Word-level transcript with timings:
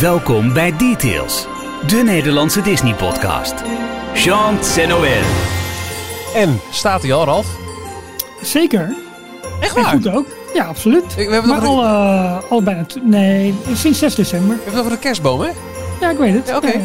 Welkom 0.00 0.52
bij 0.52 0.76
Details, 0.76 1.46
de 1.86 1.96
Nederlandse 1.96 2.60
Disney-podcast. 2.60 3.54
Chant 4.14 4.76
Noël. 4.88 5.22
En 6.34 6.60
staat 6.70 7.02
hij 7.02 7.12
al, 7.12 7.24
Ralf? 7.24 7.46
Zeker. 8.42 8.96
Echt 9.60 9.76
En 9.76 9.82
waar? 9.82 9.92
goed 9.92 10.08
ook. 10.08 10.26
Ja, 10.54 10.64
absoluut. 10.64 11.14
We 11.14 11.22
hebben 11.22 11.48
maar 11.48 11.60
nog 11.62 11.68
al, 11.68 11.82
eh, 11.84 12.38
al 12.50 12.62
bijna... 12.62 12.86
Nee, 13.02 13.54
sinds 13.74 13.98
6 13.98 14.14
december. 14.14 14.48
We 14.48 14.62
hebben 14.62 14.72
het 14.72 14.80
over 14.84 14.90
de 14.96 14.98
kerstboom, 14.98 15.40
hè? 15.40 15.48
Ja, 16.00 16.10
ik 16.10 16.18
weet 16.18 16.34
het. 16.34 16.48
Ja, 16.48 16.56
oké. 16.56 16.66
Ja, 16.66 16.72
ja. 16.72 16.80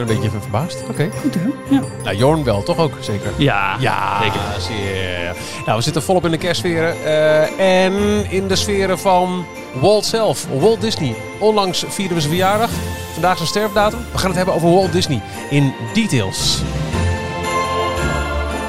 Ik 0.00 0.06
ben 0.06 0.14
een 0.16 0.20
beetje 0.22 0.36
even 0.38 0.50
verbaasd. 0.50 0.82
Oké. 0.88 1.10
goed 1.20 1.34
hè? 1.34 1.74
Ja. 1.74 1.80
Nou, 2.04 2.16
Jorn 2.16 2.44
wel, 2.44 2.62
toch 2.62 2.78
ook 2.78 2.92
zeker? 3.00 3.30
Ja, 3.36 3.76
Ja, 3.80 4.20
zeker. 4.22 4.40
zeer. 4.58 5.34
Nou, 5.64 5.76
we 5.76 5.82
zitten 5.82 6.02
volop 6.02 6.24
in 6.24 6.30
de 6.30 6.36
kerstsferen. 6.38 7.04
eh, 7.04 7.84
en 7.84 7.92
in 8.30 8.48
de 8.48 8.56
sferen 8.56 8.98
van 8.98 9.44
Walt 9.80 10.04
zelf, 10.06 10.46
Walt 10.58 10.80
Disney. 10.80 11.14
Onlangs 11.38 11.84
vierden 11.88 12.14
we 12.14 12.20
zijn 12.22 12.32
verjaardag. 12.34 12.70
Vandaag 13.12 13.36
zijn 13.36 13.48
sterfdatum. 13.48 13.98
We 14.12 14.18
gaan 14.18 14.26
het 14.28 14.36
hebben 14.36 14.54
over 14.54 14.70
Walt 14.70 14.92
Disney 14.92 15.20
in 15.50 15.72
details. 15.94 16.62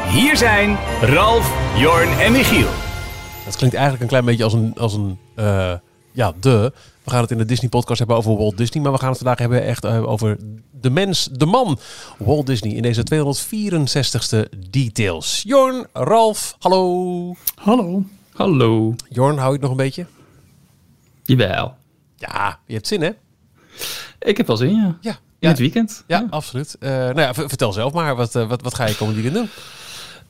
Hier 0.09 0.38
zijn 0.38 0.77
Ralf, 1.02 1.53
Jorn 1.75 2.09
en 2.20 2.31
Michiel. 2.31 2.67
Dat 3.45 3.55
klinkt 3.55 3.75
eigenlijk 3.75 4.03
een 4.03 4.09
klein 4.09 4.25
beetje 4.25 4.44
als 4.44 4.53
een, 4.53 4.73
als 4.77 4.94
een 4.94 5.17
eh, 5.36 5.72
ja, 6.11 6.31
de. 6.39 6.73
We 7.04 7.12
gaan 7.12 7.22
het 7.22 7.32
in 7.32 7.38
de 7.38 7.46
Disney 7.46 7.70
podcast 7.70 8.00
hebben 8.00 8.18
over 8.18 8.38
Walt 8.38 8.58
Disney. 8.58 8.84
Maar 8.84 8.91
we 8.91 8.98
gaan 8.98 9.09
het 9.09 9.18
vandaag 9.18 9.38
hebben 9.38 9.64
echt 9.64 9.84
eh, 9.84 10.08
over 10.09 10.38
de 10.82 10.90
mens, 10.90 11.30
de 11.32 11.46
man. 11.46 11.80
Walt 12.18 12.46
Disney 12.46 12.72
in 12.73 12.82
deze 12.82 13.04
264ste 13.14 14.50
details. 14.70 15.42
Jorn, 15.45 15.86
Ralf, 15.94 16.56
hallo. 16.59 17.36
Hallo. 17.56 18.04
Hallo. 18.34 18.95
Jorn, 19.09 19.36
hou 19.38 19.48
je 19.48 19.54
het 19.54 19.62
nog 19.62 19.72
een 19.72 19.78
beetje? 19.78 20.06
Jawel. 21.23 21.76
Ja, 22.16 22.59
je 22.66 22.73
hebt 22.73 22.88
zin 22.88 23.02
hè? 23.02 23.09
Ik 24.20 24.38
heb 24.38 24.48
wel 24.48 24.58
zin, 24.58 24.76
ja. 24.76 24.97
Ja. 25.02 25.12
In 25.12 25.18
Ja, 25.40 25.50
het 25.50 25.59
weekend. 25.59 26.03
ja 26.08 26.28
absoluut. 26.30 26.75
Eh, 26.80 26.90
nou 26.90 27.20
ja, 27.20 27.34
vertel 27.34 27.73
zelf 27.73 27.94
maar. 27.94 28.16
Wat, 28.16 28.36
eh, 28.36 28.47
wat, 28.47 28.62
wat 28.62 28.75
ga 28.75 28.86
je 28.88 28.95
komende 28.95 29.22
weekend 29.22 29.42
doen? 29.44 29.50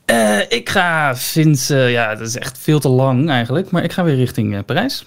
Eh, 0.06 0.40
ik 0.50 0.70
ga 0.70 1.14
sinds, 1.14 1.70
eh, 1.70 1.92
ja, 1.92 2.16
dat 2.16 2.28
is 2.28 2.38
echt 2.38 2.58
veel 2.58 2.80
te 2.80 2.90
lang 2.90 3.30
eigenlijk, 3.30 3.72
maar 3.72 3.84
ik 3.84 3.92
ga 3.92 4.04
weer 4.04 4.16
richting 4.16 4.56
eh, 4.56 4.60
Parijs. 4.66 5.06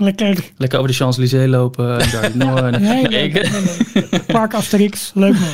Lekker. 0.00 0.44
Lekker 0.56 0.78
over 0.78 0.90
de 0.90 0.96
Champs-Élysées 0.96 1.48
lopen. 1.48 1.98
en 2.00 2.10
daar- 2.38 2.64
eh, 2.72 2.80
Nee, 2.80 3.02
nee, 3.02 3.32
Nee, 3.32 3.32
leuk. 3.32 4.26
Park 4.26 4.54
Asterix. 4.54 5.10
Leuk 5.14 5.34
man. 5.38 5.50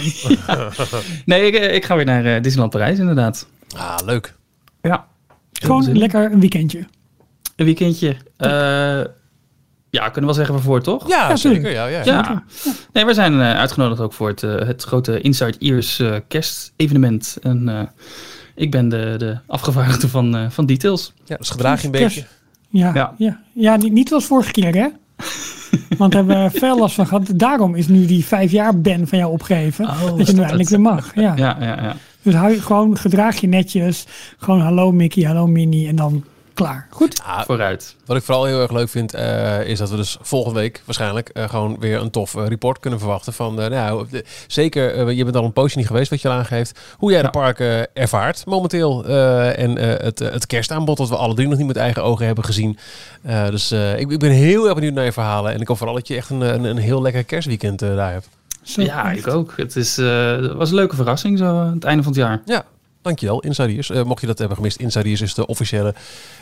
nee, 1.24 1.46
ik, 1.46 1.54
eh, 1.54 1.74
ik 1.74 1.84
ga 1.84 1.96
weer 1.96 2.04
naar 2.04 2.24
eh, 2.24 2.42
Disneyland 2.42 2.72
Parijs 2.72 2.98
inderdaad. 2.98 3.46
Ah, 3.76 3.96
leuk. 4.04 4.34
Ja. 4.82 5.06
Gewoon 5.52 5.98
lekker 5.98 6.32
een 6.32 6.40
weekendje. 6.40 6.78
Een 7.56 7.64
weekendje. 7.64 8.16
Eh, 8.36 8.50
ja, 9.90 10.02
kunnen 10.08 10.20
we 10.20 10.24
wel 10.26 10.34
zeggen 10.34 10.54
waarvoor, 10.54 10.82
toch? 10.82 11.08
Ja, 11.08 11.28
Ja, 11.28 11.36
zeker. 11.36 11.70
Ja, 11.70 11.86
ja. 11.86 12.04
Ja. 12.04 12.44
Nee, 12.92 13.04
we 13.04 13.14
zijn 13.14 13.32
eh, 13.40 13.58
uitgenodigd 13.58 14.00
ook 14.00 14.12
voor 14.12 14.28
het, 14.28 14.42
eh, 14.42 14.54
het 14.58 14.82
grote 14.82 15.20
Inside 15.20 15.58
Ears 15.58 15.98
eh 15.98 16.14
kerstevenement. 16.28 17.36
En 17.42 17.68
eh, 17.68 17.80
ik 18.54 18.70
ben 18.70 18.88
de, 18.88 19.14
de 19.18 19.38
afgevaardigde 19.46 20.08
van, 20.08 20.36
eh, 20.36 20.46
van 20.50 20.66
Details. 20.66 21.12
Ja, 21.24 21.36
dus 21.36 21.50
gedraag 21.50 21.80
je 21.80 21.86
een 21.86 21.92
Kerst. 21.92 22.14
beetje. 22.14 22.28
Ja, 22.68 22.94
ja. 22.94 23.14
Ja. 23.16 23.40
ja. 23.52 23.76
niet, 23.76 23.92
niet 23.92 24.08
zoals 24.08 24.24
vorige 24.24 24.50
keer 24.50 24.74
hè. 24.74 24.88
Want 25.98 26.12
daar 26.12 26.24
hebben 26.24 26.52
we 26.52 26.58
veel 26.58 26.78
last 26.78 26.94
van 26.94 27.06
gehad. 27.06 27.32
Daarom 27.34 27.74
is 27.74 27.88
nu 27.88 28.06
die 28.06 28.24
vijf 28.24 28.50
jaar 28.50 28.80
ban 28.80 29.06
van 29.06 29.18
jou 29.18 29.32
opgegeven. 29.32 29.84
Oh, 29.84 30.16
dat 30.16 30.26
je 30.26 30.32
nu 30.32 30.40
eindelijk 30.40 30.68
weer 30.68 30.80
mag. 30.80 31.14
Ja. 31.14 31.36
Ja, 31.36 31.56
ja, 31.60 31.82
ja. 31.82 31.96
Dus 32.22 32.34
hou 32.34 32.52
je 32.52 32.60
gewoon, 32.60 32.96
gedraag 32.96 33.40
je 33.40 33.48
netjes. 33.48 34.06
Gewoon 34.38 34.60
hallo 34.60 34.92
Mickey, 34.92 35.24
hallo 35.24 35.46
Minnie. 35.46 35.88
En 35.88 35.96
dan 35.96 36.24
klaar. 36.56 36.86
Goed? 36.90 37.22
Ah, 37.24 37.40
Vooruit. 37.44 37.96
Wat 38.06 38.16
ik 38.16 38.22
vooral 38.22 38.44
heel 38.44 38.60
erg 38.60 38.70
leuk 38.72 38.88
vind, 38.88 39.14
eh, 39.14 39.60
is 39.68 39.78
dat 39.78 39.90
we 39.90 39.96
dus 39.96 40.16
volgende 40.20 40.60
week 40.60 40.82
waarschijnlijk 40.84 41.28
eh, 41.28 41.48
gewoon 41.48 41.76
weer 41.80 42.00
een 42.00 42.10
tof 42.10 42.34
eh, 42.36 42.46
report 42.46 42.78
kunnen 42.80 42.98
verwachten. 42.98 43.32
Van, 43.32 43.60
eh, 43.60 43.70
nou, 43.70 44.06
de- 44.10 44.24
zeker, 44.46 45.10
je 45.12 45.24
bent 45.24 45.36
al 45.36 45.44
een 45.44 45.52
poosje 45.52 45.76
niet 45.78 45.86
geweest, 45.86 46.10
wat 46.10 46.20
je 46.22 46.28
al 46.28 46.34
aangeeft. 46.34 46.80
Hoe 46.98 47.10
jij 47.12 47.22
de 47.22 47.30
parken 47.30 47.94
ervaart 47.94 48.46
momenteel. 48.46 49.04
eh, 49.04 49.58
en 49.58 49.78
eh, 49.78 50.04
het, 50.04 50.18
het 50.18 50.46
kerstaanbod 50.46 50.96
dat 50.96 51.08
we 51.08 51.16
alle 51.16 51.34
drie 51.34 51.48
nog 51.48 51.58
niet 51.58 51.66
met 51.66 51.76
eigen 51.76 52.02
ogen 52.04 52.26
hebben 52.26 52.44
gezien. 52.44 52.78
Eh, 53.22 53.48
dus 53.48 53.70
eh, 53.70 53.98
ik, 53.98 54.10
ik 54.10 54.18
ben 54.18 54.30
heel 54.30 54.64
erg 54.64 54.74
benieuwd 54.74 54.94
naar 54.94 55.04
je 55.04 55.12
verhalen. 55.12 55.52
En 55.52 55.60
ik 55.60 55.68
hoop 55.68 55.76
vooral 55.76 55.94
dat 55.96 56.08
je 56.08 56.16
echt 56.16 56.30
een, 56.30 56.40
een, 56.40 56.64
een 56.64 56.76
heel 56.76 57.02
lekker 57.02 57.24
kerstweekend 57.24 57.78
daar 57.78 58.12
hebt. 58.12 58.28
Zo, 58.62 58.82
Ja, 58.82 59.10
ik 59.10 59.26
ook. 59.26 59.52
Het, 59.56 59.76
is, 59.76 59.98
eh, 59.98 60.52
was 60.52 60.68
een 60.68 60.74
leuke 60.74 60.96
verrassing 60.96 61.38
zo 61.38 61.44
aan 61.58 61.74
het 61.74 61.84
einde 61.84 62.02
van 62.02 62.12
het 62.12 62.20
jaar. 62.20 62.42
Ja, 62.44 62.64
dankjewel, 63.06 63.40
Insiders. 63.40 63.90
Eh 63.90 64.02
mocht 64.02 64.20
je 64.20 64.26
dat 64.26 64.38
hebben 64.38 64.56
gemist, 64.56 64.76
Insiders 64.80 65.20
is 65.20 65.34
de 65.34 65.46
officiële 65.46 65.94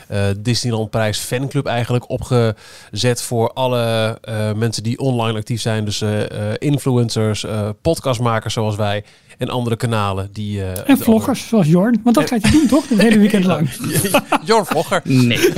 eh, 0.07 0.23
Disneyland 0.37 0.89
Prijs 0.89 1.17
fanclub 1.19 1.65
eigenlijk 1.65 2.09
opgezet 2.09 3.21
voor 3.21 3.53
alle 3.53 4.17
eh, 4.21 4.53
mensen 4.53 4.83
die 4.83 4.99
online 4.99 5.37
actief 5.37 5.61
zijn. 5.61 5.85
Dus 5.85 6.01
eh, 6.01 6.23
eh, 6.51 6.55
influencers, 6.57 7.43
eh, 7.43 7.69
podcastmakers 7.81 8.53
zoals 8.53 8.75
wij 8.75 9.03
en 9.37 9.49
andere 9.49 9.75
kanalen. 9.75 10.29
Die, 10.31 10.61
eh, 10.61 10.89
En 10.89 10.97
vloggers 10.97 11.47
zoals 11.47 11.67
Jorn. 11.67 12.01
Want 12.03 12.15
dat 12.15 12.29
gaat 12.29 12.41
je 12.45 12.51
doen 12.51 12.67
toch? 12.67 12.89
Het 12.89 13.01
hele 13.01 13.17
weekend 13.19 13.45
lang. 13.53 13.69
Jorn 14.45 14.65
Vlogger. 14.65 15.01
Nee. 15.03 15.39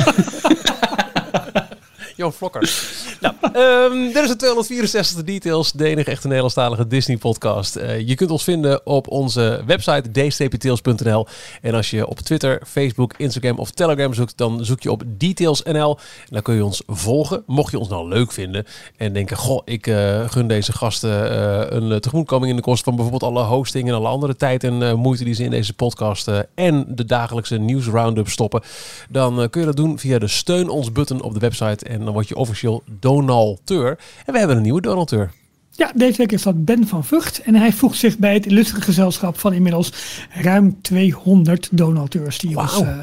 Jorn 2.17 2.33
Vlogger. 2.33 2.61
nou, 3.21 3.35
ehm, 3.41 4.13
dit 4.13 4.23
is 4.23 4.27
de 4.27 4.35
264 4.35 5.23
Details, 5.23 5.71
de 5.71 5.85
enige 5.85 6.11
echte 6.11 6.25
Nederlandstalige 6.27 6.87
Disney 6.87 7.17
podcast. 7.17 7.75
Eh, 7.75 8.07
je 8.07 8.15
kunt 8.15 8.31
ons 8.31 8.43
vinden 8.43 8.85
op 8.85 9.07
onze 9.07 9.63
website 9.65 10.11
dstptails.nl. 10.11 11.27
En 11.61 11.73
als 11.73 11.89
je 11.89 12.07
op 12.07 12.19
Twitter, 12.19 12.61
Facebook, 12.67 13.13
Instagram 13.17 13.57
of 13.57 13.71
Telegram 13.71 14.13
zoekt, 14.13 14.37
dan 14.37 14.65
zoek 14.65 14.81
je 14.81 14.91
op 14.91 15.03
detailsnl. 15.07 15.97
En 15.97 16.29
dan 16.29 16.41
kun 16.41 16.55
je 16.55 16.65
ons 16.65 16.81
volgen. 16.87 17.43
Mocht 17.45 17.71
je 17.71 17.79
ons 17.79 17.89
nou 17.89 18.07
leuk 18.07 18.31
vinden 18.31 18.65
en 18.97 19.13
denken, 19.13 19.37
goh, 19.37 19.61
ik 19.65 19.87
eh, 19.87 20.29
gun 20.29 20.47
deze 20.47 20.73
gasten 20.73 21.31
eh, 21.31 21.77
een 21.77 21.91
eh, 21.91 21.97
tegemoetkoming 21.97 22.49
in 22.49 22.55
de 22.55 22.61
kosten 22.61 22.83
van 22.83 22.95
bijvoorbeeld 22.95 23.31
alle 23.31 23.43
hosting 23.43 23.87
en 23.87 23.93
alle 23.93 24.07
andere 24.07 24.35
tijd 24.35 24.63
en 24.63 24.81
eh, 24.83 24.93
moeite 24.93 25.23
die 25.23 25.33
ze 25.33 25.43
in 25.43 25.49
deze 25.49 25.73
podcast 25.73 26.27
eh, 26.27 26.39
en 26.55 26.85
de 26.89 27.05
dagelijkse 27.05 27.57
nieuws 27.57 27.85
roundup 27.85 28.29
stoppen, 28.29 28.61
dan 29.09 29.41
eh, 29.41 29.49
kun 29.49 29.59
je 29.59 29.67
dat 29.67 29.75
doen 29.75 29.99
via 29.99 30.19
de 30.19 30.27
steun 30.27 30.69
ons 30.69 30.91
button 30.91 31.21
op 31.21 31.33
de 31.33 31.39
website 31.39 31.85
en 31.85 32.03
dan 32.07 32.15
word 32.15 32.27
je 32.27 32.35
officieel 32.35 32.83
donateur. 32.99 33.99
En 34.25 34.33
we 34.33 34.39
hebben 34.39 34.57
een 34.57 34.63
nieuwe 34.63 34.81
donateur. 34.81 35.31
Ja, 35.71 35.91
deze 35.95 36.17
week 36.17 36.31
is 36.31 36.41
dat 36.41 36.65
Ben 36.65 36.87
van 36.87 37.03
Vught. 37.03 37.41
En 37.41 37.55
hij 37.55 37.73
voegt 37.73 37.97
zich 37.97 38.17
bij 38.17 38.33
het 38.33 38.45
illustere 38.45 38.81
gezelschap 38.81 39.39
van 39.39 39.53
inmiddels 39.53 39.93
ruim 40.29 40.81
200 40.81 41.69
donateurs. 41.71 42.37
Die 42.37 42.57
ons 42.57 42.81
eh, 42.81 42.97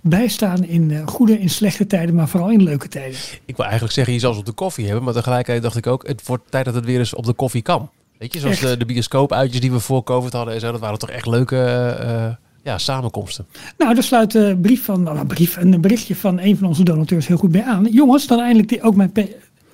bijstaan 0.00 0.64
in 0.64 0.90
eh, 0.90 1.06
goede 1.06 1.38
en 1.38 1.48
slechte 1.48 1.86
tijden, 1.86 2.14
maar 2.14 2.28
vooral 2.28 2.50
in 2.50 2.62
leuke 2.62 2.88
tijden. 2.88 3.18
Ik 3.44 3.56
wil 3.56 3.64
eigenlijk 3.64 3.94
zeggen, 3.94 4.14
je 4.14 4.20
zal 4.20 4.32
ze 4.32 4.38
op 4.38 4.46
de 4.46 4.52
koffie 4.52 4.84
hebben, 4.84 5.04
maar 5.04 5.14
tegelijkertijd 5.14 5.62
dacht 5.62 5.76
ik 5.76 5.86
ook, 5.86 6.06
het 6.06 6.26
wordt 6.26 6.42
tijd 6.50 6.64
dat 6.64 6.74
het 6.74 6.84
weer 6.84 6.98
eens 6.98 7.14
op 7.14 7.26
de 7.26 7.32
koffie 7.32 7.62
kan. 7.62 7.90
Weet 8.18 8.32
je, 8.32 8.40
zoals 8.40 8.60
de, 8.60 8.76
de 8.76 8.84
bioscoopuitjes 8.84 9.60
die 9.60 9.72
we 9.72 9.80
voor 9.80 10.02
COVID 10.02 10.32
hadden 10.32 10.54
en 10.54 10.60
zo, 10.60 10.72
dat 10.72 10.80
waren 10.80 10.98
toch 10.98 11.10
echt 11.10 11.26
leuke 11.26 11.64
eh, 12.00 12.30
ja, 12.62 12.78
samenkomsten. 12.78 13.46
Nou, 13.78 13.94
daar 13.94 14.02
sluit 14.02 14.34
een 14.34 14.60
brief 14.60 14.84
van, 14.84 15.02
nou, 15.02 15.18
een 15.18 15.26
brief, 15.26 15.56
een 15.56 15.80
berichtje 15.80 16.16
van 16.16 16.38
een 16.40 16.56
van 16.56 16.68
onze 16.68 16.84
donateurs 16.84 17.26
heel 17.26 17.36
goed 17.36 17.52
bij 17.52 17.64
aan. 17.64 17.84
Jongens, 17.90 18.26
dan 18.26 18.40
eindelijk 18.40 18.68
die 18.68 18.82
ook 18.82 18.94
mijn 18.94 19.12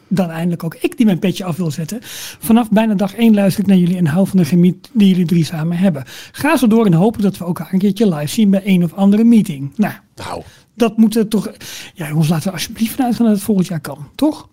dan 0.09 0.31
eindelijk 0.31 0.65
ook 0.65 0.75
ik 0.75 0.97
die 0.97 1.07
mijn 1.07 1.19
petje 1.19 1.45
af 1.45 1.57
wil 1.57 1.71
zetten. 1.71 1.99
Vanaf 2.39 2.71
bijna 2.71 2.95
dag 2.95 3.15
1 3.15 3.35
luister 3.35 3.63
ik 3.63 3.69
naar 3.69 3.77
jullie 3.77 3.97
en 3.97 4.07
hou 4.07 4.27
van 4.27 4.39
de 4.39 4.45
gemiet 4.45 4.91
die 4.93 5.09
jullie 5.09 5.27
drie 5.27 5.45
samen 5.45 5.77
hebben. 5.77 6.05
Ga 6.33 6.57
zo 6.57 6.67
door 6.67 6.87
en 6.87 6.93
hopen 6.93 7.23
dat 7.23 7.39
we 7.39 7.45
elkaar 7.45 7.69
een 7.73 7.79
keertje 7.79 8.15
live 8.15 8.33
zien 8.33 8.51
bij 8.51 8.63
een 8.65 8.85
of 8.85 8.95
andere 8.95 9.25
meeting. 9.25 9.73
Nou, 9.77 9.93
Nou, 10.15 10.43
dat 10.75 10.97
moet 10.97 11.17
er 11.17 11.29
toch. 11.29 11.53
Ja, 11.95 12.09
jongens, 12.09 12.29
laten 12.29 12.47
we 12.47 12.53
alsjeblieft 12.53 12.95
vanuit 12.95 13.15
gaan 13.15 13.27
dat 13.27 13.35
het 13.35 13.45
volgend 13.45 13.67
jaar 13.67 13.81
kan, 13.81 14.09
toch? 14.15 14.49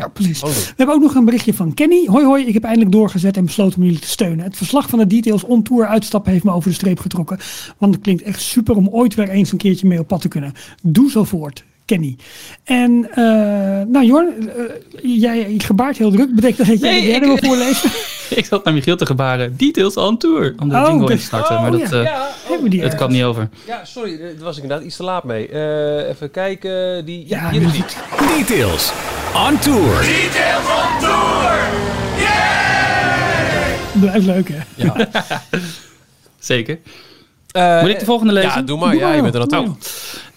Ja. 0.00 0.08
Precies. 0.08 0.40
We 0.40 0.74
hebben 0.76 0.94
ook 0.94 1.02
nog 1.02 1.14
een 1.14 1.24
berichtje 1.24 1.54
van 1.54 1.74
Kenny. 1.74 2.06
Hoi 2.06 2.24
hoi, 2.24 2.46
ik 2.46 2.54
heb 2.54 2.64
eindelijk 2.64 2.92
doorgezet 2.92 3.36
en 3.36 3.44
besloten 3.44 3.78
om 3.78 3.84
jullie 3.84 3.98
te 3.98 4.08
steunen. 4.08 4.44
Het 4.44 4.56
verslag 4.56 4.88
van 4.88 4.98
de 4.98 5.06
details 5.06 5.44
on 5.44 5.62
tour 5.62 5.86
uitstappen 5.86 6.32
heeft 6.32 6.44
me 6.44 6.52
over 6.52 6.68
de 6.68 6.74
streep 6.74 6.98
getrokken. 6.98 7.38
Want 7.78 7.94
het 7.94 8.02
klinkt 8.02 8.22
echt 8.22 8.40
super 8.40 8.76
om 8.76 8.88
ooit 8.88 9.14
weer 9.14 9.28
eens 9.28 9.52
een 9.52 9.58
keertje 9.58 9.86
mee 9.86 9.98
op 9.98 10.06
pad 10.06 10.20
te 10.20 10.28
kunnen. 10.28 10.52
Doe 10.82 11.10
zo 11.10 11.24
voort. 11.24 11.64
Kenny. 11.90 12.16
En, 12.64 13.08
eh, 13.14 13.24
nou 13.86 14.04
Jorn, 14.04 14.50
eh, 14.50 14.62
jij 15.20 15.54
gebaart 15.58 15.98
heel 15.98 16.10
druk. 16.10 16.34
Betekent 16.34 16.58
dat 16.58 16.66
dat 16.66 16.80
jij 16.80 16.90
Nee, 16.90 17.00
de 17.00 17.06
derde 17.10 17.26
ik- 17.32 17.40
wil 17.40 17.50
voorlezen? 17.50 17.90
ik 18.38 18.44
zat 18.44 18.64
naar 18.64 18.74
Michiel 18.74 18.96
te 18.96 19.06
gebaren. 19.06 19.56
Details 19.56 19.96
on 19.96 20.18
tour. 20.18 20.54
Om 20.58 20.68
de 20.68 20.74
Oh, 20.76 20.86
jingle 20.86 21.00
in 21.00 21.06
dus- 21.06 21.20
te 21.20 21.26
starten. 21.26 21.54
maar 21.60 21.72
oh, 21.72 21.80
dat, 21.80 21.90
ja. 21.90 21.96
eh, 21.98 22.04
Ja, 22.04 22.28
ergens? 22.72 22.94
kwam 22.94 23.10
niet 23.10 23.22
over. 23.22 23.48
ja, 23.66 23.84
sorry, 23.84 24.18
daar 24.18 24.32
was 24.40 24.56
ik 24.56 24.62
inderdaad 24.62 24.86
iets 24.86 24.96
te 24.96 25.02
laat 25.02 25.24
mee. 25.24 25.48
Eh, 25.48 26.08
even 26.08 26.30
kijken, 26.30 27.04
die... 27.04 27.24
Ja, 27.28 27.42
Ja, 27.42 27.50
hier 27.50 27.62
is 27.62 27.72
die. 27.72 27.82
muziek. 27.82 28.46
Details 28.48 28.92
on 29.48 29.58
tour. 29.58 30.04
Blijft 34.00 34.26
leuk 34.26 34.48
hè? 34.48 34.58
Ja. 34.74 35.08
Zeker. 36.38 36.78
Eh, 37.50 37.80
Moet 37.80 37.90
ik 37.90 37.98
de 37.98 38.04
volgende 38.04 38.32
lezen? 38.32 38.50
Ja, 38.50 38.62
doe 38.62 38.78
maar. 38.78 38.90
Doe 38.90 39.00
Ja, 39.00 39.06
maar, 39.06 39.16
je 39.16 39.22
bent 39.22 39.34
er 39.34 39.40
joh. 39.40 39.50
naartoe. 39.50 39.76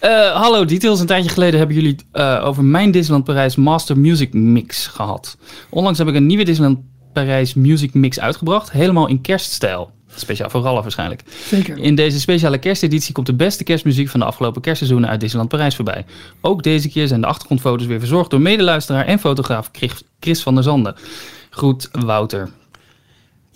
Eh, 0.04 0.30
hallo, 0.30 0.64
Details. 0.64 1.00
Een 1.00 1.06
tijdje 1.06 1.30
geleden 1.30 1.58
hebben 1.58 1.76
jullie 1.76 1.96
eh, 2.12 2.42
over 2.44 2.64
mijn 2.64 2.90
Disneyland 2.90 3.24
Parijs 3.24 3.56
Master 3.56 3.98
Music 3.98 4.32
Mix 4.32 4.86
gehad. 4.86 5.36
Onlangs 5.70 5.98
heb 5.98 6.08
ik 6.08 6.14
een 6.14 6.26
nieuwe 6.26 6.44
Disneyland 6.44 6.78
Parijs 7.12 7.54
Music 7.54 7.94
Mix 7.94 8.20
uitgebracht, 8.20 8.72
helemaal 8.72 9.08
in 9.08 9.20
kerststijl. 9.20 9.90
Speciaal 10.14 10.50
voor 10.50 10.62
Ralf 10.62 10.82
waarschijnlijk. 10.82 11.22
Zeker. 11.46 11.78
In 11.78 11.94
deze 11.94 12.20
speciale 12.20 12.58
kersteditie 12.58 13.12
komt 13.12 13.26
de 13.26 13.34
beste 13.34 13.64
kerstmuziek 13.64 14.08
van 14.08 14.20
de 14.20 14.26
afgelopen 14.26 14.62
kerstseizoenen 14.62 15.08
uit 15.08 15.20
Disneyland 15.20 15.50
Parijs 15.50 15.76
voorbij. 15.76 16.04
Ook 16.40 16.62
deze 16.62 16.88
keer 16.88 17.08
zijn 17.08 17.20
de 17.20 17.26
achtergrondfoto's 17.26 17.86
weer 17.86 17.98
verzorgd 17.98 18.30
door 18.30 18.40
medeluisteraar 18.40 19.06
en 19.06 19.18
fotograaf 19.18 19.70
Chris 20.20 20.42
van 20.42 20.54
der 20.54 20.64
Zanden. 20.64 20.94
Groet 21.50 21.88
Wouter. 21.92 22.50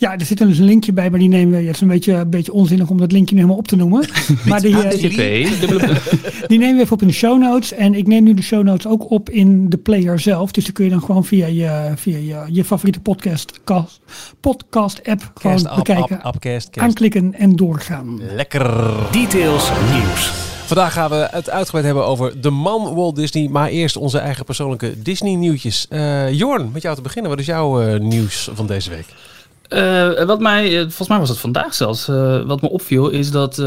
Ja, 0.00 0.18
er 0.18 0.24
zit 0.24 0.38
dus 0.38 0.58
een 0.58 0.64
linkje 0.64 0.92
bij, 0.92 1.10
maar 1.10 1.18
die 1.18 1.28
nemen 1.28 1.58
we. 1.60 1.66
Het 1.66 1.74
is 1.74 1.80
een 1.80 1.88
beetje, 1.88 2.12
een 2.12 2.30
beetje 2.30 2.52
onzinnig 2.52 2.88
om 2.90 2.98
dat 2.98 3.12
linkje 3.12 3.34
nu 3.34 3.40
helemaal 3.40 3.60
op 3.60 3.68
te 3.68 3.76
noemen. 3.76 4.08
maar 4.48 4.60
die, 4.60 4.82
eh, 4.82 4.90
HTTP, 4.90 5.60
dubbele- 5.60 6.00
die 6.48 6.58
nemen 6.58 6.76
we 6.76 6.82
even 6.82 6.92
op 6.92 7.02
in 7.02 7.08
de 7.08 7.14
show 7.14 7.38
notes. 7.40 7.72
En 7.72 7.94
ik 7.94 8.06
neem 8.06 8.24
nu 8.24 8.34
de 8.34 8.42
show 8.42 8.62
notes 8.64 8.86
ook 8.86 9.10
op 9.10 9.30
in 9.30 9.68
de 9.68 9.76
player 9.76 10.18
zelf. 10.20 10.50
Dus 10.50 10.64
die 10.64 10.72
kun 10.72 10.84
je 10.84 10.90
dan 10.90 11.00
gewoon 11.02 11.24
via 11.24 11.46
je, 11.46 11.92
via 11.96 12.16
je, 12.16 12.54
je 12.54 12.64
favoriete 12.64 13.00
podcast, 13.00 13.60
cast, 13.64 14.00
podcast 14.40 15.00
app 15.08 15.30
gewoon 15.34 15.68
ap, 15.68 15.76
bekijken. 15.76 16.22
Aanklikken 16.72 17.34
en 17.34 17.56
doorgaan. 17.56 18.20
Lekker. 18.34 18.84
Details 19.12 19.70
nieuws. 19.92 20.32
Vandaag 20.66 20.92
gaan 20.92 21.10
we 21.10 21.28
het 21.30 21.50
uitgebreid 21.50 21.84
hebben 21.86 22.06
over 22.06 22.40
de 22.40 22.50
man 22.50 22.94
Walt 22.94 23.16
Disney. 23.16 23.48
Maar 23.48 23.68
eerst 23.68 23.96
onze 23.96 24.18
eigen 24.18 24.44
persoonlijke 24.44 25.02
Disney 25.02 25.34
nieuwtjes. 25.34 25.86
Eh, 25.88 26.32
Jorn, 26.32 26.70
met 26.72 26.82
jou 26.82 26.96
te 26.96 27.02
beginnen. 27.02 27.30
Wat 27.30 27.40
is 27.40 27.46
jouw 27.46 27.80
eh, 27.80 28.00
nieuws 28.00 28.50
van 28.54 28.66
deze 28.66 28.90
week? 28.90 29.06
Eh, 29.68 30.24
wat 30.24 30.40
mij, 30.40 30.66
eh, 30.66 30.80
volgens 30.80 31.08
mij 31.08 31.18
was 31.18 31.28
het 31.28 31.38
vandaag 31.38 31.74
zelfs, 31.74 32.08
eh, 32.08 32.40
wat 32.42 32.60
me 32.60 32.68
opviel, 32.68 33.08
is 33.08 33.30
dat 33.30 33.62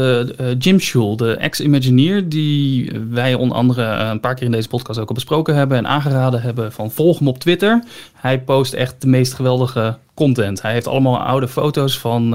Jim 0.58 0.80
Schul, 0.80 1.16
de 1.16 1.36
ex-Imagineer, 1.36 2.28
die 2.28 2.92
wij 3.10 3.34
onder 3.34 3.56
andere 3.56 3.82
een 3.84 4.20
paar 4.20 4.34
keer 4.34 4.44
in 4.44 4.52
deze 4.52 4.68
podcast 4.68 4.98
ook 4.98 5.08
al 5.08 5.14
besproken 5.14 5.54
hebben 5.54 5.78
en 5.78 5.86
aangeraden 5.86 6.42
hebben 6.42 6.72
van 6.72 6.90
volg 6.90 7.18
hem 7.18 7.28
op 7.28 7.38
Twitter. 7.38 7.84
Hij 8.14 8.40
post 8.40 8.72
echt 8.72 9.00
de 9.00 9.06
meest 9.06 9.34
geweldige 9.34 9.96
content. 10.14 10.62
Hij 10.62 10.72
heeft 10.72 10.86
allemaal 10.86 11.18
oude 11.18 11.48
foto's 11.48 11.98
van 11.98 12.30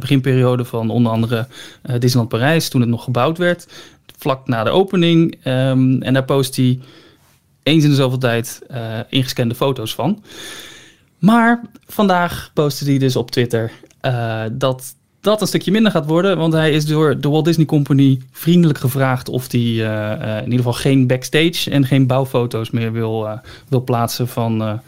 beginperiode 0.00 0.64
van 0.64 0.90
onder 0.90 1.12
andere 1.12 1.46
Disneyland 1.82 2.28
Parijs, 2.28 2.68
toen 2.68 2.80
het 2.80 2.90
nog 2.90 3.04
gebouwd 3.04 3.38
werd, 3.38 3.66
vlak 4.18 4.48
na 4.48 4.64
de 4.64 4.70
opening. 4.70 5.38
Ehm, 5.42 6.02
en 6.02 6.12
daar 6.12 6.24
post 6.24 6.56
hij 6.56 6.80
eens 7.62 7.84
in 7.84 7.90
de 7.90 7.96
zoveel 7.96 8.18
tijd 8.18 8.62
ingescande 9.08 9.54
foto's 9.54 9.94
van. 9.94 10.22
Maar 11.20 11.60
vandaag 11.86 12.50
postte 12.54 12.84
hij 12.84 12.98
dus 12.98 13.16
op 13.16 13.30
Twitter 13.30 13.72
eh, 14.00 14.42
dat 14.52 14.94
dat 15.20 15.40
een 15.40 15.46
stukje 15.46 15.70
minder 15.70 15.92
gaat 15.92 16.06
worden. 16.06 16.38
Want 16.38 16.52
hij 16.52 16.72
is 16.72 16.86
door 16.86 17.20
de 17.20 17.28
Walt 17.28 17.44
Disney 17.44 17.66
Company 17.66 18.20
vriendelijk 18.32 18.78
gevraagd 18.78 19.28
of 19.28 19.52
hij 19.52 19.60
eh, 19.60 20.12
eh, 20.12 20.36
in 20.36 20.44
ieder 20.44 20.56
geval 20.56 20.72
geen 20.72 21.06
backstage 21.06 21.70
en 21.70 21.86
geen 21.86 22.06
bouwfoto's 22.06 22.70
meer 22.70 22.92
wil, 22.92 23.40
wil 23.68 23.84
plaatsen 23.84 24.28
van 24.28 24.80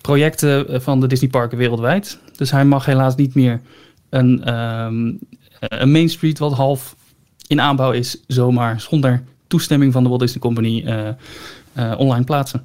projecten 0.00 0.82
van 0.82 1.00
de 1.00 1.06
Disney 1.06 1.30
parken 1.30 1.58
wereldwijd. 1.58 2.18
Dus 2.36 2.50
hij 2.50 2.64
mag 2.64 2.84
helaas 2.84 3.14
niet 3.16 3.34
meer 3.34 3.60
een, 4.08 4.44
ehm, 4.44 5.12
een 5.60 5.90
Main 5.90 6.08
Street 6.08 6.38
wat 6.38 6.52
half 6.52 6.96
in 7.46 7.60
aanbouw 7.60 7.92
is, 7.92 8.20
zomaar 8.26 8.80
zonder 8.80 9.22
toestemming 9.46 9.92
van 9.92 10.02
de 10.02 10.08
Walt 10.08 10.20
Disney 10.20 10.40
Company 10.40 11.06
online 11.96 12.24
plaatsen. 12.24 12.64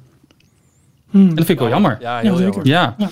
Hmm. 1.10 1.20
En 1.20 1.34
dat 1.34 1.44
vind 1.44 1.48
ik 1.48 1.58
wel 1.58 1.68
jammer. 1.68 1.96
Ja, 2.00 2.20
Ja, 2.20 2.22
heel 2.22 2.40
jammer. 2.40 2.66
Ja. 2.66 2.94
Ja. 2.98 3.08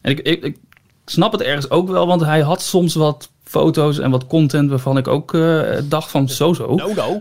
En 0.00 0.10
ik, 0.10 0.20
ik, 0.20 0.44
ik 0.44 0.56
snap 1.04 1.32
het 1.32 1.42
ergens 1.42 1.70
ook 1.70 1.88
wel, 1.88 2.06
want 2.06 2.24
hij 2.24 2.40
had 2.40 2.62
soms 2.62 2.94
wat 2.94 3.30
foto's 3.44 3.98
en 3.98 4.10
wat 4.10 4.26
content 4.26 4.70
waarvan 4.70 4.96
ik 4.96 5.08
ook 5.08 5.34
eh, 5.34 5.60
dacht 5.84 6.10
van 6.10 6.28
zo 6.28 6.52
zo. 6.52 6.74
No, 6.74 6.92
no. 6.94 7.18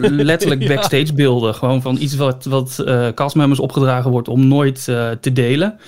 Letterlijk 0.24 0.62
Ja. 0.68 0.74
backstage 0.74 1.14
beelden. 1.14 1.54
Gewoon 1.54 1.82
van 1.82 1.96
iets 2.00 2.16
wat, 2.16 2.44
wat 2.44 2.78
eh 2.78 3.08
castmembers 3.14 3.60
opgedragen 3.60 4.10
wordt 4.10 4.28
om 4.28 4.48
nooit 4.48 4.88
eh, 4.88 5.10
te 5.10 5.32
delen. 5.32 5.78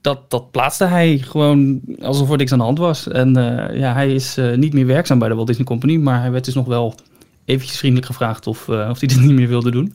Dat, 0.00 0.30
dat 0.30 0.50
plaatste 0.50 0.84
hij 0.84 1.18
gewoon 1.18 1.80
alsof 2.02 2.30
er 2.30 2.36
niks 2.36 2.52
aan 2.52 2.58
de 2.58 2.64
hand 2.64 2.78
was. 2.78 3.08
En 3.08 3.36
eh, 3.36 3.78
ja, 3.78 3.92
hij 3.92 4.14
is 4.14 4.36
eh, 4.36 4.56
niet 4.56 4.72
meer 4.72 4.86
werkzaam 4.86 5.18
bij 5.18 5.28
de 5.28 5.34
Walt 5.34 5.46
Disney 5.46 5.66
Company, 5.66 5.96
maar 5.96 6.20
hij 6.20 6.30
werd 6.30 6.44
dus 6.44 6.54
nog 6.54 6.66
wel 6.66 6.94
eventjes 7.44 7.78
vriendelijk 7.78 8.06
gevraagd 8.06 8.46
of, 8.46 8.68
eh, 8.68 8.88
of 8.90 8.98
hij 9.00 9.08
dit 9.08 9.20
niet 9.20 9.32
meer 9.32 9.48
wilde 9.48 9.70
doen. 9.70 9.94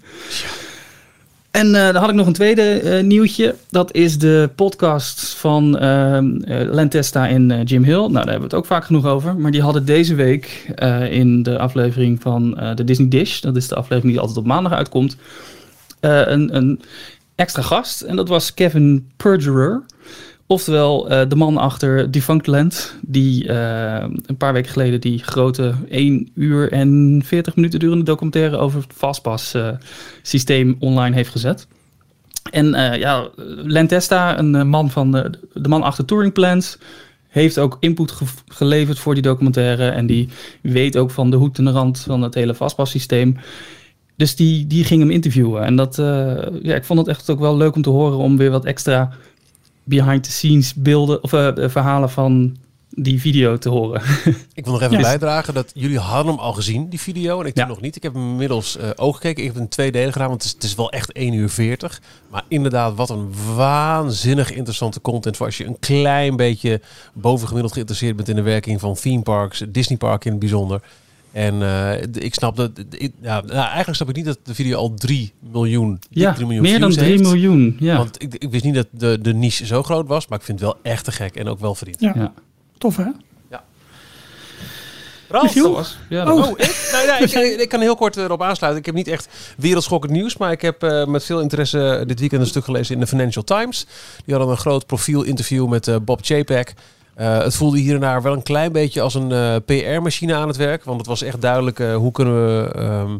En 1.53 1.75
eh, 1.75 1.85
dan 1.85 1.95
had 1.95 2.09
ik 2.09 2.15
nog 2.15 2.27
een 2.27 2.33
tweede 2.33 2.79
eh, 2.79 3.03
nieuwtje. 3.03 3.55
Dat 3.69 3.93
is 3.93 4.17
de 4.17 4.49
podcast 4.55 5.35
van 5.35 5.77
eh, 5.77 6.17
Lentesta 6.47 7.27
en 7.27 7.63
Jim 7.63 7.83
Hill. 7.83 7.95
Nou, 7.95 8.11
daar 8.11 8.23
hebben 8.23 8.37
we 8.37 8.43
het 8.43 8.53
ook 8.53 8.65
vaak 8.65 8.85
genoeg 8.85 9.05
over. 9.05 9.35
Maar 9.35 9.51
die 9.51 9.61
hadden 9.61 9.85
deze 9.85 10.15
week 10.15 10.73
in 11.09 11.43
de 11.43 11.59
aflevering 11.59 12.21
van 12.21 12.51
de 12.75 12.83
Disney 12.83 13.07
Dish... 13.07 13.39
dat 13.39 13.55
is 13.55 13.67
de 13.67 13.75
aflevering 13.75 14.11
die 14.13 14.19
altijd 14.19 14.37
op 14.37 14.45
maandag 14.45 14.71
uitkomt... 14.73 15.17
een, 15.99 16.55
een 16.55 16.81
extra 17.35 17.61
gast. 17.61 18.01
En 18.01 18.15
dat 18.15 18.27
was 18.27 18.53
Kevin 18.53 19.11
Perjurer. 19.17 19.83
Oftewel 20.53 21.09
eh, 21.09 21.29
de 21.29 21.35
man 21.35 21.57
achter 21.57 22.11
Defunctland... 22.11 22.95
die 23.01 23.47
eh, 23.47 24.05
een 24.25 24.37
paar 24.37 24.53
weken 24.53 24.71
geleden 24.71 25.01
die 25.01 25.23
grote 25.23 25.73
1 25.89 26.29
uur 26.35 26.71
en 26.71 27.21
40 27.25 27.55
minuten 27.55 27.79
durende 27.79 28.03
documentaire... 28.05 28.57
over 28.57 28.81
het 28.81 28.93
Fastpass 28.95 29.53
eh, 29.53 29.69
systeem 30.21 30.75
online 30.79 31.15
heeft 31.15 31.29
gezet. 31.29 31.67
En 32.51 32.65
ja, 32.99 33.29
Lentesta, 33.63 34.39
een 34.39 34.67
man 34.67 34.91
van 34.91 35.11
de, 35.11 35.67
man 35.67 35.83
achter 35.83 36.05
Touring 36.05 36.33
Plans, 36.33 36.77
heeft 37.27 37.59
ook 37.59 37.77
input 37.79 38.11
ge- 38.11 38.25
geleverd 38.47 38.99
voor 38.99 39.13
die 39.13 39.23
documentaire. 39.23 39.89
En 39.89 40.05
die 40.05 40.29
weet 40.61 40.97
ook 40.97 41.11
van 41.11 41.29
de 41.29 41.37
hoed 41.37 41.57
en 41.57 41.65
de 41.65 41.71
rand 41.71 41.99
van 41.99 42.21
het 42.21 42.33
hele 42.33 42.53
vastpassysteem. 42.53 43.37
Dus 44.15 44.35
die, 44.35 44.67
die 44.67 44.83
ging 44.83 45.01
hem 45.01 45.11
interviewen. 45.11 45.63
En 45.63 45.75
dat, 45.75 45.95
ja, 46.61 46.75
ik 46.75 46.83
vond 46.83 46.99
het 46.99 47.07
echt 47.07 47.29
ook 47.29 47.39
wel 47.39 47.57
leuk 47.57 47.75
om 47.75 47.81
te 47.81 47.89
horen 47.89 48.17
om 48.17 48.37
weer 48.37 48.51
wat 48.51 48.65
extra 48.65 49.11
behind 49.83 50.23
the 50.23 50.31
scenes 50.31 50.73
beelden 50.73 51.23
of 51.23 51.33
eh, 51.33 51.49
verhalen 51.69 52.09
van 52.09 52.57
die 52.95 53.19
video 53.19 53.57
te 53.57 53.69
horen. 53.69 54.01
Ik 54.53 54.63
wil 54.63 54.73
nog 54.73 54.81
even 54.81 54.93
Yes. 54.97 55.01
bijdragen 55.01 55.53
dat 55.53 55.71
jullie 55.73 55.99
hadden 55.99 56.33
hem 56.33 56.41
al 56.43 56.53
gezien, 56.53 56.89
die 56.89 56.99
video. 56.99 57.39
En 57.41 57.45
ik 57.45 57.57
Ja. 57.57 57.67
nog 57.67 57.81
niet. 57.81 57.95
Ik 57.95 58.03
heb 58.03 58.13
hem 58.13 58.29
inmiddels 58.29 58.77
eh 58.77 58.89
ook 58.95 59.15
gekeken. 59.15 59.37
Ik 59.39 59.45
heb 59.45 59.53
hem 59.53 59.63
in 59.63 59.69
twee 59.69 59.91
delen 59.91 60.11
gedaan, 60.11 60.27
want 60.27 60.41
het 60.43 60.49
is, 60.49 60.55
het 60.57 60.63
is 60.69 60.75
wel 60.75 60.91
echt 60.91 61.11
1 61.11 61.33
uur 61.33 61.49
40. 61.49 62.01
Maar 62.31 62.43
inderdaad, 62.47 62.95
wat 62.95 63.09
een 63.09 63.29
waanzinnig 63.55 64.51
interessante 64.51 65.01
content 65.01 65.37
voor 65.37 65.45
als 65.45 65.57
je 65.57 65.65
een 65.65 65.79
klein 65.79 66.35
beetje 66.35 66.81
bovengemiddeld 67.13 67.73
geïnteresseerd 67.73 68.15
bent 68.15 68.29
in 68.29 68.35
de 68.35 68.41
werking 68.41 68.79
van 68.79 68.93
theme 68.95 69.21
parks, 69.21 69.63
Disney 69.69 69.97
park 69.97 70.25
in 70.25 70.31
het 70.31 70.39
bijzonder. 70.39 70.81
En 71.33 71.61
eh, 71.61 72.01
ik 72.23 72.33
snap 72.33 72.55
dat, 72.55 72.71
ik, 72.89 73.11
ja, 73.21 73.41
nou, 73.41 73.51
eigenlijk 73.57 73.95
snap 73.95 74.09
ik 74.09 74.15
niet 74.15 74.25
dat 74.25 74.37
de 74.43 74.55
video 74.55 74.77
al 74.77 74.93
3 74.93 75.33
miljoen, 75.51 75.99
ja, 76.09 76.33
3 76.33 76.45
miljoen 76.45 76.63
meer 76.63 76.79
dan 76.79 76.91
views 76.93 77.03
3 77.03 77.09
heeft. 77.17 77.23
miljoen. 77.23 77.75
Ja. 77.79 77.97
Want 77.97 78.21
ik, 78.21 78.35
ik 78.35 78.49
wist 78.51 78.63
niet 78.63 78.75
dat 78.75 78.87
de, 78.91 79.19
de 79.21 79.33
niche 79.33 79.65
zo 79.65 79.83
groot 79.83 80.07
was, 80.07 80.27
maar 80.27 80.39
ik 80.39 80.45
vind 80.45 80.59
het 80.59 80.69
wel 80.69 80.79
echt 80.83 81.03
te 81.05 81.11
gek 81.11 81.35
en 81.35 81.47
ook 81.47 81.59
wel 81.59 81.75
verdiend. 81.75 81.99
Ja. 81.99 82.11
Ja. 82.15 82.33
Tof 82.77 82.97
hè? 82.97 83.05
Ralf, 85.29 85.43
Michiel? 85.43 85.63
Dat 85.63 85.73
was, 85.75 85.97
ja, 86.09 86.23
dat 86.25 86.33
Oh. 86.33 86.39
was- 86.39 86.49
Oh, 86.49 86.59
ik? 86.59 86.89
Nou, 86.91 87.05
ja, 87.05 87.17
ik, 87.61 87.69
kan 87.69 87.79
heel 87.81 87.95
kort 87.95 88.17
erop 88.17 88.41
aansluiten. 88.41 88.79
Ik 88.81 88.85
heb 88.85 88.95
niet 88.95 89.07
echt 89.07 89.27
wereldschokkend 89.57 90.11
nieuws, 90.13 90.37
maar 90.37 90.51
ik 90.51 90.61
heb 90.61 90.83
eh, 90.83 91.05
met 91.05 91.23
veel 91.23 91.39
interesse 91.41 92.03
dit 92.07 92.19
weekend 92.19 92.41
een 92.41 92.47
stuk 92.47 92.63
gelezen 92.63 92.93
in 92.93 92.99
de 92.99 93.07
Financial 93.07 93.43
Times. 93.43 93.85
Die 94.25 94.35
hadden 94.35 94.51
een 94.53 94.59
groot 94.59 94.85
profiel-interview 94.85 95.67
met 95.67 95.87
eh, 95.87 95.95
Bob 96.01 96.19
Chapek. 96.23 96.73
Eh, 97.15 97.37
het 97.37 97.55
voelde 97.55 97.79
hier 97.79 97.93
en 97.93 97.99
daar 97.99 98.21
wel 98.21 98.33
een 98.33 98.43
klein 98.43 98.71
beetje 98.71 99.01
als 99.01 99.13
een 99.13 99.31
eh, 99.31 99.55
PR-machine 99.65 100.35
aan 100.35 100.47
het 100.47 100.57
werk. 100.57 100.83
Want 100.83 100.97
het 100.97 101.07
was 101.07 101.21
echt 101.21 101.41
duidelijk 101.41 101.79
eh, 101.79 101.95
hoe 101.95 102.11
kunnen 102.11 102.33
we... 102.33 102.71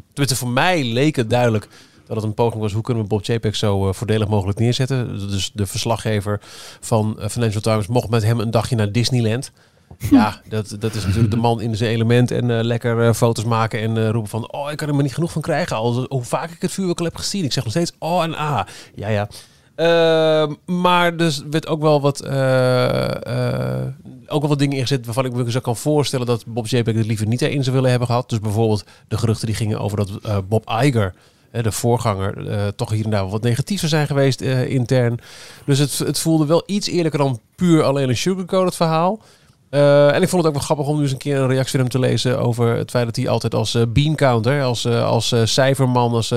tenminste, 0.08 0.36
voor 0.36 0.50
mij 0.50 0.84
leek 0.84 1.16
het 1.16 1.30
duidelijk 1.30 1.68
dat 2.08 2.16
het 2.16 2.26
een 2.26 2.34
poging 2.34 2.62
was. 2.62 2.74
Hoe 2.74 2.82
kunnen 2.82 3.04
we 3.04 3.10
Bob 3.10 3.24
Chapek 3.24 3.56
zo 3.56 3.92
voordelig 3.92 4.28
mogelijk 4.28 4.60
neerzetten? 4.60 5.30
Dus 5.30 5.52
de 5.54 5.66
verslaggever 5.66 6.40
van 6.80 7.18
Financial 7.30 7.62
Times 7.62 7.88
mocht 7.88 8.10
met 8.10 8.24
hem 8.24 8.40
een 8.40 8.52
dagje 8.52 8.76
naar 8.76 8.92
Disneyland. 8.92 9.52
Ja, 10.12 10.42
dat, 10.50 10.76
dat 10.80 10.96
is 10.96 11.06
natuurlijk 11.06 11.32
de 11.32 11.40
man 11.40 11.62
in 11.62 11.76
zijn 11.76 11.92
element. 11.92 12.32
En 12.32 12.64
lekker 12.64 13.14
foto's 13.14 13.46
maken 13.46 13.80
en 13.80 14.12
roepen 14.12 14.30
van... 14.30 14.52
Oh, 14.52 14.72
ik 14.72 14.78
kan 14.78 14.88
er 14.88 14.94
maar 14.94 15.04
niet 15.04 15.14
genoeg 15.14 15.32
van 15.32 15.42
krijgen. 15.42 15.76
Al, 15.76 16.06
hoe 16.10 16.24
vaak 16.24 16.52
ik 16.52 16.62
het 16.62 16.72
vuurwerk 16.72 17.00
heb 17.00 17.16
gezien. 17.16 17.44
Ik 17.44 17.54
zeg 17.54 17.64
nog 17.64 17.74
steeds 17.74 17.92
oh 18.00 18.24
en 18.24 18.36
ah. 18.36 18.66
Ja, 18.96 19.08
ja. 19.08 19.28
Ehm, 19.76 20.54
maar 20.66 21.18
dus 21.18 21.42
werd 21.50 21.68
ook 21.68 21.82
wel 21.82 22.02
wat... 22.02 22.22
eh, 22.22 23.82
eh, 23.82 23.88
ook 24.28 24.40
wel 24.40 24.50
wat 24.50 24.60
dingen 24.60 24.78
ingezet 24.78 25.06
waarvan 25.06 25.26
ik 25.26 25.34
me 25.34 25.52
zo 25.52 25.60
kan 25.60 25.78
voorstellen... 25.78 26.26
dat 26.26 26.44
Bob 26.48 26.68
J.P. 26.68 26.86
het 26.86 27.06
liever 27.06 27.28
niet 27.28 27.42
erin 27.42 27.64
zou 27.64 27.76
willen 27.76 27.90
hebben 27.90 28.08
gehad. 28.08 28.30
Dus 28.30 28.40
bijvoorbeeld 28.40 28.86
de 29.08 29.18
geruchten 29.18 29.48
die 29.48 29.56
gingen 29.56 29.80
over 29.80 29.98
dat 29.98 30.10
eh, 30.24 30.38
Bob 30.48 30.70
Iger... 30.84 31.14
De 31.62 31.72
voorganger 31.72 32.36
toch 32.76 32.90
hier 32.90 33.04
en 33.04 33.10
daar 33.10 33.30
wat 33.30 33.42
negatiever 33.42 33.88
zijn 33.88 34.08
geweest 34.08 34.42
intern. 34.42 35.20
Dus 35.66 35.80
het, 35.80 35.98
het 35.98 36.20
voelde 36.20 36.46
wel 36.46 36.64
iets 36.66 36.88
eerlijker 36.88 37.20
dan 37.20 37.40
puur 37.56 37.84
alleen 37.84 38.10
een 38.10 38.18
sugarcoated 38.18 38.76
verhaal. 38.76 39.20
En 39.70 40.22
ik 40.22 40.30
vond 40.30 40.44
het 40.44 40.46
ook 40.46 40.58
wel 40.58 40.64
grappig 40.64 40.88
om 40.88 40.96
nu 40.96 41.02
eens 41.02 41.12
een 41.12 41.18
keer 41.18 41.38
een 41.38 41.48
reactie 41.48 41.72
van 41.72 41.80
hem 41.80 41.90
te 41.90 42.00
lezen 42.00 42.40
over 42.40 42.76
het 42.76 42.90
feit 42.90 43.06
dat 43.06 43.16
hij 43.16 43.28
altijd 43.28 43.56
als 43.56 43.76
eh, 43.76 43.82
bean 43.88 44.16
counter, 44.16 44.64
als, 44.64 44.88
als 44.88 45.34
cijferman, 45.44 46.14
als 46.14 46.34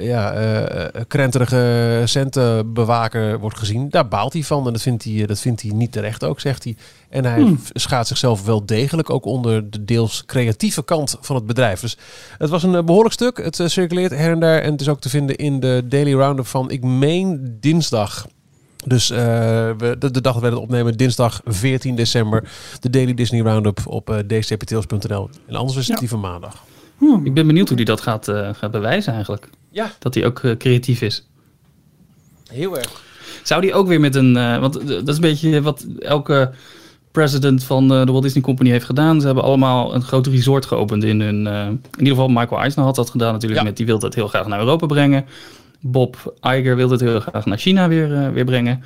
ja, 0.00 0.32
eh, 0.32 1.02
krenterige 1.08 2.02
centenbewaker 2.04 3.38
wordt 3.38 3.58
gezien. 3.58 3.90
Daar 3.90 4.08
baalt 4.08 4.32
hij 4.32 4.42
van 4.42 4.66
en 4.66 4.72
dat 4.72 4.82
vindt 4.82 5.04
hij, 5.04 5.26
dat 5.26 5.40
vindt 5.40 5.62
hij 5.62 5.70
niet 5.70 5.92
terecht 5.92 6.24
ook, 6.24 6.40
zegt 6.40 6.64
hij. 6.64 6.76
En 7.08 7.24
hij 7.24 7.40
Hmm. 7.40 7.60
schaat 7.72 8.06
zichzelf 8.06 8.44
wel 8.44 8.66
degelijk 8.66 9.10
ook 9.10 9.24
onder 9.24 9.70
de 9.70 9.84
deels 9.84 10.24
creatieve 10.26 10.84
kant 10.84 11.16
van 11.20 11.36
het 11.36 11.46
bedrijf. 11.46 11.80
Dus 11.80 11.96
het 12.38 12.50
was 12.50 12.62
een 12.62 12.74
eh, 12.74 12.84
behoorlijk 12.84 13.14
stuk. 13.14 13.36
Het 13.36 13.60
eh, 13.60 13.66
circuleert 13.66 14.10
her 14.10 14.30
en 14.30 14.40
daar 14.40 14.58
en 14.58 14.72
het 14.72 14.80
is 14.80 14.88
ook 14.88 15.00
te 15.00 15.08
vinden 15.08 15.36
in 15.36 15.60
de 15.60 15.82
Daily 15.88 16.14
Roundup 16.14 16.46
van, 16.46 16.70
ik 16.70 16.82
meen 16.82 17.56
dinsdag. 17.60 18.26
Dus 18.84 19.10
uh, 19.10 19.18
we, 19.18 19.96
de, 19.98 20.10
de, 20.10 20.20
dag 20.20 20.32
dat 20.32 20.42
wij 20.42 20.50
het 20.50 20.60
opnemen, 20.60 20.96
dinsdag 20.96 21.40
14 21.44 21.96
december, 21.96 22.50
de 22.80 22.90
Daily 22.90 23.14
Disney 23.14 23.40
Roundup 23.40 23.80
op 23.86 24.10
uh, 24.10 24.18
dcptails.nl. 24.18 25.30
En 25.46 25.54
anders 25.54 25.78
is 25.78 25.86
het 25.86 25.94
ja. 25.94 26.00
die 26.00 26.08
van 26.08 26.20
maandag. 26.20 26.64
Hmm. 26.98 27.26
Ik 27.26 27.34
ben 27.34 27.46
benieuwd 27.46 27.68
hoe 27.68 27.76
hij 27.76 27.86
dat 27.86 28.00
gaat, 28.00 28.28
uh, 28.28 28.48
gaat 28.52 28.70
bewijzen 28.70 29.12
eigenlijk. 29.12 29.48
Ja. 29.70 29.92
Dat 29.98 30.14
hij 30.14 30.26
ook 30.26 30.40
creatief 30.58 31.02
is. 31.02 31.26
Heel 32.48 32.78
erg. 32.78 33.02
Zou 33.42 33.60
die 33.60 33.74
ook 33.74 33.86
weer 33.86 34.00
met 34.00 34.14
een... 34.14 34.32
want 34.60 34.72
dat 34.88 35.08
is 35.08 35.14
een 35.14 35.20
beetje 35.20 35.62
wat 35.62 35.86
elke 35.98 36.50
president 37.10 37.64
van 37.64 37.88
de 37.88 38.04
Walt 38.04 38.22
Disney 38.22 38.42
Company 38.42 38.70
heeft 38.70 38.84
gedaan. 38.84 39.20
Ze 39.20 39.26
hebben 39.26 39.44
allemaal 39.44 39.94
een 39.94 40.02
groot 40.02 40.26
resort 40.26 40.66
geopend 40.66 41.04
in 41.04 41.20
hun... 41.20 41.46
in 41.46 41.80
ieder 41.98 42.14
geval 42.14 42.28
Michael 42.28 42.60
Eisner 42.60 42.84
had 42.84 42.94
dat 42.94 43.10
gedaan 43.10 43.32
natuurlijk. 43.32 43.60
Ja. 43.60 43.66
Met, 43.66 43.76
die 43.76 43.86
wilde 43.86 44.06
het 44.06 44.14
heel 44.14 44.28
graag 44.28 44.46
naar 44.46 44.58
Europa 44.58 44.86
brengen. 44.86 45.26
Bob 45.80 46.36
Iger 46.40 46.76
wilde 46.76 46.92
het 46.92 47.02
heel 47.02 47.20
graag 47.20 47.46
naar 47.46 47.58
China 47.58 47.88
weer, 47.88 48.10
uh, 48.10 48.28
weer 48.28 48.44
brengen. 48.44 48.84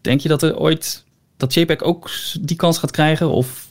Denk 0.00 0.20
je 0.20 0.28
dat 0.28 0.42
er 0.42 0.58
ooit 0.58 1.04
dat 1.36 1.54
JPEG 1.54 1.82
ook 1.82 2.10
die 2.40 2.56
kans 2.56 2.78
gaat 2.78 2.90
krijgen? 2.90 3.30
Of 3.30 3.68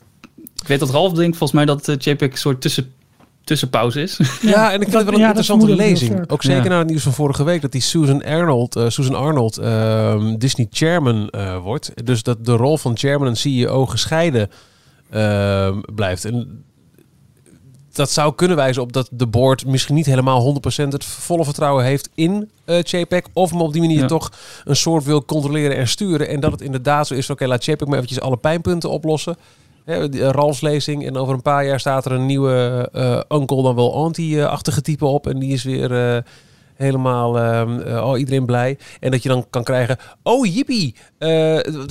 ik 0.61 0.67
weet 0.67 0.79
dat 0.79 0.89
Ralf 0.89 1.13
denkt 1.13 1.37
volgens 1.37 1.51
mij 1.51 1.65
dat 1.65 1.87
uh, 1.87 1.95
JPEG 1.97 2.31
een 2.31 2.37
soort 2.37 2.61
tussen, 2.61 2.93
tussenpauze 3.47 4.01
is. 4.01 4.19
Ja, 4.41 4.71
en 4.71 4.81
ik 4.81 4.89
vind 4.89 4.93
het 4.93 5.03
wel 5.03 5.13
een 5.13 5.19
ja, 5.19 5.25
interessante 5.25 5.75
lezing. 5.75 6.29
Ook 6.29 6.43
zeker 6.43 6.63
ja. 6.63 6.69
na 6.69 6.77
het 6.77 6.87
nieuws 6.87 7.03
van 7.03 7.13
vorige 7.13 7.43
week 7.43 7.61
dat 7.61 7.71
die 7.71 7.81
Susan 7.81 8.23
Arnold, 8.23 8.75
uh, 8.75 8.89
Susan 8.89 9.15
Arnold 9.15 9.59
uh, 9.59 10.33
Disney 10.37 10.67
chairman 10.71 11.31
wordt. 11.63 11.91
Dus 12.05 12.23
dat 12.23 12.45
de 12.45 12.55
rol 12.55 12.77
van 12.77 12.97
chairman 12.97 13.27
en 13.27 13.35
CEO 13.35 13.85
gescheiden 13.85 14.49
ehm, 15.09 15.79
blijft. 15.95 16.25
En 16.25 16.65
dat 17.97 18.11
zou 18.11 18.35
kunnen 18.35 18.57
wijzen 18.57 18.81
op 18.81 18.93
dat 18.93 19.09
de 19.11 19.27
board 19.27 19.65
misschien 19.65 19.95
niet 19.95 20.05
helemaal 20.05 20.61
100% 20.83 20.87
het 20.87 21.05
volle 21.05 21.43
vertrouwen 21.43 21.85
heeft 21.85 22.09
in 22.15 22.49
uh, 22.65 22.81
JPEG. 22.81 23.21
Of 23.33 23.49
hem 23.49 23.61
op 23.61 23.73
die 23.73 23.81
manier 23.81 23.99
ja. 23.99 24.07
toch 24.07 24.31
een 24.63 24.75
soort 24.75 25.03
wil 25.03 25.25
controleren 25.25 25.77
en 25.77 25.87
sturen. 25.87 26.27
En 26.27 26.39
dat 26.39 26.51
het 26.51 26.61
inderdaad 26.61 27.07
zo 27.07 27.13
is, 27.13 27.23
oké, 27.23 27.31
okay, 27.31 27.47
laat 27.47 27.65
JPEG 27.65 27.87
maar 27.87 27.97
eventjes 27.97 28.21
alle 28.21 28.37
pijnpunten 28.37 28.89
oplossen. 28.89 29.37
Hè, 29.87 30.09
die, 30.09 30.21
uh, 30.21 30.29
Ralfs 30.29 30.61
lezing. 30.61 31.05
En 31.05 31.17
over 31.17 31.33
een 31.33 31.41
paar 31.41 31.65
jaar 31.65 31.79
staat 31.79 32.05
er 32.05 32.11
een 32.11 32.25
nieuwe 32.25 32.89
uh, 32.95 33.39
uncle 33.39 33.63
dan 33.63 33.75
wel 33.75 33.95
anti-achtige 33.95 34.81
type 34.81 35.05
op. 35.05 35.27
En 35.27 35.39
die 35.39 35.53
is 35.53 35.63
weer 35.63 36.23
helemaal 36.75 37.37
uh, 37.37 38.07
oh, 38.07 38.19
iedereen 38.19 38.45
blij. 38.45 38.77
En 38.99 39.11
dat 39.11 39.23
je 39.23 39.29
dan 39.29 39.45
kan 39.49 39.63
krijgen, 39.63 39.97
oh 40.23 40.53
jippie, 40.53 40.95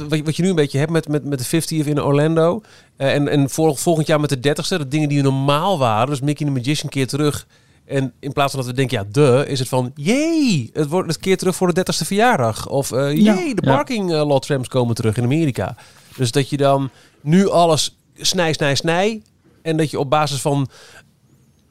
wat, 0.09 0.21
wat 0.25 0.37
je 0.37 0.43
nu 0.43 0.49
een 0.49 0.55
beetje 0.55 0.79
hebt 0.79 0.91
met, 0.91 1.09
met, 1.09 1.25
met 1.25 1.39
de 1.39 1.45
50 1.45 1.87
in 1.87 2.03
Orlando. 2.03 2.63
En 2.97 3.29
en 3.29 3.51
vol, 3.51 3.75
volgend 3.75 4.07
jaar 4.07 4.21
met 4.21 4.43
de 4.43 4.49
30ste, 4.49 4.77
de 4.79 4.89
dingen 4.89 5.09
die 5.09 5.23
normaal 5.23 5.79
waren. 5.79 6.07
Dus 6.07 6.21
Mickey 6.21 6.47
the 6.47 6.53
Magician 6.53 6.91
keer 6.91 7.07
terug. 7.07 7.47
En 7.85 8.13
in 8.21 8.33
plaats 8.33 8.51
van 8.53 8.61
dat 8.61 8.71
we 8.71 8.77
denken, 8.77 8.99
ja, 8.99 9.05
de, 9.13 9.45
is 9.49 9.59
het 9.59 9.69
van, 9.69 9.93
jee, 9.95 10.71
het 10.73 10.89
wordt 10.89 11.09
het 11.09 11.19
keer 11.19 11.37
terug 11.37 11.57
voor 11.57 11.75
de 11.75 11.81
30ste 11.81 12.07
verjaardag. 12.07 12.69
Of 12.69 12.91
jee, 12.91 13.23
ja. 13.23 13.55
de 13.55 13.63
parking 13.63 14.11
lot 14.11 14.47
trams 14.47 14.69
komen 14.69 14.95
terug 14.95 15.17
in 15.17 15.25
Amerika. 15.25 15.77
Dus 16.17 16.31
dat 16.31 16.49
je 16.49 16.57
dan 16.57 16.91
nu 17.27 17.49
alles 17.49 17.99
snij, 18.15 18.53
snij, 18.53 18.75
snij. 18.75 19.23
En 19.63 19.77
dat 19.77 19.91
je 19.91 19.99
op 19.99 20.11
basis 20.11 20.41
van 20.41 20.69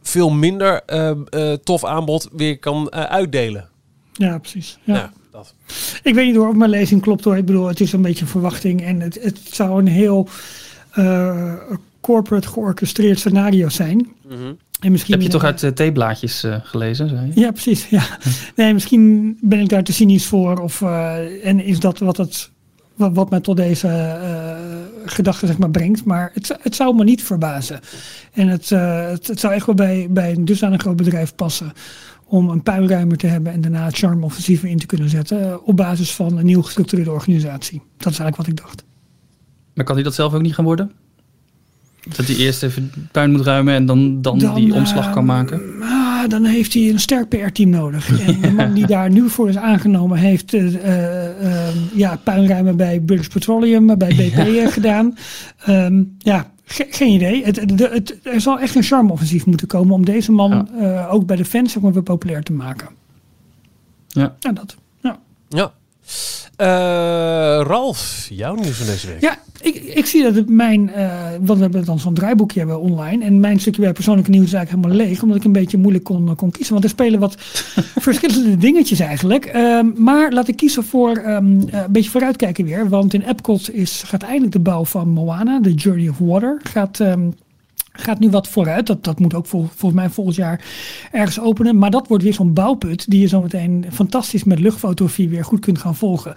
veel 0.02 0.30
minder 0.30 0.82
uh, 0.88 1.12
uh, 1.30 1.54
tof 1.54 1.86
aanbod 1.86 2.30
weer 2.32 2.60
kan 2.60 2.92
uh, 2.94 3.04
uitdelen. 3.04 3.70
Ja, 4.14 4.38
precies. 4.38 4.78
Ja. 4.84 4.94
ja 4.94 5.12
dat. 5.32 5.54
Ik 6.04 6.14
weet 6.14 6.26
niet 6.26 6.36
hoor 6.36 6.50
of 6.50 6.56
mijn 6.56 6.70
lezing 6.70 7.02
klopt 7.02 7.24
hoor. 7.24 7.38
Ik 7.38 7.46
bedoel, 7.46 7.68
het 7.68 7.80
is 7.80 7.94
een 7.94 8.02
beetje 8.02 8.22
een 8.22 8.32
verwachting 8.32 8.84
en 8.84 9.00
het, 9.00 9.20
het 9.22 9.40
zou 9.52 9.80
een 9.80 9.88
heel 9.88 10.30
corporate 12.02 12.48
georchestreerd 12.48 13.20
scenario 13.20 13.70
zijn. 13.70 13.98
Mm 13.98 14.38
-hmm. 14.38 14.58
En 14.80 14.92
misschien, 14.92 15.14
Heb 15.14 15.24
je 15.24 15.30
toch 15.30 15.44
uit 15.44 15.64
uh, 15.64 15.72
theeblaadjes 15.72 16.44
uh, 16.44 16.56
gelezen? 16.64 17.10
Zei 17.10 17.32
je? 17.34 17.40
Ja, 17.40 17.52
precies. 17.52 17.88
Ja. 17.90 18.18
Nee, 18.56 18.74
misschien 18.74 19.38
ben 19.42 19.60
ik 19.60 19.70
daar 19.70 19.84
te 19.84 19.94
cynisch 19.94 20.26
voor. 20.26 20.60
Of, 20.60 20.82
uh, 20.82 21.46
en 21.48 21.60
is 21.60 21.80
dat 21.80 22.00
wat 22.00 22.18
het 22.18 22.52
wat, 22.96 23.14
wat 23.14 23.30
mij 23.30 23.40
tot 23.40 23.58
deze 23.58 23.88
uh, 23.88 25.12
gedachte 25.12 25.48
zeg 25.48 25.58
maar, 25.58 25.72
brengt. 25.72 26.06
Maar 26.06 26.32
het, 26.34 26.58
het 26.62 26.76
zou 26.76 26.96
me 26.96 27.04
niet 27.04 27.24
verbazen. 27.24 27.80
En 28.34 28.48
het, 28.48 28.72
uh, 28.72 29.10
het, 29.10 29.28
het, 29.28 29.40
zou 29.40 29.54
echt 29.54 29.66
wel 29.66 29.76
bij, 29.76 30.08
bij 30.10 30.32
een 30.32 30.46
dusdanig 30.46 30.82
groot 30.82 30.96
bedrijf 30.96 31.36
passen 31.36 31.74
om 32.26 32.50
een 32.50 32.64
puilruimer 32.64 33.18
te 33.18 33.28
hebben 33.28 33.54
en 33.54 33.62
daarna 33.62 33.86
het 33.86 33.98
charme-offensieven 33.98 34.70
in 34.70 34.78
te 34.78 34.86
kunnen 34.86 35.10
zetten 35.10 35.42
uh, 35.42 35.56
op 35.64 35.78
basis 35.78 36.16
van 36.16 36.38
een 36.38 36.46
nieuw 36.46 36.62
gestructureerde 36.62 37.12
organisatie. 37.12 37.82
Dat 37.98 38.12
is 38.12 38.20
eigenlijk 38.20 38.36
wat 38.36 38.48
ik 38.48 38.58
dacht. 38.58 38.84
Maar 39.74 39.86
kan 39.86 39.96
hij 39.96 40.04
dat 40.04 40.14
zelf 40.14 40.34
ook 40.34 40.42
niet 40.42 40.56
gaan 40.56 40.66
worden? 40.66 40.92
Dat 42.16 42.26
hij 42.26 42.36
eerst 42.36 42.64
even 42.64 42.92
puin 43.12 43.32
moet 43.32 43.42
ruimen 43.42 43.74
en 43.74 43.86
dan, 43.86 44.22
dan, 44.22 44.40
dan 44.40 44.56
die 44.56 44.74
omslag 44.74 45.12
kan 45.12 45.26
maken? 45.26 45.62
Dan 46.28 46.44
heeft 46.44 46.74
hij 46.74 46.90
een 46.90 47.00
sterk 47.00 47.30
PR-team 47.30 47.70
nodig. 47.70 48.28
En 48.28 48.42
de 48.42 48.52
man 48.52 48.74
die 48.74 48.88
daar 48.88 49.10
nu 49.10 49.30
voor 49.30 49.50
is 49.50 49.58
aangenomen 49.58 50.18
heeft 50.18 50.54
uh, 50.54 50.74
uh, 50.74 51.68
ja, 51.94 52.20
puinruimen 52.24 52.78
bij 52.78 53.00
British 53.00 53.28
Petroleum, 53.28 53.86
bij 53.86 53.98
BP 53.98 54.48
ja. 54.48 54.70
gedaan. 54.70 55.18
Um, 55.70 56.16
ja, 56.18 56.52
ge 56.66 56.88
geen 56.90 57.14
idee. 57.14 57.44
Het, 57.44 57.56
het, 57.56 57.80
het, 57.80 58.20
er 58.24 58.42
zal 58.42 58.60
echt 58.60 58.76
een 58.76 58.84
charme-offensief 58.84 59.46
moeten 59.46 59.68
komen 59.68 59.94
om 59.94 60.06
deze 60.06 60.32
man 60.32 60.68
ja. 60.80 61.08
ook 61.08 61.26
bij 61.26 61.36
de 61.36 61.46
fans 61.46 61.72
zeg 61.72 61.82
maar, 61.82 61.94
weer 61.94 62.04
populair 62.04 62.44
te 62.44 62.54
maken. 62.54 62.88
Ja. 64.08 64.36
Ja, 64.40 64.52
dat. 64.52 64.76
Ja. 65.02 65.20
ja. 65.48 65.74
Uh, 66.58 66.68
Ralf, 67.64 68.28
jouw 68.30 68.56
nieuws 68.56 68.78
van 68.78 68.86
deze 68.86 69.08
week. 69.08 69.22
Ja, 69.22 69.38
ik, 69.62 69.76
ik 69.76 70.06
zie 70.06 70.24
dat 70.24 70.36
het 70.36 70.50
mijn, 70.50 70.92
uh, 70.96 71.22
want 71.42 71.58
we 71.58 71.64
hebben 71.64 71.86
dan 71.86 72.00
zo'n 72.00 72.14
draaiboekje 72.14 72.60
hebben 72.60 72.80
online. 72.80 73.26
En 73.26 73.40
mijn 73.40 73.60
stukje 73.60 73.82
bij 73.82 73.94
persoonlijke 73.94 74.30
nieuws 74.30 74.46
is 74.46 74.54
eigenlijk 74.54 74.86
helemaal 74.86 75.08
leeg. 75.08 75.22
Omdat 75.22 75.38
ik 75.38 75.44
een 75.44 75.52
beetje 75.52 75.78
moeilijk 75.78 76.04
kon, 76.04 76.36
kon 76.36 76.52
kiezen. 76.52 76.74
Want 76.74 76.86
er 76.86 76.90
spelen 76.90 77.20
wat 77.20 77.36
verschillende 78.08 78.58
dingetjes 78.58 79.00
eigenlijk. 79.00 79.52
Um, 79.56 79.94
maar 79.98 80.32
laat 80.32 80.48
ik 80.48 80.56
kiezen 80.56 80.84
voor 80.84 81.18
um, 81.18 81.56
uh, 81.56 81.82
een 81.86 81.92
beetje 81.92 82.10
vooruitkijken 82.10 82.66
weer. 82.66 82.90
Want 82.90 83.14
in 83.14 83.22
Epcot 83.22 83.74
is, 83.74 84.04
gaat 84.06 84.24
eindelijk 84.24 84.52
de 84.52 84.60
bouw 84.60 84.86
van 84.86 85.10
Moana, 85.10 85.60
The 85.62 85.74
Journey 85.74 86.10
of 86.10 86.18
Water, 86.18 86.60
gaat... 86.64 87.00
Um, 87.00 87.34
gaat 87.96 88.20
nu 88.20 88.30
wat 88.30 88.48
vooruit. 88.48 88.88
Dat, 88.88 89.04
dat 89.04 89.20
moet 89.20 89.34
ook 89.34 89.46
vol, 89.46 89.68
volgens 89.76 90.02
mij 90.02 90.10
volgend 90.10 90.36
jaar 90.36 90.66
ergens 91.12 91.40
openen. 91.40 91.78
Maar 91.78 91.92
dat 91.92 92.08
wordt 92.08 92.24
weer 92.24 92.34
zo'n 92.34 92.54
bouwput 92.54 93.10
die 93.10 93.22
je 93.22 93.28
zometeen 93.28 93.86
fantastisch 93.92 94.44
met 94.44 94.60
luchtfotografie 94.60 95.30
weer 95.30 95.46
goed 95.46 95.60
kunt 95.60 95.80
gaan 95.80 95.96
volgen. 95.96 96.34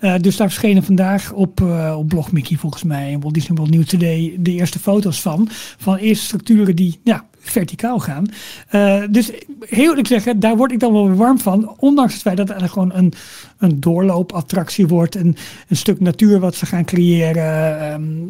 Uh, 0.00 0.14
dus 0.20 0.36
daar 0.36 0.48
verschenen 0.48 0.82
vandaag 0.82 1.32
op, 1.32 1.60
uh, 1.60 1.94
op 1.98 2.08
blog 2.08 2.32
Mickey 2.32 2.56
volgens 2.56 2.82
mij 2.82 3.12
en 3.12 3.20
Walt 3.20 3.34
Disney 3.34 3.56
World 3.56 3.74
New 3.74 3.84
Today 3.84 4.36
de 4.38 4.52
eerste 4.52 4.78
foto's 4.78 5.20
van. 5.20 5.48
Van 5.78 5.96
eerste 5.96 6.24
structuren 6.24 6.76
die 6.76 7.00
ja, 7.04 7.24
verticaal 7.38 7.98
gaan. 7.98 8.26
Uh, 8.72 9.02
dus 9.10 9.30
heel 9.60 9.88
eerlijk 9.88 10.06
zeggen, 10.06 10.40
daar 10.40 10.56
word 10.56 10.72
ik 10.72 10.80
dan 10.80 10.92
wel 10.92 11.14
warm 11.14 11.38
van. 11.38 11.74
Ondanks 11.78 12.12
het 12.12 12.22
feit 12.22 12.36
dat 12.36 12.48
het 12.48 12.70
gewoon 12.70 12.94
een, 12.94 13.12
een 13.58 13.80
doorloopattractie 13.80 14.86
wordt. 14.86 15.14
Een, 15.14 15.36
een 15.68 15.76
stuk 15.76 16.00
natuur 16.00 16.40
wat 16.40 16.54
ze 16.54 16.66
gaan 16.66 16.84
creëren. 16.84 17.92
Um, 17.92 18.26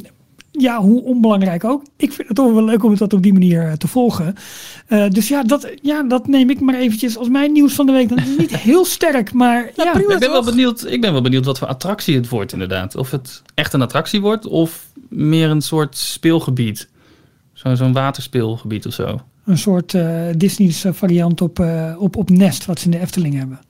ja, 0.61 0.81
hoe 0.81 1.03
onbelangrijk 1.03 1.65
ook. 1.65 1.83
Ik 1.97 2.13
vind 2.13 2.29
het 2.29 2.37
toch 2.37 2.53
wel 2.53 2.65
leuk 2.65 2.85
om 2.85 2.97
dat 2.97 3.13
op 3.13 3.23
die 3.23 3.33
manier 3.33 3.67
uh, 3.67 3.73
te 3.73 3.89
volgen. 3.89 4.35
Uh, 4.89 5.09
dus 5.09 5.29
ja 5.29 5.43
dat, 5.43 5.71
ja, 5.83 6.03
dat 6.03 6.27
neem 6.27 6.51
ik 6.51 6.61
maar 6.61 6.75
eventjes 6.75 7.17
als 7.17 7.29
mijn 7.29 7.53
nieuws 7.53 7.75
van 7.75 7.87
de 7.87 7.93
week. 7.93 8.09
Dat 8.09 8.19
is 8.19 8.37
niet 8.39 8.57
heel 8.71 8.85
sterk, 8.85 9.33
maar 9.33 9.71
ja. 9.77 9.85
ja 9.85 9.93
prima, 9.93 10.13
ik, 10.13 10.19
ben 10.19 10.31
wel 10.31 10.45
benieuwd, 10.45 10.87
ik 10.87 11.01
ben 11.01 11.13
wel 11.13 11.23
benieuwd 11.23 11.45
wat 11.45 11.59
voor 11.59 11.69
attractie 11.69 12.17
het 12.17 12.29
wordt 12.29 12.53
inderdaad. 12.53 12.97
Of 12.97 13.11
het 13.11 13.43
echt 13.55 13.73
een 13.73 13.83
attractie 13.83 14.21
wordt 14.21 14.47
of 14.47 14.87
meer 15.09 15.51
een 15.51 15.63
soort 15.63 15.97
speelgebied. 15.97 16.89
Zo'n 17.53 17.77
zo'n 17.77 17.93
waterspeelgebied 17.93 18.87
of 18.87 18.93
zo. 18.93 19.21
Een 19.45 19.59
soort 19.59 19.93
uh, 19.93 20.27
Disney's 20.37 20.85
variant 20.91 21.41
op, 21.41 21.65
op, 21.99 22.17
op 22.17 22.31
Nest, 22.31 22.67
wat 22.67 22.79
ze 22.79 22.85
in 22.85 22.91
de 22.91 22.99
Efteling 22.99 23.35
hebben. 23.35 23.61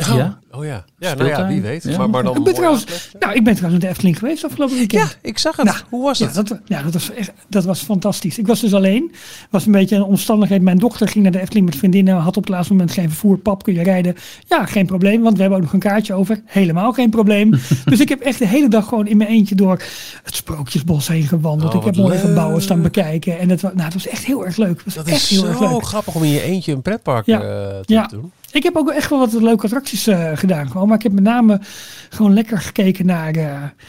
Oh, 0.00 0.16
ja? 0.16 0.38
Oh 0.50 0.64
ja. 0.64 0.84
Ja, 0.98 1.14
nou 1.14 1.28
ja, 1.28 1.46
wie 1.48 1.60
weet. 1.60 1.82
Ja. 1.82 1.98
Maar, 1.98 2.10
maar 2.10 2.22
dan 2.22 2.36
ik 2.36 2.44
ben 2.44 2.54
trouwens, 2.54 2.84
nou, 3.18 3.34
ik 3.34 3.44
ben 3.44 3.54
trouwens 3.54 3.72
met 3.72 3.80
de 3.80 3.88
Efteling 3.88 4.18
geweest 4.18 4.44
afgelopen 4.44 4.76
weekend. 4.76 5.08
Ja, 5.08 5.28
ik 5.28 5.38
zag 5.38 5.56
het. 5.56 5.64
Nou, 5.66 5.76
Hoe 5.88 6.02
was 6.04 6.18
het? 6.18 6.34
Ja, 6.34 6.42
dat, 6.42 6.60
ja, 6.64 6.82
dat, 6.82 6.92
was 6.92 7.10
echt, 7.10 7.32
dat 7.48 7.64
was 7.64 7.80
fantastisch. 7.80 8.38
Ik 8.38 8.46
was 8.46 8.60
dus 8.60 8.74
alleen. 8.74 9.12
was 9.50 9.66
een 9.66 9.72
beetje 9.72 9.96
een 9.96 10.02
omstandigheid. 10.02 10.62
Mijn 10.62 10.78
dochter 10.78 11.08
ging 11.08 11.22
naar 11.22 11.32
de 11.32 11.40
Efteling 11.40 11.66
met 11.66 11.76
vriendinnen. 11.76 12.14
Had 12.16 12.36
op 12.36 12.42
het 12.42 12.52
laatste 12.52 12.72
moment 12.72 12.92
geen 12.92 13.08
vervoer. 13.08 13.38
Pap, 13.38 13.62
kun 13.62 13.74
je 13.74 13.82
rijden? 13.82 14.14
Ja, 14.48 14.66
geen 14.66 14.86
probleem. 14.86 15.22
Want 15.22 15.34
we 15.34 15.40
hebben 15.40 15.58
ook 15.58 15.64
nog 15.64 15.72
een 15.74 15.80
kaartje 15.80 16.14
over. 16.14 16.42
Helemaal 16.44 16.92
geen 16.92 17.10
probleem. 17.10 17.50
dus 17.84 18.00
ik 18.00 18.08
heb 18.08 18.20
echt 18.20 18.38
de 18.38 18.46
hele 18.46 18.68
dag 18.68 18.88
gewoon 18.88 19.06
in 19.06 19.16
mijn 19.16 19.30
eentje 19.30 19.54
door 19.54 19.82
het 20.22 20.34
Sprookjesbos 20.34 21.08
heen 21.08 21.26
gewandeld. 21.26 21.72
Oh, 21.74 21.78
ik 21.80 21.84
heb 21.86 21.96
mooie 21.96 22.18
gebouwen 22.18 22.62
staan 22.62 22.82
bekijken. 22.82 23.38
En 23.38 23.50
het 23.50 23.60
was, 23.60 23.72
nou, 23.72 23.84
het 23.84 23.94
was 23.94 24.06
echt 24.06 24.24
heel 24.24 24.44
erg 24.46 24.56
leuk. 24.56 24.76
Het 24.76 24.84
was 24.84 24.94
dat 24.94 25.06
echt 25.06 25.22
is 25.22 25.30
heel 25.30 25.40
zo 25.40 25.46
erg 25.46 25.60
leuk. 25.60 25.84
grappig 25.84 26.14
om 26.14 26.22
in 26.22 26.30
je 26.30 26.42
eentje 26.42 26.72
een 26.72 26.82
pretpark 26.82 27.26
Ja. 27.26 27.38
uh, 27.38 27.44
te 27.80 27.92
Ja. 27.92 28.06
doen. 28.06 28.32
Ik 28.54 28.62
heb 28.62 28.76
ook 28.76 28.90
echt 28.90 29.10
wel 29.10 29.18
wat 29.18 29.32
leuke 29.32 29.64
attracties 29.64 30.08
uh, 30.08 30.30
gedaan. 30.34 30.70
Gewoon. 30.70 30.88
Maar 30.88 30.96
ik 30.96 31.02
heb 31.02 31.12
met 31.12 31.22
name 31.24 31.60
gewoon 32.08 32.34
lekker 32.34 32.58
gekeken 32.58 33.06
naar, 33.06 33.36
uh, 33.36 33.42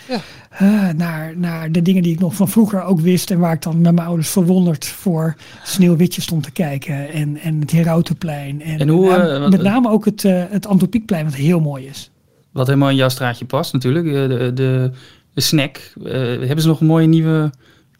Ja. 0.09 0.19
uh, 0.61 0.89
naar, 0.97 1.33
naar 1.37 1.71
de 1.71 1.81
dingen 1.81 2.03
die 2.03 2.13
ik 2.13 2.19
nog 2.19 2.35
van 2.35 2.47
vroeger 2.49 2.83
ook 2.83 2.99
wist. 2.99 3.31
En 3.31 3.39
waar 3.39 3.53
ik 3.53 3.61
dan 3.61 3.81
met 3.81 3.95
mijn 3.95 4.07
ouders 4.07 4.29
verwonderd 4.29 4.85
voor 4.85 5.35
Sneeuwwitje 5.63 6.21
stond 6.21 6.43
te 6.43 6.51
kijken. 6.51 7.09
En, 7.13 7.37
en 7.37 7.59
het 7.59 7.71
Herautenplein. 7.71 8.61
En, 8.61 8.79
En 8.79 8.87
hoe, 8.89 9.13
eh, 9.13 9.49
met 9.49 9.61
name 9.61 9.89
ook 9.89 10.05
het, 10.05 10.21
het 10.27 10.67
Antropiekplein, 10.67 11.25
wat 11.25 11.33
heel 11.33 11.59
mooi 11.59 11.85
is. 11.85 12.11
Wat 12.51 12.67
helemaal 12.67 12.89
in 12.89 12.95
jouw 12.95 13.09
straatje 13.09 13.45
past 13.45 13.73
natuurlijk. 13.73 14.05
Eh, 14.05 14.13
De, 14.13 14.51
de, 14.53 14.91
de 15.33 15.41
snack. 15.41 15.91
Eh, 16.03 16.11
hebben 16.21 16.61
ze 16.61 16.67
nog 16.67 16.79
een 16.79 16.87
mooie 16.87 17.07
nieuwe 17.07 17.51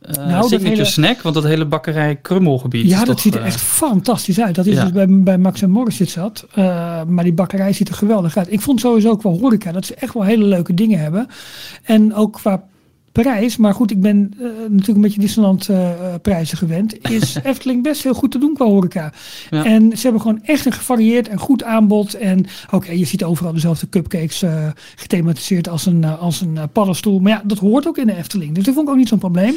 eh 0.08 0.16
Nou, 0.28 0.42
signature 0.44 0.70
hele- 0.70 0.86
snack? 0.86 1.22
Want 1.22 1.36
dat 1.36 1.44
hele 1.44 1.66
bakkerij 1.66 2.16
Krummelgebied 2.16 2.90
Ja, 2.90 2.98
dat 2.98 3.08
toch, 3.08 3.20
ziet 3.20 3.36
er 3.36 3.42
eh, 3.42 3.46
echt 3.48 3.62
fantastisch 3.62 4.40
uit. 4.42 4.56
Dat 4.56 4.66
is 4.66 4.76
ja. 4.76 4.82
dus 4.84 4.92
bij, 4.92 5.06
bij 5.10 5.38
Max 5.38 5.62
en 5.62 5.70
Morris 5.70 5.98
dit 5.98 6.10
zat. 6.10 6.46
Eh, 6.54 7.04
maar 7.04 7.24
die 7.24 7.34
bakkerij 7.34 7.74
ziet 7.74 7.90
er 7.90 7.96
geweldig 7.96 8.38
uit. 8.38 8.52
Ik 8.52 8.62
vond 8.62 8.80
sowieso 8.80 9.10
ook 9.10 9.24
wel 9.24 9.40
horeca. 9.40 9.72
Dat 9.72 9.86
ze 9.86 9.96
echt 9.96 10.14
wel 10.14 10.24
hele 10.24 10.46
leuke 10.46 10.74
dingen 10.74 11.00
hebben. 11.00 11.28
En 11.84 12.14
ook 12.14 12.34
qua 12.34 12.64
prijs. 13.22 13.58
Maar 13.58 13.74
goed, 13.74 13.92
ik 13.92 14.02
ben 14.02 14.32
eh, 14.38 14.46
natuurlijk 14.46 14.88
een 14.88 15.02
beetje 15.02 15.20
Disneyland 15.20 15.70
eh, 15.70 15.92
eh, 15.92 16.22
prijzen 16.22 16.58
gewend. 16.58 17.10
Is 17.10 17.36
Efteling 17.44 17.84
best 17.84 18.04
heel 18.04 18.14
goed 18.14 18.32
te 18.32 18.38
doen 18.38 18.54
qua 18.54 18.66
horeca. 18.66 19.14
Ja. 19.50 19.66
En 19.66 19.98
ze 19.98 20.04
hebben 20.04 20.22
gewoon 20.22 20.44
echt 20.44 20.66
een 20.66 20.72
gevarieerd 20.72 21.28
en 21.28 21.38
goed 21.38 21.64
aanbod. 21.64 22.14
En 22.14 22.46
oké, 22.72 22.92
je 22.92 23.06
ziet 23.06 23.24
overal 23.24 23.54
dezelfde 23.54 23.90
cupcakes 23.90 24.42
eh, 24.42 24.68
gethematiseerd 24.96 25.70
als 25.70 25.86
een, 25.86 26.04
als 26.04 26.42
een 26.42 26.58
paddenstoel. 26.72 27.20
Maar 27.20 27.32
ja, 27.32 27.42
dat 27.46 27.58
hoort 27.58 27.88
ook 27.88 27.98
in 27.98 28.08
de 28.08 28.16
Efteling. 28.16 28.56
Dus 28.56 28.64
dat 28.64 28.74
vond 28.74 28.88
ik 28.88 28.94
ook 28.94 29.00
niet 29.00 29.08
zo'n 29.08 29.20
probleem. 29.20 29.56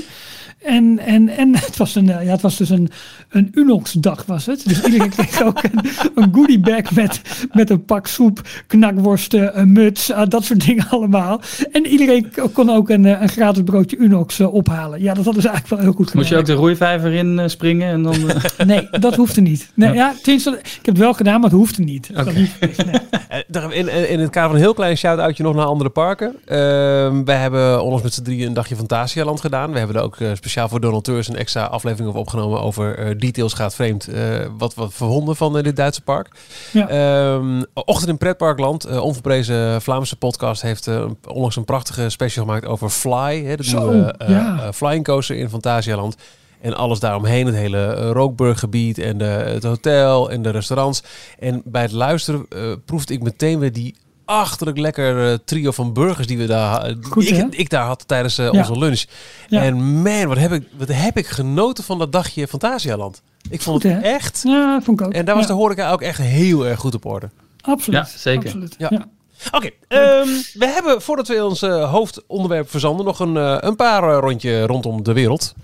En, 0.63 0.99
en, 0.99 1.29
en 1.29 1.57
het, 1.57 1.77
was 1.77 1.95
een, 1.95 2.11
eh, 2.11 2.25
ja, 2.25 2.31
het 2.31 2.41
was 2.41 2.57
dus 2.57 2.71
een, 2.71 2.91
een 3.29 3.51
Unox-dag 3.55 4.25
was 4.27 4.47
het. 4.47 4.69
Dus 4.69 4.83
iedereen 4.83 5.11
kreeg 5.11 5.43
ook 5.43 5.63
een, 5.63 5.81
een 6.15 6.29
goodie 6.35 6.59
bag 6.59 6.95
met, 6.95 7.21
met 7.53 7.71
een 7.71 7.85
pak 7.85 8.07
soep, 8.07 8.41
knakworsten, 8.67 9.59
een 9.59 9.73
muts, 9.73 10.11
eh, 10.11 10.23
dat 10.29 10.45
soort 10.45 10.67
dingen 10.67 10.89
allemaal. 10.89 11.41
En 11.73 11.87
iedereen 11.87 12.33
kon 12.53 12.71
ook 12.71 12.89
een, 12.89 13.07
eh, 13.07 13.21
een 13.21 13.29
gratis 13.29 13.63
broodje 13.63 13.97
Unox 13.97 14.41
ophalen. 14.41 15.03
Ja, 15.03 15.15
dat 15.15 15.25
hadden 15.25 15.43
ze 15.43 15.49
eigenlijk 15.49 15.81
wel 15.81 15.91
heel 15.91 15.97
goed 15.97 16.07
gedaan. 16.07 16.23
Moest 16.23 16.35
je 16.35 16.39
ook 16.39 16.47
de 16.47 16.53
roeivijver 16.53 17.13
in 17.13 17.51
springen 17.51 17.89
en 17.89 18.03
dan... 18.03 18.17
Nee, 18.67 18.89
dat 18.91 19.15
hoefde 19.15 19.41
niet. 19.41 19.71
Nee, 19.75 19.93
ja. 19.93 20.15
ik 20.25 20.43
heb 20.45 20.85
het 20.85 20.99
wel 20.99 21.13
gedaan, 21.13 21.41
maar 21.41 21.51
het 21.51 21.59
hoefde 21.59 21.83
niet. 21.83 22.15
Dat 22.15 22.35
niet 22.35 22.51
nee. 22.61 23.67
In, 23.79 24.09
in 24.09 24.21
het 24.21 24.31
kader 24.31 24.49
van 24.49 24.59
een 24.59 24.63
heel 24.63 24.75
klein 24.75 24.97
shout-outje 24.97 25.43
nog 25.43 25.55
naar 25.55 25.65
andere 25.65 25.91
parken. 25.91 26.37
Ehm, 26.45 27.25
wij 27.25 27.37
hebben 27.37 27.83
onlangs 27.83 28.03
met 28.03 28.15
z'n 28.15 28.23
drieën 28.23 28.47
een 28.47 28.55
dagje 28.55 28.77
Fantasialand 28.77 29.41
gedaan. 29.41 29.73
We 29.73 29.79
hebben 29.79 29.97
er 29.97 30.03
ook 30.03 30.17
eh, 30.17 30.31
speciaal 30.49 30.69
voor 30.69 30.81
donateurs 30.81 31.29
een 31.29 31.37
extra 31.37 31.65
aflevering 31.65 32.15
opgenomen 32.15 32.61
over 32.61 32.99
eh, 32.99 33.19
Details 33.19 33.53
gaat 33.53 33.75
vreemd. 33.75 34.09
eh, 34.09 34.47
wat 34.59 34.75
we 34.75 34.91
verwonden 34.91 35.37
van 35.37 35.57
eh, 35.57 35.63
dit 35.63 35.77
Duitse 35.77 36.03
park. 36.03 36.29
Ja. 36.73 36.89
Ehm, 36.89 37.63
Ochtend 37.75 38.11
in 38.11 38.19
Pretparkland, 38.19 38.99
onverprezen 39.01 39.83
Vlaamse 39.83 40.17
podcast, 40.17 40.63
heeft 40.63 40.91
onlangs 41.29 41.57
een 41.57 41.65
prachtige 41.65 42.09
special 42.09 42.45
gemaakt 42.45 42.67
over 42.67 42.89
Fly. 42.91 43.45
Hè, 43.45 43.57
de 43.57 43.65
Zo, 43.65 43.91
nieuwe 43.91 44.15
ja. 44.29 44.73
flying 44.73 45.05
coaster 45.05 45.37
in 45.37 45.49
Fantasialand. 45.49 46.17
En 46.61 46.77
alles 46.77 47.01
daaromheen, 47.01 47.47
het 47.47 47.55
hele 47.55 48.11
Rookburggebied 48.13 48.99
en 48.99 49.19
de, 49.19 49.25
het 49.25 49.63
hotel 49.63 50.31
en 50.31 50.43
de 50.43 50.51
restaurants. 50.51 51.03
En 51.39 51.63
bij 51.65 51.83
het 51.83 51.93
luisteren 51.93 52.47
proefde 52.85 53.15
ik 53.15 53.23
meteen 53.23 53.59
weer 53.59 53.73
die 53.73 53.95
achterlijk 54.29 54.79
lekker 54.79 55.31
eh, 55.31 55.39
trio 55.45 55.71
van 55.71 55.93
burgers 55.93 56.27
die 56.27 56.39
we 56.39 56.47
daar 56.47 56.95
Goed, 57.03 57.31
ik, 57.31 57.55
ik 57.55 57.71
daar 57.71 57.85
had 57.85 58.09
tijdens 58.09 58.39
eh, 58.39 58.53
Ja. 58.53 58.59
onze 58.59 58.79
lunch. 58.79 59.05
Ja. 59.49 59.63
En 59.63 60.03
man, 60.03 60.27
wat 60.27 60.39
heb, 60.39 60.53
ik, 60.53 60.67
wat 60.77 60.89
heb 60.93 61.17
ik 61.19 61.27
genoten 61.27 61.85
van 61.85 61.99
dat 61.99 62.13
dagje 62.13 62.49
Fantasialand. 62.49 63.23
Ik 63.51 63.61
vond 63.63 63.83
Goed, 63.83 63.93
het 63.93 64.03
hè? 64.03 64.09
echt. 64.09 64.41
Ja, 64.45 64.81
vond 64.83 65.01
ik 65.01 65.07
ook. 65.07 65.13
En 65.13 65.25
daar 65.25 65.35
was 65.35 65.47
Ja, 65.47 65.51
de 65.51 65.57
horeca 65.57 65.91
ook 65.91 66.03
echt 66.03 66.19
heel 66.19 66.67
erg 66.67 66.81
goed 66.81 66.95
op 66.95 67.05
orde. 67.05 67.31
Absoluut. 67.61 68.01
Ja, 68.01 68.19
zeker. 68.19 68.45
Absoluut. 68.45 68.75
Ja. 68.79 68.89
Ja. 68.91 69.07
Oké, 69.51 69.71
ehm, 69.89 70.27
we 70.55 70.67
hebben 70.67 71.03
voordat 71.03 71.29
we 71.29 71.45
ons 71.45 71.63
eh, 71.63 71.91
hoofdonderwerp 71.91 72.71
verzanden 72.71 73.07
nog 73.07 73.21
een, 73.21 73.35
een 73.67 73.77
paar 73.77 74.03
rondje 74.21 74.67
rondom 74.67 75.03
de 75.03 75.13
wereld. 75.13 75.55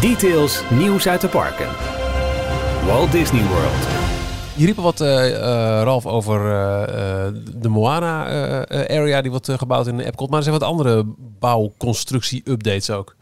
Details 0.00 0.62
nieuws 0.70 1.08
uit 1.08 1.20
de 1.20 1.28
parken. 1.28 1.68
Walt 2.86 3.12
Disney 3.12 3.42
World. 3.42 4.01
Je 4.56 4.66
riep 4.66 4.76
al 4.76 4.82
wat, 4.82 5.00
eh, 5.00 5.34
eh, 5.34 5.82
Ralf, 5.82 6.06
over 6.06 6.36
eh, 6.36 7.28
de 7.54 7.68
Moana-area 7.68 9.20
die 9.22 9.30
wordt 9.30 9.50
gebouwd 9.52 9.86
in 9.86 10.00
Epcot. 10.00 10.28
Maar 10.28 10.38
er 10.38 10.44
zijn 10.44 10.58
wat 10.58 10.68
andere 10.68 11.04
bouwconstructie-updates 11.38 12.90
ook. 12.90 13.16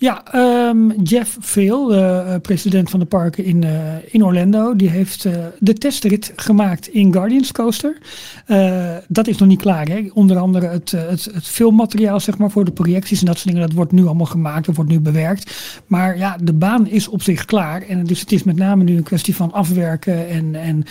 Ja, 0.00 0.24
ehm, 0.32 0.90
Jeff 1.02 1.36
Veel, 1.40 1.86
de 1.86 2.24
eh, 2.26 2.40
president 2.40 2.90
van 2.90 3.00
de 3.00 3.06
parken 3.06 3.44
in, 3.44 3.64
eh, 3.64 3.94
in 4.10 4.24
Orlando, 4.24 4.76
die 4.76 4.88
heeft 4.88 5.24
eh, 5.24 5.32
de 5.58 5.72
testrit 5.72 6.32
gemaakt 6.36 6.88
in 6.88 7.12
Guardians 7.12 7.52
Coaster. 7.52 7.98
Eh, 8.46 8.96
dat 9.08 9.26
is 9.26 9.38
nog 9.38 9.48
niet 9.48 9.60
klaar. 9.60 9.88
Hè? 9.88 10.10
Onder 10.12 10.36
andere 10.36 10.66
het, 10.66 10.92
eh, 10.92 11.08
het, 11.08 11.24
het 11.24 11.46
filmmateriaal 11.46 12.20
zeg 12.20 12.38
maar, 12.38 12.50
voor 12.50 12.64
de 12.64 12.70
projecties 12.72 13.20
en 13.20 13.26
dat 13.26 13.38
soort 13.38 13.48
dingen, 13.48 13.68
dat 13.68 13.76
wordt 13.76 13.92
nu 13.92 14.06
allemaal 14.06 14.26
gemaakt, 14.26 14.66
dat 14.66 14.76
wordt 14.76 14.90
nu 14.90 15.00
bewerkt. 15.00 15.80
Maar 15.86 16.18
ja, 16.18 16.36
de 16.42 16.52
baan 16.52 16.88
is 16.88 17.08
op 17.08 17.22
zich 17.22 17.44
klaar. 17.44 17.82
En 17.82 18.04
dus 18.04 18.20
het 18.20 18.32
is 18.32 18.42
met 18.42 18.56
name 18.56 18.84
nu 18.84 18.96
een 18.96 19.02
kwestie 19.02 19.36
van 19.36 19.52
afwerken 19.52 20.28
en, 20.28 20.54
en 20.54 20.84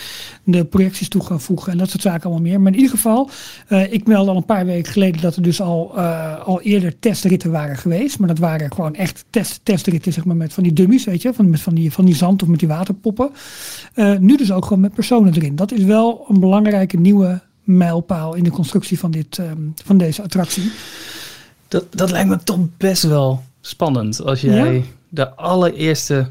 de 0.44 0.64
projecties 0.64 1.08
toe 1.08 1.24
gaan 1.24 1.40
voegen 1.40 1.72
en 1.72 1.78
dat 1.78 1.90
soort 1.90 2.02
zaken 2.02 2.22
allemaal 2.22 2.42
meer. 2.42 2.60
Maar 2.60 2.72
in 2.72 2.78
ieder 2.78 2.94
geval, 2.94 3.30
eh, 3.68 3.92
ik 3.92 4.06
meldde 4.06 4.30
al 4.30 4.36
een 4.36 4.44
paar 4.44 4.66
weken 4.66 4.92
geleden 4.92 5.20
dat 5.20 5.36
er 5.36 5.42
dus 5.42 5.60
al, 5.60 5.92
eh, 5.96 6.46
al 6.46 6.60
eerder 6.60 6.98
testritten 6.98 7.50
waren 7.50 7.76
geweest. 7.76 8.18
Maar 8.18 8.28
dat 8.28 8.38
waren 8.38 8.72
gewoon 8.72 8.94
echt 9.00 9.24
test, 9.30 9.60
testritten, 9.62 10.12
zeg 10.12 10.24
maar, 10.24 10.36
met 10.36 10.52
van 10.52 10.62
die 10.62 10.72
dummies, 10.72 11.04
weet 11.04 11.22
je, 11.22 11.32
van, 11.34 11.50
met 11.50 11.60
van 11.60 11.74
die, 11.74 11.92
van 11.92 12.04
die 12.04 12.14
zand 12.14 12.42
of 12.42 12.48
met 12.48 12.58
die 12.58 12.68
waterpoppen. 12.68 13.30
Eh, 13.94 14.16
nu 14.18 14.36
dus 14.36 14.52
ook 14.52 14.64
gewoon 14.64 14.80
met 14.80 14.94
personen 14.94 15.34
erin. 15.34 15.56
Dat 15.56 15.72
is 15.72 15.84
wel 15.84 16.24
een 16.28 16.40
belangrijke 16.40 16.96
nieuwe 16.96 17.40
mijlpaal 17.64 18.34
in 18.34 18.44
de 18.44 18.50
constructie 18.50 18.98
van, 18.98 19.10
dit, 19.10 19.38
ehm, 19.38 19.58
van 19.84 19.98
deze 19.98 20.22
attractie. 20.22 20.70
Dat, 21.68 21.84
dat 21.90 22.10
lijkt 22.10 22.28
me 22.28 22.38
toch 22.44 22.58
best 22.76 23.02
wel 23.02 23.42
spannend. 23.60 24.22
Als 24.24 24.40
jij 24.40 24.74
Ja? 24.74 24.82
de 25.08 25.34
allereerste 25.36 26.28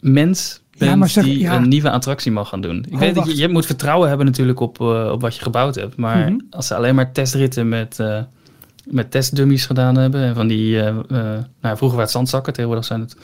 mens 0.00 0.60
bent 0.78 0.90
Ja, 0.90 0.96
maar 0.96 1.08
zeg- 1.08 1.24
die 1.24 1.38
ja. 1.38 1.56
een 1.56 1.68
nieuwe 1.68 1.90
attractie 1.90 2.32
mag 2.32 2.48
gaan 2.48 2.60
doen. 2.60 2.84
Ik 2.88 2.92
Oh, 2.92 2.98
weet 2.98 3.14
dat 3.14 3.26
je, 3.26 3.36
je 3.36 3.48
moet 3.48 3.66
vertrouwen 3.66 4.08
hebben 4.08 4.26
natuurlijk 4.26 4.60
op, 4.60 4.80
eh, 4.80 5.08
op 5.12 5.20
wat 5.20 5.36
je 5.36 5.42
gebouwd 5.42 5.74
hebt. 5.74 5.96
Maar 5.96 6.30
Mhm. 6.30 6.40
als 6.50 6.66
ze 6.66 6.74
alleen 6.74 6.94
maar 6.94 7.12
testritten 7.12 7.68
met, 7.68 7.98
eh, 8.00 8.22
met 8.86 9.10
testdummies 9.10 9.66
gedaan 9.66 9.96
hebben. 9.96 10.22
En 10.22 10.34
van 10.34 10.46
die, 10.48 10.80
eh, 10.80 10.88
eh, 10.88 10.96
nou, 11.10 11.76
vroeger 11.76 11.88
waren 11.88 12.00
het 12.00 12.10
zandzakken. 12.10 12.52
Tegenwoordig 12.52 12.86
zijn 12.86 13.00
het 13.00 13.16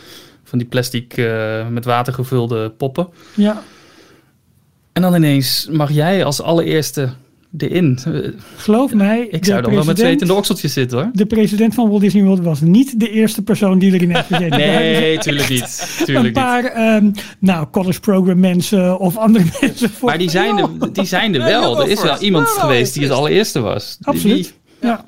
van 0.44 0.58
die 0.58 0.68
plastic 0.68 1.16
eh, 1.16 1.68
met 1.68 1.84
water 1.84 2.12
gevulde 2.12 2.70
poppen. 2.70 3.08
Ja, 3.34 3.62
En 4.92 5.02
dan 5.02 5.14
ineens 5.14 5.68
mag 5.70 5.90
jij 5.92 6.24
als 6.24 6.42
allereerste 6.42 7.08
erin. 7.58 7.98
Geloof 8.56 8.94
mij. 8.94 9.26
Ik 9.30 9.44
zou 9.44 9.62
dan 9.62 9.74
wel 9.74 9.84
met 9.84 9.98
zweet 9.98 10.20
in 10.20 10.26
de 10.26 10.34
okseltjes 10.34 10.72
zitten 10.72 10.98
hoor. 10.98 11.10
De 11.12 11.26
president 11.26 11.74
van 11.74 11.88
Walt 11.88 12.00
Disney 12.00 12.22
World 12.22 12.40
was 12.40 12.60
niet 12.60 13.00
de 13.00 13.10
eerste 13.10 13.42
persoon 13.42 13.78
die 13.78 13.92
erin 13.92 14.14
heeft 14.14 14.26
gezeten. 14.26 14.58
Nee, 14.98 15.18
tuurlijk 15.18 15.48
niet. 15.48 15.96
een 15.98 16.04
Tuurlijk 16.04 16.24
niet. 16.24 16.34
paar, 16.34 16.64
ehm, 16.64 17.10
nou, 17.38 17.66
college 17.70 18.00
program 18.00 18.40
mensen 18.40 18.98
of 18.98 19.16
andere 19.16 19.44
mensen. 19.60 19.90
Voor, 19.90 20.08
Maar 20.08 20.18
die 20.18 20.30
zijn, 20.30 20.58
er, 20.58 20.92
die 20.92 21.04
zijn 21.04 21.34
er 21.34 21.44
wel. 21.44 21.80
Er 21.82 21.88
is 21.88 22.02
wel 22.02 22.18
iemand 22.18 22.48
geweest 22.48 22.94
die 22.94 23.02
het 23.02 23.12
allereerste 23.12 23.60
was. 23.60 23.96
Die- 23.98 24.06
Absoluut. 24.06 24.54
Ja, 24.80 25.04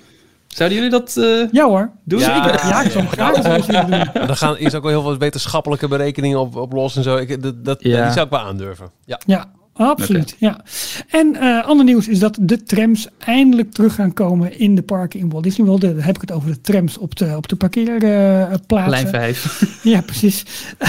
zouden 0.55 0.79
jullie 0.79 0.93
dat 0.93 1.17
eh, 1.17 1.53
ja 1.53 1.65
hoor. 1.65 1.91
doen? 2.05 2.19
Ja. 2.19 2.35
Zeker. 2.45 2.69
Ja, 2.69 2.83
ik 2.83 2.91
zou 2.91 3.05
hem 3.05 3.13
graag 3.13 3.43
willen 3.43 3.67
doen. 3.67 3.99
Maar 3.99 4.29
er 4.29 4.37
gaan 4.37 4.59
is 4.59 4.75
ook 4.75 4.83
wel 4.83 4.91
heel 4.91 5.03
veel 5.03 5.19
wetenschappelijke 5.19 5.89
berekeningen 5.89 6.39
op, 6.39 6.57
op 6.57 6.73
los 6.73 6.97
en 6.97 7.03
zo. 7.03 7.17
Ik, 7.17 7.43
dat, 7.43 7.65
dat, 7.65 7.83
Ja. 7.83 8.03
Die 8.05 8.13
zou 8.13 8.25
ik 8.25 8.31
wel 8.31 8.41
aandurven. 8.41 8.91
Ja. 9.05 9.19
Ja, 9.27 9.45
absoluut. 9.89 10.37
Ja. 10.39 10.61
En 11.09 11.37
eh 11.37 11.67
ander 11.67 11.85
nieuws 11.85 12.09
is 12.09 12.19
dat 12.19 12.39
de 12.41 12.63
trams 12.63 13.09
eindelijk 13.19 13.73
terug 13.73 13.95
gaan 13.95 14.13
komen 14.13 14.59
in 14.59 14.75
de 14.75 14.83
parken 14.83 15.21
in 15.21 15.31
Walt 15.31 15.45
Disney 15.45 15.67
World. 15.67 15.81
Dan 15.81 15.99
heb 16.01 16.15
ik 16.15 16.21
het 16.21 16.33
over 16.33 16.51
de 16.51 16.61
trams 16.61 16.99
op 16.99 17.17
de, 17.17 17.37
op 17.37 17.49
de 17.49 17.57
parkeerplaatsen. 17.57 18.91
Lijn 18.91 19.09
5. 19.09 19.63
Ja, 19.83 20.01
precies. 20.01 20.45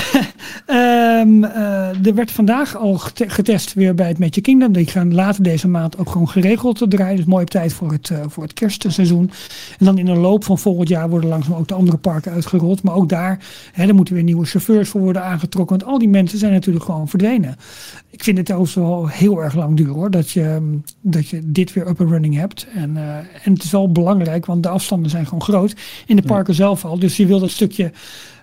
Ehm, 0.66 1.44
eh, 1.44 2.06
er 2.06 2.16
werd 2.16 2.32
vandaag 2.32 2.78
al 2.78 2.98
gete- 2.98 3.30
getest 3.30 3.74
weer 3.74 3.96
bij 3.96 4.08
het 4.08 4.20
Magic 4.20 4.44
Kingdom. 4.44 4.72
Die 4.72 4.88
gaan 4.88 5.14
later 5.14 5.44
deze 5.44 5.68
maand 5.68 5.98
ook 5.98 6.10
gewoon 6.10 6.30
geregeld 6.30 6.78
te 6.78 6.88
draaien. 6.88 7.16
Dus 7.16 7.26
mooi 7.26 7.44
op 7.44 7.50
tijd 7.50 7.74
voor 7.74 7.92
het, 7.92 8.10
eh, 8.10 8.20
voor 8.28 8.44
het 8.44 8.54
kerstseizoen. 8.54 9.32
En 9.80 9.86
dan 9.86 9.98
in 9.98 10.06
de 10.06 10.16
loop 10.16 10.44
van 10.44 10.60
volgend 10.60 10.88
jaar 10.90 11.10
worden 11.10 11.30
langzaam 11.30 11.54
ook 11.54 11.68
de 11.68 11.74
andere 11.74 11.98
parken 11.98 12.32
uitgerold. 12.32 12.84
Maar 12.84 12.96
ook 12.96 13.10
daar, 13.10 13.40
hè, 13.72 13.88
er 13.88 13.96
moeten 13.96 14.14
weer 14.14 14.24
nieuwe 14.24 14.46
chauffeurs 14.46 14.90
voor 14.90 15.02
worden 15.02 15.24
aangetrokken. 15.24 15.78
Want 15.78 15.92
al 15.92 16.00
die 16.00 16.10
mensen 16.10 16.38
zijn 16.38 16.52
natuurlijk 16.52 16.86
gewoon 16.86 17.08
verdwenen. 17.08 17.56
Ik 18.10 18.24
vind 18.24 18.38
het 18.38 18.46
trouwens 18.46 18.76
wel 18.82 19.08
heel 19.08 19.44
erg 19.44 19.56
lang 19.56 19.78
duren 19.78 19.94
hoor. 19.94 20.12
Dat 20.12 20.32
je, 20.32 20.44
ehm, 20.44 20.64
dat 21.02 21.28
je 21.28 21.42
dit 21.44 21.74
weer 21.74 21.88
up 21.88 22.02
and 22.02 22.10
running 22.10 22.36
hebt. 22.36 22.68
En, 22.76 22.98
eh, 22.98 23.18
en 23.18 23.54
het 23.54 23.64
is 23.64 23.72
wel 23.72 23.92
belangrijk, 23.92 24.46
want 24.46 24.64
de 24.64 24.70
afstanden 24.70 25.10
zijn 25.10 25.26
gewoon 25.26 25.42
groot. 25.42 25.76
In 26.06 26.16
de 26.16 26.22
parken 26.22 26.54
zelf 26.54 26.86
al. 26.86 27.00
Dus 27.00 27.18
je 27.18 27.26
wil 27.26 27.40
dat 27.40 27.50
stukje 27.50 27.92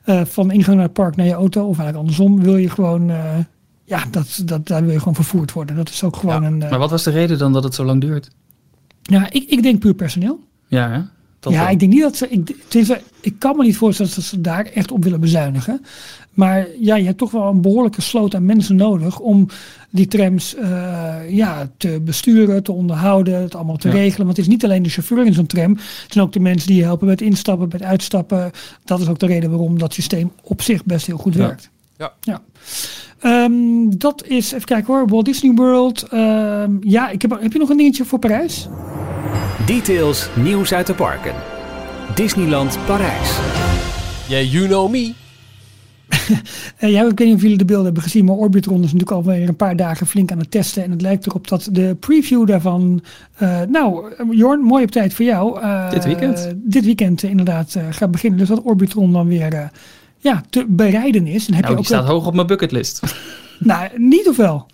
eh, 0.09 0.25
van 0.25 0.51
ingang 0.51 0.77
naar 0.77 0.85
het 0.85 0.95
park 0.95 1.17
naar 1.17 1.27
je 1.27 1.33
auto, 1.33 1.61
of 1.61 1.79
eigenlijk 1.79 1.97
andersom, 1.97 2.43
wil 2.43 2.57
je 2.57 2.71
gewoon, 2.71 3.11
eh, 3.11 3.39
ja, 3.85 4.05
dat, 4.11 4.43
dat, 4.45 4.67
daar 4.67 4.83
wil 4.83 4.93
je 4.93 4.99
gewoon 4.99 5.15
vervoerd 5.15 5.53
worden. 5.53 5.77
Dat 5.77 5.89
is 5.89 6.03
ook 6.03 6.17
gewoon 6.17 6.45
een, 6.45 6.63
eh, 6.63 6.71
Maar 6.71 6.79
wat 6.79 6.91
was 6.91 7.03
de 7.03 7.11
reden 7.11 7.39
dan 7.39 7.53
dat 7.53 7.65
het 7.65 7.75
zo 7.75 7.85
lang 7.85 8.01
duurt? 8.01 8.31
ja, 9.03 9.31
ik, 9.31 9.45
ik 9.49 9.63
denk 9.63 9.79
puur 9.79 9.95
personeel. 9.95 10.41
Ja, 10.67 10.91
hè? 10.91 11.01
Dat 11.41 11.53
ja, 11.53 11.63
wel. 11.63 11.71
ik 11.71 11.79
denk 11.79 11.93
niet 11.93 12.03
dat 12.03 12.17
ze, 12.17 12.29
ik, 12.29 12.57
ik 13.21 13.39
kan 13.39 13.57
me 13.57 13.65
niet 13.65 13.77
voorstellen 13.77 14.15
dat 14.15 14.25
ze 14.25 14.41
daar 14.41 14.65
echt 14.65 14.91
op 14.91 15.05
willen 15.05 15.21
bezuinigen. 15.21 15.85
Maar 16.39 16.67
ja, 16.81 16.97
je 16.97 17.05
hebt 17.05 17.19
toch 17.19 17.31
wel 17.31 17.49
een 17.49 17.61
behoorlijke 17.61 18.03
sloot 18.03 18.35
aan 18.35 18.45
mensen 18.45 18.77
nodig 18.77 19.19
om 19.19 19.47
die 19.91 20.07
trams 20.07 20.55
eh, 20.55 21.15
ja, 21.29 21.71
te 21.77 22.01
besturen, 22.05 22.63
te 22.63 22.73
onderhouden, 22.73 23.41
het 23.43 23.55
allemaal 23.55 23.77
te 23.77 23.89
Ja. 23.89 23.95
regelen. 23.95 24.27
Want 24.27 24.37
het 24.37 24.47
is 24.47 24.53
niet 24.53 24.65
alleen 24.65 24.83
de 24.83 24.89
chauffeur 24.89 25.27
in 25.27 25.33
zo'n 25.35 25.47
tram, 25.47 25.71
het 25.73 26.13
zijn 26.13 26.25
ook 26.25 26.33
de 26.33 26.41
mensen 26.41 26.67
die 26.69 26.77
je 26.77 26.83
helpen 26.83 27.07
met 27.07 27.21
instappen, 27.21 27.69
met 27.73 27.83
uitstappen. 27.83 28.51
Dat 28.85 29.01
is 29.01 29.09
ook 29.09 29.19
de 29.19 29.27
reden 29.27 29.51
waarom 29.51 29.79
dat 29.79 29.93
systeem 29.95 30.33
op 30.43 30.63
zich 30.63 30.85
best 30.85 31.07
heel 31.07 31.17
goed 31.19 31.35
Ja. 31.35 31.41
werkt. 31.41 31.71
Ja. 31.97 32.13
ja. 32.21 32.43
Ehm, 33.21 33.89
dat 33.99 34.25
is, 34.27 34.53
even 34.53 34.67
kijken 34.67 34.95
hoor, 34.95 35.09
Walt 35.09 35.25
Disney 35.25 35.53
World. 35.55 36.03
Ehm, 36.03 36.73
ja, 36.81 37.09
ik 37.11 37.23
heb, 37.23 37.41
heb 37.41 37.53
je 37.53 37.59
nog 37.59 37.69
een 37.69 37.77
dingetje 37.77 38.05
voor 38.05 38.19
Parijs? 38.19 38.69
Details 39.67 40.29
nieuws 40.37 40.73
uit 40.73 40.87
de 40.87 40.95
parken. 40.95 41.35
Disneyland 42.15 42.79
Parijs. 42.87 43.31
Yeah, 44.29 44.53
you 44.53 44.67
know 44.67 44.91
me. 44.91 45.13
Uh, 46.81 46.91
ja, 46.95 47.03
ik 47.07 47.19
weet 47.19 47.27
niet 47.27 47.35
of 47.35 47.43
jullie 47.43 47.59
de 47.59 47.65
beelden 47.65 47.85
hebben 47.85 48.03
gezien, 48.03 48.25
maar 48.25 48.35
Orbitron 48.35 48.77
is 48.77 48.93
natuurlijk 48.93 49.11
alweer 49.11 49.49
een 49.49 49.57
paar 49.57 49.77
dagen 49.77 50.07
flink 50.07 50.33
aan 50.33 50.39
het 50.39 50.51
testen. 50.51 50.85
En 50.85 50.91
het 50.91 51.03
lijkt 51.03 51.27
erop 51.27 51.49
dat 51.49 51.69
de 51.73 51.97
preview 52.01 52.47
daarvan. 52.47 53.03
Uh, 53.43 53.61
nou, 53.69 54.15
Jorn, 54.31 54.61
mooi 54.61 54.85
op 54.85 54.91
tijd 54.91 55.15
voor 55.15 55.25
jou. 55.25 55.61
Uh, 55.61 55.91
dit 55.91 56.05
weekend. 56.05 56.53
dit 56.57 56.85
weekend 56.85 57.23
inderdaad 57.23 57.77
gaat 57.91 58.11
beginnen. 58.11 58.39
Dus 58.39 58.49
dat 58.49 58.63
Orbitron 58.63 59.13
dan 59.13 59.27
weer 59.27 59.71
ja, 60.19 60.43
te 60.51 60.65
bereiden 60.69 61.27
is. 61.27 61.49
En 61.49 61.55
heb 61.55 61.65
nou, 61.65 61.77
je 61.77 61.83
die 61.83 61.93
ook 61.93 62.01
staat 62.01 62.13
hoog 62.13 62.27
op 62.27 62.35
mijn 62.35 62.47
bucketlist. 62.47 63.01
nou, 63.59 63.89
niet 63.97 64.29
of 64.29 64.37
wel? 64.37 64.67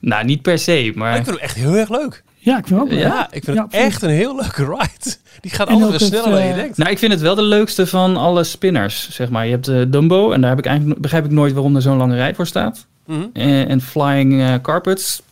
Nou, 0.00 0.24
niet 0.24 0.42
per 0.42 0.58
se, 0.58 0.92
maar... 0.94 1.08
maar 1.08 1.18
ik 1.18 1.24
vind 1.24 1.36
hem 1.36 1.44
echt 1.44 1.56
heel 1.56 1.76
erg 1.76 1.90
leuk. 1.90 2.22
Ja, 2.44 2.58
ik 2.58 2.66
vind 2.66 2.80
het 2.80 2.88
ook 2.88 2.94
Ja, 2.98 3.06
ja 3.06 3.28
ik 3.30 3.44
vind 3.44 3.56
ja, 3.56 3.62
het 3.62 3.72
echt 3.72 4.02
een 4.02 4.10
heel 4.10 4.36
leuke 4.36 4.64
ride. 4.64 5.16
Die 5.40 5.50
gaat 5.50 5.68
altijd 5.68 6.00
sneller 6.00 6.30
dan 6.30 6.46
je 6.46 6.54
denkt. 6.54 6.76
Nou, 6.76 6.90
ik 6.90 6.98
vind 6.98 7.12
het 7.12 7.20
wel 7.20 7.34
de 7.34 7.42
leukste 7.42 7.86
van 7.86 8.16
alle 8.16 8.44
spinners, 8.44 9.10
zeg 9.10 9.30
maar. 9.30 9.44
Je 9.44 9.50
hebt 9.50 9.64
de 9.64 9.88
Dumbo 9.90 10.32
en 10.32 10.40
daar 10.40 10.50
heb 10.50 10.58
ik 10.58 10.66
eigenlijk, 10.66 11.00
begrijp 11.00 11.24
ik 11.24 11.30
nooit 11.30 11.52
waarom 11.52 11.76
er 11.76 11.82
zo'n 11.82 11.96
lange 11.96 12.14
rij 12.14 12.34
voor 12.34 12.46
staat. 12.46 12.86
Mm 13.06 13.16
-hmm. 13.16 13.30
en, 13.32 13.68
en 13.68 13.80
Flying 13.80 14.32
uh, 14.32 14.54
Carpets 14.62 15.22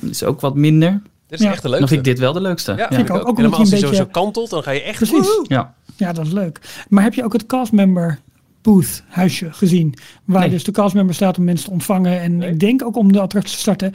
is 0.00 0.24
ook 0.24 0.40
wat 0.40 0.54
minder. 0.54 1.02
Dit 1.26 1.40
is 1.40 1.46
echt 1.46 1.62
de 1.62 1.68
leukste. 1.68 1.78
Dan 1.78 1.88
vind 1.88 2.06
ik 2.06 2.12
dit 2.12 2.18
wel 2.18 2.32
de 2.32 2.40
leukste. 2.40 2.74
Ja, 2.76 2.88
vind 2.88 3.08
ik 3.08 3.14
ook. 3.14 3.28
ook 3.28 3.38
en 3.38 3.44
als 3.44 3.70
hij 3.70 3.80
beetje... 3.80 3.86
zo, 3.86 4.02
zo 4.02 4.06
kantelt, 4.10 4.50
dan 4.50 4.62
ga 4.62 4.70
je 4.70 4.82
echt... 4.82 4.96
Precies. 4.98 5.40
Ja. 5.42 5.74
ja, 5.96 6.12
dat 6.12 6.26
is 6.26 6.32
leuk. 6.32 6.60
Maar 6.88 7.02
heb 7.02 7.14
je 7.14 7.24
ook 7.24 7.32
het 7.32 7.46
castmember 7.46 8.18
booth 8.62 9.02
huisje 9.08 9.52
gezien? 9.52 9.94
Waar 10.24 10.40
Nee. 10.40 10.50
dus 10.50 10.64
de 10.64 10.72
castmember 10.72 11.14
staat 11.14 11.38
om 11.38 11.44
mensen 11.44 11.66
te 11.66 11.72
ontvangen. 11.72 12.20
En 12.20 12.36
Nee. 12.36 12.50
ik 12.50 12.60
denk 12.60 12.84
ook 12.84 12.96
om 12.96 13.12
de 13.12 13.20
attractie 13.20 13.54
te 13.54 13.60
starten. 13.60 13.94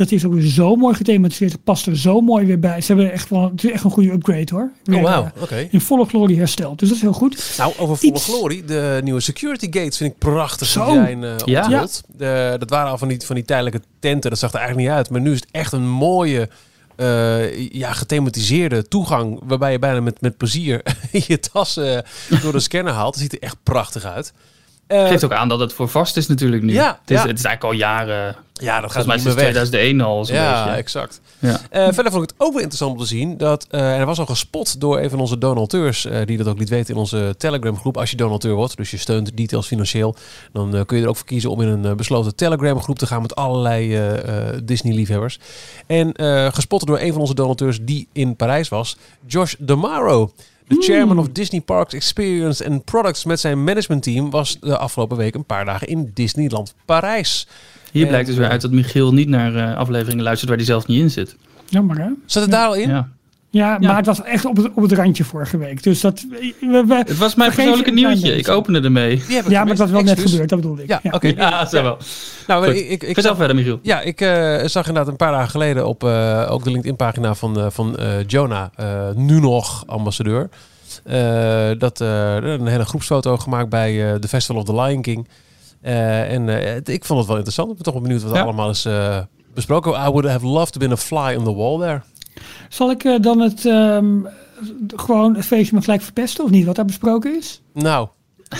Dat 0.00 0.10
is 0.12 0.24
ook 0.24 0.32
weer 0.32 0.50
zo 0.50 0.76
mooi 0.76 0.94
gethematiseerd. 0.94 1.52
Het 1.52 1.64
past 1.64 1.86
er 1.86 1.96
zo 1.98 2.20
mooi 2.20 2.46
weer 2.46 2.58
bij. 2.58 2.80
Ze 2.80 2.86
hebben 2.92 3.12
echt 3.12 3.28
wel, 3.30 3.42
het 3.50 3.64
is 3.64 3.70
echt 3.70 3.84
een 3.84 3.90
goede 3.90 4.10
upgrade 4.12 4.46
hoor. 4.54 4.70
Weer, 4.84 4.96
Oh, 4.96 5.02
wauw. 5.02 5.30
eh, 5.36 5.42
Oké. 5.42 5.68
In 5.70 5.80
volle 5.80 6.04
glorie 6.06 6.38
hersteld. 6.38 6.78
Dus 6.78 6.88
dat 6.88 6.96
is 6.96 7.02
heel 7.02 7.12
goed. 7.12 7.54
Nou, 7.58 7.72
over 7.78 7.96
volle 7.96 8.12
Iets- 8.12 8.24
glorie. 8.24 8.64
De 8.64 9.00
nieuwe 9.04 9.20
security 9.20 9.66
gates 9.66 9.96
vind 9.96 10.12
ik 10.12 10.18
prachtig 10.18 10.66
Zo. 10.68 10.84
die 10.84 10.94
zijn 10.94 11.24
eh 11.24 11.32
Ja. 11.44 11.62
onthuld. 11.64 12.02
De- 12.16 12.56
dat 12.58 12.70
waren 12.70 12.90
al 12.90 12.98
van 12.98 13.08
die, 13.08 13.20
van 13.24 13.34
die 13.34 13.44
tijdelijke 13.44 13.80
tenten. 13.98 14.30
Dat 14.30 14.38
zag 14.38 14.52
er 14.52 14.58
eigenlijk 14.58 14.88
niet 14.88 14.96
uit. 14.96 15.10
Maar 15.10 15.20
nu 15.20 15.32
is 15.32 15.40
het 15.40 15.48
echt 15.50 15.72
een 15.72 15.88
mooie, 15.88 16.48
eh, 16.96 17.68
ja, 17.68 17.92
gethematiseerde 17.92 18.88
toegang. 18.88 19.40
Waarbij 19.44 19.72
je 19.72 19.78
bijna 19.78 20.00
met, 20.00 20.20
met 20.20 20.36
plezier 20.36 20.82
je 21.26 21.40
tas 21.40 21.76
eh, 21.76 21.98
door 22.42 22.52
de 22.52 22.60
scanner 22.60 22.92
haalt. 22.92 23.14
Het 23.14 23.22
ziet 23.22 23.32
er 23.32 23.42
echt 23.42 23.56
prachtig 23.62 24.04
uit. 24.04 24.32
Eh, 24.90 25.06
Geeft 25.06 25.24
ook 25.24 25.32
aan 25.32 25.48
dat 25.48 25.60
het 25.60 25.72
voor 25.72 25.88
vast 25.88 26.16
is 26.16 26.26
natuurlijk 26.26 26.62
nu. 26.62 26.72
Ja, 26.72 26.98
het, 27.00 27.10
is, 27.10 27.16
ja. 27.22 27.26
het 27.28 27.38
is 27.38 27.44
eigenlijk 27.44 27.64
al 27.64 27.72
jaren, 27.88 28.36
ja, 28.52 28.80
dat 28.80 28.92
gaat 28.92 29.06
mij 29.06 29.14
niet 29.16 29.24
sinds 29.24 29.38
meer 29.42 29.52
weg. 29.52 29.62
2001 29.62 30.00
al 30.00 30.26
Ja, 30.26 30.64
beetje. 30.64 30.78
exact. 30.78 31.20
Ja. 31.38 31.60
Eh, 31.70 31.84
verder 31.92 32.12
vond 32.12 32.24
ik 32.24 32.30
het 32.30 32.38
ook 32.38 32.52
wel 32.52 32.60
interessant 32.62 32.92
om 32.92 32.98
te 32.98 33.06
zien 33.06 33.36
dat 33.36 33.66
eh, 33.70 33.98
er 33.98 34.06
was 34.06 34.18
al 34.18 34.26
gespot 34.26 34.80
door 34.80 34.98
een 35.00 35.10
van 35.10 35.20
onze 35.20 35.38
donateurs 35.38 36.06
die 36.24 36.36
dat 36.36 36.46
ook 36.48 36.58
liet 36.58 36.68
weten 36.68 36.94
in 36.94 37.00
onze 37.00 37.34
Telegram 37.38 37.76
groep. 37.78 37.96
Als 37.96 38.10
je 38.10 38.16
donateur 38.16 38.54
wordt, 38.54 38.76
dus 38.76 38.90
je 38.90 38.96
steunt 38.96 39.36
details 39.36 39.66
financieel, 39.66 40.14
dan 40.52 40.84
kun 40.86 40.96
je 40.96 41.02
er 41.02 41.08
ook 41.08 41.16
voor 41.16 41.26
kiezen 41.26 41.50
om 41.50 41.60
in 41.60 41.68
een 41.68 41.96
besloten 41.96 42.34
Telegram 42.36 42.80
groep 42.82 42.98
te 42.98 43.06
gaan 43.06 43.22
met 43.22 43.34
allerlei 43.34 43.94
eh, 43.94 44.48
eh, 44.48 44.60
Disney 44.64 44.94
liefhebbers. 44.94 45.38
En 45.86 46.12
gespot 46.52 46.86
door 46.86 46.98
een 47.00 47.12
van 47.12 47.20
onze 47.20 47.34
donateurs 47.34 47.78
die 47.82 48.08
in 48.12 48.36
Parijs 48.36 48.68
was, 48.68 48.96
Josh 49.26 49.54
Damaro. 49.58 50.32
De 50.70 50.82
chairman 50.82 51.18
of 51.18 51.28
Disney 51.28 51.60
Parks 51.60 51.94
Experience 51.94 52.68
and 52.68 52.84
Products 52.84 53.24
met 53.24 53.40
zijn 53.40 53.64
managementteam 53.64 54.30
was 54.30 54.60
de 54.60 54.76
afgelopen 54.76 55.16
week 55.16 55.34
een 55.34 55.44
paar 55.44 55.64
dagen 55.64 55.86
in 55.86 56.10
Disneyland 56.14 56.74
Parijs. 56.84 57.46
Hier 57.92 58.02
En, 58.02 58.08
blijkt 58.08 58.26
dus 58.26 58.36
weer 58.36 58.48
uit 58.48 58.60
dat 58.60 58.70
Michiel 58.70 59.12
niet 59.12 59.28
naar 59.28 59.54
eh, 59.54 59.76
afleveringen 59.76 60.24
luistert 60.24 60.48
waar 60.48 60.58
hij 60.58 60.66
zelf 60.66 60.86
niet 60.86 61.00
in 61.00 61.10
zit. 61.10 61.36
Jammer 61.68 61.98
hè? 61.98 62.08
Zat 62.26 62.42
het 62.42 62.52
daar 62.52 62.66
al 62.66 62.74
in? 62.74 62.88
Ja. 62.88 63.08
Ja, 63.52 63.76
Ja. 63.80 63.86
maar 63.88 63.96
het 63.96 64.06
was 64.06 64.22
echt 64.22 64.44
op 64.44 64.56
het, 64.56 64.70
op 64.74 64.82
het 64.82 64.92
randje 64.92 65.24
vorige 65.24 65.58
week. 65.58 65.82
Dus 65.82 66.00
dat... 66.00 66.24
We, 66.60 66.84
we- 66.86 66.94
Het 66.94 67.18
was 67.18 67.34
mijn 67.34 67.52
persoonlijke 67.52 67.90
nieuwtje. 67.90 68.36
Ik 68.36 68.48
opende 68.48 68.80
ermee. 68.80 69.22
Ja, 69.28 69.42
maar 69.60 69.66
het 69.68 69.78
was 69.78 69.90
wel 69.90 70.02
net 70.02 70.20
gebeurd, 70.20 70.48
dat 70.48 70.60
bedoelde 70.60 70.82
ik. 70.82 70.88
Ja, 70.88 71.00
oké. 71.10 71.28
Ja, 71.36 71.66
zo 71.66 71.82
wel. 71.82 71.96
Nou, 72.46 72.64
Goed. 72.66 72.74
ik, 72.74 73.02
ik, 73.02 73.20
zag, 73.20 73.36
verder, 73.36 73.56
Michiel. 73.56 73.78
ja, 73.82 74.00
ik 74.00 74.20
eh, 74.20 74.64
zag 74.64 74.86
inderdaad 74.86 75.10
een 75.12 75.16
paar 75.16 75.32
dagen 75.32 75.50
geleden 75.50 75.86
op 75.86 76.04
eh, 76.04 76.46
ook 76.50 76.64
de 76.64 76.70
LinkedIn-pagina 76.70 77.34
van, 77.34 77.58
eh, 77.58 77.66
van 77.70 77.96
eh, 77.98 78.26
Jonah, 78.26 78.66
eh, 78.76 79.10
nu 79.14 79.40
nog 79.40 79.82
ambassadeur, 79.86 80.48
eh, 81.04 81.70
dat 81.78 82.00
een 82.00 82.66
hele 82.66 82.84
groepsfoto 82.84 83.36
gemaakt 83.36 83.68
bij 83.68 84.12
eh, 84.12 84.20
de 84.20 84.28
Festival 84.28 84.60
of 84.62 84.66
the 84.68 84.74
Lion 84.80 85.02
King. 85.02 85.28
Eh, 85.80 86.32
en 86.32 86.48
eh, 86.48 86.76
ik 86.94 87.04
vond 87.04 87.18
het 87.18 87.28
wel 87.28 87.36
interessant. 87.36 87.68
Ik 87.70 87.74
ben 87.74 87.84
toch 87.84 87.94
wel 87.94 88.02
benieuwd 88.02 88.22
wat 88.22 88.30
er 88.30 88.36
Ja. 88.36 88.42
allemaal 88.44 88.70
is 88.70 88.86
besproken. 89.54 89.92
I 89.92 90.08
would 90.10 90.24
have 90.28 90.46
loved 90.46 90.72
to 90.72 90.78
been 90.78 90.92
a 90.92 90.96
fly 90.96 91.34
on 91.38 91.44
the 91.44 91.54
wall 91.54 91.78
there. 91.78 92.02
Zal 92.68 92.90
ik 92.90 93.04
eh, 93.04 93.20
dan 93.20 93.40
het 93.40 93.66
ehm, 93.66 94.18
gewoon 94.86 95.36
het 95.36 95.46
feestje 95.46 95.74
maar 95.74 95.82
gelijk 95.82 96.02
verpesten 96.02 96.44
of 96.44 96.50
niet? 96.50 96.66
Wat 96.66 96.76
daar 96.76 96.84
besproken 96.84 97.36
is? 97.36 97.62
Nou, 97.72 98.08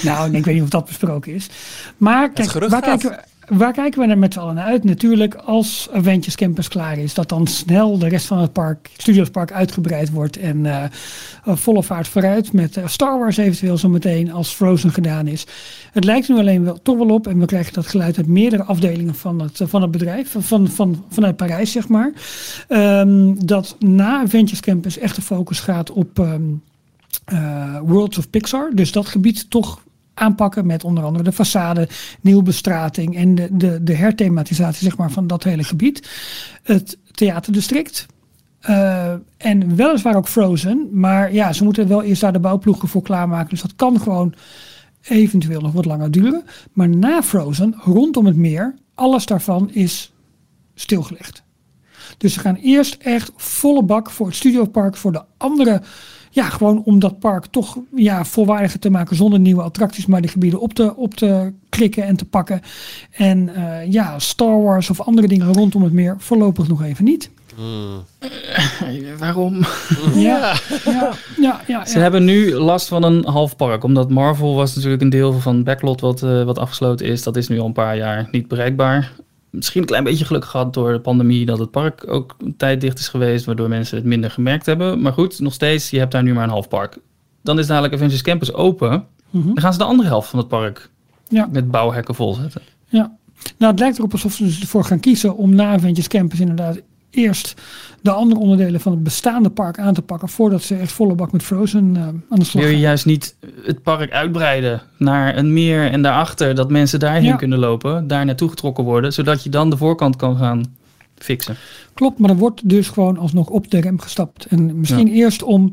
Nou, 0.03 0.37
ik 0.37 0.45
weet 0.45 0.55
niet 0.55 0.63
of 0.63 0.69
dat 0.69 0.87
besproken 0.87 1.35
is. 1.35 1.49
Maar 1.97 2.31
kijk, 2.31 2.53
waar 2.53 2.81
kijken, 2.81 3.11
we, 3.11 3.23
waar 3.51 3.73
kijken 3.73 4.01
we 4.01 4.07
naar 4.07 4.19
met 4.19 4.33
z'n 4.33 4.39
allen 4.39 4.55
naar 4.55 4.65
uit? 4.65 4.85
Natuurlijk, 4.85 5.35
als 5.35 5.89
Avengers 5.93 6.35
Campus 6.35 6.69
klaar 6.69 6.99
is, 6.99 7.15
dat 7.15 7.29
dan 7.29 7.47
snel 7.47 7.99
de 7.99 8.09
rest 8.09 8.27
van 8.27 8.39
het 8.39 8.53
park, 8.53 8.91
Studiospark 8.97 9.53
uitgebreid 9.53 10.11
wordt 10.11 10.37
en 10.37 10.67
eh, 10.67 10.85
volle 11.45 11.83
vaart 11.83 12.09
vooruit 12.09 12.53
met 12.53 12.77
eh, 12.77 12.87
Star 12.87 13.19
Wars 13.19 13.37
eventueel 13.37 13.79
zo 13.79 13.89
meteen 13.89 14.33
als 14.33 14.53
Frozen 14.53 14.93
gedaan 14.93 15.27
is. 15.27 15.47
Het 15.93 16.05
lijkt 16.05 16.29
nu 16.29 16.39
alleen 16.39 16.65
wel 16.65 16.83
toch 16.83 16.97
wel 16.97 17.09
op, 17.09 17.27
en 17.27 17.39
we 17.39 17.47
krijgen 17.47 17.73
dat 17.73 17.87
geluid 17.87 18.17
uit 18.17 18.27
meerdere 18.27 18.65
afdelingen 18.65 19.15
van 19.15 19.41
het, 19.41 19.61
van 19.65 19.83
het 19.83 19.91
bedrijf, 19.91 20.37
van, 20.39 20.69
van, 20.69 21.05
vanuit 21.09 21.37
Parijs 21.37 21.73
zeg 21.73 21.89
maar, 21.89 22.13
ehm, 22.69 23.35
dat 23.45 23.77
na 23.79 24.21
Avengers 24.21 24.61
Campus 24.61 24.99
echt 24.99 25.17
de 25.17 25.23
focus 25.23 25.61
gaat 25.61 25.91
op 25.91 26.19
eh, 27.25 27.79
Worlds 27.83 28.19
of 28.19 28.31
Pixar. 28.31 28.71
Dus 28.75 28.93
dat 28.93 29.07
gebied 29.07 29.51
toch 29.51 29.81
aanpakken 30.21 30.67
met 30.67 30.85
onder 30.85 31.05
andere 31.05 31.25
de 31.25 31.33
façade, 31.33 31.91
nieuwe 32.21 32.43
bestrating 32.43 33.17
en 33.17 33.35
de, 33.35 33.49
de, 33.51 33.83
de 33.83 33.95
herthematisatie 33.95 34.85
zeg 34.85 34.97
maar, 34.97 35.11
van 35.11 35.27
dat 35.27 35.45
hele 35.45 35.65
gebied. 35.65 36.09
Het 36.63 36.99
theaterdistrict. 37.11 38.07
eh, 38.61 39.13
en 39.37 39.77
weliswaar 39.77 40.17
ook 40.17 40.29
Frozen, 40.29 40.89
maar 40.93 41.33
ja, 41.33 41.53
ze 41.53 41.65
moeten 41.65 41.89
wel 41.89 42.03
eerst 42.03 42.21
daar 42.21 42.33
de 42.33 42.41
bouwploegen 42.41 42.89
voor 42.89 43.03
klaarmaken. 43.03 43.49
Dus 43.49 43.63
dat 43.63 43.77
kan 43.77 44.01
gewoon 44.01 44.35
eventueel 45.03 45.61
nog 45.61 45.73
wat 45.73 45.85
langer 45.85 46.11
duren. 46.11 46.45
Maar 46.73 46.89
na 46.89 47.23
Frozen, 47.23 47.75
rondom 47.79 48.27
het 48.27 48.37
meer, 48.37 48.75
alles 48.95 49.27
daarvan 49.27 49.71
is 49.71 50.13
stilgelegd. 50.75 51.43
Dus 52.19 52.33
ze 52.33 52.41
gaan 52.41 52.55
eerst 52.55 52.95
echt 52.95 53.33
volle 53.37 53.83
bak 53.83 54.11
voor 54.11 54.27
het 54.27 54.37
studiopark, 54.37 54.97
voor 54.97 55.13
de 55.13 55.23
andere. 55.37 55.83
Ja, 56.33 56.49
gewoon 56.49 56.83
om 56.85 56.99
dat 56.99 57.19
park 57.19 57.47
toch 57.47 57.79
ja, 57.95 58.25
volwaardiger 58.25 58.81
te 58.81 58.91
maken 58.91 59.17
zonder 59.17 59.39
nieuwe 59.39 59.63
attracties, 59.63 60.07
maar 60.07 60.21
die 60.21 60.31
gebieden 60.31 60.61
op 60.61 60.75
te, 60.75 60.97
op 60.97 61.15
te 61.15 61.53
klikken 61.69 62.05
en 62.05 62.17
te 62.17 62.25
pakken. 62.25 62.61
En 63.11 63.55
eh, 63.55 63.93
ja, 63.93 64.19
Star 64.19 64.63
Wars 64.63 64.91
of 64.91 65.01
andere 65.01 65.29
dingen 65.29 65.53
rondom 65.53 65.83
het 65.83 65.93
meer 65.93 66.15
voorlopig 66.19 66.69
nog 66.69 66.83
even 66.83 67.05
niet. 67.05 67.31
Waarom? 69.19 69.65
Ja, 70.15 70.55
ja, 70.85 71.13
ja. 71.41 71.61
ja, 71.67 71.87
Ze 71.87 71.97
ja. 71.97 72.03
hebben 72.03 72.25
nu 72.25 72.55
last 72.55 72.89
van 72.89 73.03
een 73.03 73.25
half 73.25 73.57
park. 73.57 73.85
Omdat 73.85 74.11
Marvel 74.11 74.55
was 74.55 74.75
natuurlijk 74.75 75.03
een 75.03 75.11
deel 75.11 75.33
van 75.33 75.65
Backlot 75.65 76.01
wat, 76.01 76.23
eh, 76.23 76.45
wat 76.45 76.59
afgesloten 76.59 77.07
is. 77.07 77.23
Dat 77.23 77.37
is 77.37 77.49
nu 77.49 77.59
al 77.59 77.67
een 77.67 77.73
paar 77.73 77.97
jaar 77.97 78.29
niet 78.31 78.49
bereikbaar. 78.49 79.13
Misschien 79.51 79.81
een 79.81 79.87
klein 79.87 80.05
beetje 80.05 80.25
geluk 80.25 80.45
gehad 80.45 80.75
door 80.75 80.93
de 80.93 81.01
pandemie 81.01 81.47
dat 81.47 81.59
het 81.59 81.71
park 81.71 82.05
ook 82.09 82.37
een 82.39 82.57
tijd 82.57 82.81
dicht 82.81 82.99
is 82.99 83.09
geweest. 83.09 83.45
Waardoor 83.45 83.69
mensen 83.69 83.97
het 83.97 84.07
minder 84.07 84.31
gemerkt 84.31 84.67
hebben. 84.67 85.01
Maar 85.01 85.13
goed, 85.13 85.41
nog 85.41 85.53
steeds, 85.53 85.91
je 85.91 85.99
hebt 85.99 86.13
daar 86.13 86.23
nu 86.23 86.35
maar 86.35 86.45
een 86.45 86.51
half 86.51 86.69
park. 86.69 86.99
Dan 87.43 87.59
is 87.59 87.67
dadelijk 87.67 87.95
Avengers 87.95 88.23
Campus 88.23 88.53
open. 88.53 89.07
Mhm. 89.31 89.47
Dan 89.47 89.61
gaan 89.61 89.73
ze 89.73 89.79
de 89.79 89.85
andere 89.85 90.09
helft 90.09 90.29
van 90.29 90.39
het 90.39 90.49
park 90.49 90.91
Ja. 91.29 91.49
met 91.53 91.71
bouwhekken 91.71 92.15
volzetten. 92.15 92.63
Ja, 92.89 93.17
nou 93.59 93.71
het 93.71 93.81
lijkt 93.81 93.99
erop 93.99 94.13
alsof 94.13 94.33
ze 94.33 94.45
dus 94.45 94.61
ervoor 94.61 94.85
gaan 94.85 95.01
kiezen 95.01 95.37
om 95.37 95.55
na 95.55 95.73
Avengers 95.73 96.09
Campus 96.09 96.41
inderdaad 96.41 96.81
eerst 97.11 97.55
de 98.03 98.11
andere 98.11 98.41
onderdelen 98.41 98.81
van 98.81 98.93
het 98.93 99.03
bestaande 99.03 99.51
park 99.51 99.79
aan 99.79 99.95
te 99.95 100.03
pakken 100.03 100.29
voordat 100.29 100.63
ze 100.63 100.77
echt 100.77 100.93
volle 100.93 101.15
bak 101.15 101.33
met 101.33 101.43
Frozen 101.43 101.97
eh, 101.97 102.03
aan 102.03 102.39
de 102.39 102.45
slag 102.45 102.63
Wil 102.63 102.73
je 102.73 102.79
juist 102.79 103.07
niet 103.07 103.37
het 103.65 103.83
park 103.83 104.13
uitbreiden 104.13 104.83
naar 104.97 105.37
een 105.37 105.53
meer 105.53 105.91
en 105.91 106.03
daarachter, 106.03 106.55
dat 106.55 106.71
mensen 106.71 107.01
daarheen 107.01 107.25
Ja. 107.25 107.37
kunnen 107.37 107.59
lopen, 107.59 108.07
daar 108.07 108.25
naartoe 108.25 108.49
getrokken 108.49 108.85
worden, 108.85 109.13
zodat 109.13 109.43
je 109.43 109.51
dan 109.51 109.71
de 109.71 109.77
voorkant 109.77 110.17
kan 110.17 110.37
gaan 110.37 110.65
fixen. 111.17 111.57
Klopt, 111.95 112.19
maar 112.19 112.31
er 112.31 112.37
wordt 112.37 112.69
dus 112.69 112.89
gewoon 112.89 113.19
alsnog 113.19 113.49
op 113.49 113.71
de 113.71 113.81
rem 113.81 114.01
gestapt. 114.01 114.45
En 114.45 114.79
misschien 114.81 115.09
eerst 115.09 115.43
om, 115.43 115.71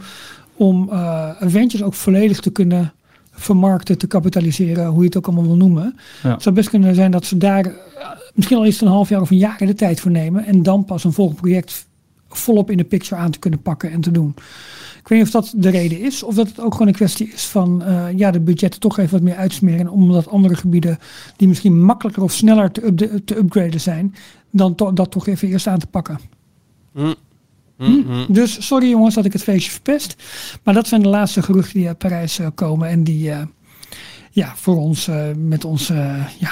om 0.55 0.89
eh, 0.91 1.29
Avengers 1.29 1.83
ook 1.83 1.93
volledig 1.93 2.39
te 2.39 2.49
kunnen 2.49 2.91
vermarkten, 3.31 3.97
te 3.97 4.07
kapitaliseren, 4.07 4.85
hoe 4.85 4.99
je 4.99 5.05
het 5.05 5.17
ook 5.17 5.25
allemaal 5.25 5.45
wil 5.45 5.55
noemen. 5.55 5.95
Ja. 6.23 6.29
Het 6.31 6.43
zou 6.43 6.55
best 6.55 6.69
kunnen 6.69 6.95
zijn 6.95 7.11
dat 7.11 7.25
ze 7.25 7.37
daar 7.37 7.65
eh, 7.65 7.73
misschien 8.37 8.57
al 8.57 8.65
eens 8.65 8.81
een 8.81 8.87
half 8.87 9.09
jaar 9.09 9.21
of 9.21 9.29
een 9.29 9.37
jaar 9.37 9.57
de 9.57 9.73
tijd 9.73 9.99
voor 9.99 10.11
nemen. 10.11 10.45
En 10.45 10.63
dan 10.63 10.85
pas 10.85 11.03
een 11.03 11.13
volgend 11.13 11.37
project 11.37 11.87
volop 12.29 12.71
in 12.71 12.77
de 12.77 12.83
picture 12.83 13.21
aan 13.21 13.31
te 13.31 13.39
kunnen 13.39 13.61
pakken 13.61 13.91
en 13.91 14.01
te 14.01 14.11
doen. 14.11 14.33
Ik 14.99 15.07
weet 15.07 15.17
niet 15.25 15.35
of 15.35 15.43
dat 15.43 15.53
de 15.63 15.69
reden 15.69 15.99
is, 16.01 16.23
of 16.23 16.35
dat 16.35 16.47
het 16.47 16.59
ook 16.59 16.71
gewoon 16.71 16.87
een 16.87 16.93
kwestie 16.93 17.31
is 17.33 17.45
van 17.45 17.83
eh, 17.83 18.05
ja, 18.15 18.31
de 18.31 18.39
budgetten 18.39 18.79
toch 18.79 18.97
even 18.97 19.11
wat 19.11 19.21
meer 19.21 19.35
uitsmeren. 19.35 19.89
Omdat 19.89 20.29
andere 20.29 20.55
gebieden 20.55 20.97
die 21.35 21.47
misschien 21.47 21.83
makkelijker 21.83 22.23
of 22.23 22.31
sneller 22.31 22.71
te, 22.71 22.85
upda- 22.85 23.19
te 23.25 23.37
upgraden 23.37 23.81
zijn, 23.81 24.15
dan 24.51 24.75
to- 24.75 24.93
dat 24.93 25.11
toch 25.11 25.27
even 25.27 25.47
eerst 25.47 25.67
aan 25.67 25.79
te 25.79 25.87
pakken. 25.87 26.19
Mm. 26.93 27.15
Mm, 27.77 28.05
mm. 28.07 28.25
Dus 28.29 28.65
sorry 28.65 28.89
jongens 28.89 29.15
dat 29.15 29.25
ik 29.25 29.33
het 29.33 29.43
feestje 29.43 29.71
verpest. 29.71 30.15
Maar 30.63 30.73
dat 30.73 30.87
zijn 30.87 31.01
de 31.01 31.07
laatste 31.07 31.41
geruchten 31.41 31.79
die 31.79 31.87
uit 31.87 31.97
Parijs 31.97 32.39
eh, 32.39 32.47
komen. 32.55 32.87
En 32.89 33.03
die, 33.03 33.31
eh, 33.31 33.41
ja, 34.31 34.53
voor 34.55 34.75
ons 34.77 35.09
met 35.37 35.65
onze 35.65 35.93
ja, 36.39 36.51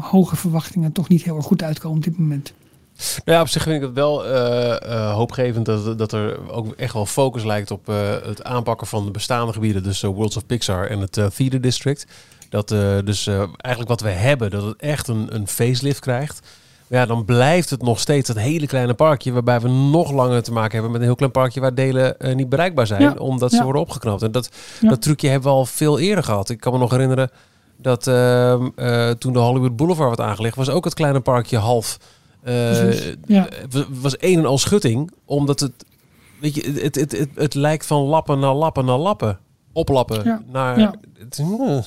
hoge 0.00 0.36
verwachtingen 0.36 0.92
toch 0.92 1.08
niet 1.08 1.22
heel 1.22 1.36
erg 1.36 1.44
goed 1.44 1.62
uitkomen 1.62 1.96
op 1.96 2.04
dit 2.04 2.18
moment. 2.18 2.52
Nou 2.98 3.36
ja, 3.36 3.40
op 3.40 3.48
zich 3.48 3.62
vind 3.62 3.76
ik 3.76 3.82
het 3.82 3.92
wel 3.92 4.26
eh, 4.26 4.82
eh, 4.82 5.14
hoopgevend 5.14 5.66
dat, 5.66 5.98
dat 5.98 6.12
er 6.12 6.50
ook 6.50 6.72
echt 6.72 6.92
wel 6.92 7.06
focus 7.06 7.44
lijkt 7.44 7.70
op 7.70 7.88
eh, 7.88 7.96
het 8.22 8.44
aanpakken 8.44 8.86
van 8.86 9.04
de 9.04 9.10
bestaande 9.10 9.52
gebieden. 9.52 9.82
Dus 9.82 10.02
Worlds 10.02 10.36
of 10.36 10.46
Pixar 10.46 10.86
en 10.86 11.00
het 11.00 11.12
Theater 11.12 11.60
District. 11.60 12.06
Dat 12.48 12.68
dus 13.04 13.26
eigenlijk 13.56 13.88
wat 13.88 14.00
we 14.00 14.08
hebben, 14.08 14.50
dat 14.50 14.62
het 14.62 14.76
echt 14.76 15.08
een, 15.08 15.34
een 15.34 15.48
facelift 15.48 16.00
krijgt. 16.00 16.46
Ja, 16.86 17.06
dan 17.06 17.24
blijft 17.24 17.70
het 17.70 17.82
nog 17.82 18.00
steeds 18.00 18.26
dat 18.26 18.38
hele 18.38 18.66
kleine 18.66 18.94
parkje, 18.94 19.32
waarbij 19.32 19.60
we 19.60 19.68
nog 19.68 20.12
langer 20.12 20.42
te 20.42 20.52
maken 20.52 20.72
hebben 20.72 20.90
met 20.90 21.00
een 21.00 21.06
heel 21.06 21.16
klein 21.16 21.32
parkje 21.32 21.60
waar 21.60 21.74
delen 21.74 22.16
niet 22.34 22.48
bereikbaar 22.48 22.86
zijn, 22.86 23.02
Ja, 23.02 23.12
omdat 23.12 23.50
ze 23.50 23.56
ja. 23.56 23.62
worden 23.62 23.82
opgeknapt. 23.82 24.22
En 24.22 24.32
dat, 24.32 24.50
Ja. 24.80 24.88
dat 24.88 25.02
trucje 25.02 25.28
hebben 25.28 25.50
we 25.50 25.56
al 25.56 25.66
veel 25.66 25.98
eerder 25.98 26.24
gehad. 26.24 26.50
Ik 26.50 26.60
kan 26.60 26.72
me 26.72 26.78
nog 26.78 26.90
herinneren 26.90 27.30
dat 27.80 28.06
ehm, 28.06 28.68
eh, 28.76 29.10
toen 29.10 29.32
de 29.32 29.38
Hollywood 29.38 29.76
Boulevard 29.76 30.08
werd 30.16 30.28
aangelegd, 30.30 30.56
was 30.56 30.68
ook 30.70 30.84
het 30.84 30.94
kleine 30.94 31.20
parkje 31.20 31.56
half. 31.58 31.98
eh, 32.42 33.12
ja. 33.26 33.48
was- 33.70 33.86
was 33.88 34.14
een 34.18 34.38
en 34.38 34.46
al 34.46 34.58
schutting, 34.58 35.10
omdat 35.24 35.60
het, 35.60 35.72
weet 36.40 36.54
je, 36.54 36.80
het, 36.82 36.94
het, 36.94 37.12
het, 37.18 37.28
het 37.34 37.54
lijkt 37.54 37.86
van 37.86 38.02
lappen 38.02 38.38
naar 38.38 38.54
lappen 38.54 38.84
naar 38.84 38.96
lappen. 38.98 39.38
Oplappen 39.72 40.24
Ja, 40.24 40.42
naar... 40.52 40.78
ja. 40.78 40.94
het- 41.18 41.36
hmm. 41.36 41.82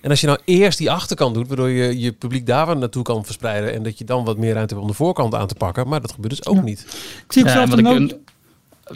en 0.00 0.10
als 0.10 0.20
je 0.20 0.26
nou 0.26 0.38
eerst 0.44 0.78
die 0.78 0.90
achterkant 0.90 1.34
doet, 1.34 1.48
waardoor 1.48 1.68
je 1.68 1.98
je 1.98 2.12
publiek 2.12 2.46
daar 2.46 2.76
naartoe 2.76 3.02
kan 3.02 3.24
verspreiden 3.24 3.72
en 3.74 3.82
dat 3.82 3.98
je 3.98 4.04
dan 4.04 4.24
wat 4.24 4.36
meer 4.36 4.52
ruimte 4.54 4.74
hebt 4.74 4.86
om 4.86 4.90
de 4.90 4.96
voorkant 4.96 5.34
aan 5.34 5.46
te 5.46 5.54
pakken, 5.54 5.88
maar 5.88 6.00
dat 6.00 6.12
gebeurt 6.12 6.36
dus 6.36 6.46
ook 6.46 6.54
Ja. 6.56 6.62
niet. 6.62 6.80
Ik 7.26 7.32
zie 7.32 7.48
zelf 7.48 7.68
wat 7.70 7.78
ik 7.78 7.84
nood- 7.84 7.96
een- 7.96 8.20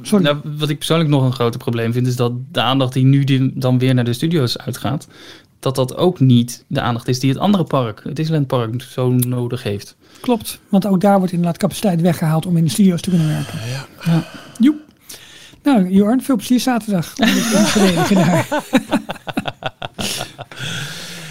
Sorry. 0.03 0.25
Nou, 0.25 0.37
wat 0.45 0.69
ik 0.69 0.77
persoonlijk 0.77 1.11
nog 1.11 1.23
een 1.23 1.33
groter 1.33 1.61
probleem 1.61 1.93
vind, 1.93 2.07
is 2.07 2.17
dat 2.17 2.33
de 2.53 2.61
aandacht 2.61 2.93
die 2.93 3.05
nu 3.05 3.25
die 3.25 3.53
dan 3.59 3.79
weer 3.79 3.95
naar 3.95 4.05
de 4.05 4.13
studio's 4.13 4.59
uitgaat, 4.59 5.07
dat 5.59 5.75
dat 5.75 5.97
ook 5.97 6.21
niet 6.21 6.65
de 6.67 6.81
aandacht 6.81 7.09
is 7.09 7.21
die 7.21 7.31
het 7.31 7.39
andere 7.39 7.65
park, 7.65 8.01
het 8.05 8.17
Disneyland 8.17 8.47
Park, 8.47 8.83
zo 8.83 9.11
nodig 9.11 9.63
heeft. 9.63 9.97
Klopt, 10.21 10.61
want 10.69 10.87
ook 10.87 11.01
daar 11.01 11.19
wordt 11.19 11.33
inderdaad 11.33 11.59
capaciteit 11.59 12.01
weggehaald 12.01 12.47
om 12.47 12.57
in 12.57 12.65
de 12.65 12.71
studio's 12.71 13.01
te 13.01 13.11
kunnen 13.11 13.29
werken. 13.29 13.59
Ja. 14.05 14.25
Joep. 14.59 14.77
Nou, 15.63 15.91
Jorn, 15.91 16.23
veel 16.23 16.37
plezier 16.37 16.61
zaterdag. 16.61 17.15
Om 17.19 17.27
dit 17.27 17.51
te 17.51 17.65
verdedigen 17.67 18.17
daar. 18.17 18.47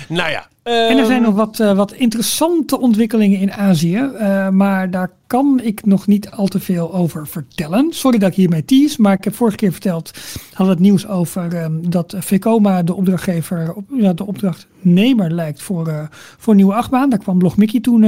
Nou 0.07 0.31
ja. 0.31 0.47
En 0.63 0.97
er 0.97 1.05
zijn 1.05 1.23
ehm, 1.23 1.23
nog 1.23 1.35
wat, 1.35 1.59
eh, 1.59 1.75
wat 1.75 1.93
interessante 1.93 2.79
ontwikkelingen 2.79 3.39
in 3.39 3.53
Azië. 3.53 3.97
eh, 3.97 4.49
maar 4.49 4.91
daar 4.91 5.09
kan 5.27 5.59
ik 5.63 5.85
nog 5.85 6.07
niet 6.07 6.29
al 6.31 6.47
te 6.47 6.59
veel 6.59 6.93
over 6.93 7.27
vertellen. 7.27 7.87
Sorry 7.93 8.17
dat 8.17 8.29
ik 8.29 8.35
hiermee 8.35 8.65
tease. 8.65 9.01
Maar 9.01 9.13
ik 9.13 9.23
heb 9.23 9.35
vorige 9.35 9.57
keer 9.57 9.71
verteld. 9.71 10.11
Hadden 10.47 10.65
we 10.67 10.71
het 10.71 10.79
nieuws 10.91 11.07
over 11.07 11.55
ehm, 11.55 11.73
dat 11.89 12.15
Vekoma 12.17 12.83
de 12.83 12.93
opdrachtgever. 12.93 13.73
Op, 13.73 13.85
ja, 13.89 14.13
de 14.13 14.25
opdrachtnemer 14.25 15.31
lijkt 15.31 15.61
voor, 15.61 15.87
eh, 15.87 16.03
voor 16.37 16.55
nieuwe 16.55 16.73
achtbaan. 16.73 17.09
Daar 17.09 17.19
kwam 17.19 17.37
Blog 17.37 17.57
Mickey 17.57 17.79
toen, 17.79 18.05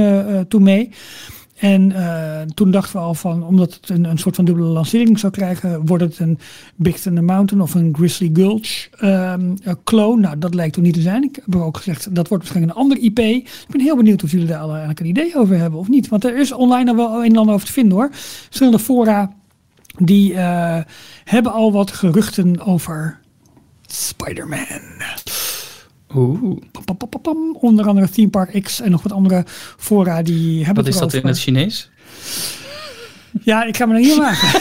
toen 0.48 0.62
mee. 0.62 0.90
En 1.58 1.92
eh, 1.92 2.40
toen 2.54 2.70
dachten 2.70 2.92
we 2.92 3.02
al 3.02 3.14
van, 3.14 3.44
omdat 3.44 3.74
het 3.74 3.88
een, 3.88 4.04
een 4.04 4.18
soort 4.18 4.34
van 4.34 4.44
dubbele 4.44 4.66
lancering 4.66 5.18
zou 5.18 5.32
krijgen, 5.32 5.86
wordt 5.86 6.02
het 6.02 6.18
een 6.18 6.38
Big 6.76 6.98
Thunder 6.98 7.24
Mountain 7.24 7.62
of 7.62 7.74
een 7.74 7.94
Grizzly 7.94 8.30
Gulch 8.32 8.88
ehm, 8.98 9.56
eh. 9.62 10.14
Nou, 10.16 10.38
dat 10.38 10.54
lijkt 10.54 10.74
toen 10.74 10.82
niet 10.82 10.94
te 10.94 11.00
zijn. 11.00 11.22
Ik 11.22 11.40
heb 11.44 11.56
ook 11.56 11.76
gezegd, 11.76 12.14
dat 12.14 12.28
wordt 12.28 12.44
waarschijnlijk 12.44 12.76
een 12.76 12.82
ander 12.82 12.98
IP. 12.98 13.18
Ik 13.18 13.66
ben 13.68 13.80
heel 13.80 13.96
benieuwd 13.96 14.22
of 14.22 14.30
jullie 14.30 14.46
daar 14.46 14.60
al 14.60 14.68
eigenlijk 14.68 15.00
een 15.00 15.06
idee 15.06 15.36
over 15.36 15.58
hebben 15.58 15.78
of 15.78 15.88
niet. 15.88 16.08
Want 16.08 16.24
er 16.24 16.38
is 16.38 16.52
online 16.52 16.90
al 16.90 16.96
wel 16.96 17.24
een 17.24 17.30
en 17.30 17.36
ander 17.36 17.54
over 17.54 17.66
te 17.66 17.72
vinden 17.72 17.98
hoor. 17.98 18.08
Verschillende 18.12 18.78
fora 18.78 19.32
die 19.96 20.34
eh, 20.34 20.78
hebben 21.24 21.52
al 21.52 21.72
wat 21.72 21.90
geruchten 21.90 22.60
over 22.60 23.20
Spider-Man. 23.86 24.80
Oeh. 26.14 26.56
Onder 27.60 27.86
andere 27.86 28.08
Theme 28.08 28.28
Park 28.28 28.62
X 28.62 28.80
en 28.80 28.90
nog 28.90 29.02
wat 29.02 29.12
andere 29.12 29.44
fora 29.76 30.22
die 30.22 30.64
hebben 30.64 30.84
wat 30.84 30.92
is 30.92 31.00
dat 31.00 31.14
in 31.14 31.26
het 31.26 31.38
Chinees? 31.38 31.90
Ja, 33.42 33.64
ik 33.64 33.76
ga 33.76 33.86
me 33.86 33.92
daar 33.92 34.02
niet 34.02 34.12
aan 34.12 34.18
wagen. 34.18 34.60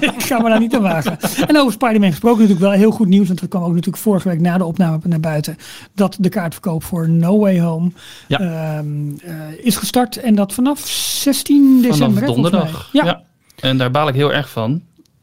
ik 0.16 0.22
ga 0.22 0.38
me 0.40 0.48
daar 0.48 0.60
niet 0.60 0.74
aan 0.74 0.82
wagen. 0.82 1.18
En 1.46 1.58
over 1.58 1.72
Spider-Man 1.72 2.10
gesproken 2.10 2.40
natuurlijk 2.40 2.70
wel 2.70 2.78
heel 2.78 2.90
goed 2.90 3.08
nieuws. 3.08 3.26
Want 3.26 3.40
dat 3.40 3.48
kwam 3.48 3.62
ook 3.62 3.68
natuurlijk 3.68 3.96
vorige 3.96 4.28
week 4.28 4.40
na 4.40 4.58
de 4.58 4.64
opname 4.64 4.98
naar 5.02 5.20
buiten. 5.20 5.56
Dat 5.94 6.16
de 6.20 6.28
kaartverkoop 6.28 6.84
voor 6.84 7.08
No 7.08 7.38
Way 7.38 7.60
Home 7.60 7.90
Ja. 8.28 8.38
ehm, 8.38 8.86
eh, 9.24 9.64
is 9.64 9.76
gestart. 9.76 10.16
En 10.16 10.34
dat 10.34 10.52
vanaf 10.52 10.80
16 10.88 11.82
december. 11.82 12.22
Vanaf 12.22 12.34
donderdag. 12.34 12.88
Ja, 12.92 13.22
En 13.60 13.78
daar 13.78 13.90
baal 13.90 14.08
ik 14.08 14.14
heel 14.14 14.32
erg 14.32 14.50
van. 14.50 14.82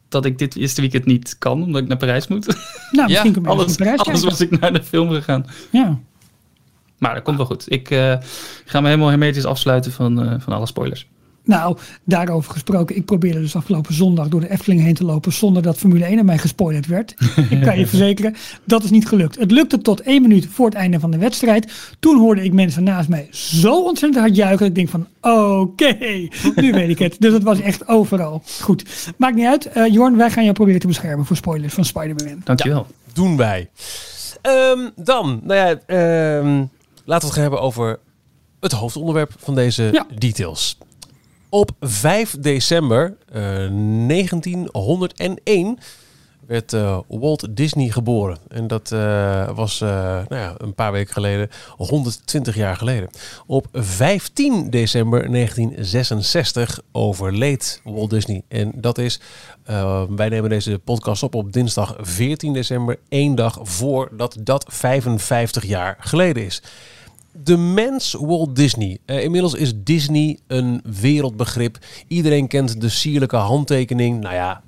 Dat 0.09 0.25
ik 0.25 0.37
dit 0.37 0.55
eerste 0.55 0.81
weekend 0.81 1.05
niet 1.05 1.37
kan, 1.37 1.63
omdat 1.63 1.81
ik 1.81 1.87
naar 1.87 1.97
Parijs 1.97 2.27
moet. 2.27 2.45
nou 2.91 3.07
misschien 3.07 3.33
we 3.43 3.49
Alles, 3.49 3.67
in 3.67 3.75
Parijs 3.75 3.99
alles 3.99 4.23
was 4.23 4.41
ik 4.41 4.59
naar 4.59 4.73
de 4.73 4.83
film 4.83 5.09
gegaan. 5.11 5.45
Ja. 5.69 5.99
Maar 6.97 7.13
dat 7.13 7.23
komt 7.23 7.37
wel 7.37 7.45
goed. 7.45 7.71
Ik 7.71 7.91
eh, 7.91 8.15
ga 8.65 8.81
me 8.81 8.87
helemaal 8.87 9.09
hermetisch 9.09 9.45
afsluiten 9.45 9.91
van, 9.91 10.23
eh, 10.23 10.39
van 10.39 10.53
alle 10.53 10.65
spoilers. 10.65 11.07
Nou, 11.49 11.77
daarover 12.03 12.51
gesproken. 12.51 12.95
Ik 12.95 13.05
probeerde 13.05 13.39
dus 13.39 13.55
afgelopen 13.55 13.93
zondag 13.93 14.27
door 14.27 14.39
de 14.39 14.49
Efteling 14.51 14.81
heen 14.81 14.93
te 14.93 15.03
lopen 15.03 15.33
zonder 15.33 15.61
dat 15.61 15.77
Formule 15.77 16.05
1 16.05 16.19
aan 16.19 16.25
mij 16.25 16.37
gespoilerd 16.37 16.87
werd. 16.87 17.15
ik 17.49 17.61
kan 17.61 17.79
je 17.79 17.87
verzekeren, 17.87 18.35
dat 18.63 18.83
is 18.83 18.89
niet 18.89 19.07
gelukt. 19.07 19.39
Het 19.39 19.51
lukte 19.51 19.81
tot 19.81 20.01
één 20.01 20.21
minuut 20.21 20.47
voor 20.51 20.65
het 20.65 20.75
einde 20.75 20.99
van 20.99 21.11
de 21.11 21.17
wedstrijd. 21.17 21.71
Toen 21.99 22.17
hoorde 22.19 22.43
ik 22.43 22.53
mensen 22.53 22.83
naast 22.83 23.09
mij 23.09 23.27
zo 23.31 23.83
ontzettend 23.83 24.21
hard 24.23 24.35
juichen. 24.35 24.57
dat 24.59 24.67
Ik 24.67 24.75
denk 24.75 24.89
van, 24.89 25.07
oké, 25.21 25.97
nu 26.55 26.71
weet 26.71 26.89
ik 26.89 26.99
het. 26.99 27.15
Dus 27.19 27.33
het 27.33 27.43
was 27.43 27.59
echt 27.59 27.87
overal. 27.87 28.43
Goed, 28.61 29.13
maakt 29.17 29.35
niet 29.35 29.45
uit. 29.45 29.65
Eh, 29.65 29.87
Jorn, 29.93 30.17
wij 30.17 30.29
gaan 30.31 30.43
jou 30.43 30.55
proberen 30.55 30.79
te 30.79 30.87
beschermen 30.87 31.25
voor 31.25 31.35
spoilers 31.35 31.73
van 31.73 31.85
Spider-Man. 31.85 32.41
Dankjewel. 32.43 32.87
doen 33.13 33.37
wij. 33.37 33.69
Ehm, 34.41 34.79
dan, 34.95 35.39
nou 35.43 35.59
ja, 35.59 35.79
ehm, 35.85 36.47
laten 37.05 37.05
we 37.05 37.13
het 37.13 37.31
gaan 37.33 37.41
hebben 37.41 37.61
over 37.61 37.99
het 38.59 38.71
hoofdonderwerp 38.71 39.31
van 39.37 39.55
deze 39.55 39.89
Ja. 39.91 40.05
details. 40.17 40.77
Op 41.49 41.71
5 41.79 42.35
december 42.39 43.17
eh, 43.31 43.41
1901 43.41 45.79
werd 46.49 46.73
eh, 46.73 46.99
Walt 47.07 47.55
Disney 47.55 47.89
geboren. 47.89 48.37
En 48.47 48.67
dat 48.67 48.91
eh, 48.91 49.49
was 49.55 49.81
eh, 49.81 49.89
nou 50.27 50.35
ja, 50.35 50.55
een 50.57 50.73
paar 50.73 50.91
weken 50.91 51.13
geleden, 51.13 51.49
120 51.77 52.55
jaar 52.55 52.75
geleden. 52.75 53.09
Op 53.45 53.67
15 53.71 54.69
december 54.69 55.31
1966 55.31 56.79
overleed 56.91 57.81
Walt 57.83 58.09
Disney. 58.09 58.41
En 58.47 58.71
dat 58.75 58.97
is, 58.97 59.19
eh, 59.63 60.03
wij 60.09 60.29
nemen 60.29 60.49
deze 60.49 60.79
podcast 60.79 61.23
op 61.23 61.35
op 61.35 61.53
dinsdag 61.53 61.95
14 61.99 62.53
december, 62.53 62.99
één 63.09 63.35
dag 63.35 63.59
voordat 63.61 64.37
dat 64.39 64.65
55 64.67 65.65
jaar 65.65 65.97
geleden 65.99 66.45
is. 66.45 66.61
De 67.43 67.57
mens 67.57 68.15
Walt 68.19 68.55
Disney. 68.55 68.97
Eh, 69.05 69.23
inmiddels 69.23 69.53
is 69.53 69.71
Disney 69.75 70.39
een 70.47 70.81
wereldbegrip. 71.01 71.77
Iedereen 72.07 72.47
kent 72.47 72.81
de 72.81 72.89
sierlijke 72.89 73.35
handtekening. 73.35 74.21
Nou 74.21 74.33
ja, 74.33 74.63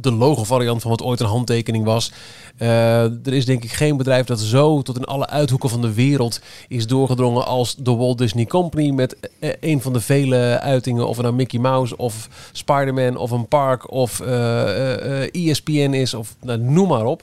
de 0.00 0.12
logo-variant 0.12 0.82
van 0.82 0.90
wat 0.90 1.02
ooit 1.02 1.20
een 1.20 1.26
handtekening 1.26 1.84
was. 1.84 2.12
Eh, 2.56 3.02
er 3.02 3.32
is 3.32 3.44
denk 3.44 3.64
ik 3.64 3.72
geen 3.72 3.96
bedrijf 3.96 4.26
dat 4.26 4.40
zo 4.40 4.82
tot 4.82 4.96
in 4.96 5.04
alle 5.04 5.28
uithoeken 5.28 5.70
van 5.70 5.80
de 5.80 5.94
wereld 5.94 6.40
is 6.68 6.86
doorgedrongen 6.86 7.46
als 7.46 7.76
de 7.76 7.94
Walt 7.94 8.18
Disney 8.18 8.46
Company. 8.46 8.90
Met 8.90 9.16
eh, 9.38 9.50
een 9.60 9.80
van 9.80 9.92
de 9.92 10.00
vele 10.00 10.60
uitingen, 10.60 11.08
of 11.08 11.16
het 11.16 11.24
nou 11.24 11.36
Mickey 11.36 11.60
Mouse 11.60 11.96
of 11.96 12.28
Spider-Man 12.52 13.16
of 13.16 13.30
een 13.30 13.48
park 13.48 13.90
of 13.90 14.20
eh, 14.20 15.34
ESPN 15.34 15.92
is 15.92 16.14
of 16.14 16.36
nou, 16.40 16.58
noem 16.58 16.88
maar 16.88 17.06
op. 17.06 17.22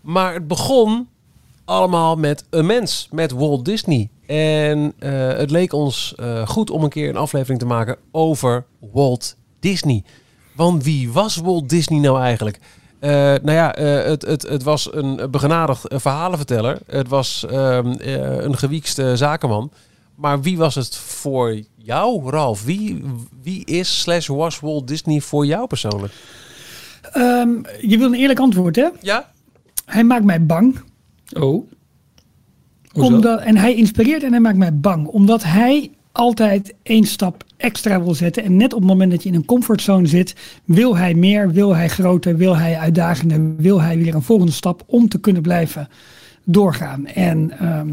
Maar 0.00 0.34
het 0.34 0.48
begon 0.48 1.08
allemaal 1.64 2.16
met 2.16 2.44
een 2.50 2.66
mens, 2.66 3.08
met 3.10 3.32
Walt 3.32 3.64
Disney. 3.64 4.10
En 4.26 4.92
eh, 4.98 5.28
het 5.28 5.50
leek 5.50 5.72
ons 5.72 6.14
eh, 6.16 6.46
goed 6.46 6.70
om 6.70 6.82
een 6.82 6.88
keer 6.88 7.08
een 7.08 7.16
aflevering 7.16 7.58
te 7.58 7.66
maken 7.66 7.96
over 8.10 8.64
Walt 8.92 9.36
Disney. 9.60 10.04
Want 10.56 10.84
wie 10.84 11.12
was 11.12 11.36
Walt 11.36 11.68
Disney 11.68 12.00
nou 12.00 12.20
eigenlijk? 12.20 12.58
Eh, 13.02 13.10
nou 13.42 13.52
ja, 13.52 13.70
het, 13.82 14.22
het, 14.22 14.42
het 14.42 14.62
was 14.62 14.94
een 14.94 15.30
begenadigd 15.30 15.84
verhalenverteller. 15.88 16.78
Het 16.86 17.08
was 17.08 17.46
ehm, 17.46 17.92
eh, 17.92 18.42
een 18.44 18.58
gewiekste 18.58 19.16
zakenman. 19.16 19.72
Maar 20.14 20.40
wie 20.40 20.56
was 20.56 20.74
het 20.74 20.96
voor 20.96 21.60
jou, 21.76 22.30
Ralf? 22.30 22.64
Wie, 22.64 23.04
wie 23.42 23.64
is 23.64 24.00
slash 24.00 24.26
was 24.26 24.60
Walt 24.60 24.88
Disney 24.88 25.20
voor 25.20 25.46
jou 25.46 25.66
persoonlijk? 25.66 26.12
Ehm, 27.12 27.48
je 27.80 27.98
wil 27.98 28.06
een 28.06 28.18
eerlijk 28.18 28.40
antwoord, 28.40 28.76
hè? 28.76 28.88
Ja? 29.00 29.30
Hij 29.84 30.04
maakt 30.04 30.24
mij 30.24 30.46
bang. 30.46 30.80
Oh. 31.34 31.70
Omdat, 32.92 33.40
en 33.40 33.56
hij 33.56 33.74
inspireert 33.74 34.22
en 34.22 34.30
hij 34.30 34.40
maakt 34.40 34.56
mij 34.56 34.78
bang. 34.78 35.06
Omdat 35.06 35.42
hij 35.44 35.90
altijd 36.12 36.74
één 36.82 37.04
stap 37.04 37.44
extra 37.56 38.02
wil 38.02 38.14
zetten. 38.14 38.44
En 38.44 38.56
net 38.56 38.72
op 38.72 38.78
het 38.78 38.88
moment 38.88 39.10
dat 39.10 39.22
je 39.22 39.28
in 39.28 39.34
een 39.34 39.44
comfortzone 39.44 40.06
zit, 40.06 40.36
wil 40.64 40.96
hij 40.96 41.14
meer, 41.14 41.50
wil 41.50 41.74
hij 41.74 41.88
groter, 41.88 42.36
wil 42.36 42.56
hij 42.56 42.78
uitdagender, 42.78 43.56
wil 43.56 43.80
hij 43.80 43.98
weer 43.98 44.14
een 44.14 44.22
volgende 44.22 44.52
stap 44.52 44.82
om 44.86 45.08
te 45.08 45.20
kunnen 45.20 45.42
blijven 45.42 45.88
doorgaan. 46.44 47.06
En 47.06 47.58
ehm, 47.58 47.90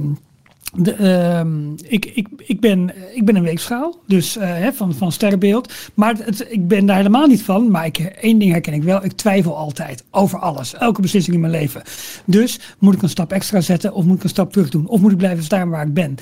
ehm, 0.83 1.71
ik, 1.87 2.05
ik, 2.05 2.27
ik, 2.37 2.59
ben, 2.59 2.91
ik 3.13 3.25
ben 3.25 3.35
een 3.35 3.43
weegschaal, 3.43 3.99
dus 4.07 4.37
eh, 4.37 4.67
van, 4.73 4.93
van 4.93 5.11
sterrenbeeld. 5.11 5.73
Maar 5.93 6.15
het, 6.17 6.47
ik 6.49 6.67
ben 6.67 6.85
daar 6.85 6.95
helemaal 6.95 7.27
niet 7.27 7.43
van. 7.43 7.71
Maar 7.71 7.85
ik, 7.85 7.97
één 7.97 8.39
ding 8.39 8.51
herken 8.51 8.73
ik 8.73 8.83
wel. 8.83 9.03
Ik 9.03 9.11
twijfel 9.11 9.57
altijd 9.57 10.03
over 10.11 10.39
alles. 10.39 10.73
Elke 10.73 11.01
beslissing 11.01 11.35
in 11.35 11.41
mijn 11.41 11.53
leven. 11.53 11.81
Dus 12.25 12.59
moet 12.79 12.93
ik 12.93 13.01
een 13.01 13.09
stap 13.09 13.31
extra 13.31 13.61
zetten 13.61 13.93
of 13.93 14.05
moet 14.05 14.17
ik 14.17 14.23
een 14.23 14.29
stap 14.29 14.51
terug 14.51 14.69
doen? 14.69 14.87
Of 14.87 15.01
moet 15.01 15.11
ik 15.11 15.17
blijven 15.17 15.43
staan 15.43 15.69
waar 15.69 15.87
ik 15.87 15.93
ben? 15.93 16.15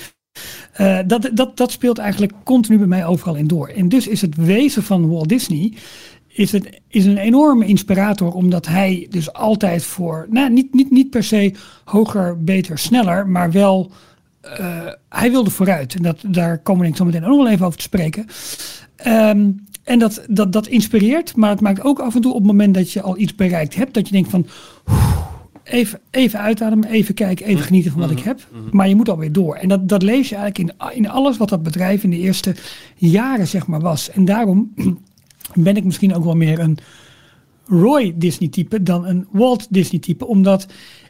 Uh, 0.81 0.99
dat, 1.07 1.29
dat, 1.33 1.57
dat 1.57 1.71
speelt 1.71 1.97
eigenlijk 1.97 2.33
continu 2.43 2.77
bij 2.77 2.87
mij 2.87 3.05
overal 3.05 3.35
in 3.35 3.47
door. 3.47 3.67
En 3.67 3.89
dus 3.89 4.07
is 4.07 4.21
het 4.21 4.35
wezen 4.35 4.83
van 4.83 5.09
Walt 5.09 5.29
Disney 5.29 5.73
is, 6.37 6.51
het, 6.51 6.79
is 6.87 7.05
een 7.05 7.17
enorme 7.17 7.65
inspirator, 7.65 8.33
omdat 8.33 8.65
hij 8.65 9.07
dus 9.09 9.33
altijd 9.33 9.83
voor, 9.83 10.27
nou, 10.29 10.49
niet, 10.49 10.73
niet, 10.73 10.91
niet 10.91 11.09
per 11.09 11.23
se 11.23 11.53
hoger, 11.85 12.43
beter, 12.43 12.77
sneller, 12.77 13.27
maar 13.27 13.51
wel 13.51 13.91
uh, 14.59 14.87
hij 15.09 15.31
wilde 15.31 15.49
vooruit. 15.49 15.95
En 15.95 16.03
dat, 16.03 16.23
daar 16.27 16.57
komen 16.57 16.89
we 16.89 16.95
zo 16.95 17.05
meteen 17.05 17.23
ook 17.23 17.29
nog 17.29 17.37
wel 17.37 17.49
even 17.49 17.65
over 17.65 17.77
te 17.77 17.83
spreken. 17.83 18.25
Um, 19.07 19.65
en 19.83 19.99
dat, 19.99 20.25
dat, 20.29 20.53
dat 20.53 20.67
inspireert, 20.67 21.35
maar 21.35 21.49
het 21.49 21.61
maakt 21.61 21.83
ook 21.83 21.99
af 21.99 22.15
en 22.15 22.21
toe 22.21 22.31
op 22.31 22.37
het 22.37 22.47
moment 22.47 22.73
dat 22.73 22.91
je 22.91 23.01
al 23.01 23.17
iets 23.17 23.35
bereikt 23.35 23.75
hebt, 23.75 23.93
dat 23.93 24.07
je 24.07 24.13
denkt 24.13 24.29
van 24.29 24.47
even, 25.63 25.99
even 26.11 26.39
uitademen, 26.39 26.89
even 26.89 27.13
kijken, 27.13 27.45
even 27.45 27.63
genieten 27.63 27.91
van 27.91 28.01
wat 28.01 28.11
ik 28.11 28.19
heb. 28.19 28.47
Maar 28.71 28.89
je 28.89 28.95
moet 28.95 29.09
alweer 29.09 29.31
door. 29.31 29.55
En 29.55 29.67
dat, 29.67 29.89
dat 29.89 30.03
lees 30.03 30.29
je 30.29 30.35
eigenlijk 30.35 30.79
in, 30.79 30.95
in 30.95 31.09
alles 31.09 31.37
wat 31.37 31.49
dat 31.49 31.63
bedrijf 31.63 32.03
in 32.03 32.09
de 32.09 32.17
eerste 32.17 32.55
jaren 32.95 33.47
zeg 33.47 33.67
maar 33.67 33.81
was. 33.81 34.09
En 34.09 34.25
daarom 34.25 34.73
ben 35.53 35.75
ik 35.75 35.83
misschien 35.83 36.15
ook 36.15 36.23
wel 36.23 36.35
meer 36.35 36.59
een 36.59 36.77
Roy 37.65 38.13
Disney 38.15 38.49
type 38.49 38.83
dan 38.83 39.05
een 39.05 39.27
Walt 39.31 39.67
Disney 39.69 39.99
type. 39.99 40.27
Omdat 40.27 40.67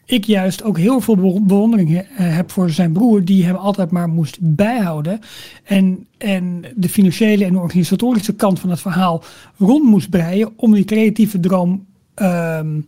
ik 0.07 0.25
juist 0.25 0.63
ook 0.63 0.77
heel 0.77 1.01
veel 1.01 1.41
bewondering 1.41 1.97
eh, 1.97 2.05
heb 2.17 2.51
voor 2.51 2.69
zijn 2.69 2.91
broer, 2.91 3.25
die 3.25 3.45
hem 3.45 3.55
altijd 3.55 3.91
maar 3.91 4.09
moest 4.09 4.37
bijhouden. 4.41 5.19
En, 5.63 6.07
en 6.17 6.63
de 6.75 6.89
financiële 6.89 7.45
en 7.45 7.57
organisatorische 7.57 8.35
kant 8.35 8.59
van 8.59 8.69
het 8.69 8.79
verhaal 8.79 9.23
rond 9.57 9.83
moest 9.83 10.09
breien 10.09 10.53
om 10.55 10.73
die 10.73 10.85
creatieve 10.85 11.39
droom 11.39 11.85
ehm, 12.13 12.81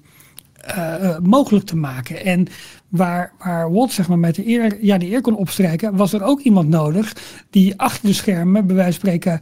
uh, 0.77 1.17
mogelijk 1.17 1.65
te 1.65 1.75
maken. 1.75 2.25
En 2.25 2.47
waar, 2.89 3.33
waar 3.39 3.71
Walt 3.71 3.91
zeg 3.91 4.07
maar, 4.07 4.19
met 4.19 4.35
de 4.35 4.47
eer, 4.47 4.77
ja, 4.81 4.97
de 4.97 5.11
eer 5.11 5.21
kon 5.21 5.35
opstrijken, 5.35 5.95
was 5.95 6.13
er 6.13 6.23
ook 6.23 6.39
iemand 6.39 6.69
nodig 6.69 7.15
die 7.49 7.79
achter 7.79 8.07
de 8.07 8.13
schermen, 8.13 8.67
bij 8.67 8.75
wijze 8.75 8.99
van 8.99 9.09
spreken, 9.09 9.39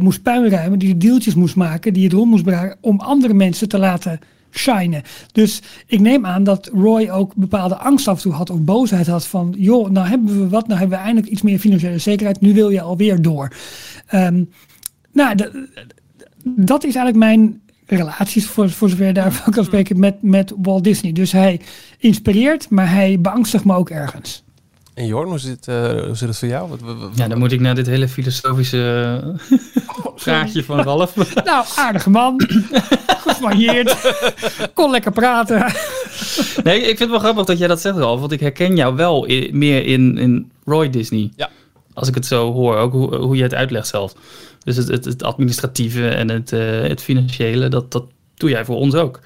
moest 0.00 0.22
puinruimen, 0.22 0.78
die 0.78 0.88
de 0.88 1.06
deeltjes 1.06 1.34
moest 1.34 1.56
maken, 1.56 1.92
die 1.92 2.04
het 2.04 2.12
rond 2.12 2.30
moest 2.30 2.44
brengen 2.44 2.76
om 2.80 3.00
andere 3.00 3.34
mensen 3.34 3.68
te 3.68 3.78
laten 3.78 4.20
shinen. 4.52 5.02
Dus 5.32 5.62
ik 5.86 6.00
neem 6.00 6.26
aan 6.26 6.44
dat 6.44 6.70
Roy 6.74 7.08
ook 7.08 7.34
bepaalde 7.34 7.76
angst 7.76 8.08
af 8.08 8.16
en 8.16 8.22
toe 8.22 8.32
had, 8.32 8.50
of 8.50 8.60
boosheid 8.60 9.06
had 9.06 9.26
van, 9.26 9.54
joh, 9.58 9.90
nou 9.90 10.06
hebben 10.06 10.40
we 10.40 10.48
wat, 10.48 10.66
nou 10.66 10.78
hebben 10.78 10.98
we 10.98 11.04
eindelijk 11.04 11.32
iets 11.32 11.42
meer 11.42 11.58
financiële 11.58 11.98
zekerheid, 11.98 12.40
nu 12.40 12.54
wil 12.54 12.70
je 12.70 12.80
alweer 12.80 13.22
door. 13.22 13.52
Um, 14.14 14.50
nou, 15.12 15.36
dat 16.44 16.84
is 16.84 16.94
eigenlijk 16.94 17.16
mijn 17.16 17.60
relaties, 17.86 18.46
voor, 18.46 18.70
voor 18.70 18.88
zover 18.88 19.06
je 19.06 19.12
daarvan 19.12 19.52
kan 19.52 19.64
spreken, 19.64 19.98
met, 19.98 20.22
met 20.22 20.52
Walt 20.56 20.84
Disney. 20.84 21.12
Dus 21.12 21.32
hij 21.32 21.60
inspireert, 21.98 22.70
maar 22.70 22.90
hij 22.90 23.20
beangstigt 23.20 23.64
me 23.64 23.74
ook 23.74 23.90
ergens. 23.90 24.44
En 24.94 25.06
Jorn, 25.06 25.28
hoe 25.28 25.38
zit, 25.38 25.68
uh, 25.68 25.90
hoe 25.90 26.14
zit 26.14 26.28
het 26.28 26.38
voor 26.38 26.48
jou? 26.48 26.68
Wat, 26.68 26.80
ja, 27.14 27.28
dan 27.28 27.38
moet 27.38 27.52
ik 27.52 27.60
naar 27.60 27.74
dit 27.74 27.86
hele 27.86 28.08
filosofische 28.08 29.20
oh, 30.26 30.64
van 30.66 30.80
Ralf. 30.80 31.16
nou, 31.44 31.66
aardige 31.76 32.10
man. 32.10 32.40
Gevarieerd. 33.06 34.14
Kon 34.74 34.90
lekker 34.90 35.12
praten. 35.12 35.72
nee, 36.64 36.78
ik 36.78 36.86
vind 36.86 36.98
het 36.98 37.10
wel 37.10 37.18
grappig 37.18 37.44
dat 37.44 37.58
jij 37.58 37.68
dat 37.68 37.80
zegt, 37.80 37.96
Ralf. 37.96 38.20
Want 38.20 38.32
ik 38.32 38.40
herken 38.40 38.76
jou 38.76 38.94
wel 38.94 39.26
meer 39.50 39.86
in, 39.86 40.18
in 40.18 40.50
Roy 40.64 40.90
Disney. 40.90 41.30
Ja. 41.36 41.50
Als 41.94 42.08
ik 42.08 42.14
het 42.14 42.26
zo 42.26 42.52
hoor, 42.52 42.76
ook 42.76 42.92
hoe, 42.92 43.16
hoe 43.16 43.36
je 43.36 43.42
het 43.42 43.54
uitlegt 43.54 43.86
zelf. 43.88 44.14
Dus 44.64 44.76
het, 44.76 44.88
het, 44.88 45.04
het 45.04 45.22
administratieve 45.22 46.08
en 46.08 46.30
het, 46.30 46.52
uh, 46.52 46.80
het 46.80 47.02
financiële, 47.02 47.68
dat, 47.68 47.92
dat 47.92 48.04
doe 48.34 48.50
jij 48.50 48.64
voor 48.64 48.76
ons 48.76 48.94
ook. 48.94 49.20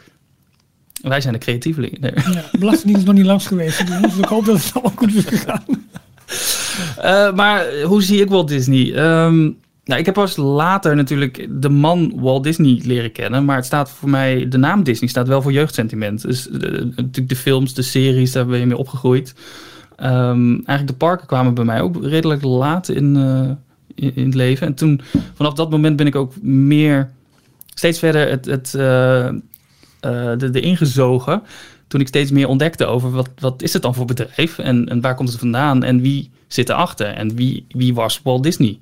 Wij 1.03 1.21
zijn 1.21 1.33
de 1.33 1.41
creatievelingen. 1.41 2.01
Nee. 2.01 2.13
Ja, 2.15 2.45
Belastingdienst 2.59 3.01
is 3.01 3.07
nog 3.07 3.15
niet 3.15 3.27
langs 3.27 3.47
geweest. 3.47 4.03
Dus 4.03 4.17
ik 4.17 4.25
hoop 4.25 4.45
dat 4.45 4.57
het 4.57 4.71
allemaal 4.75 4.93
goed 4.97 5.15
is 5.15 5.25
gegaan. 5.25 5.65
Uh, 6.99 7.33
maar 7.41 7.83
hoe 7.83 8.03
zie 8.03 8.21
ik 8.21 8.29
Walt 8.29 8.49
Disney? 8.49 8.87
Um, 9.27 9.59
nou, 9.87 10.01
ik 10.01 10.07
heb 10.07 10.15
pas 10.15 10.37
later 10.37 10.97
natuurlijk 10.97 11.47
de 11.51 11.69
man 11.69 12.13
Walt 12.15 12.45
Disney 12.45 12.81
leren 12.85 13.13
kennen. 13.13 13.45
Maar 13.45 13.57
het 13.57 13.65
staat 13.65 13.91
voor 13.91 14.09
mij, 14.09 14.49
de 14.49 14.59
naam 14.59 14.83
Disney 14.83 15.09
staat 15.09 15.29
wel 15.29 15.43
voor 15.43 15.53
jeugdsentiment. 15.53 16.23
Dus 16.23 16.49
uh, 16.49 16.61
natuurlijk 16.81 17.29
de 17.29 17.37
films, 17.37 17.75
de 17.75 17.83
series, 17.83 18.33
daar 18.33 18.47
ben 18.47 18.59
je 18.59 18.67
mee 18.67 18.77
opgegroeid. 18.77 19.35
Um, 20.01 20.53
eigenlijk 20.55 20.87
de 20.87 20.95
parken 20.95 21.27
kwamen 21.27 21.55
bij 21.55 21.65
mij 21.65 21.81
ook 21.81 22.05
redelijk 22.05 22.43
laat 22.43 22.89
in, 22.89 23.17
uh, 23.17 23.51
in, 23.95 24.17
in, 24.17 24.25
het 24.25 24.35
leven. 24.35 24.67
En 24.67 24.75
toen, 24.75 25.01
vanaf 25.35 25.55
dat 25.55 25.71
moment 25.71 25.97
ben 25.97 26.07
ik 26.07 26.17
ook 26.17 26.43
meer, 26.43 27.11
steeds 27.75 27.99
verder 27.99 28.29
het, 28.29 28.45
het, 28.45 28.75
uh, 28.77 29.29
uh, 30.07 30.39
de, 30.39 30.51
de 30.51 30.61
ingezogen. 30.61 31.43
Toen 31.89 32.01
ik 32.01 32.09
steeds 32.09 32.31
meer 32.31 32.49
ontdekte 32.49 32.87
over 32.87 33.11
wat, 33.11 33.31
wat 33.39 33.63
is 33.63 33.73
het 33.73 33.83
dan 33.83 33.95
voor 33.95 34.05
bedrijf 34.05 34.59
en, 34.59 34.89
en 34.89 35.01
waar 35.01 35.15
komt 35.15 35.29
het 35.29 35.39
vandaan 35.39 35.83
en 35.83 36.01
wie 36.01 36.31
zit 36.47 36.69
erachter 36.69 37.07
en 37.07 37.35
wie, 37.35 37.67
wie 37.69 37.95
was 37.95 38.21
Walt 38.23 38.43
Disney. 38.43 38.79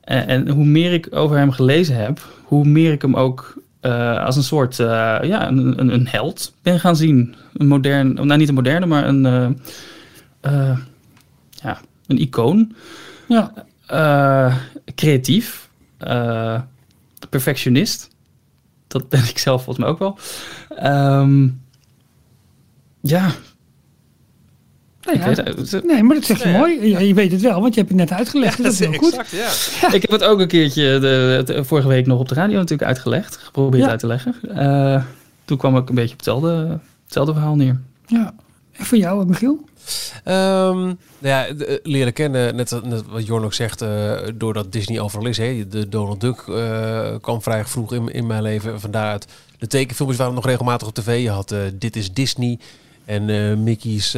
En, 0.00 0.26
en 0.26 0.48
hoe 0.48 0.64
meer 0.64 0.92
ik 0.92 1.08
over 1.10 1.36
hem 1.36 1.50
gelezen 1.50 1.96
heb, 1.96 2.20
hoe 2.42 2.64
meer 2.64 2.92
ik 2.92 3.02
hem 3.02 3.16
ook 3.16 3.54
uh, 3.82 4.24
als 4.24 4.36
een 4.36 4.42
soort 4.42 4.78
uh, 4.78 4.86
ja, 5.22 5.48
een, 5.48 5.80
een, 5.80 5.94
een, 5.94 6.08
held 6.08 6.52
ben 6.62 6.80
gaan 6.80 6.96
zien. 6.96 7.34
Een 7.56 7.66
modern, 7.66 8.14
nou 8.14 8.36
niet 8.36 8.48
een 8.48 8.54
moderne, 8.54 8.86
maar 8.86 9.08
een, 9.08 9.24
uh, 10.46 10.78
ja, 11.50 11.80
een 12.06 12.18
icoon. 12.18 12.74
Ja. 13.28 13.52
Creatief, 14.94 15.68
perfectionist. 17.30 18.10
Dat 18.86 19.08
ben 19.08 19.24
ik 19.24 19.38
zelf 19.38 19.64
volgens 19.64 19.84
mij 19.84 19.94
ook 19.94 19.98
wel. 19.98 20.18
Um, 21.20 21.60
ja. 23.00 23.30
Nou 25.02 25.18
ja. 25.18 25.80
Nee, 25.84 26.02
maar 26.02 26.14
dat 26.14 26.24
zeg 26.24 26.42
je 26.42 26.48
mooi. 26.48 26.88
Ja, 26.88 26.98
je 26.98 27.14
weet 27.14 27.32
het 27.32 27.40
wel, 27.40 27.60
want 27.60 27.74
je 27.74 27.80
hebt 27.80 27.92
het 27.92 28.00
net 28.00 28.12
uitgelegd. 28.18 28.56
Ja, 28.56 28.62
dat 28.62 28.72
is 28.72 28.78
heel 28.78 28.92
exact, 28.92 29.28
goed. 29.28 29.38
Ja. 29.80 29.92
Ik 29.92 30.02
heb 30.02 30.10
het 30.10 30.24
ook 30.24 30.40
een 30.40 30.48
keertje 30.48 30.98
de, 30.98 31.42
de, 31.44 31.64
vorige 31.64 31.88
week 31.88 32.06
nog 32.06 32.18
op 32.18 32.28
de 32.28 32.34
radio 32.34 32.56
natuurlijk 32.56 32.88
uitgelegd. 32.88 33.36
Geprobeerd 33.36 33.88
uit 33.88 33.98
te 33.98 34.06
leggen. 34.06 34.34
Uh, 34.48 35.02
toen 35.44 35.58
kwam 35.58 35.76
ik 35.76 35.88
een 35.88 35.94
beetje 35.94 36.12
op 36.12 36.16
hetzelfde, 36.16 36.78
hetzelfde 37.04 37.32
verhaal 37.32 37.56
neer. 37.56 37.80
Ja. 38.06 38.34
En 38.78 38.84
voor 38.84 38.98
jou, 38.98 39.26
Michiel? 39.26 39.64
Um, 40.24 40.84
nou 40.84 40.98
ja, 41.18 41.52
de, 41.52 41.80
leren 41.82 42.12
kennen, 42.12 42.56
net, 42.56 42.70
wat 43.08 43.26
Jorn 43.26 43.44
ook 43.44 43.54
zegt, 43.54 43.82
uh, 43.82 44.12
doordat 44.34 44.72
Disney 44.72 45.00
overal 45.00 45.26
is. 45.26 45.38
Hè, 45.38 45.68
de 45.68 45.88
Donald 45.88 46.20
Duck 46.20 46.46
uh, 46.46 47.14
kwam 47.20 47.42
vrij 47.42 47.64
vroeg 47.64 47.92
in, 47.92 48.08
in 48.08 48.26
mijn 48.26 48.42
leven. 48.42 48.80
Vandaar 48.80 49.20
de 49.58 49.66
tekenfilms 49.66 50.16
waren 50.16 50.34
nog 50.34 50.46
regelmatig 50.46 50.88
op 50.88 50.94
tv. 50.94 51.22
Je 51.22 51.30
had 51.30 51.54
Dit 51.74 51.96
is 51.96 52.12
Disney 52.12 52.58
en 53.04 53.62
Mickey's 53.62 54.10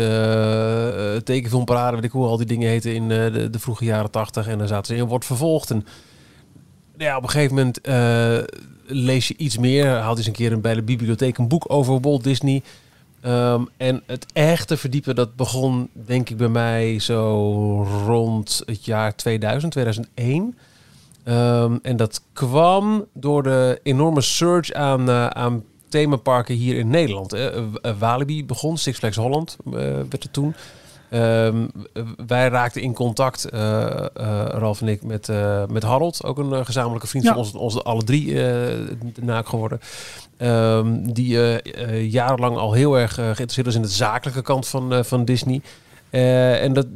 tekenfilmparade, 1.25 1.97
weet 1.97 2.05
ik 2.05 2.11
hoe 2.11 2.27
al 2.27 2.37
die 2.37 2.47
dingen 2.47 2.69
heten 2.69 2.95
in 2.95 3.09
de, 3.09 3.49
de, 3.51 3.59
vroege 3.59 3.85
jaren 3.85 4.11
tachtig. 4.11 4.47
En 4.47 4.59
dan 4.59 4.69
zaten 4.69 4.95
ze 4.95 5.01
in 5.03 5.09
Wordt 5.09 5.25
Vervolgd. 5.25 5.71
En 5.71 5.87
ja, 6.97 7.17
op 7.17 7.23
een 7.23 7.31
gegeven 7.31 7.55
moment 7.55 7.81
lees 8.87 9.29
je 9.29 9.37
iets 9.37 9.59
meer. 9.59 9.87
Haal 9.87 10.17
eens 10.17 10.27
een 10.27 10.33
keer 10.33 10.61
bij 10.61 10.75
de 10.75 10.83
bibliotheek 10.83 11.39
een 11.39 11.49
boek 11.49 11.65
over 11.67 12.01
Walt 12.01 12.25
Disney... 12.25 12.63
Um, 13.27 13.69
en 13.77 14.03
het 14.07 14.27
echte 14.33 14.77
verdiepen, 14.77 15.15
dat 15.15 15.37
begon 15.37 15.89
denk 15.93 16.31
ik 16.31 16.37
bij 16.37 16.49
mij 16.49 16.99
zo 16.99 17.83
rond 18.07 18.63
het 18.67 18.85
jaar 18.85 19.15
2000, 19.17 19.73
2001. 19.73 20.59
Um, 21.25 21.79
en 21.83 21.97
dat 21.97 22.23
kwam 22.33 23.05
door 23.13 23.43
de 23.43 23.81
enorme 23.83 24.21
surge 24.21 24.75
aan, 24.75 25.11
aan 25.11 25.65
themaparken 25.89 26.55
hier 26.55 26.77
in 26.77 26.89
Nederland. 26.89 27.31
Hè. 27.31 27.57
Uh, 27.57 27.69
Walibi 27.99 28.45
begon, 28.45 28.79
Six 28.79 28.99
Flags 28.99 29.17
Holland 29.17 29.57
uh, 29.67 29.73
werd 29.73 30.25
er 30.25 30.31
toen. 30.31 30.55
Um, 31.11 31.71
wij 32.27 32.49
raakten 32.49 32.83
in 32.83 32.95
contact, 32.95 33.49
uh, 33.55 33.61
uh, 33.61 34.45
Ralf 34.47 34.81
en 34.81 34.89
ik, 34.89 35.03
met, 35.03 35.29
uh, 35.29 35.67
met 35.67 35.83
Harold, 35.83 36.25
ook 36.25 36.39
een 36.39 36.67
gezamenlijke 36.67 37.07
vriend 37.07 37.25
ja. 37.25 37.31
van 37.31 37.39
ons, 37.39 37.53
ons 37.53 37.85
alle 37.85 38.05
drie 38.05 38.37
naak 39.21 39.49
geworden. 39.49 39.81
Um, 40.39 41.13
die 41.13 41.39
jarenlang 42.09 42.57
al 42.57 42.73
heel 42.73 42.99
erg 42.99 43.15
geïnteresseerd 43.15 43.67
was 43.67 43.75
in 43.75 43.83
de 43.83 43.89
zakelijke 43.89 44.43
kant 44.43 44.69
van, 44.69 45.05
van 45.05 45.25
Disney. 45.25 45.61
en 46.11 46.73
dat, 46.73 46.87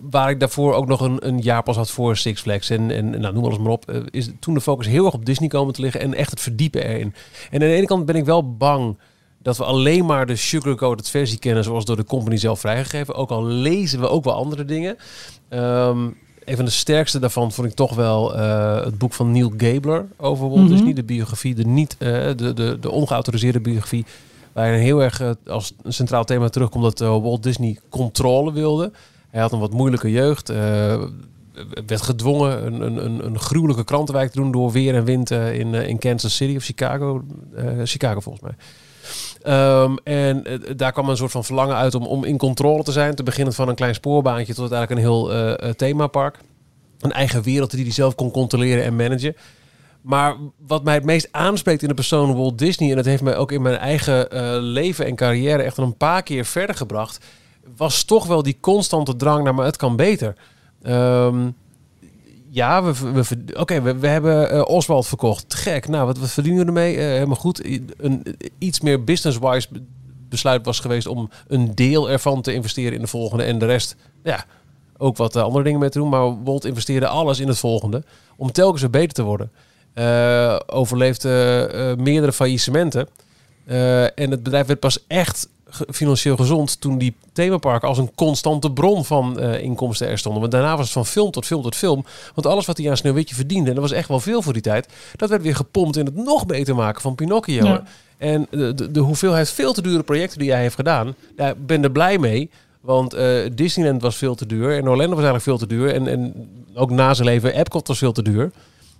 waar 0.00 0.30
ik 0.30 0.40
daarvoor 0.40 0.74
ook 0.74 0.86
nog 0.86 1.00
een, 1.00 1.26
een 1.26 1.40
jaar 1.40 1.62
pas 1.62 1.76
had 1.76 1.90
voor 1.90 2.16
Six 2.16 2.40
Flags 2.40 2.70
en, 2.70 2.90
en 2.90 3.20
nou, 3.20 3.34
noem 3.34 3.44
alles 3.44 3.58
maar 3.58 3.72
op, 3.72 3.90
is 4.10 4.30
toen 4.40 4.54
de 4.54 4.60
focus 4.60 4.86
heel 4.86 5.04
erg 5.04 5.14
op 5.14 5.24
Disney 5.26 5.48
komen 5.48 5.74
te 5.74 5.80
liggen 5.80 6.00
en 6.00 6.14
echt 6.14 6.30
het 6.30 6.40
verdiepen 6.40 6.84
erin. 6.84 7.14
En 7.50 7.62
aan 7.62 7.68
de 7.68 7.74
ene 7.74 7.86
kant 7.86 8.06
ben 8.06 8.16
ik 8.16 8.24
wel 8.24 8.56
bang 8.56 8.98
dat 9.46 9.56
we 9.56 9.64
alleen 9.64 10.04
maar 10.06 10.26
de 10.26 10.36
sugarcoated 10.36 11.08
versie 11.08 11.38
kennen 11.38 11.64
zoals 11.64 11.84
door 11.84 11.96
de 11.96 12.04
company 12.04 12.36
zelf 12.36 12.60
vrijgegeven. 12.60 13.14
Ook 13.14 13.30
al 13.30 13.44
lezen 13.44 14.00
we 14.00 14.08
ook 14.08 14.24
wel 14.24 14.34
andere 14.34 14.64
dingen. 14.64 14.96
Um, 15.50 16.16
een 16.44 16.56
van 16.56 16.64
de 16.64 16.70
sterkste 16.70 17.18
daarvan 17.18 17.52
vond 17.52 17.68
ik 17.68 17.74
toch 17.74 17.94
wel 17.94 18.36
uh, 18.36 18.84
het 18.84 18.98
boek 18.98 19.12
van 19.12 19.32
Neil 19.32 19.52
Gabler 19.56 20.06
over 20.16 20.48
Walt 20.48 20.60
mm 20.60 20.66
-hmm. 20.66 20.74
Disney. 20.74 20.92
De 20.92 21.02
biografie, 21.02 21.54
de, 21.54 21.64
niet, 21.64 21.96
uh, 21.98 22.08
de, 22.36 22.52
de, 22.54 22.78
de 22.80 22.90
ongeautoriseerde 22.90 23.60
biografie. 23.60 24.04
Waarin 24.52 24.80
heel 24.80 25.02
erg 25.02 25.20
uh, 25.20 25.30
als 25.46 25.72
een 25.82 25.92
centraal 25.92 26.24
thema 26.24 26.48
terugkomt 26.48 26.98
dat 26.98 26.98
Walt 26.98 27.42
Disney 27.42 27.78
controle 27.88 28.52
wilde. 28.52 28.92
Hij 29.30 29.40
had 29.40 29.52
een 29.52 29.58
wat 29.58 29.72
moeilijke 29.72 30.10
jeugd. 30.10 30.50
eh, 30.50 31.02
werd 31.86 32.02
gedwongen 32.02 32.66
een, 32.66 32.80
een, 32.80 33.04
een, 33.04 33.26
een 33.26 33.38
gruwelijke 33.38 33.84
krantenwijk 33.84 34.30
te 34.30 34.40
doen 34.40 34.52
door 34.52 34.72
weer 34.72 34.94
en 34.94 35.04
wind 35.04 35.30
eh, 35.30 35.58
in, 35.58 35.74
eh, 35.74 35.88
in 35.88 35.98
Kansas 35.98 36.36
City 36.36 36.56
of 36.56 36.64
Chicago. 36.64 37.24
eh, 37.54 37.66
Chicago 37.84 38.20
volgens 38.20 38.44
mij. 38.44 38.54
Ehm, 39.46 39.96
en 40.04 40.44
eh, 40.44 40.58
daar 40.76 40.92
kwam 40.92 41.08
een 41.08 41.16
soort 41.16 41.30
van 41.30 41.44
verlangen 41.44 41.76
uit 41.76 41.94
om, 41.94 42.06
om 42.06 42.24
in 42.24 42.38
controle 42.38 42.82
te 42.82 42.92
zijn. 42.92 43.14
Te 43.14 43.22
beginnen 43.22 43.54
van 43.54 43.68
een 43.68 43.74
klein 43.74 43.94
spoorbaantje 43.94 44.54
tot 44.54 44.72
uiteindelijk 44.72 45.00
een 45.00 45.12
heel 45.12 45.32
eh, 45.32 45.68
eh, 45.68 45.74
themapark. 45.74 46.38
Een 47.00 47.12
eigen 47.12 47.42
wereld 47.42 47.70
die 47.70 47.84
hij 47.84 47.92
zelf 47.92 48.14
kon 48.14 48.30
controleren 48.30 48.84
en 48.84 48.96
managen. 48.96 49.36
Maar 50.00 50.36
wat 50.66 50.84
mij 50.84 50.94
het 50.94 51.04
meest 51.04 51.28
aanspreekt 51.30 51.82
in 51.82 51.88
de 51.88 51.94
persoon 51.94 52.36
Walt 52.36 52.58
Disney... 52.58 52.90
en 52.90 52.96
dat 52.96 53.04
heeft 53.04 53.22
mij 53.22 53.36
ook 53.36 53.52
in 53.52 53.62
mijn 53.62 53.76
eigen 53.76 54.28
leven 54.60 55.06
en 55.06 55.16
carrière 55.16 55.62
echt 55.62 55.76
een 55.76 55.96
paar 55.96 56.22
keer 56.22 56.44
verder 56.44 56.76
gebracht... 56.76 57.24
was 57.76 58.04
toch 58.04 58.26
wel 58.26 58.42
die 58.42 58.58
constante 58.60 59.16
drang 59.16 59.44
naar, 59.44 59.54
maar 59.54 59.66
het 59.66 59.76
kan 59.76 59.96
beter. 59.96 60.34
Ehm, 60.82 61.48
ja, 62.56 62.82
we, 62.82 63.12
we, 63.12 63.24
oké, 63.54 63.82
we, 63.82 63.96
we 63.96 64.06
hebben 64.06 64.50
eh, 64.50 64.62
Oswald 64.66 65.06
verkocht. 65.06 65.54
Gek. 65.54 65.88
Nou, 65.88 66.06
wat, 66.06 66.18
wat 66.18 66.30
verdienen 66.30 66.60
we 66.60 66.66
ermee? 66.66 66.96
Eh, 66.96 67.04
helemaal 67.04 67.36
goed. 67.36 67.64
Een, 67.98 68.36
iets 68.58 68.80
meer 68.80 69.04
business-wise 69.04 69.68
be- 69.70 69.82
besluit 70.28 70.66
was 70.66 70.80
geweest 70.80 71.06
om 71.06 71.30
een 71.48 71.74
deel 71.74 72.10
ervan 72.10 72.42
te 72.42 72.52
investeren 72.54 72.92
in 72.92 73.00
de 73.00 73.06
volgende. 73.06 73.44
En 73.44 73.58
de 73.58 73.66
rest, 73.66 73.96
ja, 74.22 74.44
ook 74.96 75.16
wat 75.16 75.36
eh, 75.36 75.42
andere 75.42 75.64
dingen 75.64 75.80
mee 75.80 75.88
te 75.88 75.98
doen. 75.98 76.08
Maar 76.08 76.44
Walt 76.44 76.64
investeerde 76.64 77.06
alles 77.06 77.40
in 77.40 77.48
het 77.48 77.58
volgende 77.58 78.02
om 78.36 78.52
telkens 78.52 78.80
weer 78.80 78.90
beter 78.90 79.14
te 79.14 79.22
worden. 79.22 79.50
Overleefde 80.66 81.94
meerdere 81.98 82.32
faillissementen. 82.32 83.08
En 84.14 84.30
het 84.30 84.42
bedrijf 84.42 84.66
werd 84.66 84.80
pas 84.80 85.06
echt 85.06 85.48
financieel 85.70 86.36
gezond 86.36 86.80
toen 86.80 86.98
die 86.98 87.14
themaparken 87.32 87.88
als 87.88 87.98
een 87.98 88.14
constante 88.14 88.72
bron 88.72 89.04
van 89.04 89.40
eh, 89.40 89.62
inkomsten 89.62 90.08
er 90.08 90.18
stonden. 90.18 90.40
Want 90.40 90.52
daarna 90.52 90.76
was 90.76 90.84
het 90.84 90.92
van 90.92 91.06
film 91.06 91.30
tot 91.30 91.46
film 91.46 91.62
tot 91.62 91.76
film. 91.76 92.04
Want 92.34 92.46
alles 92.46 92.66
wat 92.66 92.76
hij 92.76 92.90
aan 92.90 92.96
Sneeuwwitje 92.96 93.34
verdiende, 93.34 93.68
en 93.68 93.74
dat 93.74 93.84
was 93.84 93.92
echt 93.92 94.08
wel 94.08 94.20
veel 94.20 94.42
voor 94.42 94.52
die 94.52 94.62
tijd, 94.62 94.88
dat 95.16 95.28
werd 95.28 95.42
weer 95.42 95.56
gepompt 95.56 95.96
in 95.96 96.04
het 96.04 96.14
nog 96.14 96.46
beter 96.46 96.74
maken 96.74 97.02
van 97.02 97.14
Pinocchio. 97.14 97.64
Ja. 97.64 97.82
En 98.18 98.46
de, 98.50 98.74
de, 98.74 98.90
de 98.90 99.00
hoeveelheid 99.00 99.50
veel 99.50 99.72
te 99.72 99.82
dure 99.82 100.02
projecten 100.02 100.38
die 100.38 100.50
hij 100.50 100.60
heeft 100.60 100.74
gedaan, 100.74 101.14
daar 101.36 101.54
ben 101.56 101.82
er 101.82 101.90
blij 101.90 102.18
mee. 102.18 102.50
Want 102.80 103.14
eh, 103.14 103.28
Disneyland 103.52 104.02
was 104.02 104.16
veel 104.16 104.34
te 104.34 104.46
duur 104.46 104.70
en 104.70 104.88
Orlando 104.88 105.16
was 105.16 105.24
eigenlijk 105.24 105.44
veel 105.44 105.58
te 105.58 105.66
duur. 105.66 105.94
En, 105.94 106.06
en 106.06 106.48
ook 106.74 106.90
na 106.90 107.14
zijn 107.14 107.28
leven, 107.28 107.54
Epcot 107.54 107.88
was 107.88 107.98
veel 107.98 108.12
te 108.12 108.22
duur. 108.22 108.50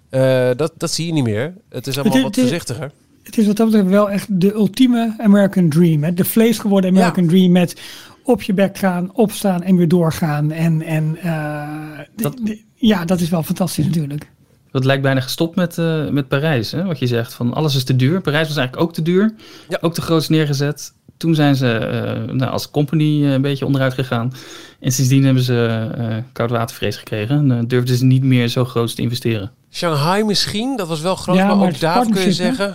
Eh, 0.09 0.51
dat, 0.57 0.73
dat 0.77 0.91
zie 0.91 1.07
je 1.07 1.13
niet 1.13 1.25
meer. 1.25 1.55
Het 1.69 1.87
is 1.87 1.99
allemaal 1.99 2.23
wat 2.23 2.35
voorzichtiger. 2.35 2.93
Het 3.27 3.39
is 3.39 3.47
wat 3.47 3.57
dat 3.57 3.67
betreft 3.67 3.89
wel 3.89 4.11
echt 4.11 4.41
de 4.41 4.53
ultieme 4.55 5.15
American 5.19 5.69
Dream. 5.69 6.03
Hè? 6.05 6.15
De 6.15 6.25
vlees 6.25 6.59
geworden 6.59 6.91
American 6.91 7.27
Dream 7.27 7.53
met 7.53 7.81
op 8.23 8.43
je 8.43 8.55
bek 8.55 8.79
gaan, 8.79 9.11
opstaan 9.15 9.63
en 9.63 9.77
weer 9.77 9.89
doorgaan. 9.89 10.51
En, 10.51 10.83
en 10.83 11.17
eh, 11.23 11.69
Dat- 12.17 12.37
ja, 12.75 13.05
dat 13.05 13.21
is 13.21 13.29
wel 13.29 13.43
fantastisch 13.43 13.85
natuurlijk. 13.85 14.31
Dat 14.71 14.85
lijkt 14.85 15.03
bijna 15.03 15.21
gestopt 15.21 15.57
met, 15.57 15.79
eh, 15.79 16.09
met 16.09 16.29
Parijs. 16.29 16.73
Hè? 16.73 16.85
Wat 16.85 16.99
je 16.99 17.07
zegt, 17.07 17.35
van 17.35 17.55
alles 17.55 17.77
is 17.77 17.85
te 17.85 17.97
duur. 17.97 18.21
Parijs 18.21 18.49
was 18.49 18.57
eigenlijk 18.57 18.87
ook 18.89 18.95
te 18.95 19.03
duur. 19.03 19.35
Ja. 19.69 19.79
Ook 19.81 19.95
te 19.95 20.03
groot 20.03 20.29
neergezet. 20.29 20.93
Toen 21.17 21.35
zijn 21.35 21.57
ze 21.57 21.73
eh, 21.73 22.35
nou, 22.35 22.51
als 22.53 22.71
company 22.71 23.25
een 23.25 23.43
beetje 23.43 23.67
onderuit 23.67 23.95
gegaan. 23.95 24.33
En 24.81 24.93
sindsdien 24.93 25.25
hebben 25.25 25.43
ze 25.43 25.89
eh 25.99 26.17
koudwatervrees 26.33 26.97
gekregen. 26.97 27.51
En 27.51 27.69
durfden 27.69 27.97
ze 27.97 28.05
niet 28.05 28.23
meer 28.23 28.49
zo 28.49 28.65
groot 28.65 28.97
te 28.97 29.03
investeren. 29.03 29.51
Shanghai 29.71 30.23
misschien, 30.25 30.77
dat 30.77 30.89
was 30.89 31.01
wel 31.01 31.17
groot, 31.17 31.37
Ja, 31.37 31.47
maar, 31.47 31.57
maar 31.57 31.69
ook 31.69 31.81
daarvan 31.81 32.13
kun 32.13 32.23
je 32.23 32.33
zeggen... 32.33 32.75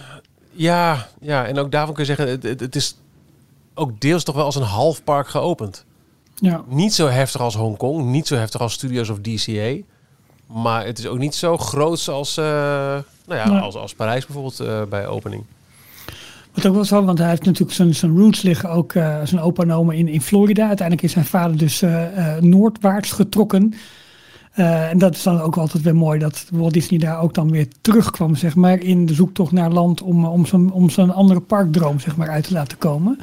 Ja, 0.51 1.07
ja, 1.21 1.45
en 1.45 1.57
ook 1.57 1.71
daarvan 1.71 1.93
kun 1.93 2.05
je 2.05 2.15
zeggen, 2.15 2.49
het, 2.59 2.75
is 2.75 2.95
ook 3.73 4.01
deels 4.01 4.23
toch 4.23 4.35
wel 4.35 4.45
als 4.45 4.55
een 4.55 4.61
half 4.61 5.03
park 5.03 5.27
geopend. 5.27 5.85
Ja. 6.35 6.63
Niet 6.67 6.93
zo 6.93 7.07
heftig 7.07 7.41
als 7.41 7.55
Hongkong, 7.55 8.05
niet 8.05 8.27
zo 8.27 8.35
heftig 8.35 8.61
als 8.61 8.73
Studios 8.73 9.09
of 9.09 9.19
DCA. 9.19 9.75
Maar 10.47 10.85
het 10.85 10.99
is 10.99 11.07
ook 11.07 11.17
niet 11.17 11.35
zo 11.35 11.57
groot 11.57 12.07
als, 12.07 12.37
eh, 12.37 12.45
nou 13.25 13.39
ja, 13.39 13.49
Nee. 13.49 13.59
als, 13.59 13.75
als 13.75 13.93
Parijs 13.93 14.25
bijvoorbeeld 14.25 14.59
eh, 14.59 14.81
bij 14.89 15.07
opening. 15.07 15.43
Wat 16.53 16.65
ook 16.65 16.73
wel 16.73 16.85
zo, 16.85 17.03
want 17.03 17.17
hij 17.17 17.29
heeft 17.29 17.45
natuurlijk 17.45 17.73
zijn, 17.73 17.95
zijn 17.95 18.17
roots 18.17 18.41
liggen 18.41 18.69
ook 18.69 18.93
eh, 18.93 19.17
zijn 19.23 19.41
opa 19.41 19.63
en 19.63 19.71
oma 19.71 19.93
in, 19.93 20.07
in 20.07 20.21
Florida. 20.21 20.67
Uiteindelijk 20.67 21.07
is 21.07 21.13
zijn 21.13 21.25
vader 21.25 21.57
dus 21.57 21.83
noordwaarts 22.39 23.11
getrokken. 23.11 23.73
Eh, 24.51 24.89
en 24.89 24.97
dat 24.97 25.15
is 25.15 25.23
dan 25.23 25.41
ook 25.41 25.57
altijd 25.57 25.83
weer 25.83 25.95
mooi 25.95 26.19
dat 26.19 26.45
Walt 26.51 26.73
Disney 26.73 26.99
daar 26.99 27.19
ook 27.21 27.33
dan 27.33 27.51
weer 27.51 27.67
terugkwam, 27.81 28.35
zeg 28.35 28.55
maar, 28.55 28.79
in 28.79 29.05
de 29.05 29.13
zoektocht 29.13 29.51
naar 29.51 29.69
land 29.71 30.01
om, 30.01 30.25
om 30.25 30.45
zo'n 30.45 30.71
om 30.71 30.89
zo'n 30.89 31.13
andere 31.13 31.39
parkdroom, 31.39 31.99
zeg 31.99 32.15
maar, 32.15 32.29
uit 32.29 32.43
te 32.47 32.53
laten 32.53 32.77
komen. 32.77 33.19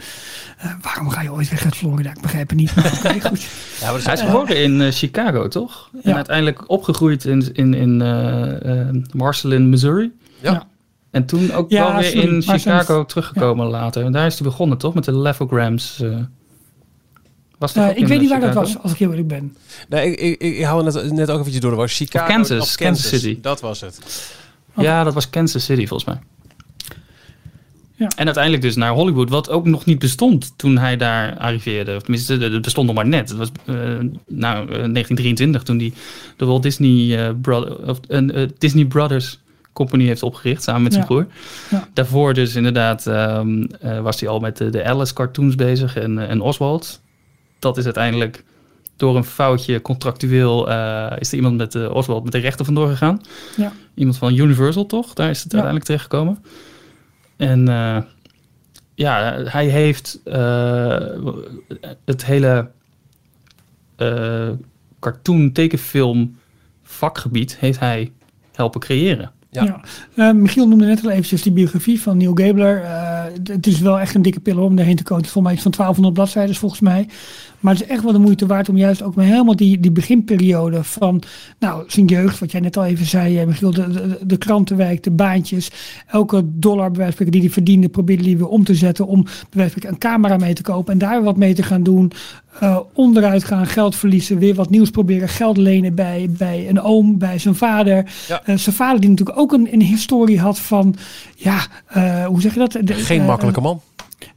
Eh, 0.59 0.71
waarom 0.83 1.09
ga 1.11 1.23
je 1.23 1.33
ooit 1.33 1.51
weg 1.51 1.65
uit 1.65 1.77
Florida? 1.77 2.11
Ik 2.11 2.21
begrijp 2.21 2.49
het 2.49 2.59
niet. 2.59 2.71
Goed. 3.29 3.47
Ja, 3.81 3.93
maar 3.93 4.03
Hij 4.03 4.15
is 4.15 4.21
geboren 4.21 4.63
in 4.63 4.81
eh, 4.81 4.91
Chicago, 4.93 5.49
toch? 5.49 5.91
En 5.93 6.11
Ja. 6.11 6.15
uiteindelijk 6.15 6.71
opgegroeid 6.71 7.25
in, 7.25 7.55
in, 7.55 7.75
in 7.75 8.03
eh, 8.03 8.81
eh, 8.81 8.95
Marceline, 9.13 9.65
Missouri. 9.67 10.13
Ja. 10.41 10.53
Ja. 10.53 10.67
En 11.11 11.25
toen 11.27 11.53
ook 11.53 11.71
Ja, 11.71 11.85
wel 11.87 11.95
weer 12.01 12.11
sorry, 12.11 12.29
in 12.35 12.43
Chicago 12.43 13.05
teruggekomen 13.05 13.67
later. 13.67 14.05
En 14.05 14.13
daar 14.13 14.27
is 14.27 14.35
hij 14.39 14.49
begonnen, 14.49 14.79
toch? 14.79 14.95
Met 14.95 15.05
de 15.05 15.19
Levograms. 15.19 16.01
eh 16.03 16.17
was 17.59 17.73
Eh, 17.75 17.83
ook 17.83 17.89
ik 17.91 18.07
weet 18.07 18.11
eh, 18.11 18.21
niet 18.21 18.29
waar 18.31 18.41
dat 18.41 18.55
was, 18.55 18.79
als 18.79 18.93
ik 18.93 18.99
heel 18.99 19.11
eerlijk 19.11 19.29
ben. 19.29 19.57
Nee, 19.89 20.15
ik, 20.15 20.41
ik, 20.41 20.57
ik 20.59 20.65
hou 20.65 20.85
net, 20.85 21.13
net 21.13 21.31
ook 21.31 21.39
eventjes 21.39 21.61
door 21.63 21.71
de 21.71 21.77
war. 21.77 21.89
Chicago 21.89 22.25
Of 22.27 22.33
Kansas, 22.33 22.61
of 22.61 22.75
Kansas 22.75 23.09
City. 23.09 23.39
Dat 23.41 23.61
was 23.61 23.81
het. 23.81 24.01
Ja, 24.77 25.05
dat 25.05 25.15
was 25.15 25.31
Kansas 25.31 25.65
City 25.65 25.87
volgens 25.87 26.05
mij. 26.09 26.19
Ja. 27.95 28.09
En 28.17 28.25
uiteindelijk 28.25 28.63
dus 28.63 28.77
naar 28.77 28.93
Hollywood, 28.93 29.29
wat 29.31 29.51
ook 29.51 29.67
nog 29.67 29.85
niet 29.85 29.99
bestond 29.99 30.53
toen 30.57 30.79
hij 30.79 30.97
daar 30.97 31.37
arriveerde. 31.39 31.95
Of 31.97 32.03
tenminste, 32.03 32.37
het 32.37 32.63
bestond 32.63 32.87
nog 32.87 32.97
maar 32.97 33.07
net. 33.07 33.29
Het 33.29 33.39
was 33.39 33.49
eh, 33.65 33.75
nou, 34.27 34.57
eh, 34.63 34.69
1923 34.69 35.63
toen 35.63 35.79
hij 35.79 35.93
de 36.37 36.45
Walt 36.45 36.63
Disney, 36.63 37.27
eh, 37.27 37.35
Brother, 37.41 37.89
of, 37.89 37.99
een 38.09 38.33
eh, 38.33 38.49
Disney 38.59 38.85
Brothers 38.85 39.39
Company 39.73 40.05
heeft 40.07 40.23
opgericht, 40.23 40.63
samen 40.63 40.83
met 40.83 40.93
zijn 40.93 41.05
Ja. 41.09 41.11
broer. 41.11 41.27
Ja. 41.71 41.89
Daarvoor 41.93 42.35
dus 42.35 42.55
inderdaad 42.55 43.07
ehm, 43.07 43.63
eh, 43.81 44.01
was 44.01 44.21
hij 44.21 44.29
al 44.29 44.41
met 44.41 44.57
de, 44.57 44.71
de 44.71 44.85
Alice 44.85 45.15
cartoons 45.15 45.55
bezig 45.55 45.97
en, 45.97 46.19
eh, 46.19 46.31
en 46.31 46.41
Oswald. 46.41 47.01
Dat 47.59 47.77
is 47.77 47.85
uiteindelijk 47.85 48.45
door 48.97 49.17
een 49.17 49.25
foutje 49.25 49.83
contractueel 49.83 50.71
eh, 50.71 51.13
is 51.19 51.29
er 51.31 51.37
iemand 51.37 51.57
met 51.57 51.73
de 51.73 51.93
Oswald 51.93 52.23
met 52.25 52.33
de 52.33 52.39
rechten 52.39 52.65
vandoor 52.65 52.89
gegaan. 52.89 53.21
Ja. 53.57 53.73
Iemand 53.95 54.19
van 54.19 54.35
Universal, 54.35 54.87
toch? 54.87 55.13
Daar 55.15 55.31
is 55.31 55.43
het 55.43 55.53
Ja. 55.53 55.59
uiteindelijk 55.59 55.85
terechtgekomen. 55.85 56.45
En 57.37 57.69
eh, 57.69 57.97
ja, 58.95 59.43
hij 59.45 59.67
heeft 59.67 60.21
eh, 60.25 60.97
het 62.05 62.25
hele 62.25 62.71
eh, 63.97 64.49
cartoon 65.01 65.53
tekenfilm 65.53 66.37
vakgebied 66.83 67.57
heeft 67.57 67.79
hij 67.79 68.13
helpen 68.53 68.81
creëren. 68.81 69.31
Ja. 69.51 69.65
Ja. 69.65 69.81
Eh, 70.29 70.35
Michiel 70.35 70.69
noemde 70.69 70.87
net 70.87 71.05
al 71.05 71.11
eventjes 71.11 71.43
die 71.43 71.53
biografie 71.53 72.01
van 72.03 72.17
Neil 72.17 72.35
Gabler. 72.35 72.83
Eh, 72.83 73.25
het 73.45 73.67
is 73.67 73.81
wel 73.81 74.01
echt 74.01 74.15
een 74.15 74.23
dikke 74.23 74.41
pil 74.41 74.59
om 74.63 74.77
daarheen 74.77 74.97
te 74.97 75.03
komen. 75.03 75.17
Het 75.17 75.27
is 75.27 75.33
volgens 75.33 75.45
mij 75.45 75.53
iets 75.53 75.63
van 75.63 75.73
1200 75.73 76.15
bladzijden 76.15 76.55
volgens 76.55 76.81
mij. 76.81 77.09
Maar 77.61 77.73
het 77.75 77.83
is 77.83 77.89
echt 77.89 78.03
wel 78.03 78.13
de 78.13 78.19
moeite 78.19 78.47
waard 78.47 78.69
om 78.69 78.77
juist 78.77 79.03
ook 79.03 79.15
maar 79.15 79.25
helemaal 79.25 79.57
die, 79.57 79.81
die 79.81 79.91
beginperiode 79.91 80.85
van 80.85 81.23
nou, 81.59 81.85
zijn 81.87 82.07
jeugd, 82.07 82.39
wat 82.39 82.51
jij 82.53 82.61
net 82.61 82.77
al 82.77 82.85
even 82.85 83.07
zei, 83.07 83.39
eh, 83.39 83.47
Michiel, 83.47 83.71
de, 83.71 83.91
de, 83.91 84.19
de 84.27 84.37
krantenwijk, 84.37 85.03
de 85.03 85.11
baantjes, 85.11 85.71
elke 86.07 86.43
dollar 86.45 86.91
bij 86.91 86.99
wijze 86.99 87.03
van 87.03 87.13
spreken 87.13 87.33
die 87.33 87.41
hij 87.41 87.51
verdiende, 87.51 87.89
probeerde 87.89 88.25
hij 88.25 88.37
weer 88.37 88.49
om 88.49 88.65
te 88.65 88.75
zetten 88.75 89.07
om 89.07 89.23
bij 89.23 89.33
wijze 89.51 89.89
een 89.89 89.99
camera 89.99 90.37
mee 90.37 90.55
te 90.55 90.63
kopen 90.63 90.93
en 90.93 90.99
daar 90.99 91.23
wat 91.23 91.37
mee 91.37 91.55
te 91.55 91.63
gaan 91.63 91.83
doen. 91.83 92.13
Eh, 92.61 92.79
onderuit 92.93 93.45
gaan, 93.45 93.67
geld 93.67 93.97
verliezen, 93.97 94.39
weer 94.39 94.55
wat 94.55 94.71
nieuws 94.71 94.91
proberen, 94.91 95.29
geld 95.29 95.57
lenen 95.57 95.95
bij, 95.95 96.29
bij 96.39 96.69
een 96.69 96.81
oom, 96.81 97.19
bij 97.19 97.39
zijn 97.39 97.55
vader. 97.55 98.13
Ja. 98.29 98.43
Eh, 98.45 98.57
zijn 98.57 98.77
vader 98.77 99.01
die 99.01 99.11
natuurlijk 99.11 99.39
ook 99.39 99.53
een, 99.53 99.69
een 99.73 99.83
historie 99.83 100.41
had 100.41 100.59
van, 100.59 100.95
ja, 101.37 101.59
hoe 102.27 102.41
zeg 102.41 102.53
je 102.55 102.59
dat? 102.59 102.73
De- 102.73 102.95
Geen 102.95 103.25
makkelijke 103.25 103.61
man. 103.61 103.81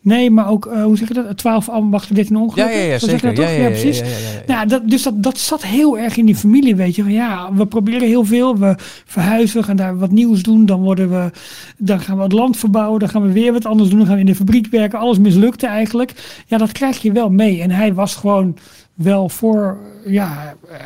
Nee, 0.02 0.32
maar 0.32 0.50
ook, 0.50 0.66
eh, 0.66 0.84
hoe 0.84 0.98
zeg 0.98 1.08
je 1.08 1.14
dat? 1.14 1.38
12 1.38 1.70
ambachten, 1.70 2.16
13 2.16 2.36
Ja, 2.36 2.42
ongelukken. 2.42 2.78
ja, 2.78 2.84
ja, 2.86 3.00
zeker. 3.00 3.22
dat 3.22 3.38
Ja, 3.38 3.44
toch? 3.44 3.56
ja, 3.56 3.62
ja, 3.62 3.68
precies. 3.68 4.00
ja, 4.00 4.06
ja, 4.06 4.12
ja, 4.12 4.18
ja. 4.18 4.54
Nou, 4.54 4.68
dat, 4.68 4.90
dus 4.90 5.04
dat, 5.04 5.24
dat 5.24 5.38
zat 5.38 5.64
heel 5.64 5.98
erg 5.98 6.18
in 6.18 6.26
die 6.26 6.36
familie, 6.36 6.76
weet 6.76 6.96
je. 6.96 7.02
Van, 7.04 7.12
ja, 7.12 7.54
we 7.54 7.66
proberen 7.66 8.08
heel 8.08 8.26
veel, 8.26 8.58
we 8.58 8.76
verhuizen, 9.06 9.58
we 9.60 9.64
gaan 9.64 9.76
daar 9.76 9.98
wat 9.98 10.12
nieuws 10.12 10.42
doen. 10.44 10.66
Dan, 10.66 10.82
worden 10.82 11.10
we, 11.10 11.32
dan 11.78 12.00
gaan 12.00 12.18
we 12.18 12.24
het 12.24 12.32
land 12.32 12.58
verbouwen, 12.58 13.00
dan 13.00 13.10
gaan 13.10 13.22
we 13.22 13.32
weer 13.32 13.54
wat 13.54 13.66
anders 13.66 13.90
doen. 13.90 13.98
Dan 13.98 14.08
gaan 14.08 14.16
we 14.16 14.22
in 14.22 14.28
de 14.28 14.36
fabriek 14.36 14.68
werken. 14.68 15.00
Alles 15.00 15.20
mislukte 15.20 15.68
eigenlijk. 15.68 16.44
Ja, 16.48 16.58
dat 16.58 16.72
krijg 16.72 17.02
je 17.02 17.12
wel 17.12 17.30
mee. 17.30 17.62
En 17.62 17.72
hij 17.72 17.94
was 17.94 18.16
gewoon 18.16 18.58
wel 18.94 19.30
voor, 19.30 19.78
ja, 20.06 20.56
eh, 20.70 20.78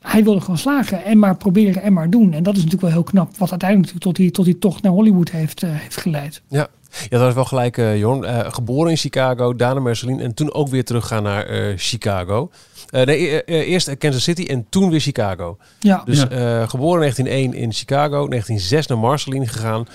hij 0.00 0.24
wilde 0.24 0.40
gewoon 0.40 0.58
slagen. 0.58 1.04
En 1.04 1.18
maar 1.18 1.36
proberen 1.36 1.82
en 1.82 1.92
maar 1.92 2.10
doen. 2.10 2.32
En 2.32 2.42
dat 2.42 2.52
is 2.56 2.64
natuurlijk 2.64 2.82
wel 2.82 3.02
heel 3.02 3.10
knap. 3.10 3.36
Wat 3.36 3.50
uiteindelijk 3.50 3.98
tot 3.98 4.16
die, 4.16 4.30
tot 4.30 4.44
die 4.44 4.58
tocht 4.58 4.82
naar 4.82 4.92
Hollywood 4.92 5.30
heeft, 5.30 5.62
eh, 5.62 5.70
heeft 5.72 5.96
geleid. 5.96 6.42
Ja. 6.48 6.68
Ja, 7.08 7.18
dat 7.18 7.28
is 7.28 7.34
wel 7.34 7.44
gelijk, 7.44 7.76
uh, 7.76 7.98
Jorn. 7.98 8.22
Uh, 8.22 8.52
geboren 8.52 8.90
in 8.90 8.96
Chicago, 8.96 9.54
daarna 9.54 9.80
Marceline 9.80 10.22
en 10.22 10.34
toen 10.34 10.54
ook 10.54 10.68
weer 10.68 10.84
teruggaan 10.84 11.22
naar 11.22 11.50
uh, 11.50 11.72
Chicago. 11.76 12.50
nee, 12.90 13.44
eerst 13.44 13.98
Kansas 13.98 14.22
City 14.22 14.44
en 14.44 14.66
toen 14.68 14.90
weer 14.90 15.00
Chicago. 15.00 15.56
Ja. 15.78 16.02
Dus 16.04 16.26
ja. 16.30 16.66
geboren 16.66 16.94
in 16.94 17.24
1901 17.24 17.54
in 17.54 17.72
Chicago, 17.72 18.28
1906 18.28 18.86
naar 18.86 18.98
Marceline 18.98 19.46
gegaan. 19.46 19.86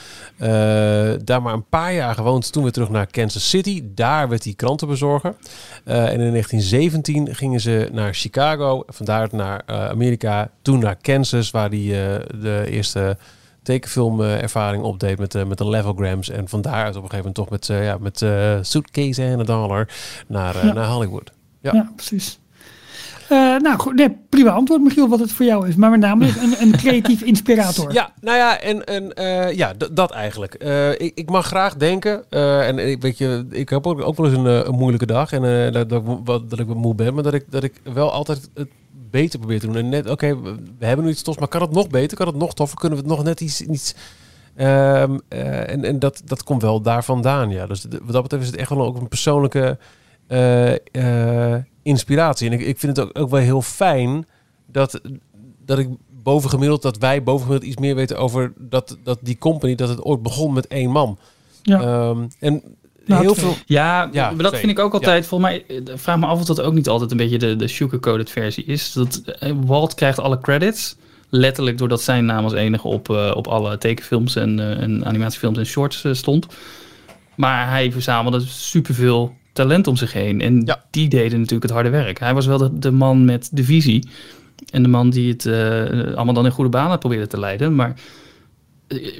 daar 1.25 1.41
maar 1.41 1.53
een 1.53 1.69
paar 1.69 1.93
jaar 1.93 2.15
gewoond, 2.15 2.51
toen 2.51 2.63
weer 2.63 2.71
terug 2.71 2.89
naar 2.89 3.07
Kansas 3.07 3.49
City. 3.49 3.83
Daar 3.95 4.29
werd 4.29 4.43
hij 4.43 4.53
krantenbezorger. 4.53 5.35
en 5.83 6.19
in 6.19 6.31
1917 6.31 7.35
gingen 7.35 7.59
ze 7.59 7.89
naar 7.91 8.13
Chicago, 8.13 8.83
vandaar 8.87 9.29
naar 9.31 9.63
Amerika, 9.65 10.51
toen 10.61 10.79
naar 10.79 10.97
Kansas, 11.01 11.51
waar 11.51 11.69
hij 11.69 12.21
de 12.41 12.65
eerste 12.69 13.17
tekenfilmervaring 13.69 14.83
opdeed 14.83 15.19
met, 15.19 15.35
uh, 15.35 15.43
met 15.43 15.57
de 15.57 15.69
levelgrams. 15.69 16.29
En 16.29 16.47
van 16.47 16.61
daaruit 16.61 16.95
op 16.95 17.03
een 17.03 17.09
gegeven 17.09 17.17
moment 17.17 17.35
toch 17.35 17.49
met, 17.49 17.69
uh, 17.69 17.85
ja, 17.85 17.97
met 17.99 18.21
uh, 18.21 18.57
suitcase 18.61 19.23
en 19.23 19.39
een 19.39 19.45
dollar 19.45 19.87
naar, 20.27 20.65
ja. 20.65 20.73
naar 20.73 20.87
Hollywood. 20.87 21.31
Ja, 21.61 21.71
ja 21.73 21.91
precies. 21.95 22.39
nou 23.29 23.77
goed, 23.77 23.95
nee, 23.95 24.17
prima 24.29 24.49
antwoord 24.49 24.81
Michiel 24.81 25.09
wat 25.09 25.19
het 25.19 25.31
voor 25.31 25.45
jou 25.45 25.67
is. 25.67 25.75
Maar 25.75 25.89
met 25.89 25.99
name 25.99 26.27
een, 26.27 26.61
een 26.61 26.71
creatief 26.71 27.21
inspirator. 27.31 27.93
Ja, 27.93 28.13
nou 28.21 28.37
ja, 28.37 28.59
en, 28.59 28.85
en 28.85 29.13
ja, 29.55 29.73
dat 29.91 30.11
eigenlijk. 30.11 30.53
ik, 30.97 31.11
ik 31.15 31.29
mag 31.29 31.45
graag 31.45 31.75
denken, 31.75 32.29
en 32.29 32.77
ik, 32.89 33.01
weet 33.01 33.17
je, 33.17 33.45
ik 33.49 33.69
heb 33.69 33.87
ook, 33.87 34.01
ook 34.01 34.17
wel 34.17 34.25
eens 34.25 34.37
een, 34.37 34.67
een 34.67 34.75
moeilijke 34.75 35.05
dag 35.05 35.31
en 35.31 35.71
dat, 35.71 35.89
dat, 35.89 36.03
wat, 36.23 36.49
dat 36.49 36.59
ik 36.59 36.67
moe 36.67 36.95
ben, 36.95 37.13
maar 37.13 37.23
dat 37.23 37.33
ik, 37.33 37.45
dat 37.49 37.63
ik 37.63 37.73
wel 37.83 38.11
altijd 38.11 38.49
het 38.53 38.69
beter 39.09 39.39
proberen 39.39 39.61
te 39.61 39.67
doen. 39.67 39.75
En 39.75 39.89
net, 39.89 40.09
oké, 40.09 40.11
okay, 40.11 40.53
we 40.79 40.85
hebben 40.85 41.05
nu 41.05 41.11
iets 41.11 41.21
tofs, 41.21 41.37
maar 41.37 41.47
kan 41.47 41.61
het 41.61 41.71
nog 41.71 41.87
beter? 41.87 42.17
Kan 42.17 42.27
het 42.27 42.35
nog 42.35 42.53
toffer? 42.53 42.77
Kunnen 42.77 42.97
we 42.97 43.03
het 43.03 43.13
nog 43.13 43.23
net 43.23 43.41
iets... 43.41 43.61
iets 43.61 43.95
um, 44.57 45.19
uh, 45.29 45.69
en 45.69 45.83
en 45.83 45.99
dat, 45.99 46.21
dat 46.25 46.43
komt 46.43 46.61
wel 46.61 46.81
daar 46.81 47.03
vandaan, 47.03 47.49
ja. 47.49 47.67
Dus 47.67 47.85
wat 48.03 48.13
dat 48.13 48.21
betreft 48.21 48.43
is 48.43 48.49
het 48.49 48.59
echt 48.59 48.69
wel 48.69 48.85
ook 48.85 48.97
een 48.97 49.07
persoonlijke 49.07 49.77
uh, 50.27 50.71
uh, 50.91 51.55
inspiratie. 51.83 52.47
En 52.47 52.53
ik, 52.53 52.65
ik 52.65 52.79
vind 52.79 52.97
het 52.97 53.05
ook, 53.05 53.19
ook 53.19 53.29
wel 53.29 53.39
heel 53.39 53.61
fijn 53.61 54.25
dat, 54.65 55.01
dat 55.65 55.77
ik 55.77 55.89
bovengemiddeld, 56.23 56.81
dat 56.81 56.97
wij 56.97 57.23
bovengemiddeld 57.23 57.71
iets 57.71 57.81
meer 57.81 57.95
weten 57.95 58.17
over 58.17 58.53
dat, 58.57 58.97
dat 59.03 59.19
die 59.21 59.37
company, 59.37 59.75
dat 59.75 59.89
het 59.89 60.03
ooit 60.03 60.21
begon 60.21 60.53
met 60.53 60.67
één 60.67 60.91
man. 60.91 61.17
Ja. 61.61 62.07
Um, 62.09 62.27
en 62.39 62.63
Nou, 63.09 63.21
heel 63.21 63.35
veel... 63.35 63.55
Ja, 63.65 64.09
Ja, 64.11 64.31
maar 64.31 64.43
dat 64.43 64.57
vind 64.57 64.71
ik 64.71 64.79
ook 64.79 64.93
altijd. 64.93 65.25
Volgens 65.25 65.51
mij 65.51 65.77
eh, 65.77 65.93
vraag 65.95 66.17
me 66.19 66.25
af 66.25 66.39
of 66.39 66.45
dat 66.45 66.61
ook 66.61 66.73
niet 66.73 66.87
altijd 66.87 67.11
een 67.11 67.17
beetje 67.17 67.37
de, 67.37 67.55
de 67.55 67.67
sugarcoated 67.67 68.29
versie 68.29 68.63
is. 68.65 68.93
Dat 68.93 69.21
eh, 69.25 69.51
Walt 69.65 69.93
krijgt 69.93 70.19
alle 70.19 70.39
credits. 70.39 70.95
Letterlijk 71.29 71.77
doordat 71.77 72.01
zijn 72.01 72.25
naam 72.25 72.43
als 72.43 72.53
enige 72.53 72.87
op, 72.87 73.09
eh, 73.09 73.31
op 73.35 73.47
alle 73.47 73.77
tekenfilms 73.77 74.35
en, 74.35 74.59
eh, 74.59 74.81
en 74.81 75.05
animatiefilms 75.05 75.57
en 75.57 75.65
shorts 75.65 76.03
stond. 76.11 76.47
Maar 77.35 77.69
hij 77.69 77.91
verzamelde 77.91 78.39
superveel 78.47 79.33
talent 79.53 79.87
om 79.87 79.95
zich 79.95 80.13
heen. 80.13 80.41
En 80.41 80.61
Ja. 80.65 80.83
die 80.91 81.07
deden 81.09 81.37
natuurlijk 81.37 81.63
het 81.63 81.71
harde 81.71 81.89
werk. 81.89 82.19
Hij 82.19 82.33
was 82.33 82.45
wel 82.45 82.57
de, 82.57 82.79
de 82.79 82.91
man 82.91 83.25
met 83.25 83.49
de 83.51 83.63
visie. 83.63 84.07
En 84.71 84.83
de 84.83 84.89
man 84.89 85.09
die 85.09 85.31
het 85.31 85.45
eh, 85.45 86.15
allemaal 86.15 86.33
dan 86.33 86.45
in 86.45 86.51
goede 86.51 86.69
banen 86.69 86.99
probeerde 86.99 87.27
te 87.27 87.39
leiden. 87.39 87.75
Maar 87.75 87.93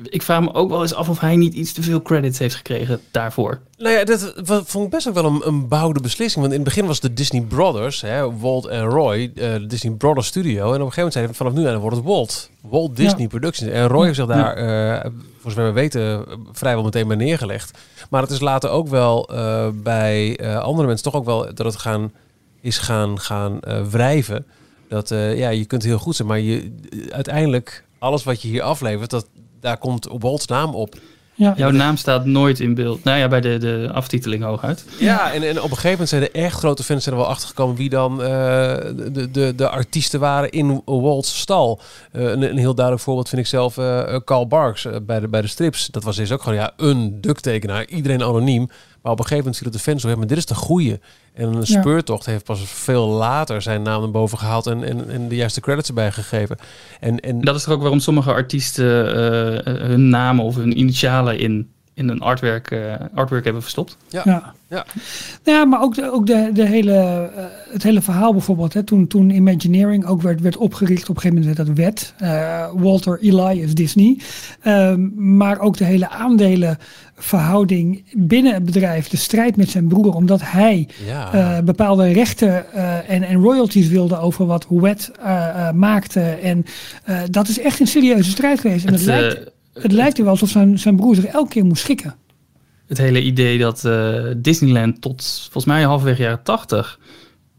ik 0.04 0.22
vraag 0.22 0.42
me 0.42 0.54
ook 0.54 0.70
wel 0.70 0.82
eens 0.82 0.94
af 0.94 1.10
of 1.10 1.20
hij 1.20 1.36
niet 1.36 1.54
iets 1.54 1.74
te 1.74 1.82
veel 1.82 2.02
credits 2.02 2.40
heeft 2.40 2.56
gekregen 2.56 3.00
daarvoor. 3.12 3.60
Nou 3.78 3.96
ja, 3.96 4.04
dat 4.04 4.34
vond 4.66 4.86
ik 4.86 4.90
best 4.90 5.08
ook 5.08 5.14
wel 5.14 5.26
een, 5.26 5.42
een 5.48 5.68
bouwde 5.68 6.02
beslissing. 6.02 6.42
Want 6.42 6.54
in 6.54 6.60
het 6.60 6.70
begin 6.70 6.86
was 6.86 7.00
de 7.00 7.14
Disney 7.14 7.42
Brothers, 7.42 8.02
hè, 8.02 8.38
Walt 8.38 8.66
en 8.66 8.84
Roy, 8.84 9.32
eh, 9.36 9.54
de 9.54 9.66
Disney 9.66 9.94
Brothers 9.94 10.28
Studio. 10.28 10.60
En 10.60 10.66
op 10.66 10.72
een 10.74 10.76
gegeven 10.76 10.96
moment 10.96 11.14
zeiden 11.14 11.36
vanaf 11.36 11.54
nu 11.54 11.68
aan 11.68 11.78
wordt 11.78 11.96
het 11.96 12.06
Walt. 12.06 12.50
Walt 12.62 12.96
Disney 12.96 13.28
Productions. 13.28 13.72
En 13.72 13.88
Roy 13.88 14.04
heeft 14.06 14.16
zich 14.16 14.26
daar, 14.26 14.56
eh, 14.56 15.12
voor 15.40 15.52
zover 15.52 15.66
we 15.66 15.72
weten, 15.72 16.02
eh, 16.28 16.34
vrijwel 16.52 16.84
meteen 16.84 17.08
bij 17.08 17.18
neergelegd. 17.18 17.78
Maar 18.10 18.22
het 18.22 18.32
is 18.32 18.40
later 18.40 18.70
ook 18.70 18.88
wel 18.88 19.30
eh, 19.30 19.68
bij 19.74 20.38
eh, 20.38 20.58
andere 20.58 20.88
mensen 20.88 21.12
toch 21.12 21.16
ook 21.16 21.26
wel 21.26 21.54
dat 21.54 21.66
het 21.66 21.76
gaan, 21.76 22.12
is 22.62 22.78
gaan, 22.78 23.20
gaan 23.20 23.60
eh, 23.60 23.82
wrijven. 23.82 24.46
Dat 24.90 25.12
eh, 25.12 25.38
ja, 25.38 25.50
je 25.50 25.66
kunt 25.66 25.84
heel 25.84 25.98
goed 25.98 26.16
zijn, 26.16 26.28
maar 26.28 26.40
je, 26.40 26.72
uiteindelijk 27.12 27.84
alles 28.00 28.24
wat 28.24 28.42
je 28.42 28.48
hier 28.48 28.62
aflevert, 28.62 29.10
dat, 29.10 29.28
daar 29.60 29.78
komt 29.78 30.08
Walt's 30.20 30.46
naam 30.46 30.76
op. 30.76 30.96
Ja. 31.40 31.54
Jouw 31.58 31.72
naam 31.72 31.98
staat 31.98 32.26
nooit 32.26 32.60
in 32.60 32.74
beeld. 32.74 33.04
Nou 33.04 33.18
ja, 33.18 33.28
bij 33.28 33.42
de, 33.42 33.58
de 33.58 33.90
aftiteling 33.94 34.44
hooguit. 34.44 34.86
Ja, 34.98 35.34
en, 35.34 35.44
en 35.44 35.58
op 35.58 35.64
een 35.64 35.70
gegeven 35.70 35.92
moment 35.92 36.10
zijn 36.10 36.22
er 36.22 36.32
echt 36.32 36.58
grote 36.58 36.84
fans 36.84 37.04
zijn 37.04 37.16
er 37.16 37.22
wel 37.22 37.30
achtergekomen 37.30 37.76
wie 37.76 37.90
dan 37.90 38.22
eh, 38.22 38.28
de, 38.28 39.28
de, 39.32 39.56
de 39.56 39.70
artiesten 39.70 40.20
waren 40.20 40.50
in 40.50 40.82
Walt's 40.86 41.40
stal. 41.40 41.82
Eh, 42.12 42.24
een, 42.24 42.42
een 42.42 42.58
heel 42.58 42.76
duidelijk 42.76 43.06
voorbeeld 43.06 43.30
vind 43.30 43.42
ik 43.42 43.48
zelf 43.48 43.78
eh, 43.78 44.16
Carl 44.26 44.48
Barks 44.48 44.88
bij, 45.02 45.20
de, 45.20 45.28
bij 45.28 45.42
de 45.42 45.48
strips. 45.48 45.88
Dat 45.88 46.04
was 46.04 46.16
dus 46.16 46.32
ook 46.32 46.42
gewoon 46.42 46.58
ja, 46.58 46.72
een 46.78 47.22
ducktekenaar, 47.22 47.88
iedereen 47.88 48.24
anoniem. 48.24 48.70
Maar 49.02 49.12
op 49.12 49.20
een 49.20 49.26
gegeven 49.26 49.44
moment 49.46 49.58
viel 49.58 49.72
de 49.72 49.80
fans 49.80 50.02
zo, 50.02 50.16
maar 50.18 50.28
dit 50.28 50.38
is 50.38 50.46
de 50.46 50.56
goeie. 50.56 51.00
En 51.34 51.48
een 51.48 51.64
Ja. 51.66 51.80
speurtocht 51.80 52.26
heeft 52.26 52.44
pas 52.44 52.60
veel 52.66 53.08
later 53.08 53.62
zijn 53.62 53.82
naam 53.82 54.02
naar 54.02 54.12
boven 54.12 54.38
gehaald 54.38 54.68
en, 54.68 54.84
en, 54.84 55.10
en 55.10 55.28
de 55.28 55.36
juiste 55.36 55.62
credits 55.62 55.88
erbij 55.88 56.12
gegeven. 56.12 56.58
En, 57.00 57.20
en 57.20 57.42
Dat 57.42 57.56
is 57.56 57.64
toch 57.64 57.74
ook 57.74 57.82
waarom 57.82 58.00
sommige 58.00 58.32
artiesten 58.34 59.08
eh, 59.66 59.74
hun 59.74 60.10
namen 60.10 60.46
of 60.46 60.56
hun 60.56 60.80
initialen 60.80 61.40
in, 61.40 61.72
in 62.00 62.10
een 62.10 62.22
artwork, 62.22 62.72
eh, 62.72 62.94
artwork 63.14 63.44
hebben 63.44 63.62
verstopt. 63.62 63.98
Ja. 64.08 64.22
Ja. 64.26 64.54
Nou 64.70 64.86
Ja, 65.44 65.66
maar 65.66 65.82
ook, 65.82 65.96
de, 65.96 66.12
ook 66.12 66.28
de, 66.28 66.50
de 66.54 66.66
hele, 66.66 66.94
eh, 67.36 67.44
het 67.72 67.84
hele 67.84 68.02
verhaal 68.02 68.32
bijvoorbeeld. 68.32 68.74
Hè, 68.74 68.84
toen, 68.84 69.08
toen 69.08 69.30
Imagineering 69.30 70.06
ook 70.06 70.22
werd, 70.22 70.42
werd 70.42 70.58
opgericht, 70.58 71.10
op 71.10 71.16
een 71.16 71.22
gegeven 71.22 71.42
moment 71.42 71.58
werd 71.58 71.68
dat 71.68 71.78
wet. 71.78 72.14
Eh, 72.18 72.70
Walter 72.74 73.20
Elias 73.22 73.74
Disney. 73.74 74.18
Ehm, 74.62 75.36
maar 75.38 75.60
ook 75.60 75.78
de 75.78 75.84
hele 75.86 76.10
aandelenverhouding 76.10 78.04
binnen 78.14 78.54
het 78.54 78.66
bedrijf. 78.66 79.08
De 79.08 79.18
strijd 79.18 79.56
met 79.56 79.70
zijn 79.70 79.88
broer, 79.88 80.14
omdat 80.14 80.42
hij 80.44 80.88
ja. 81.06 81.34
eh, 81.34 81.64
bepaalde 81.64 82.12
rechten 82.12 82.74
eh, 82.74 83.10
en, 83.10 83.24
en 83.24 83.36
royalties 83.42 83.88
wilde 83.88 84.20
over 84.20 84.46
wat 84.46 84.66
Wet 84.70 85.12
eh, 85.22 85.68
eh, 85.68 85.74
maakte. 85.74 86.22
En 86.22 86.66
eh, 87.04 87.22
dat 87.30 87.48
is 87.48 87.60
echt 87.60 87.80
een 87.80 87.88
serieuze 87.88 88.30
strijd 88.30 88.60
geweest. 88.60 88.86
En 88.86 88.92
het, 88.92 89.02
Het, 89.02 89.10
lijkt, 89.10 89.52
het 89.74 89.92
lijkt 89.92 90.18
er 90.18 90.24
wel 90.24 90.32
alsof 90.34 90.50
zijn, 90.50 90.80
zijn 90.80 90.96
broer 90.96 91.16
zich 91.16 91.26
elke 91.26 91.50
keer 91.50 91.66
moest 91.66 91.82
schikken. 91.82 92.16
het 92.88 92.98
hele 92.98 93.22
idee 93.22 93.58
dat 93.58 93.86
eh, 93.86 94.24
Disneyland 94.38 95.02
tot 95.02 95.38
volgens 95.42 95.66
mij 95.66 95.84
halverwege 95.84 96.22
jaren 96.22 96.44
80 96.44 97.00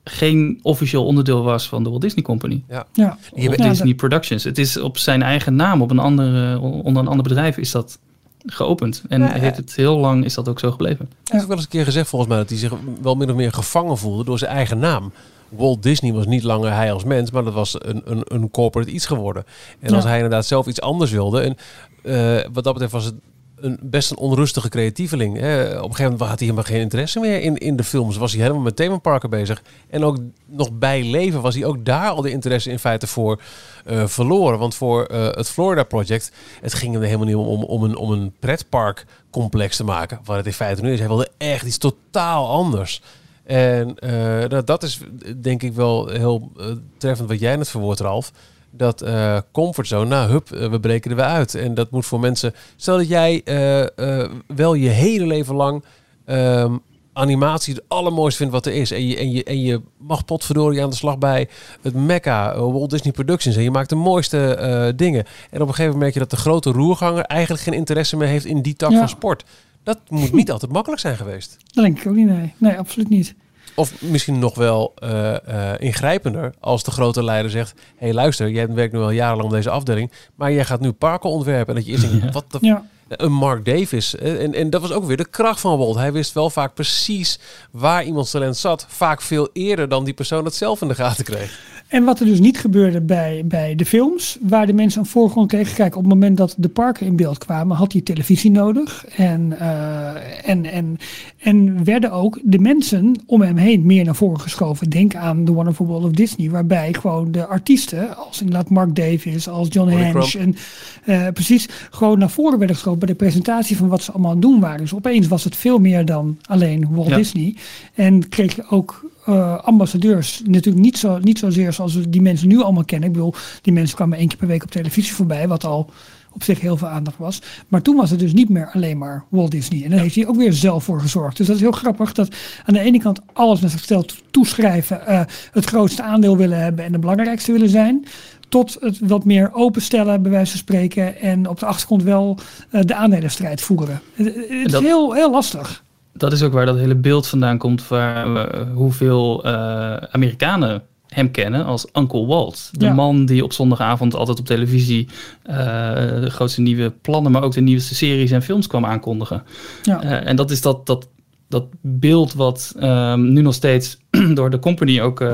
geen 0.05 0.59
officieel 0.63 1.05
onderdeel 1.07 1.43
was 1.43 1.69
van 1.69 1.83
de 1.85 1.89
Walt 1.91 2.03
Disney 2.03 2.23
Company. 2.25 2.63
Ja, 2.69 2.87
Die 2.93 3.05
Of 3.05 3.17
hebben- 3.35 3.63
Ja, 3.63 3.69
Disney 3.69 3.95
Productions. 3.95 4.45
Het 4.45 4.59
is 4.59 4.77
op 4.77 4.99
zijn 4.99 5.23
eigen 5.23 5.57
naam, 5.57 5.83
op 5.83 5.91
een 5.91 5.99
andere, 5.99 6.59
onder 6.59 7.03
een 7.03 7.09
ander 7.09 7.23
bedrijf 7.23 7.57
is 7.57 7.71
dat 7.71 7.99
geopend. 8.47 9.03
En 9.09 9.21
Ja, 9.21 9.33
heeft 9.33 9.57
het 9.57 9.75
heel 9.75 9.99
lang 9.99 10.25
is 10.25 10.35
dat 10.35 10.49
ook 10.49 10.59
zo 10.59 10.71
gebleven. 10.71 11.09
Hij 11.11 11.17
heeft 11.25 11.43
ook 11.43 11.49
wel 11.49 11.57
eens 11.57 11.65
een 11.65 11.71
keer 11.73 11.85
gezegd 11.85 12.09
volgens 12.09 12.31
mij 12.31 12.41
dat 12.41 12.49
hij 12.49 12.59
zich 12.59 12.73
wel 13.03 13.15
min 13.15 13.31
of 13.31 13.37
meer 13.37 13.53
gevangen 13.53 13.99
voelde 13.99 14.25
door 14.25 14.39
zijn 14.39 14.51
eigen 14.51 14.79
naam. 14.79 15.13
Walt 15.49 15.83
Disney 15.83 16.13
was 16.13 16.27
niet 16.27 16.43
langer 16.43 16.73
hij 16.73 16.93
als 16.93 17.05
mens, 17.05 17.31
maar 17.31 17.45
dat 17.45 17.55
was 17.55 17.75
een, 17.79 18.03
een, 18.05 18.23
een 18.25 18.51
corporate 18.51 18.91
iets 18.91 19.07
geworden. 19.07 19.45
En 19.81 19.89
Ja. 19.91 19.95
als 19.97 20.05
hij 20.05 20.15
inderdaad 20.15 20.47
zelf 20.47 20.67
iets 20.67 20.81
anders 20.81 21.11
wilde, 21.11 21.41
en 21.41 21.57
eh, 22.03 22.41
wat 22.53 22.65
dat 22.65 22.73
betreft 22.73 22.93
was 22.93 23.05
het 23.05 23.15
een, 23.63 23.79
best 23.83 24.11
een 24.11 24.17
onrustige 24.17 24.69
creatieveling. 24.69 25.39
Hè. 25.39 25.65
Op 25.65 25.71
een 25.71 25.81
gegeven 25.83 26.03
moment 26.05 26.21
had 26.21 26.39
hij 26.39 26.49
helemaal 26.49 26.65
geen 26.65 26.81
interesse 26.81 27.21
meer 27.21 27.41
in, 27.41 27.57
in 27.57 27.77
de 27.77 27.85
films. 27.85 28.17
Was 28.17 28.33
hij 28.33 28.41
helemaal 28.41 28.63
met 28.63 28.77
themaparken 28.77 29.31
bezig. 29.31 29.63
En 29.89 30.05
ook 30.05 30.19
nog 30.47 30.73
bij 30.73 31.05
leven 31.05 31.41
was 31.41 31.55
hij 31.55 31.65
ook 31.65 31.85
daar 31.85 32.09
al 32.09 32.23
de 32.23 32.31
interesse 32.31 32.71
in 32.71 32.79
feite 32.79 33.07
voor 33.07 33.41
eh, 33.85 34.07
verloren. 34.07 34.59
Want 34.59 34.75
voor 34.75 35.05
eh, 35.05 35.25
het 35.31 35.49
Florida 35.49 35.83
Project, 35.83 36.33
het 36.61 36.75
ging 36.75 36.93
hem 36.93 37.03
helemaal 37.03 37.27
niet 37.27 37.35
om, 37.35 37.65
om, 37.65 37.85
een, 37.85 37.97
om 37.97 38.11
een 38.11 38.33
pretparkcomplex 38.39 39.77
te 39.77 39.85
maken. 39.85 40.21
Waar 40.25 40.37
het 40.37 40.47
in 40.47 40.53
feite 40.53 40.83
nu 40.83 40.93
is. 40.93 40.99
Hij 40.99 41.09
wilde 41.09 41.31
echt 41.37 41.67
iets 41.67 41.79
totaal 41.79 42.49
anders. 42.49 43.03
En 43.45 43.99
eh, 43.99 44.61
dat, 44.65 44.83
is 44.83 45.01
denk 45.37 45.63
ik 45.63 45.73
wel 45.73 46.09
heel 46.09 46.53
treffend 46.99 47.29
wat 47.29 47.41
jij 47.41 47.57
net 47.57 47.69
verwoordt, 47.69 48.01
Ralf. 48.01 48.33
Dat 48.71 49.03
eh 49.03 49.39
comfortzone, 49.53 50.09
nou 50.09 50.31
hup, 50.31 50.51
eh, 50.53 50.71
we 50.71 50.81
breken 50.81 51.11
er 51.11 51.17
weer 51.17 51.27
uit. 51.27 51.55
En 51.55 51.75
dat 51.75 51.91
moet 51.91 52.07
voor 52.07 52.21
mensen... 52.21 52.55
Stel 52.77 52.97
dat 52.97 53.09
jij 53.09 53.43
eh, 53.45 54.29
wel 54.47 54.75
je 54.75 54.89
hele 54.89 55.27
leven 55.27 55.55
lang 55.55 55.85
ehm, 56.25 56.77
animatie 57.13 57.75
het 57.75 57.83
allermooiste 57.89 58.39
vindt 58.39 58.53
wat 58.53 58.67
er 58.67 58.73
is. 58.73 58.91
En 58.91 59.07
je, 59.07 59.17
en 59.17 59.31
je, 59.31 59.45
en 59.45 59.61
je 59.63 59.81
mag 59.99 60.25
potverdorie 60.25 60.83
aan 60.83 60.91
de 60.91 60.97
slag 60.97 61.19
bij 61.19 61.49
het 61.83 61.95
Mecca, 61.95 62.59
Walt 62.59 62.91
Disney 62.91 63.13
Productions. 63.13 63.57
En 63.57 63.63
je 63.63 63.71
maakt 63.71 63.89
de 63.89 63.95
mooiste 63.95 64.93
dingen. 64.97 65.25
En 65.51 65.61
op 65.61 65.69
een 65.69 65.75
gegeven 65.75 65.85
moment 65.85 66.01
merk 66.01 66.13
je 66.13 66.19
dat 66.19 66.31
de 66.31 66.37
grote 66.37 66.71
roerganger 66.71 67.25
eigenlijk 67.25 67.63
geen 67.63 67.75
interesse 67.75 68.17
meer 68.17 68.29
heeft 68.29 68.45
in 68.45 68.63
die 68.63 68.75
tak 68.75 68.91
Ja. 68.91 68.99
van 68.99 69.09
sport. 69.09 69.45
Dat 69.83 69.99
moet 70.09 70.33
niet 70.33 70.51
altijd 70.51 70.73
makkelijk 70.73 71.01
zijn 71.01 71.17
geweest. 71.17 71.57
Dat 71.73 71.85
denk 71.85 71.99
ik 72.01 72.07
ook 72.07 72.15
niet, 72.15 72.27
nee. 72.27 72.55
Nee, 72.57 72.79
absoluut 72.79 73.09
niet. 73.09 73.35
Of 73.75 74.03
misschien 74.03 74.39
nog 74.39 74.55
wel 74.55 74.93
eh, 74.95 75.73
eh, 75.73 75.81
ingrijpender 75.81 76.55
als 76.61 76.83
de 76.83 76.91
grote 76.91 77.25
leider 77.25 77.51
zegt... 77.51 77.73
hé 77.97 78.05
hey, 78.05 78.15
luister, 78.15 78.51
jij 78.51 78.69
werkt 78.69 78.93
nu 78.93 78.99
al 78.99 79.11
jarenlang 79.11 79.49
op 79.49 79.55
deze 79.55 79.71
afdeling... 79.71 80.13
maar 80.35 80.53
jij 80.53 80.65
gaat 80.65 80.81
nu 80.81 80.93
parken 80.93 81.31
ontwerpen. 81.31 81.69
En 81.69 81.75
dat 81.75 81.87
je 81.87 81.93
eerst 81.93 82.21
denkt, 82.21 82.35
wat 82.35 82.45
de... 82.53 82.59
Ja, 82.61 82.85
een 83.17 83.33
Mark 83.33 83.65
Davis. 83.65 84.17
En, 84.17 84.55
en 84.55 84.71
dat 84.71 84.81
was 84.81 84.93
ook 84.93 85.05
weer 85.05 85.17
de 85.17 85.29
kracht 85.31 85.61
van 85.61 85.79
Walt. 85.79 85.97
Hij 85.97 86.13
wist 86.13 86.33
wel 86.33 86.51
vaak 86.51 86.75
precies 86.75 87.39
waar 87.71 88.05
iemands 88.05 88.31
talent 88.31 88.57
zat. 88.57 88.87
Vaak 88.89 89.23
veel 89.23 89.49
eerder 89.53 89.89
dan 89.89 90.05
die 90.05 90.15
persoon 90.15 90.45
het 90.45 90.55
zelf 90.55 90.83
in 90.83 90.89
de 90.89 90.95
gaten 90.95 91.25
kreeg. 91.25 91.69
En 91.91 92.05
wat 92.05 92.21
er 92.21 92.27
dus 92.27 92.41
niet 92.41 92.59
gebeurde 92.59 93.01
bij, 93.01 93.43
bij 93.45 93.75
de 93.75 93.85
films, 93.85 94.39
waar 94.41 94.67
de 94.67 94.73
mensen 94.73 95.01
aan 95.01 95.07
voorgrond 95.07 95.49
kregen. 95.49 95.75
Kijk, 95.75 95.97
op 95.97 96.03
het 96.03 96.13
moment 96.13 96.37
dat 96.37 96.55
de 96.59 96.69
parken 96.69 97.07
in 97.07 97.17
beeld 97.17 97.39
kwamen, 97.39 97.77
had 97.77 97.93
hij 97.93 98.01
televisie 98.01 98.51
nodig. 98.51 99.05
En, 99.17 99.53
uh, 99.61 100.49
en, 100.49 100.65
en, 100.65 100.97
en 101.39 101.85
werden 101.85 102.13
ook 102.13 102.39
de 102.43 102.59
mensen 102.59 103.23
om 103.27 103.41
hem 103.43 103.57
heen 103.57 103.87
meer 103.87 104.05
naar 104.05 104.15
voren 104.15 104.41
geschoven. 104.41 104.91
Denk 104.91 105.15
aan 105.15 105.45
The 105.45 105.53
Wonderful 105.53 105.87
World 105.87 106.05
of 106.05 106.11
Disney, 106.11 106.51
waarbij 106.51 106.93
gewoon 106.93 107.33
de 107.33 107.47
artiesten, 107.47 108.17
als 108.17 108.41
inderdaad 108.41 108.71
Mark 108.71 108.95
Davis, 108.95 109.49
als 109.49 109.69
John 109.71 109.91
Hench, 109.91 110.35
en 110.35 110.57
uh, 111.05 111.27
precies 111.33 111.69
gewoon 111.91 112.19
naar 112.19 112.31
voren 112.31 112.59
werden 112.59 112.77
geschoven 112.77 113.00
bij 113.01 113.09
de 113.09 113.15
presentatie 113.15 113.77
van 113.77 113.89
wat 113.89 114.03
ze 114.03 114.13
allemaal 114.13 114.31
aan 114.31 114.41
doen 114.41 114.61
waren. 114.61 114.81
Dus 114.81 114.95
opeens 114.95 115.29
was 115.29 115.45
het 115.45 115.57
veel 115.57 115.79
meer 115.79 116.05
dan 116.05 116.39
alleen 116.43 116.89
Walt 116.91 117.09
ja. 117.09 117.17
Disney. 117.17 117.57
En 117.95 118.29
kreeg 118.29 118.57
je 118.57 118.65
ook 118.69 119.11
uh, 119.29 119.59
ambassadeurs. 119.59 120.43
Natuurlijk 120.45 120.85
niet, 120.85 120.99
zo, 120.99 121.19
niet 121.19 121.39
zozeer 121.39 121.73
zoals 121.73 121.95
we 121.95 122.11
die 122.11 122.23
mensen 122.23 122.49
nu 122.49 122.63
allemaal 122.63 122.85
kennen. 122.85 123.09
Ik 123.09 123.15
bedoel, 123.15 123.35
die 123.63 123.73
mensen 123.73 123.97
kwamen 123.97 124.19
één 124.19 124.29
keer 124.29 124.37
per 124.37 124.47
week 124.47 124.63
op 124.63 124.71
televisie 124.71 125.15
voorbij, 125.15 125.49
wat 125.49 125.65
al 125.65 125.91
op 126.33 126.43
zich 126.43 126.61
heel 126.61 126.77
veel 126.77 126.89
aandacht 126.89 127.19
was. 127.19 127.43
Maar 127.69 127.83
toen 127.83 127.97
was 127.97 128.11
het 128.11 128.19
dus 128.19 128.33
niet 128.33 128.49
meer 128.49 128.71
alleen 128.73 128.99
maar 128.99 129.25
Walt 129.29 129.51
Disney. 129.51 129.85
En 129.85 129.91
daar 129.91 130.01
heeft 130.01 130.15
hij 130.15 130.27
ook 130.27 130.37
weer 130.37 130.53
zelf 130.53 130.85
voor 130.85 131.01
gezorgd. 131.01 131.37
Dus 131.37 131.47
dat 131.47 131.57
is 131.57 131.63
heel 131.63 131.71
grappig 131.71 132.13
dat 132.13 132.37
aan 132.65 132.75
de 132.75 132.81
ene 132.81 133.01
kant 133.01 133.21
alles 133.33 133.61
met 133.61 133.71
zichzelf 133.71 134.05
toeschrijven, 134.31 135.01
uh, 135.09 135.21
het 135.53 135.65
grootste 135.65 136.03
aandeel 136.03 136.37
willen 136.37 136.59
hebben 136.59 136.85
en 136.85 136.93
de 136.93 136.99
belangrijkste 136.99 137.53
willen 137.53 137.69
zijn. 137.69 138.05
Tot 138.51 138.77
het 138.81 138.99
wat 139.01 139.25
meer 139.25 139.51
openstellen, 139.53 140.23
bij 140.23 140.31
wijze 140.31 140.51
van 140.51 140.61
spreken. 140.61 141.21
En 141.21 141.49
op 141.49 141.59
de 141.59 141.67
achtergrond 141.67 142.03
wel 142.03 142.39
uh, 142.71 142.81
de 142.85 142.95
aandelenstrijd 142.95 143.61
voeren. 143.61 144.01
Het, 144.15 144.35
het 144.35 144.73
is 144.73 144.79
heel, 144.79 145.15
heel 145.15 145.31
lastig 145.31 145.83
dat 146.21 146.33
is 146.33 146.43
ook 146.43 146.53
waar 146.53 146.67
dat 146.67 146.77
hele 146.77 146.95
beeld 146.95 147.27
vandaan 147.27 147.59
komt 147.59 147.89
waar 147.89 148.29
uh, 148.29 148.75
hoeveel 148.75 149.47
uh, 149.47 149.53
Amerikanen 149.97 150.83
hem 151.07 151.31
kennen 151.31 151.65
als 151.65 151.87
Uncle 151.93 152.27
Walt. 152.27 152.71
De 152.73 152.85
ja. 152.85 152.93
man 152.93 153.27
die 153.27 153.45
op 153.45 153.53
zondagavond 153.53 154.15
altijd 154.15 154.39
op 154.39 154.47
televisie 154.47 155.09
uh, 155.47 155.55
de 155.97 156.31
grootste 156.31 156.61
nieuwe 156.61 156.91
plannen, 156.91 157.33
maar 157.33 157.43
ook 157.43 157.53
de 157.53 157.61
nieuwste 157.61 157.95
series 157.95 158.31
en 158.31 158.43
films 158.43 158.67
kwam 158.67 158.85
aankondigen. 158.85 159.43
Ja. 159.83 160.03
en 160.03 160.37
dat 160.37 160.51
is 160.51 160.61
dat, 160.61 160.87
dat, 160.87 161.09
dat 161.49 161.65
beeld 161.81 162.33
wat 162.33 162.75
um, 162.83 163.33
nu 163.33 163.41
nog 163.41 163.55
steeds 163.55 163.99
door 164.35 164.51
de 164.51 164.59
company 164.59 165.01
ook 165.01 165.25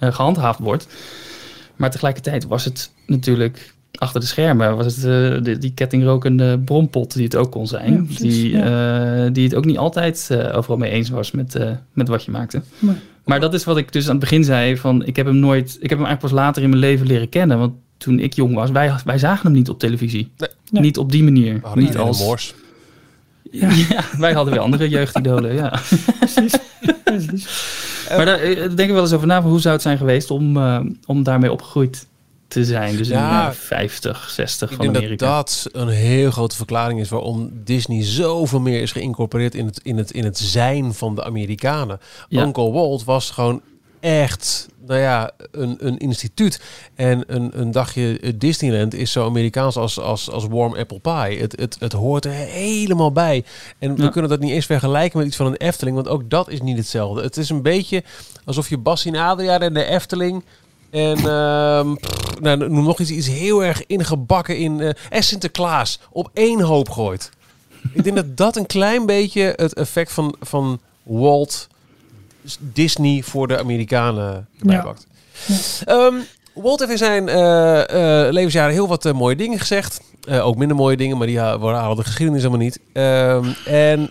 gehandhaafd 0.00 0.58
wordt. 0.58 0.86
Maar 1.82 1.90
tegelijkertijd 1.90 2.46
was 2.46 2.64
het 2.64 2.90
natuurlijk 3.06 3.74
achter 3.92 4.20
de 4.20 4.26
schermen 4.26 4.76
was 4.76 4.86
het 4.86 4.96
uh, 4.96 5.02
de, 5.44 5.58
die 5.58 5.72
kettingrokende 5.74 6.58
bronpot 6.58 7.14
die 7.14 7.24
het 7.24 7.36
ook 7.36 7.50
kon 7.50 7.66
zijn. 7.66 7.92
Ja, 7.92 8.02
precies, 8.02 8.20
die, 8.20 8.50
ja. 8.50 9.24
uh, 9.24 9.32
die 9.32 9.44
het 9.44 9.54
ook 9.54 9.64
niet 9.64 9.78
altijd 9.78 10.28
uh, 10.32 10.56
overal 10.56 10.76
mee 10.76 10.90
eens 10.90 11.10
was 11.10 11.30
met, 11.30 11.58
met 11.92 12.08
wat 12.08 12.24
je 12.24 12.30
maakte. 12.30 12.62
Maar, 12.78 12.96
maar 13.24 13.40
dat 13.40 13.54
is 13.54 13.64
wat 13.64 13.76
ik 13.76 13.92
dus 13.92 14.04
aan 14.04 14.10
het 14.10 14.20
begin 14.20 14.44
zei. 14.44 14.76
Van, 14.76 15.06
ik 15.06 15.16
heb 15.16 15.26
hem 15.26 15.36
nooit. 15.36 15.68
Ik 15.80 15.90
heb 15.90 15.98
hem 15.98 16.06
eigenlijk 16.06 16.20
pas 16.20 16.44
later 16.44 16.62
in 16.62 16.68
mijn 16.68 16.80
leven 16.80 17.06
leren 17.06 17.28
kennen. 17.28 17.58
Want 17.58 17.72
toen 17.96 18.18
ik 18.18 18.32
jong 18.32 18.54
was, 18.54 18.70
wij, 18.70 18.92
wij 19.04 19.18
zagen 19.18 19.46
hem 19.46 19.52
niet 19.52 19.68
op 19.68 19.78
televisie. 19.78 20.30
Nee. 20.36 20.48
Nee. 20.70 20.82
Niet 20.82 20.98
op 20.98 21.12
die 21.12 21.22
manier. 21.22 21.60
niet 21.74 21.96
als. 21.96 22.18
Mors. 22.18 22.54
Ja. 23.50 23.70
ja, 23.70 24.04
wij 24.18 24.32
hadden 24.32 24.52
weer 24.52 24.62
andere 24.62 24.88
jeugdidolen. 24.88 25.54
Ja. 25.54 25.68
Precies. 26.18 26.58
Precies. 27.04 27.46
Maar 28.16 28.26
daar 28.26 28.40
denk 28.58 28.78
ik 28.78 28.90
wel 28.90 29.00
eens 29.00 29.12
over 29.12 29.26
na. 29.26 29.42
Hoe 29.42 29.60
zou 29.60 29.74
het 29.74 29.82
zijn 29.82 29.98
geweest 29.98 30.30
om, 30.30 30.56
om 31.06 31.22
daarmee 31.22 31.52
opgegroeid 31.52 32.06
te 32.52 32.64
zijn. 32.64 32.96
Dus 32.96 33.08
ja, 33.08 33.48
in 33.48 33.54
50, 33.54 34.30
60 34.30 34.70
ik 34.70 34.76
van 34.76 34.84
denk 34.84 34.96
Amerika. 34.96 35.26
dat 35.26 35.62
dat 35.62 35.82
een 35.82 35.88
heel 35.88 36.30
grote 36.30 36.56
verklaring 36.56 37.00
is 37.00 37.08
waarom 37.08 37.50
Disney 37.64 38.04
zoveel 38.04 38.60
meer 38.60 38.82
is 38.82 38.92
geïncorporeerd 38.92 39.54
in 39.54 39.66
het, 39.66 39.80
in 39.82 39.96
het, 39.96 40.10
in 40.10 40.24
het 40.24 40.38
zijn 40.38 40.94
van 40.94 41.14
de 41.14 41.24
Amerikanen. 41.24 42.00
Ja. 42.28 42.42
Uncle 42.42 42.70
Walt 42.70 43.04
was 43.04 43.30
gewoon 43.30 43.62
echt, 44.02 44.68
nou 44.86 45.00
ja, 45.00 45.30
een, 45.50 45.76
een 45.78 45.98
instituut. 45.98 46.60
En 46.94 47.24
een, 47.26 47.60
een 47.60 47.70
dagje 47.70 48.36
Disneyland 48.36 48.94
is 48.94 49.12
zo 49.12 49.26
Amerikaans 49.26 49.76
als, 49.76 50.00
als, 50.00 50.30
als 50.30 50.46
warm 50.46 50.74
apple 50.74 50.98
pie. 50.98 51.40
Het, 51.40 51.60
het, 51.60 51.76
het 51.78 51.92
hoort 51.92 52.24
er 52.24 52.32
helemaal 52.32 53.12
bij. 53.12 53.44
En 53.78 53.96
we 53.96 54.02
ja. 54.02 54.08
kunnen 54.08 54.30
dat 54.30 54.40
niet 54.40 54.50
eens 54.50 54.66
vergelijken 54.66 55.18
met 55.18 55.26
iets 55.26 55.36
van 55.36 55.46
een 55.46 55.56
Efteling, 55.56 55.96
want 55.96 56.08
ook 56.08 56.30
dat 56.30 56.48
is 56.48 56.60
niet 56.60 56.76
hetzelfde. 56.76 57.22
Het 57.22 57.36
is 57.36 57.48
een 57.48 57.62
beetje 57.62 58.02
alsof 58.44 58.68
je 58.68 58.78
Bas 58.78 59.06
in 59.06 59.16
Adriaan 59.16 59.60
en 59.60 59.74
de 59.74 59.84
Efteling 59.84 60.44
en 60.90 61.18
uh, 61.18 61.94
pff, 61.94 62.40
nou, 62.40 62.56
noem 62.56 62.84
nog 62.84 63.00
iets, 63.00 63.10
iets 63.10 63.28
heel 63.28 63.64
erg 63.64 63.86
ingebakken 63.86 64.58
in 64.58 64.78
uh, 64.78 64.90
en 65.10 65.22
Sinterklaas 65.22 65.98
op 66.10 66.30
één 66.32 66.60
hoop 66.60 66.90
gooit. 66.90 67.30
Ik 67.92 68.04
denk 68.04 68.16
dat 68.16 68.36
dat 68.36 68.56
een 68.56 68.66
klein 68.66 69.06
beetje 69.06 69.52
het 69.56 69.74
effect 69.74 70.12
van, 70.12 70.34
van 70.40 70.80
Walt 71.02 71.68
Disney 72.58 73.22
voor 73.22 73.48
de 73.48 73.58
Amerikanen 73.58 74.48
bijpakt. 74.58 75.06
Ja. 75.86 76.06
Um, 76.06 76.22
Walt 76.54 76.78
heeft 76.78 76.90
in 76.90 76.98
zijn 76.98 77.28
uh, 77.28 77.34
uh, 77.36 78.32
levensjaren 78.32 78.72
heel 78.72 78.88
wat 78.88 79.04
uh, 79.04 79.12
mooie 79.12 79.36
dingen 79.36 79.58
gezegd. 79.58 80.00
ook 80.28 80.56
minder 80.56 80.76
mooie 80.76 80.96
dingen, 80.96 81.18
maar 81.18 81.26
die 81.26 81.38
hadden 81.38 81.96
de 81.96 82.04
geschiedenis 82.04 82.42
helemaal 82.42 82.64
niet. 82.64 82.80
Um, 82.92 83.54
en 83.64 84.10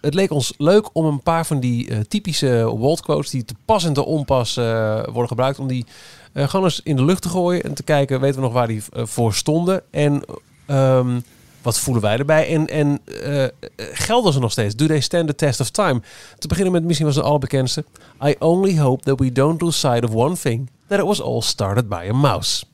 het 0.00 0.14
leek 0.14 0.30
ons 0.30 0.54
leuk 0.58 0.88
om 0.92 1.04
een 1.04 1.22
paar 1.22 1.46
van 1.46 1.60
die 1.60 2.06
typische 2.08 2.76
Walt-quotes... 2.78 3.30
die 3.30 3.44
te 3.44 3.54
pas 3.64 3.84
en 3.84 3.92
te 3.92 4.04
onpas 4.04 4.54
worden 4.54 5.28
gebruikt... 5.28 5.58
om 5.58 5.66
die 5.66 5.86
gewoon 6.34 6.64
eens 6.64 6.80
in 6.84 6.96
de 6.96 7.04
lucht 7.04 7.22
te 7.22 7.28
gooien 7.28 7.62
en 7.62 7.74
te 7.74 7.82
kijken, 7.82 8.20
weten 8.20 8.36
we 8.36 8.42
nog 8.42 8.52
waar 8.52 8.66
die 8.66 8.82
voor 8.92 9.34
stonden 9.34 9.82
en 9.90 10.22
um, 10.66 11.24
wat 11.62 11.78
voelen 11.78 12.02
wij 12.02 12.18
erbij 12.18 12.48
en, 12.48 12.66
en 12.66 13.00
uh, 13.26 13.44
gelden 13.92 14.32
ze 14.32 14.38
nog 14.38 14.52
steeds? 14.52 14.76
Do 14.76 14.86
they 14.86 15.00
stand 15.00 15.26
the 15.26 15.34
test 15.34 15.60
of 15.60 15.70
time? 15.70 16.02
Te 16.38 16.48
beginnen 16.48 16.72
met 16.72 16.84
misschien 16.84 17.06
was 17.06 17.16
het 17.16 17.24
allerbekendste. 17.24 17.84
I 18.26 18.34
only 18.38 18.78
hope 18.78 19.02
that 19.02 19.20
we 19.20 19.32
don't 19.32 19.60
lose 19.60 19.78
sight 19.78 20.04
of 20.04 20.14
one 20.14 20.36
thing, 20.36 20.70
that 20.86 20.98
it 20.98 21.04
was 21.04 21.22
all 21.22 21.40
started 21.40 21.88
by 21.88 22.06
a 22.10 22.12
mouse. 22.12 22.64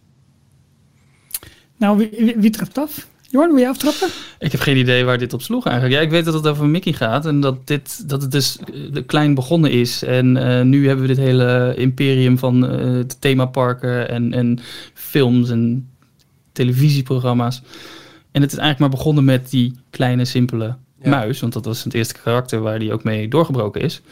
Nou, 1.77 1.97
wie, 1.97 2.35
wie 2.37 2.51
trapt 2.51 2.79
af? 2.79 3.07
Jorn, 3.31 3.49
wil 3.49 3.59
je 3.59 3.69
aftrappen? 3.69 4.09
Ik 4.39 4.53
heb 4.53 4.61
geen 4.61 4.77
idee 4.77 5.05
waar 5.05 5.19
dit 5.19 5.33
op 5.33 5.43
sloeg 5.43 5.67
eigenlijk. 5.67 5.97
Ja, 5.97 6.05
ik 6.05 6.11
weet 6.11 6.25
dat 6.25 6.35
het 6.35 6.47
over 6.47 6.67
Mickey 6.67 6.93
gaat 6.93 7.27
en 7.27 7.41
dat, 7.41 7.67
dit, 7.67 8.09
dat 8.09 8.23
het 8.23 8.31
dus 8.31 8.59
klein 9.07 9.35
begonnen 9.35 9.71
is. 9.71 10.03
En 10.03 10.37
uh, 10.37 10.63
nu 10.63 10.87
hebben 10.87 11.07
we 11.07 11.15
dit 11.15 11.25
hele 11.25 11.75
imperium 11.77 12.39
van 12.39 12.81
uh, 12.81 13.05
themaparken 13.19 14.09
en, 14.09 14.33
en 14.33 14.59
films 14.95 15.51
en 15.51 15.89
televisieprogramma's. 16.53 17.63
En 18.33 18.43
het 18.43 18.53
is 18.53 18.59
eigenlijk 18.59 18.79
maar 18.79 18.99
begonnen 18.99 19.25
met 19.25 19.51
die 19.51 19.75
kleine, 19.91 20.25
simpele 20.25 20.77
ja. 21.03 21.11
muis. 21.11 21.41
Want 21.41 21.53
dat 21.53 21.65
was 21.65 21.85
het 21.85 21.95
eerste 21.95 22.15
karakter 22.23 22.61
waar 22.61 22.79
die 22.79 22.93
ook 22.93 23.05
mee 23.05 23.29
doorgebroken 23.29 23.81
is. 23.81 24.03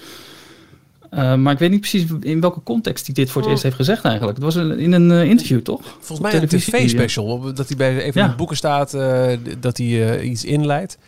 Uh, 1.10 1.34
maar 1.34 1.52
ik 1.52 1.58
weet 1.58 1.70
niet 1.70 1.80
precies 1.80 2.04
in 2.20 2.40
welke 2.40 2.62
context 2.62 3.06
hij 3.06 3.14
dit 3.14 3.30
voor 3.30 3.42
het 3.42 3.50
eerst 3.50 3.62
heeft 3.62 3.76
gezegd 3.76 4.04
eigenlijk. 4.04 4.36
Het 4.36 4.44
was 4.44 4.54
een, 4.54 4.78
in 4.78 4.92
een 4.92 5.10
uh, 5.10 5.24
interview, 5.24 5.60
toch? 5.60 5.80
Volgens 6.00 6.32
mij 6.32 6.42
een 6.42 6.48
tv-special. 6.48 7.52
Dat 7.54 7.68
hij 7.68 7.76
bij 7.76 8.06
een 8.06 8.12
van 8.12 8.22
ja. 8.22 8.28
de 8.28 8.34
boeken 8.34 8.56
staat, 8.56 8.94
uh, 8.94 9.32
dat 9.60 9.76
hij 9.76 10.20
iets 10.20 10.44
inleidt. 10.44 10.98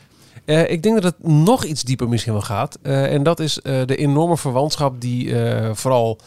ik 0.44 0.82
denk 0.82 1.02
dat 1.02 1.04
het 1.04 1.28
nog 1.28 1.64
iets 1.64 1.82
dieper 1.82 2.08
misschien 2.08 2.32
wel 2.32 2.42
gaat. 2.42 2.78
en 2.82 3.22
dat 3.22 3.40
is 3.40 3.60
de 3.62 3.96
enorme 3.96 4.36
verwantschap 4.36 5.00
die 5.00 5.34
vooral 5.72 6.18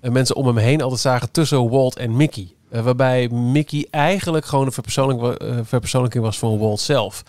mensen 0.00 0.36
om 0.36 0.46
hem 0.46 0.56
heen 0.56 0.82
altijd 0.82 1.00
zagen 1.00 1.30
tussen 1.30 1.70
Walt 1.70 1.96
en 1.96 2.16
Mickey. 2.16 2.48
Waarbij 2.70 3.28
Mickey 3.28 3.86
eigenlijk 3.90 4.44
gewoon 4.44 4.66
een 4.66 4.72
verpersoonlijk, 4.72 5.42
verpersoonlijking 5.62 6.24
was 6.24 6.38
van 6.38 6.58
Walt 6.58 6.80
zelf. 6.80 7.24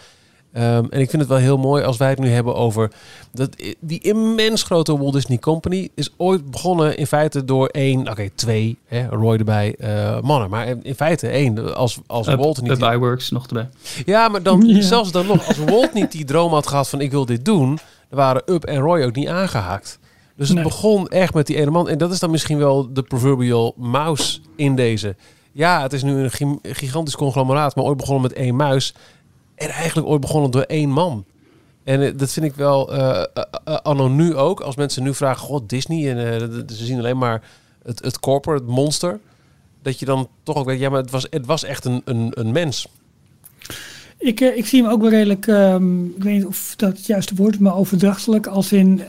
Um, 0.53 0.63
en 0.89 0.99
ik 0.99 1.09
vind 1.09 1.21
het 1.21 1.27
wel 1.27 1.37
heel 1.37 1.57
mooi 1.57 1.83
als 1.83 1.97
wij 1.97 2.09
het 2.09 2.19
nu 2.19 2.29
hebben 2.29 2.55
over 2.55 2.91
dat 3.31 3.49
die 3.79 3.99
immens 3.99 4.63
grote 4.63 4.97
Walt 4.97 5.13
Disney 5.13 5.37
Company 5.37 5.89
is 5.95 6.09
ooit 6.17 6.51
begonnen 6.51 6.97
in 6.97 7.07
feite 7.07 7.45
door 7.45 7.67
één, 7.67 7.99
oké, 7.99 8.11
okay, 8.11 8.31
twee, 8.35 8.77
hè, 8.85 9.07
Roy 9.07 9.37
erbij, 9.37 9.75
uh, 9.79 10.19
mannen. 10.21 10.49
Maar 10.49 10.67
in 10.81 10.95
feite 10.95 11.27
één, 11.27 11.75
als, 11.75 11.99
als 12.07 12.27
Up, 12.27 12.37
Walt 12.39 12.61
niet... 12.61 12.71
Up 12.71 12.79
die... 12.79 12.91
iWorks 12.91 13.29
nog 13.29 13.47
erbij. 13.47 13.69
Ja, 14.05 14.27
maar 14.27 14.43
dan, 14.43 14.67
ja. 14.67 14.81
zelfs 14.81 15.11
dan 15.11 15.25
nog, 15.25 15.47
als 15.47 15.57
Walt 15.57 15.93
niet 15.93 16.11
die 16.11 16.25
droom 16.25 16.53
had 16.53 16.67
gehad 16.67 16.89
van 16.89 17.01
ik 17.01 17.11
wil 17.11 17.25
dit 17.25 17.45
doen, 17.45 17.79
dan 18.09 18.19
waren 18.19 18.41
Up 18.45 18.65
en 18.65 18.79
Roy 18.79 19.03
ook 19.03 19.15
niet 19.15 19.27
aangehaakt. 19.27 19.98
Dus 20.39 20.47
het 20.47 20.57
nee. 20.57 20.67
begon 20.67 21.07
echt 21.07 21.33
met 21.33 21.47
die 21.47 21.55
ene 21.55 21.71
man. 21.71 21.89
En 21.89 21.97
dat 21.97 22.11
is 22.11 22.19
dan 22.19 22.31
misschien 22.31 22.57
wel 22.57 22.93
de 22.93 23.03
proverbial 23.03 23.73
mouse 23.77 24.39
in 24.55 24.75
deze. 24.75 25.15
Ja, 25.51 25.81
het 25.81 25.93
is 25.93 26.03
nu 26.03 26.23
een 26.23 26.59
gigantisch 26.63 27.15
conglomeraat, 27.15 27.75
maar 27.75 27.85
ooit 27.85 27.97
begonnen 27.97 28.21
met 28.21 28.33
één 28.33 28.55
muis. 28.55 28.93
En 29.55 29.69
eigenlijk 29.69 30.07
ooit 30.07 30.21
begonnen 30.21 30.51
door 30.51 30.61
één 30.61 30.89
man. 30.89 31.25
En 31.83 32.01
uh, 32.01 32.17
dat 32.17 32.31
vind 32.31 32.45
ik 32.45 32.55
wel 32.55 32.93
uh, 32.93 33.23
uh, 33.67 33.77
anno 33.77 34.07
nu 34.07 34.35
ook. 34.35 34.59
Als 34.59 34.75
mensen 34.75 35.03
nu 35.03 35.13
vragen, 35.13 35.45
god, 35.45 35.69
Disney. 35.69 36.11
En 36.11 36.67
ze 36.67 36.85
zien 36.85 36.99
alleen 36.99 37.17
maar 37.17 37.43
het, 37.83 38.03
het 38.03 38.19
corporate 38.19 38.65
monster. 38.65 39.19
Dat 39.81 39.99
je 39.99 40.05
dan 40.05 40.27
toch 40.43 40.55
ook 40.55 40.65
weet, 40.65 40.79
ja, 40.79 40.89
maar 40.89 41.01
het 41.01 41.11
was, 41.11 41.27
het 41.29 41.45
was 41.45 41.63
echt 41.63 41.85
een, 41.85 42.01
een, 42.05 42.31
een 42.33 42.51
mens. 42.51 42.87
Ik, 44.19 44.39
ik 44.39 44.65
zie 44.65 44.81
hem 44.81 44.91
ook 44.91 45.01
wel 45.01 45.09
redelijk, 45.09 45.47
um, 45.47 46.13
ik 46.17 46.23
weet 46.23 46.33
niet 46.33 46.45
of 46.45 46.73
dat 46.75 46.97
het 46.97 47.05
juiste 47.05 47.35
woord 47.35 47.53
is, 47.53 47.59
maar 47.59 47.75
overdrachtelijk. 47.75 48.47
Als 48.47 48.71
in, 48.71 49.01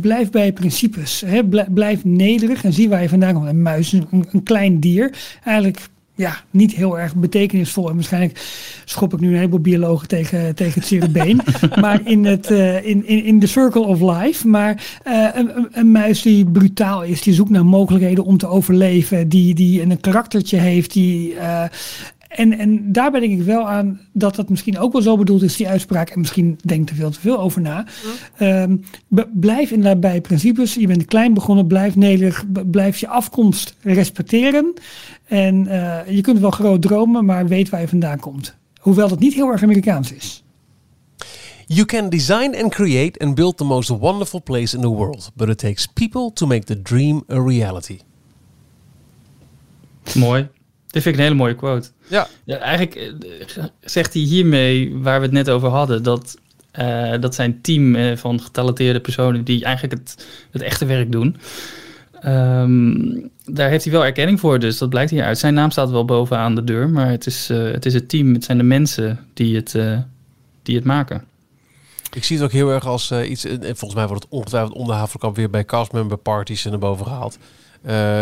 blijf 0.00 0.30
bij 0.30 0.52
principes. 0.52 1.22
Hè? 1.26 1.40
Blijf 1.70 2.04
nederig 2.04 2.64
en 2.64 2.72
zie 2.72 2.88
waar 2.88 3.02
je 3.02 3.08
vandaan 3.08 3.34
komt. 3.34 3.48
Een 3.48 3.62
muis, 3.62 3.92
een, 3.92 4.28
een 4.30 4.42
klein 4.42 4.80
dier. 4.80 5.14
Eigenlijk 5.44 5.88
ja, 6.16 6.36
niet 6.50 6.74
heel 6.74 6.98
erg 6.98 7.14
betekenisvol. 7.14 7.88
En 7.88 7.94
waarschijnlijk 7.94 8.40
schop 8.84 9.12
ik 9.12 9.20
nu 9.20 9.28
een 9.28 9.36
heleboel 9.36 9.60
biologen 9.60 10.08
tegen, 10.08 10.54
tegen 10.54 10.80
het 10.80 10.88
zere 10.88 11.08
been. 11.08 11.40
maar 11.80 12.00
in, 12.04 12.24
het, 12.24 12.50
uh, 12.50 12.86
in, 12.86 13.06
in, 13.06 13.24
in 13.24 13.40
the 13.40 13.46
circle 13.46 13.82
of 13.82 14.00
life. 14.00 14.48
Maar 14.48 15.00
uh, 15.06 15.28
een, 15.34 15.68
een, 15.70 15.90
muis 15.90 16.22
die 16.22 16.46
brutaal 16.46 17.02
is, 17.02 17.22
die 17.22 17.34
zoekt 17.34 17.50
naar 17.50 17.66
mogelijkheden 17.66 18.24
om 18.24 18.38
te 18.38 18.46
overleven. 18.46 19.28
Die, 19.28 19.54
die 19.54 19.82
een 19.82 20.00
karaktertje 20.00 20.56
heeft, 20.56 20.92
die 20.92 21.32
uh, 21.32 21.64
en, 22.34 22.58
en 22.58 22.92
daar 22.92 23.10
denk 23.10 23.32
ik 23.32 23.42
wel 23.42 23.68
aan 23.68 24.00
dat 24.12 24.36
dat 24.36 24.48
misschien 24.48 24.78
ook 24.78 24.92
wel 24.92 25.02
zo 25.02 25.16
bedoeld 25.16 25.42
is, 25.42 25.56
die 25.56 25.68
uitspraak. 25.68 26.10
En 26.10 26.20
misschien 26.20 26.58
denk 26.64 26.90
er 26.90 26.96
veel 26.96 27.10
te 27.10 27.20
veel 27.20 27.38
over 27.38 27.60
na. 27.60 27.86
Um, 28.40 28.84
blijf 29.32 29.70
inderdaad 29.70 30.00
bij 30.00 30.20
principes. 30.20 30.74
Je 30.74 30.86
bent 30.86 31.04
klein 31.04 31.34
begonnen, 31.34 31.66
blijf 31.66 31.96
nederig, 31.96 32.44
blijf 32.70 32.96
je 32.98 33.08
afkomst 33.08 33.76
respecteren. 33.82 34.72
En 35.24 35.66
uh, 35.66 35.98
je 36.08 36.20
kunt 36.20 36.38
wel 36.38 36.50
groot 36.50 36.82
dromen, 36.82 37.24
maar 37.24 37.46
weet 37.46 37.68
waar 37.68 37.80
je 37.80 37.88
vandaan 37.88 38.18
komt. 38.20 38.56
Hoewel 38.80 39.08
dat 39.08 39.18
niet 39.18 39.34
heel 39.34 39.50
erg 39.50 39.62
Amerikaans 39.62 40.12
is. 40.12 40.44
You 41.66 41.86
can 41.86 42.08
design 42.08 42.54
and 42.62 42.70
create 42.70 43.18
and 43.18 43.34
build 43.34 43.56
the 43.56 43.64
most 43.64 43.88
wonderful 43.88 44.42
place 44.42 44.76
in 44.76 44.82
the 44.82 44.88
world, 44.88 45.30
but 45.34 45.48
it 45.48 45.58
takes 45.58 45.86
people 45.86 46.30
to 46.32 46.46
make 46.46 46.64
the 46.64 46.82
dream 46.82 47.24
a 47.30 47.42
reality. 47.42 47.98
Mooi. 50.14 50.48
Dit 50.86 51.02
vind 51.02 51.14
ik 51.14 51.20
een 51.20 51.26
hele 51.26 51.34
mooie 51.34 51.54
quote. 51.54 51.90
Ja. 52.06 52.28
ja 52.44 52.56
eigenlijk 52.56 52.94
eh, 52.94 53.64
zegt 53.80 54.12
hij 54.12 54.22
hiermee, 54.22 54.94
waar 54.94 55.18
we 55.18 55.24
het 55.24 55.34
net 55.34 55.50
over 55.50 55.68
hadden, 55.68 56.02
dat, 56.02 56.38
uh, 56.78 57.12
dat 57.20 57.34
zijn 57.34 57.60
team 57.60 57.94
uh, 57.94 58.16
van 58.16 58.40
getalenteerde 58.40 59.00
personen 59.00 59.44
die 59.44 59.64
eigenlijk 59.64 60.00
het, 60.00 60.26
het 60.50 60.62
echte 60.62 60.84
werk 60.86 61.12
doen. 61.12 61.36
Um, 62.26 63.30
daar 63.44 63.68
heeft 63.68 63.84
hij 63.84 63.92
wel 63.92 64.04
erkenning 64.04 64.40
voor, 64.40 64.58
dus 64.58 64.78
dat 64.78 64.88
blijkt 64.88 65.10
hieruit. 65.10 65.38
Zijn 65.38 65.54
naam 65.54 65.70
staat 65.70 65.90
wel 65.90 66.04
bovenaan 66.04 66.54
de 66.54 66.64
deur, 66.64 66.88
maar 66.88 67.10
het 67.10 67.26
is, 67.26 67.50
uh, 67.50 67.72
het 67.72 67.86
is 67.86 67.94
het 67.94 68.08
team, 68.08 68.34
het 68.34 68.44
zijn 68.44 68.58
de 68.58 68.64
mensen 68.64 69.26
die 69.34 69.56
het, 69.56 69.76
die 70.62 70.76
het 70.76 70.84
maken. 70.84 71.24
Ik 72.12 72.24
zie 72.24 72.36
het 72.36 72.44
ook 72.44 72.52
heel 72.52 72.70
erg 72.70 72.86
als 72.86 73.12
iets, 73.12 73.44
en 73.44 73.60
volgens 73.60 73.94
mij 73.94 74.06
wordt 74.06 74.22
het 74.22 74.32
ongetwijfeld 74.32 74.74
onder 74.74 74.94
Havelkamp 74.94 75.36
weer 75.36 75.50
bij 75.50 75.64
castmember 75.64 76.16
parties 76.16 76.64
naar 76.64 76.78
boven 76.78 77.06
gehaald. 77.06 77.38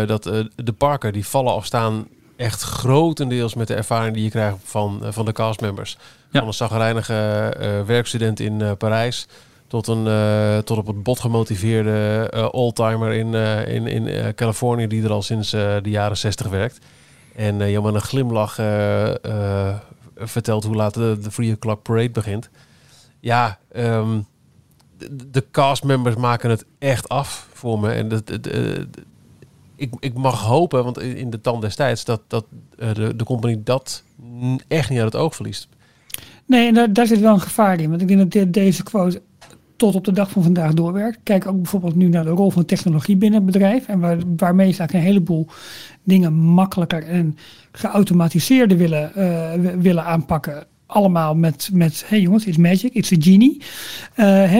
dat 0.07 0.23
de 0.55 0.73
parken 0.77 1.13
die 1.13 1.25
vallen 1.25 1.53
of 1.53 1.65
staan 1.65 2.07
echt 2.43 2.61
grotendeels 2.61 3.53
met 3.53 3.67
de 3.67 3.73
ervaring 3.73 4.13
die 4.13 4.23
je 4.23 4.29
krijgt 4.29 4.57
van, 4.63 4.99
uh, 5.03 5.11
van 5.11 5.25
de 5.25 5.31
castmembers. 5.31 5.97
Ja. 6.31 6.39
Van 6.39 6.47
een 6.47 6.53
zagrijnige 6.53 7.53
uh, 7.59 7.81
werkstudent 7.85 8.39
in 8.39 8.59
uh, 8.59 8.71
Parijs 8.77 9.27
tot, 9.67 9.87
een, 9.87 10.63
tot 10.63 10.77
op 10.77 10.87
het 10.87 11.03
bot 11.03 11.19
gemotiveerde 11.19 12.29
oldtimer 12.51 13.11
in, 13.11 13.33
in, 13.67 13.87
in 13.87 14.35
Californië 14.35 14.87
die 14.87 15.03
er 15.03 15.11
al 15.11 15.21
sinds 15.21 15.49
de 15.51 15.81
jaren 15.83 16.17
60 16.17 16.47
werkt. 16.47 16.79
En 17.35 17.59
uh, 17.59 17.81
met 17.81 17.93
een 17.93 18.01
glimlach 18.01 18.55
vertelt 20.15 20.63
hoe 20.63 20.75
laat 20.75 20.93
de, 20.93 21.17
de 21.21 21.31
Free 21.31 21.53
O'Clock 21.53 21.81
Parade 21.81 22.09
begint. 22.09 22.49
Ja, 23.19 23.59
um, 23.75 24.25
de, 24.97 25.29
de 25.29 25.45
castmembers 25.51 26.15
maken 26.15 26.49
het 26.49 26.65
echt 26.79 27.09
af 27.09 27.47
voor 27.53 27.79
me. 27.79 27.91
En 27.91 28.07
de, 28.07 28.23
de, 28.23 28.39
de, 28.39 28.87
ik, 29.83 29.93
ik 29.99 30.13
mag 30.13 30.41
hopen, 30.41 30.83
want 30.83 30.99
in 30.99 31.29
de 31.29 31.41
tand 31.41 31.61
destijds, 31.61 32.05
dat, 32.05 32.21
dat 32.27 32.45
uh, 32.79 32.93
de, 32.93 33.15
de 33.15 33.23
company 33.23 33.61
dat 33.63 34.03
echt 34.67 34.89
niet 34.89 34.99
uit 34.99 35.13
het 35.13 35.21
oog 35.21 35.35
verliest. 35.35 35.67
Nee, 36.45 36.73
daar, 36.73 36.93
daar 36.93 37.07
zit 37.07 37.19
wel 37.19 37.33
een 37.33 37.39
gevaar 37.39 37.79
in. 37.79 37.89
Want 37.89 38.01
ik 38.01 38.07
denk 38.07 38.31
dat 38.31 38.53
deze 38.53 38.83
quote 38.83 39.21
tot 39.75 39.95
op 39.95 40.05
de 40.05 40.11
dag 40.11 40.31
van 40.31 40.43
vandaag 40.43 40.73
doorwerkt. 40.73 41.19
Kijk 41.23 41.47
ook 41.47 41.55
bijvoorbeeld 41.61 41.95
nu 41.95 42.07
naar 42.07 42.23
de 42.23 42.29
rol 42.29 42.51
van 42.51 42.65
technologie 42.65 43.15
binnen 43.15 43.43
het 43.43 43.51
bedrijf. 43.51 43.87
En 43.87 43.99
waar, 43.99 44.17
waarmee 44.37 44.71
ze 44.71 44.81
een 44.81 44.99
heleboel 44.99 45.47
dingen 46.03 46.33
makkelijker 46.33 47.03
en 47.03 47.37
geautomatiseerder 47.71 48.77
willen, 48.77 49.11
uh, 49.17 49.71
willen 49.81 50.05
aanpakken 50.05 50.65
allemaal 50.93 51.35
met, 51.35 51.69
met 51.73 52.03
hey 52.07 52.21
jongens, 52.21 52.45
it's 52.45 52.57
magic, 52.57 52.93
it's 52.93 53.11
a 53.11 53.15
genie. 53.19 53.61
Uh, 54.15 54.51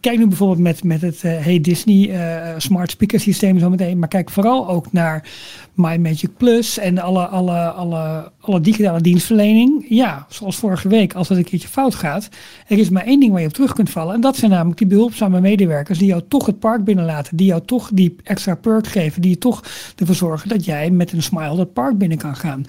kijk 0.00 0.18
nu 0.18 0.26
bijvoorbeeld 0.26 0.58
met, 0.58 0.84
met 0.84 1.00
het 1.00 1.22
uh, 1.22 1.38
Hey 1.38 1.60
Disney 1.60 2.08
uh, 2.08 2.54
smart 2.58 2.90
speaker 2.90 3.20
systeem 3.20 3.58
zo 3.58 3.70
meteen. 3.70 3.98
Maar 3.98 4.08
kijk 4.08 4.30
vooral 4.30 4.68
ook 4.68 4.92
naar 4.92 5.28
My 5.74 5.96
Magic 5.96 6.30
Plus 6.36 6.78
en 6.78 6.98
alle, 6.98 7.26
alle, 7.26 7.70
alle, 7.70 8.30
alle 8.40 8.60
digitale 8.60 9.00
dienstverlening. 9.00 9.86
Ja, 9.88 10.26
zoals 10.28 10.56
vorige 10.56 10.88
week, 10.88 11.14
als 11.14 11.28
het 11.28 11.38
een 11.38 11.44
keertje 11.44 11.68
fout 11.68 11.94
gaat. 11.94 12.28
Er 12.66 12.78
is 12.78 12.90
maar 12.90 13.04
één 13.04 13.20
ding 13.20 13.32
waar 13.32 13.40
je 13.40 13.46
op 13.46 13.52
terug 13.52 13.72
kunt 13.72 13.90
vallen. 13.90 14.14
En 14.14 14.20
dat 14.20 14.36
zijn 14.36 14.50
namelijk 14.50 14.78
die 14.78 14.86
behulpzame 14.86 15.40
medewerkers 15.40 15.98
die 15.98 16.08
jou 16.08 16.22
toch 16.28 16.46
het 16.46 16.58
park 16.58 16.84
binnenlaten. 16.84 17.36
Die 17.36 17.46
jou 17.46 17.62
toch 17.64 17.90
die 17.94 18.16
extra 18.22 18.54
perk 18.54 18.86
geven. 18.86 19.22
Die 19.22 19.38
toch 19.38 19.62
ervoor 19.96 20.14
zorgen 20.14 20.48
dat 20.48 20.64
jij 20.64 20.90
met 20.90 21.12
een 21.12 21.22
smile 21.22 21.56
dat 21.56 21.72
park 21.72 21.98
binnen 21.98 22.18
kan 22.18 22.36
gaan. 22.36 22.64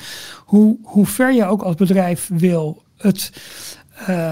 Hoe, 0.45 0.77
hoe 0.83 1.05
ver 1.05 1.33
je 1.33 1.45
ook 1.45 1.61
als 1.61 1.75
bedrijf 1.75 2.29
wil 2.33 2.81
het, 3.03 3.31
uh, 4.09 4.31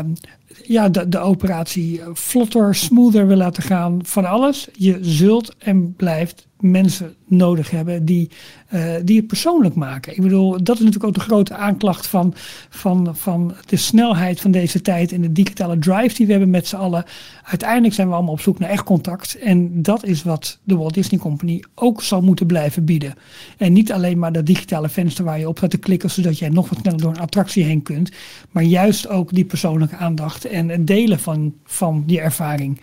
ja, 0.63 0.89
de, 0.89 1.09
de 1.09 1.19
operatie 1.19 2.01
vlotter, 2.13 2.75
smoother 2.75 3.27
wil 3.27 3.37
laten 3.37 3.63
gaan 3.63 3.99
van 4.05 4.25
alles. 4.25 4.67
Je 4.73 4.97
zult 5.01 5.55
en 5.57 5.95
blijft 5.95 6.47
mensen 6.61 7.15
nodig 7.27 7.69
hebben 7.69 8.05
die, 8.05 8.29
uh, 8.73 8.93
die 9.03 9.17
het 9.17 9.27
persoonlijk 9.27 9.75
maken. 9.75 10.15
Ik 10.15 10.21
bedoel, 10.21 10.63
dat 10.63 10.75
is 10.75 10.83
natuurlijk 10.83 11.03
ook 11.03 11.13
de 11.13 11.19
grote 11.19 11.55
aanklacht 11.55 12.07
van, 12.07 12.33
van, 12.69 13.15
van 13.15 13.53
de 13.65 13.75
snelheid 13.75 14.41
van 14.41 14.51
deze 14.51 14.81
tijd 14.81 15.11
en 15.11 15.21
de 15.21 15.31
digitale 15.31 15.79
drive 15.79 16.15
die 16.15 16.25
we 16.25 16.31
hebben 16.31 16.49
met 16.49 16.67
z'n 16.67 16.75
allen. 16.75 17.05
Uiteindelijk 17.43 17.93
zijn 17.93 18.07
we 18.07 18.13
allemaal 18.13 18.33
op 18.33 18.41
zoek 18.41 18.59
naar 18.59 18.69
echt 18.69 18.83
contact. 18.83 19.39
En 19.39 19.81
dat 19.81 20.05
is 20.05 20.23
wat 20.23 20.59
de 20.63 20.75
Walt 20.75 20.93
Disney 20.93 21.19
Company 21.19 21.63
ook 21.75 22.03
zal 22.03 22.21
moeten 22.21 22.45
blijven 22.45 22.85
bieden. 22.85 23.13
En 23.57 23.73
niet 23.73 23.91
alleen 23.91 24.19
maar 24.19 24.31
dat 24.31 24.45
digitale 24.45 24.89
venster 24.89 25.25
waar 25.25 25.39
je 25.39 25.47
op 25.47 25.59
gaat 25.59 25.69
te 25.69 25.77
klikken, 25.77 26.11
zodat 26.11 26.39
jij 26.39 26.49
nog 26.49 26.69
wat 26.69 26.79
sneller 26.79 27.01
door 27.01 27.11
een 27.11 27.19
attractie 27.19 27.63
heen 27.63 27.81
kunt. 27.81 28.11
Maar 28.51 28.63
juist 28.63 29.07
ook 29.07 29.33
die 29.33 29.45
persoonlijke 29.45 29.95
aandacht 29.95 30.45
en 30.45 30.69
het 30.69 30.87
delen 30.87 31.19
van, 31.19 31.53
van 31.63 32.03
die 32.07 32.19
ervaring. 32.19 32.81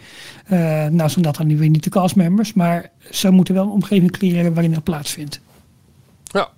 Uh, 0.53 0.87
nou, 0.87 1.11
zijn 1.11 1.24
dat 1.24 1.37
dan 1.37 1.47
nu 1.47 1.57
weer 1.57 1.68
niet 1.68 1.85
de 1.85 1.91
castmembers, 1.91 2.53
maar 2.53 2.91
ze 3.11 3.31
moeten 3.31 3.55
wel 3.55 3.65
een 3.65 3.71
omgeving 3.71 4.11
creëren 4.11 4.55
waarin 4.55 4.73
dat 4.73 4.83
plaatsvindt. 4.83 5.41
Ja. 6.25 6.49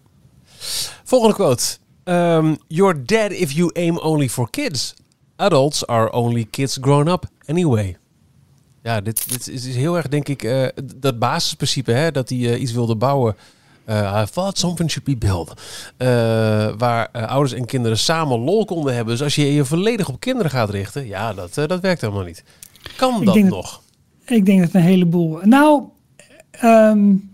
Volgende 1.04 1.34
quote. 1.34 1.78
Um, 2.04 2.56
you're 2.66 3.04
dead 3.04 3.30
if 3.30 3.52
you 3.52 3.70
aim 3.72 3.98
only 3.98 4.28
for 4.28 4.50
kids. 4.50 4.94
Adults 5.36 5.86
are 5.86 6.12
only 6.12 6.44
kids 6.50 6.78
grown 6.80 7.08
up 7.08 7.24
anyway. 7.46 7.96
Ja, 8.82 9.00
dit, 9.00 9.30
dit 9.30 9.48
is 9.48 9.76
heel 9.76 9.96
erg, 9.96 10.08
denk 10.08 10.28
ik, 10.28 10.42
uh, 10.42 10.66
dat 10.96 11.18
basisprincipe, 11.18 11.92
hè, 11.92 12.10
dat 12.10 12.28
hij 12.28 12.38
uh, 12.38 12.60
iets 12.60 12.72
wilde 12.72 12.96
bouwen. 12.96 13.36
Uh, 13.86 14.22
I 14.26 14.30
thought 14.32 14.58
something 14.58 14.90
should 14.90 15.08
be 15.08 15.26
built. 15.26 15.52
waar 16.78 17.08
ouders 17.10 17.52
en 17.52 17.66
kinderen 17.66 17.98
samen 17.98 18.38
lol 18.38 18.64
konden 18.64 18.94
hebben. 18.94 19.14
Dus 19.14 19.22
als 19.22 19.34
je 19.34 19.54
je 19.54 19.64
volledig 19.64 20.08
op 20.08 20.20
kinderen 20.20 20.50
gaat 20.50 20.70
richten, 20.70 21.06
ja, 21.06 21.32
dat, 21.34 21.54
dat 21.54 21.80
werkt 21.80 22.00
helemaal 22.00 22.24
niet. 22.24 22.44
Kan 22.96 23.20
ik 23.20 23.26
dat 23.26 23.36
nog? 23.36 23.82
Ik 24.26 24.46
denk 24.46 24.60
dat 24.60 24.74
een 24.74 24.80
heleboel. 24.80 25.38
Nou, 25.42 25.82
um, 26.64 27.30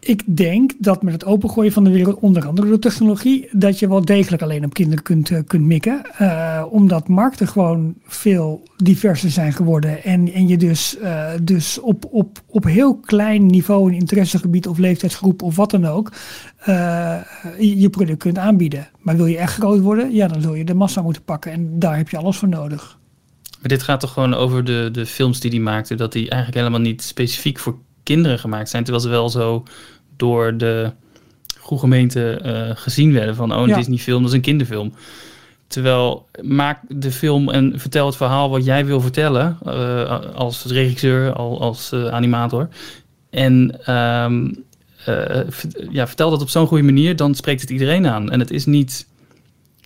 ik 0.00 0.36
denk 0.36 0.72
dat 0.78 1.02
met 1.02 1.12
het 1.12 1.24
opengooien 1.24 1.72
van 1.72 1.84
de 1.84 1.90
wereld, 1.90 2.18
onder 2.18 2.46
andere 2.46 2.68
door 2.68 2.78
technologie, 2.78 3.48
dat 3.52 3.78
je 3.78 3.88
wel 3.88 4.04
degelijk 4.04 4.42
alleen 4.42 4.64
op 4.64 4.74
kinderen 4.74 5.02
kunt, 5.02 5.30
uh, 5.30 5.38
kunt 5.46 5.64
mikken. 5.64 6.02
Uh, 6.20 6.64
omdat 6.70 7.08
markten 7.08 7.48
gewoon 7.48 7.94
veel 8.04 8.62
diverser 8.76 9.30
zijn 9.30 9.52
geworden. 9.52 10.04
En, 10.04 10.32
en 10.32 10.48
je 10.48 10.56
dus, 10.56 10.98
uh, 11.02 11.30
dus 11.42 11.80
op, 11.80 12.04
op, 12.10 12.42
op 12.46 12.64
heel 12.64 12.96
klein 12.96 13.46
niveau, 13.46 13.88
een 13.88 13.98
interessegebied 13.98 14.68
of 14.68 14.78
leeftijdsgroep 14.78 15.42
of 15.42 15.56
wat 15.56 15.70
dan 15.70 15.86
ook, 15.86 16.12
je, 17.58 17.80
je 17.80 17.90
product 17.90 18.18
kunt 18.18 18.38
aanbieden. 18.38 18.88
Maar 18.98 19.16
wil 19.16 19.26
je 19.26 19.38
echt 19.38 19.54
groot 19.54 19.80
worden, 19.80 20.12
ja, 20.12 20.28
dan 20.28 20.40
zul 20.40 20.54
je 20.54 20.64
de 20.64 20.74
massa 20.74 21.02
moeten 21.02 21.22
pakken. 21.22 21.52
En 21.52 21.78
daar 21.78 21.96
heb 21.96 22.08
je 22.08 22.16
alles 22.16 22.36
voor 22.36 22.48
nodig. 22.48 22.99
Maar 23.60 23.68
dit 23.68 23.82
gaat 23.82 24.00
toch 24.00 24.12
gewoon 24.12 24.34
over 24.34 24.64
de, 24.64 24.88
de 24.92 25.06
films 25.06 25.40
die 25.40 25.50
hij 25.50 25.60
maakte, 25.60 25.94
dat 25.94 26.12
die 26.12 26.30
eigenlijk 26.30 26.54
helemaal 26.54 26.80
niet 26.80 27.02
specifiek 27.02 27.58
voor 27.58 27.78
kinderen 28.02 28.38
gemaakt 28.38 28.68
zijn. 28.68 28.82
Terwijl 28.82 29.04
ze 29.04 29.10
wel 29.10 29.28
zo 29.28 29.64
door 30.16 30.56
de 30.56 30.92
goede 31.58 31.82
gemeente 31.82 32.40
uh, 32.44 32.76
gezien 32.76 33.12
werden 33.12 33.34
van, 33.34 33.54
oh, 33.54 33.62
een 33.62 33.68
ja. 33.68 33.76
Disney-film, 33.76 34.20
dat 34.20 34.30
is 34.30 34.36
een 34.36 34.42
kinderfilm. 34.42 34.92
Terwijl 35.66 36.28
maak 36.42 36.80
de 36.88 37.12
film 37.12 37.48
en 37.50 37.72
vertel 37.76 38.06
het 38.06 38.16
verhaal 38.16 38.50
wat 38.50 38.64
jij 38.64 38.86
wil 38.86 39.00
vertellen 39.00 39.58
uh, 39.66 40.34
als 40.34 40.64
regisseur, 40.64 41.32
als 41.34 41.92
uh, 41.92 42.06
animator. 42.06 42.68
En 43.30 43.80
um, 43.94 44.64
ja, 45.90 46.06
vertel 46.06 46.30
dat 46.30 46.42
op 46.42 46.48
zo'n 46.48 46.66
goede 46.66 46.84
manier, 46.84 47.16
dan 47.16 47.34
spreekt 47.34 47.60
het 47.60 47.70
iedereen 47.70 48.06
aan. 48.06 48.30
En 48.30 48.40
het 48.40 48.50
is 48.50 48.66
niet 48.66 49.06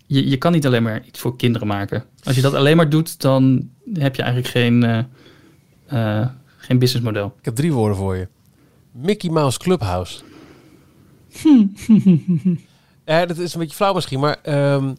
je, 0.05 0.29
je 0.29 0.37
kan 0.37 0.51
niet 0.51 0.65
alleen 0.65 0.83
maar 0.83 1.03
iets 1.05 1.19
voor 1.19 1.37
kinderen 1.37 1.67
maken. 1.67 2.03
Als 2.23 2.35
je 2.35 2.41
dat 2.41 2.53
alleen 2.53 2.77
maar 2.77 2.89
doet, 2.89 3.21
dan 3.21 3.69
heb 3.93 4.15
je 4.15 4.21
eigenlijk 4.21 4.51
geen, 4.51 4.83
uh, 4.83 4.99
uh, 5.93 6.27
geen 6.57 6.79
businessmodel. 6.79 7.33
Ik 7.39 7.45
heb 7.45 7.55
drie 7.55 7.73
woorden 7.73 7.97
voor 7.97 8.15
je. 8.15 8.27
Mickey 8.91 9.29
Mouse 9.29 9.59
Clubhouse. 9.59 10.21
ja, 13.05 13.25
dat 13.25 13.37
is 13.37 13.53
een 13.53 13.59
beetje 13.59 13.75
flauw 13.75 13.93
misschien, 13.93 14.19
maar... 14.19 14.37
Um, 14.73 14.97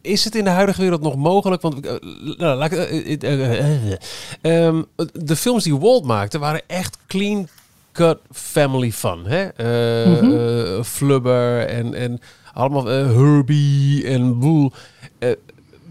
is 0.00 0.24
het 0.24 0.34
in 0.34 0.44
de 0.44 0.50
huidige 0.50 0.80
wereld 0.80 1.02
nog 1.02 1.16
mogelijk? 1.16 1.62
Want 1.62 1.86
uh, 1.86 1.92
nou, 2.36 2.74
uh, 2.74 3.96
um, 4.42 4.86
de 5.12 5.36
films 5.36 5.64
die 5.64 5.76
Walt 5.76 6.04
maakte 6.04 6.38
waren 6.38 6.62
echt 6.66 6.98
clean 7.06 7.48
clear-cut 7.96 8.18
family 8.32 8.92
fun. 8.92 9.24
Hè? 9.26 9.42
Eh, 9.44 10.20
Mhm. 10.22 10.32
eh, 10.36 10.82
Flubber 10.82 11.66
en, 11.66 11.94
en 11.94 12.20
allemaal 12.52 12.90
eh, 12.90 13.06
Herbie 13.06 14.06
en 14.06 14.38
Boel. 14.38 14.72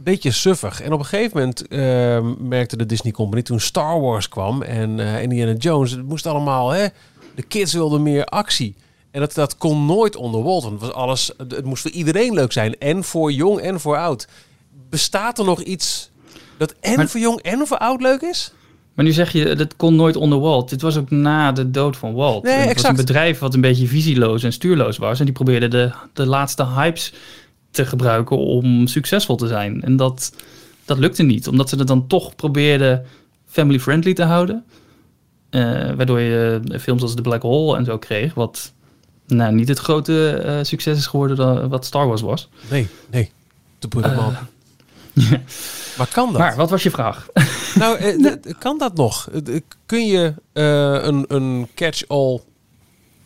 Beetje 0.03 0.31
suffig. 0.31 0.81
En 0.81 0.93
op 0.93 0.99
een 0.99 1.05
gegeven 1.05 1.37
moment 1.37 1.67
eh, 1.67 2.19
merkte 2.39 2.77
de 2.77 2.85
Disney 2.85 3.11
Company 3.11 3.41
toen 3.41 3.59
Star 3.59 4.01
Wars 4.01 4.29
kwam 4.29 4.61
en 4.61 4.99
Indiana 4.99 5.53
Jones. 5.53 5.91
Het 5.91 6.07
moest 6.07 6.25
allemaal, 6.25 6.69
hè? 6.69 6.85
De 7.35 7.41
kids 7.43 7.73
wilden 7.73 8.03
meer 8.03 8.25
actie. 8.25 8.75
En 9.11 9.19
dat, 9.19 9.33
dat 9.33 9.57
kon 9.57 9.85
nooit 9.85 10.15
onder 10.15 10.43
Walt. 10.43 10.63
Want 10.63 10.73
het, 10.81 10.81
was 10.89 10.93
alles, 10.93 11.31
het 11.37 11.51
het 11.51 11.65
moest 11.65 11.81
voor 11.81 11.91
iedereen 11.91 12.33
leuk 12.33 12.51
zijn. 12.51 12.77
En 12.77 13.03
voor 13.03 13.31
jong 13.31 13.59
en 13.59 13.79
voor 13.79 13.97
oud. 13.97 14.27
Bestaat 14.89 15.39
er 15.39 15.45
nog 15.45 15.61
iets 15.61 16.09
dat 16.57 16.73
en 16.79 16.95
Maar- 16.95 17.07
voor 17.07 17.19
jong 17.19 17.39
en 17.41 17.67
voor 17.67 17.77
oud 17.77 18.01
leuk 18.01 18.21
is? 18.21 18.53
Maar 18.95 19.05
nu 19.05 19.11
zeg 19.11 19.31
je, 19.31 19.55
dat 19.55 19.75
kon 19.75 19.95
nooit 19.95 20.15
onder 20.15 20.39
Walt. 20.39 20.69
Dit 20.69 20.81
was 20.81 20.97
ook 20.97 21.09
na 21.09 21.51
de 21.51 21.71
dood 21.71 21.97
van 21.97 22.13
Walt. 22.13 22.43
Nee, 22.43 22.53
het 22.53 22.63
was 22.63 22.73
exact. 22.73 22.99
een 22.99 23.05
bedrijf 23.05 23.39
wat 23.39 23.53
een 23.53 23.61
beetje 23.61 23.87
visieloos 23.87 24.43
en 24.43 24.53
stuurloos 24.53 24.97
was. 24.97 25.19
En 25.19 25.25
die 25.25 25.33
probeerde 25.33 25.67
de, 25.67 25.91
de 26.13 26.25
laatste 26.25 26.65
hypes 26.65 27.13
te 27.71 27.85
gebruiken 27.85 28.37
om 28.37 28.87
succesvol 28.87 29.35
te 29.35 29.47
zijn. 29.47 29.81
En 29.81 29.95
dat, 29.95 30.33
dat 30.85 30.97
lukte 30.97 31.23
niet, 31.23 31.47
omdat 31.47 31.69
ze 31.69 31.75
het 31.75 31.87
dan 31.87 32.07
toch 32.07 32.35
probeerden 32.35 33.05
family-friendly 33.45 34.13
te 34.13 34.23
houden. 34.23 34.63
Eh, 35.49 35.61
waardoor 35.95 36.19
je 36.19 36.61
eh, 36.71 36.79
films 36.79 37.01
als 37.01 37.15
The 37.15 37.21
Black 37.21 37.41
Hole 37.41 37.77
en 37.77 37.85
zo 37.85 37.97
kreeg, 37.97 38.33
wat 38.33 38.73
nou, 39.27 39.53
niet 39.53 39.67
het 39.67 39.79
grote 39.79 40.29
eh, 40.29 40.59
succes 40.61 40.97
is 40.97 41.07
geworden 41.07 41.37
dan, 41.37 41.69
wat 41.69 41.85
Star 41.85 42.07
Wars 42.07 42.21
was. 42.21 42.49
Nee, 42.69 42.87
nee. 43.09 43.31
To 43.79 43.87
put. 43.87 44.05
Maar 45.97 46.07
kan 46.13 46.31
dat? 46.31 46.37
Maar 46.37 46.55
wat 46.55 46.69
was 46.69 46.83
je 46.83 46.91
vraag? 46.91 47.27
Nou, 47.75 47.97
eh, 47.97 48.33
kan 48.59 48.77
dat 48.77 48.95
nog? 48.95 49.29
Eh, 49.29 49.59
Kun 49.85 50.05
je 50.07 50.33
eh, 50.53 51.03
een, 51.03 51.25
een 51.27 51.67
catch-all 51.75 52.39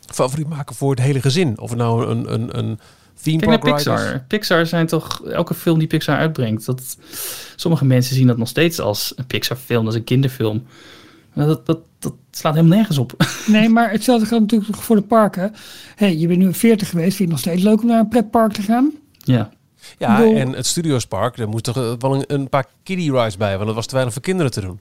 favoriet 0.05 0.49
maken 0.49 0.75
voor 0.75 0.89
het 0.89 0.99
hele 0.99 1.21
gezin? 1.21 1.59
Of 1.59 1.69
het 1.69 1.79
nou 1.79 2.05
een, 2.07 2.33
een, 2.33 2.57
een 2.57 2.79
theme 3.21 3.37
Kijk 3.39 3.63
naar? 3.63 3.73
Pixar. 3.73 4.23
Pixar 4.27 4.65
zijn 4.65 4.87
toch 4.87 5.27
elke 5.27 5.53
film 5.53 5.79
die 5.79 5.87
Pixar 5.87 6.17
uitbrengt. 6.17 6.65
Dat, 6.65 6.97
sommige 7.55 7.85
mensen 7.85 8.15
zien 8.15 8.27
dat 8.27 8.37
nog 8.37 8.47
steeds 8.47 8.79
als 8.79 9.13
een 9.15 9.25
Pixar-film, 9.25 9.85
als 9.85 9.95
een 9.95 10.03
kinderfilm. 10.03 10.63
Maar 11.33 11.45
Dat, 11.45 11.65
dat, 11.65 11.79
dat 11.99 12.13
slaat 12.31 12.53
helemaal 12.55 12.77
nergens 12.77 12.97
op. 12.97 13.13
Nee, 13.47 13.69
maar 13.69 13.91
hetzelfde 13.91 14.25
geldt 14.25 14.51
natuurlijk 14.51 14.81
voor 14.81 14.95
de 14.95 15.01
parken. 15.01 15.53
hey, 15.95 16.17
je 16.17 16.27
bent 16.27 16.39
nu 16.39 16.53
40 16.53 16.89
geweest. 16.89 17.15
Vind 17.15 17.29
je 17.29 17.35
het 17.35 17.45
nog 17.45 17.53
steeds 17.53 17.63
leuk 17.63 17.81
om 17.81 17.87
naar 17.87 17.99
een 17.99 18.07
pretpark 18.07 18.53
te 18.53 18.61
gaan? 18.61 18.91
ja. 19.17 19.49
Ja, 19.97 20.17
bedoel- 20.17 20.35
en 20.35 20.53
het 20.53 20.65
Studiospark, 20.65 21.37
daar 21.37 21.47
moest 21.49 21.63
toch 21.63 21.77
eh, 21.77 21.91
wel 21.99 22.15
een, 22.15 22.23
een 22.27 22.49
paar 22.49 22.65
kiddie 22.83 23.11
rides 23.11 23.37
bij, 23.37 23.53
want 23.55 23.65
het 23.65 23.75
was 23.75 23.85
te 23.85 23.93
weinig 23.93 24.13
voor 24.13 24.23
kinderen 24.23 24.51
te 24.51 24.61
doen. 24.61 24.79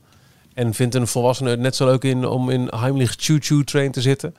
En 0.55 0.75
vindt 0.75 0.95
een 0.95 1.07
volwassene 1.07 1.51
het 1.51 1.61
net 1.61 1.77
zo 1.77 1.85
leuk 1.87 2.05
in 2.05 2.27
om 2.27 2.51
in 2.51 2.69
Heimlich 2.77 3.15
Choo 3.19 3.37
Choo 3.41 3.63
Train 3.63 3.91
te 3.93 4.01
zitten? 4.01 4.35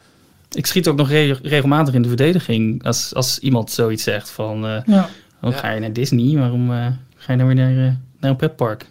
Ik 0.51 0.65
schiet 0.65 0.87
ook 0.87 0.97
nog 0.97 1.09
re- 1.09 1.39
regelmatig 1.41 1.93
in 1.93 2.01
de 2.01 2.07
verdediging 2.07 2.83
als, 2.83 3.13
als 3.15 3.39
iemand 3.39 3.71
zoiets 3.71 4.03
zegt 4.03 4.29
van... 4.29 4.65
eh 4.67 4.81
Ja. 4.85 5.09
oh, 5.41 5.51
Ja. 5.51 5.57
ga 5.57 5.71
je 5.71 5.79
naar 5.79 5.93
Disney? 5.93 6.37
Waarom 6.39 6.71
eh, 6.71 6.87
ga 7.15 7.31
je 7.31 7.37
nou 7.37 7.55
weer 7.55 7.65
naar, 7.65 7.97
naar 8.19 8.29
een 8.31 8.35
pretpark? 8.35 8.85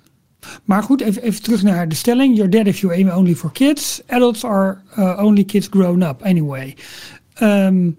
Maar 0.64 0.82
goed, 0.82 1.00
even, 1.00 1.22
even 1.22 1.42
terug 1.42 1.62
naar 1.62 1.88
de 1.88 1.94
stelling. 1.94 2.34
You're 2.36 2.50
dead 2.50 2.66
if 2.66 2.78
you 2.80 2.92
aim 2.94 3.08
only 3.10 3.34
for 3.34 3.52
kids. 3.52 4.02
Adults 4.06 4.44
are 4.44 4.78
uh, 4.98 5.20
only 5.24 5.44
kids 5.44 5.66
grown 5.70 6.02
up 6.02 6.22
anyway. 6.22 6.76
Ehm, 7.34 7.90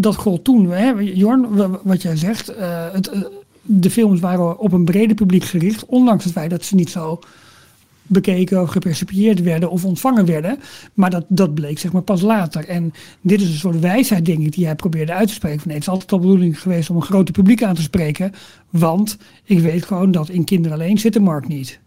dat 0.00 0.16
gold 0.16 0.44
toen. 0.44 0.70
Hè? 0.70 0.88
Jorn, 1.00 1.54
wa- 1.54 1.68
wa- 1.68 1.80
wat 1.82 2.02
jij 2.02 2.16
zegt. 2.16 2.48
eh, 2.48 2.92
het, 2.92 3.08
eh, 3.08 3.20
de 3.62 3.90
films 3.90 4.20
waren 4.20 4.58
op 4.58 4.72
een 4.72 4.84
breder 4.84 5.16
publiek 5.16 5.44
gericht. 5.44 5.86
Ondanks 5.86 6.24
het 6.24 6.32
feit 6.32 6.50
dat 6.50 6.64
ze 6.64 6.74
niet 6.74 6.90
zo 6.90 7.18
bekeken 8.02 8.62
of 8.62 8.70
gepercipieerd 8.70 9.42
werden 9.42 9.70
of 9.70 9.84
ontvangen 9.84 10.24
werden. 10.26 10.58
Maar 10.94 11.10
dat, 11.10 11.24
dat 11.28 11.54
bleek 11.54 11.78
zeg 11.78 11.92
maar 11.92 12.02
pas 12.02 12.20
later. 12.20 12.64
En 12.68 12.92
dit 13.20 13.40
is 13.40 13.48
een 13.48 13.54
soort 13.54 13.80
wijsheid 13.80 14.24
denk 14.24 14.38
ik 14.38 14.52
die 14.52 14.64
hij 14.64 14.74
probeerde 14.74 15.12
uit 15.12 15.28
te 15.28 15.34
spreken. 15.34 15.58
Van, 15.58 15.68
nee, 15.68 15.76
het 15.76 15.86
is 15.86 15.92
altijd 15.92 16.12
al 16.12 16.18
de 16.20 16.26
bedoeling 16.26 16.60
geweest 16.60 16.90
om 16.90 16.96
een 16.96 17.02
groter 17.02 17.34
publiek 17.34 17.62
aan 17.62 17.74
te 17.74 17.82
spreken. 17.82 18.32
Want 18.70 19.16
ik 19.44 19.60
weet 19.60 19.84
gewoon 19.84 20.10
dat 20.10 20.28
in 20.28 20.44
kinderen 20.44 20.78
alleen 20.78 20.98
zit 20.98 21.12
de 21.12 21.20
markt 21.20 21.48
niet. 21.48 21.78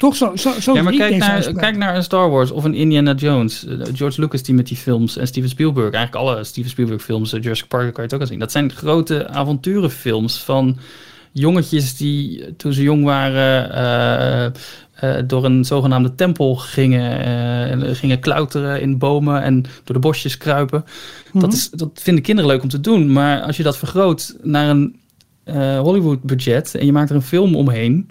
Toch 0.00 0.16
zo? 0.16 0.36
zo, 0.36 0.52
zo 0.60 0.74
ja, 0.74 0.82
maar 0.82 0.92
kijk 0.92 1.16
naar, 1.16 1.30
uitspraak. 1.30 1.58
kijk 1.58 1.76
naar 1.76 1.96
een 1.96 2.02
Star 2.02 2.30
Wars 2.30 2.50
of 2.50 2.64
een 2.64 2.74
Indiana 2.74 3.14
Jones. 3.14 3.66
Eh, 3.66 3.76
George 3.92 4.20
Lucas 4.20 4.42
die 4.42 4.54
met 4.54 4.66
die 4.66 4.76
films 4.76 5.16
en 5.16 5.26
Steven 5.26 5.48
Spielberg. 5.48 5.92
Eigenlijk 5.92 6.26
alle 6.26 6.44
Steven 6.44 6.70
Spielberg 6.70 7.02
films. 7.02 7.32
eh, 7.32 7.42
Jurassic 7.42 7.68
Park 7.68 7.82
kan 7.82 7.94
je 7.94 8.02
het 8.02 8.14
ook 8.14 8.20
al 8.20 8.26
zien. 8.26 8.38
Dat 8.38 8.52
zijn 8.52 8.72
grote 8.72 9.28
avonturenfilms 9.28 10.42
van 10.42 10.78
jongetjes 11.32 11.96
die 11.96 12.44
eh, 12.44 12.52
toen 12.56 12.72
ze 12.72 12.82
jong 12.82 13.04
waren... 13.04 14.52
door 15.26 15.44
een 15.44 15.64
zogenaamde 15.64 16.14
tempel 16.14 16.56
gingen, 16.56 17.20
en, 17.70 17.82
eh, 17.82 17.94
gingen 17.94 18.20
klauteren 18.20 18.80
in 18.80 18.98
bomen 18.98 19.42
en 19.42 19.62
door 19.62 19.94
de 19.94 19.98
bosjes 19.98 20.36
kruipen. 20.36 20.84
Mhm. 21.32 21.40
dat, 21.40 21.52
is, 21.52 21.70
dat 21.70 21.90
vinden 21.94 22.22
kinderen 22.22 22.50
leuk 22.50 22.62
om 22.62 22.68
te 22.68 22.80
doen. 22.80 23.12
Maar 23.12 23.40
als 23.40 23.56
je 23.56 23.62
dat 23.62 23.76
vergroot 23.76 24.36
naar 24.42 24.68
een 24.68 24.98
Hollywood 25.82 26.22
budget 26.22 26.74
en 26.74 26.86
je 26.86 26.92
maakt 26.92 27.10
er 27.10 27.16
een 27.16 27.22
film 27.22 27.56
omheen, 27.56 28.10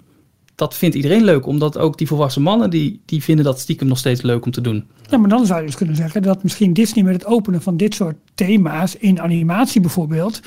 dat 0.60 0.76
vindt 0.76 0.96
iedereen 0.96 1.24
leuk. 1.24 1.46
Omdat 1.46 1.78
ook 1.78 1.98
die 1.98 2.06
volwassen 2.06 2.42
mannen, 2.42 2.70
die, 2.70 3.00
die 3.04 3.22
vinden 3.22 3.44
dat 3.44 3.60
stiekem 3.60 3.88
nog 3.88 3.98
steeds 3.98 4.22
leuk 4.22 4.44
om 4.44 4.50
te 4.50 4.60
doen. 4.60 4.84
Ja, 5.10 5.18
maar 5.18 5.28
dan 5.28 5.46
zou 5.46 5.60
je 5.60 5.66
dus 5.66 5.76
kunnen 5.76 5.96
zeggen 5.96 6.22
dat 6.22 6.42
misschien 6.42 6.72
Disney 6.72 7.04
met 7.04 7.14
het 7.14 7.26
openen 7.26 7.62
van 7.62 7.76
dit 7.76 7.94
soort 7.94 8.16
thema's 8.34 8.96
in 8.96 9.20
animatie 9.20 9.80
bijvoorbeeld, 9.80 10.40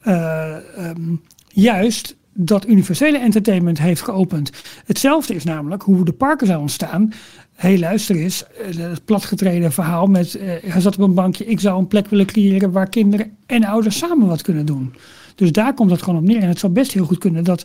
eh, 0.00 0.56
ehm, 0.56 1.14
juist 1.48 2.16
dat 2.32 2.66
universele 2.66 3.18
entertainment 3.18 3.78
heeft 3.78 4.02
geopend. 4.02 4.50
Hetzelfde 4.84 5.34
is 5.34 5.44
namelijk 5.44 5.82
hoe 5.82 6.04
de 6.04 6.12
parken 6.12 6.46
zijn 6.46 6.58
ontstaan. 6.58 7.12
Hé, 7.54 7.78
luister 7.78 8.16
eens, 8.16 8.44
eh, 8.46 8.76
het 8.76 9.04
platgetreden 9.04 9.72
verhaal 9.72 10.06
met, 10.06 10.34
eh 10.34 10.48
hij 10.72 10.80
zat 10.80 10.98
op 10.98 11.08
een 11.08 11.14
bankje, 11.14 11.46
ik 11.46 11.60
zou 11.60 11.78
een 11.78 11.86
plek 11.86 12.08
willen 12.08 12.26
creëren 12.26 12.72
waar 12.72 12.88
kinderen 12.88 13.36
en 13.46 13.64
ouders 13.64 13.98
samen 13.98 14.26
wat 14.26 14.42
kunnen 14.42 14.66
doen. 14.66 14.94
Dus 15.34 15.52
daar 15.52 15.74
komt 15.74 15.90
het 15.90 16.02
gewoon 16.02 16.18
op 16.18 16.26
neer. 16.26 16.42
En 16.42 16.48
het 16.48 16.58
zou 16.58 16.72
best 16.72 16.92
heel 16.92 17.04
goed 17.04 17.18
kunnen 17.18 17.44
dat, 17.44 17.64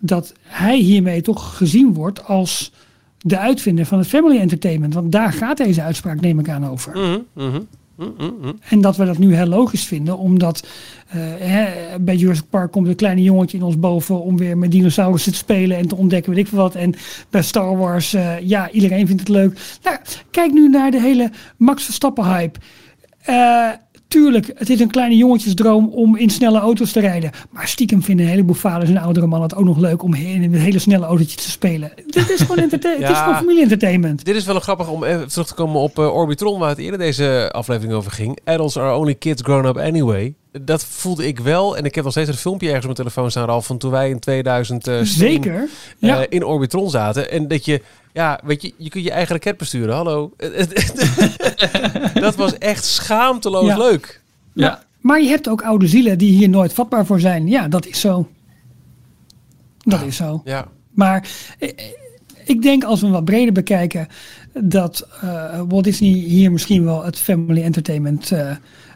dat 0.00 0.32
hij 0.42 0.78
hiermee 0.78 1.22
toch 1.22 1.56
gezien 1.56 1.94
wordt 1.94 2.24
als 2.24 2.72
de 3.18 3.38
uitvinder 3.38 3.86
van 3.86 3.98
het 3.98 4.06
family 4.06 4.38
entertainment. 4.38 4.94
Want 4.94 5.12
daar 5.12 5.32
gaat 5.32 5.56
deze 5.56 5.82
uitspraak, 5.82 6.20
neem 6.20 6.38
ik 6.38 6.48
aan, 6.48 6.66
over. 6.66 6.92
Mhm, 6.92 7.18
mhm, 7.34 7.60
mhm. 7.96 8.52
En 8.68 8.80
dat 8.80 8.96
we 8.96 9.04
dat 9.04 9.18
nu 9.18 9.34
heel 9.34 9.46
logisch 9.46 9.84
vinden, 9.84 10.18
omdat 10.18 10.66
eh, 11.08 11.18
hè, 11.38 11.68
bij 12.00 12.16
Jurassic 12.16 12.48
Park 12.50 12.72
komt 12.72 12.86
een 12.86 12.94
kleine 12.94 13.22
jongetje 13.22 13.56
in 13.56 13.62
ons 13.62 13.78
boven 13.78 14.22
om 14.22 14.36
weer 14.36 14.58
met 14.58 14.70
dinosaurussen 14.70 15.32
te 15.32 15.38
spelen 15.38 15.76
en 15.76 15.88
te 15.88 15.96
ontdekken, 15.96 16.32
weet 16.32 16.40
ik 16.40 16.48
veel 16.48 16.58
wat. 16.58 16.74
En 16.74 16.94
bij 17.30 17.42
Star 17.42 17.76
Wars, 17.76 18.14
eh, 18.14 18.40
ja, 18.40 18.70
iedereen 18.70 19.06
vindt 19.06 19.20
het 19.20 19.30
leuk. 19.30 19.60
Nou, 19.82 19.96
kijk 20.30 20.52
nu 20.52 20.68
naar 20.68 20.90
de 20.90 21.00
hele 21.00 21.30
Max 21.56 21.84
Verstappen 21.84 22.24
hype. 22.24 22.58
Eh, 23.20 23.68
tuurlijk, 24.10 24.50
het 24.54 24.70
is 24.70 24.80
een 24.80 24.90
kleine 24.90 25.16
jongetjesdroom 25.16 25.88
om 25.88 26.16
in 26.16 26.30
snelle 26.30 26.58
auto's 26.58 26.92
te 26.92 27.00
rijden. 27.00 27.30
Maar 27.50 27.68
stiekem 27.68 28.02
vinden 28.02 28.24
een 28.24 28.30
heleboel 28.30 28.54
vaders 28.54 28.90
en 28.90 28.96
oudere 28.96 29.26
mannen 29.26 29.48
het 29.48 29.58
ook 29.58 29.64
nog 29.64 29.78
leuk 29.78 30.02
om 30.02 30.14
in 30.14 30.42
een 30.42 30.54
hele 30.54 30.78
snelle 30.78 31.06
autootje 31.06 31.36
te 31.36 31.50
spelen. 31.50 31.92
Dit 32.06 32.30
is 32.30 32.40
gewoon, 32.40 32.58
entertain- 32.68 33.00
het 33.00 33.10
is 33.10 33.16
Ja. 33.16 33.22
gewoon 33.22 33.38
familie-entertainment. 33.38 34.24
Dit 34.24 34.36
is 34.36 34.44
wel 34.44 34.60
grappig 34.60 34.88
om 34.90 35.04
even 35.04 35.28
terug 35.28 35.46
te 35.46 35.54
komen 35.54 35.80
op 35.80 35.98
eh, 35.98 36.14
Orbitron, 36.14 36.58
waar 36.58 36.68
het 36.68 36.78
eerder 36.78 36.98
deze 36.98 37.48
aflevering 37.52 37.92
over 37.94 38.10
ging. 38.12 38.38
Adults 38.44 38.76
are 38.78 38.96
only 38.96 39.14
kids 39.14 39.42
grown 39.42 39.66
up 39.66 39.76
anyway. 39.78 40.34
Dat 40.52 40.84
voelde 40.84 41.26
ik 41.26 41.38
wel. 41.38 41.76
En 41.76 41.84
ik 41.84 41.94
heb 41.94 42.04
nog 42.04 42.12
steeds 42.12 42.28
een 42.28 42.34
filmpje 42.34 42.66
ergens 42.66 42.86
op 42.86 42.96
mijn 42.96 43.06
telefoon 43.08 43.30
staan, 43.30 43.44
Ralf, 43.46 43.66
van 43.66 43.78
toen 43.78 43.90
wij 43.90 44.10
in 44.10 44.18
2000 44.18 44.90
Zeker. 45.02 45.54
eh, 45.54 45.68
Ja. 45.98 46.26
in 46.28 46.44
Orbitron 46.44 46.90
zaten. 46.90 47.30
En 47.30 47.48
dat 47.48 47.64
je, 47.64 47.82
ja, 48.12 48.40
weet 48.44 48.62
je, 48.62 48.72
je 48.76 48.88
kunt 48.88 49.04
je 49.04 49.10
eigen 49.10 49.34
raket 49.34 49.56
besturen. 49.56 49.94
Hallo. 49.94 50.32
dat 52.14 52.34
was 52.34 52.58
echt 52.58 52.84
schaamteloos 52.84 53.66
Ja. 53.66 53.76
leuk. 53.78 54.20
Ja. 54.54 54.82
Maar 55.00 55.20
je 55.22 55.28
hebt 55.28 55.48
ook 55.48 55.62
oude 55.62 55.86
zielen 55.86 56.18
die 56.18 56.32
hier 56.32 56.48
nooit 56.48 56.72
vatbaar 56.72 57.06
voor 57.06 57.20
zijn. 57.20 57.46
Ja, 57.48 57.68
dat 57.68 57.86
is 57.86 58.00
zo. 58.00 58.28
Dat 59.78 60.02
is 60.02 60.16
zo. 60.16 60.40
Ja. 60.44 60.68
Maar 60.90 61.28
eh, 61.58 61.68
ik 62.44 62.62
denk 62.62 62.84
als 62.84 62.98
we 63.00 63.06
hem 63.06 63.14
wat 63.14 63.24
breder 63.24 63.52
bekijken, 63.52 64.08
dat 64.54 65.08
eh, 65.20 65.60
Walt 65.68 65.84
Disney 65.84 66.10
hier 66.10 66.52
misschien 66.52 66.84
wel 66.84 67.04
het 67.04 67.18
family 67.18 67.62
entertainment 67.62 68.32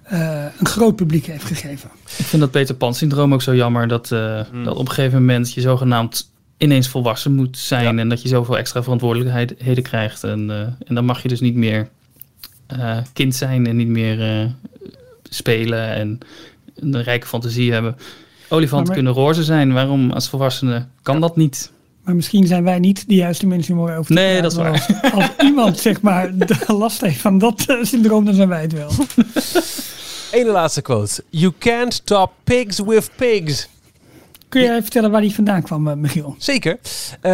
eh, 0.05 0.44
een 0.59 0.66
groot 0.66 0.96
publiek 0.96 1.26
heeft 1.26 1.44
gegeven. 1.44 1.90
Ik 2.18 2.24
vind 2.24 2.42
dat 2.42 2.50
Peter 2.50 2.74
Pan 2.74 2.94
syndroom 2.94 3.32
ook 3.32 3.42
zo 3.42 3.55
jammer. 3.55 3.88
Dat, 3.88 4.12
eh, 4.12 4.40
dat 4.64 4.74
op 4.76 4.88
een 4.88 4.92
gegeven 4.94 5.18
moment 5.18 5.52
je 5.52 5.61
zogenaamd 5.61 6.30
ineens 6.59 6.88
volwassen 6.88 7.34
moet 7.34 7.59
zijn. 7.59 7.94
Ja. 7.94 8.00
En 8.00 8.09
dat 8.09 8.22
je 8.22 8.28
zoveel 8.28 8.59
extra 8.59 8.82
verantwoordelijkheden 8.82 9.82
krijgt. 9.82 10.24
En, 10.24 10.50
eh, 10.50 10.61
en 10.88 10.94
dan 10.94 11.05
mag 11.05 11.22
je 11.22 11.28
dus 11.28 11.40
niet 11.40 11.55
meer 11.55 11.88
eh, 12.66 12.96
kind 13.12 13.34
zijn 13.34 13.66
en 13.66 13.76
niet 13.76 13.88
meer 13.88 14.20
eh, 14.40 14.46
spelen 15.22 15.88
en 15.94 16.18
een 16.74 17.02
rijke 17.02 17.26
fantasie 17.26 17.72
hebben. 17.72 17.96
Olifanten 18.48 18.86
Maar- 18.86 18.94
kunnen 18.96 19.12
roze 19.12 19.42
zijn. 19.44 19.72
Waarom 19.72 20.11
als 20.11 20.28
volwassene 20.28 20.86
kan 21.02 21.20
dat 21.20 21.36
niet? 21.36 21.72
Maar 22.05 22.14
misschien 22.14 22.46
zijn 22.46 22.64
wij 22.64 22.78
niet 22.78 23.09
de 23.09 23.14
juiste 23.14 23.46
mensen 23.46 23.78
om 23.78 23.88
erover 23.88 24.05
te 24.07 24.12
Nee, 24.12 24.38
praten. 24.40 24.42
dat 24.42 24.52
is 24.52 24.59
Maar 24.59 25.12
Als, 25.12 25.12
als 25.36 25.46
iemand 25.48 25.78
zeg 25.78 26.00
maar 26.00 26.36
de 26.36 26.57
last 26.66 27.00
heeft 27.00 27.20
van 27.20 27.38
dat 27.38 27.76
syndroom, 27.82 28.24
dan 28.24 28.34
zijn 28.34 28.48
wij 28.48 28.62
het 28.62 28.72
wel. 28.72 28.90
Ene 30.35 30.51
laatste 30.51 30.82
quote. 30.82 31.22
You 31.30 31.53
can't 31.59 32.07
top 32.07 32.32
pigs 32.45 32.78
with 32.78 33.11
pigs. 33.16 33.68
Kun 34.49 34.62
jij 34.62 34.82
vertellen 34.82 35.11
waar 35.11 35.20
die 35.20 35.35
vandaan 35.35 35.62
kwam, 35.62 35.89
eh, 35.89 35.95
Michiel? 35.95 36.35
Zeker. 36.39 36.78
Eh 37.20 37.32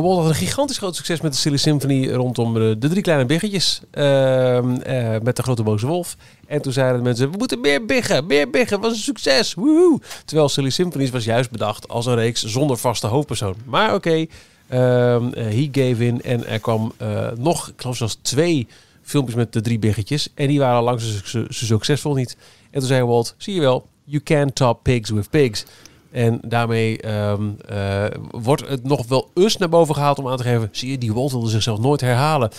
Walt 0.00 0.18
had 0.18 0.28
een 0.28 0.34
gigantisch 0.34 0.78
groot 0.78 0.96
succes 0.96 1.20
met 1.20 1.32
de 1.32 1.38
Silly 1.38 1.56
Symphony 1.56 2.10
rondom 2.10 2.54
de, 2.54 2.76
de 2.78 2.88
drie 2.88 3.02
kleine 3.02 3.24
biggetjes. 3.24 3.80
Ehm, 3.90 4.76
eh, 4.76 5.20
met 5.22 5.36
de 5.36 5.42
grote 5.42 5.62
boze 5.62 5.86
wolf. 5.86 6.16
En 6.46 6.62
toen 6.62 6.72
zeiden 6.72 6.96
de 6.96 7.02
mensen, 7.02 7.30
we 7.30 7.36
moeten 7.36 7.60
meer 7.60 7.84
biggen, 7.86 8.26
meer 8.26 8.50
biggen. 8.50 8.80
was 8.80 8.92
een 8.92 8.98
succes. 8.98 9.54
Woehoe. 9.54 10.00
Terwijl 10.24 10.48
Silly 10.48 10.70
Symphonies 10.70 11.10
was 11.10 11.24
juist 11.24 11.50
bedacht 11.50 11.88
als 11.88 12.06
een 12.06 12.14
reeks 12.14 12.44
zonder 12.44 12.76
vaste 12.76 13.06
hoofdpersoon. 13.06 13.56
Maar 13.64 13.94
oké, 13.94 14.26
ehm, 14.68 15.32
eh, 15.32 15.44
he 15.44 15.68
gave 15.72 16.06
in. 16.06 16.22
En 16.22 16.46
er 16.46 16.60
kwam 16.60 16.92
nog, 17.36 17.68
ik 17.68 17.80
geloof 17.80 17.96
zelfs 17.96 18.18
twee 18.22 18.66
filmpjes 19.12 19.36
met 19.36 19.52
de 19.52 19.60
drie 19.60 19.78
biggetjes. 19.78 20.28
En 20.34 20.46
die 20.46 20.58
waren 20.58 20.82
lang 20.82 21.00
zo, 21.00 21.18
zo- 21.24 21.44
zo 21.48 21.64
succesvol 21.64 22.14
niet. 22.14 22.36
En 22.70 22.78
toen 22.78 22.88
zei 22.88 23.04
Walt, 23.04 23.34
zie 23.38 23.54
je 23.54 23.60
wel, 23.60 23.86
you 24.04 24.22
can't 24.22 24.54
top 24.54 24.82
pigs 24.82 25.10
with 25.10 25.30
pigs. 25.30 25.64
En 26.10 26.40
daarmee 26.44 27.00
ehm, 27.00 27.42
eh, 27.68 28.04
wordt 28.30 28.68
het 28.68 28.84
nog 28.84 29.06
wel 29.06 29.30
eens 29.34 29.56
naar 29.56 29.68
boven 29.68 29.94
gehaald 29.94 30.18
om 30.18 30.28
aan 30.28 30.36
te 30.36 30.42
geven... 30.42 30.68
zie 30.72 30.90
je, 30.90 30.98
die 30.98 31.12
Walt 31.12 31.30
wilde 31.30 31.50
zichzelf 31.50 31.78
nooit 31.78 32.00
herhalen. 32.00 32.50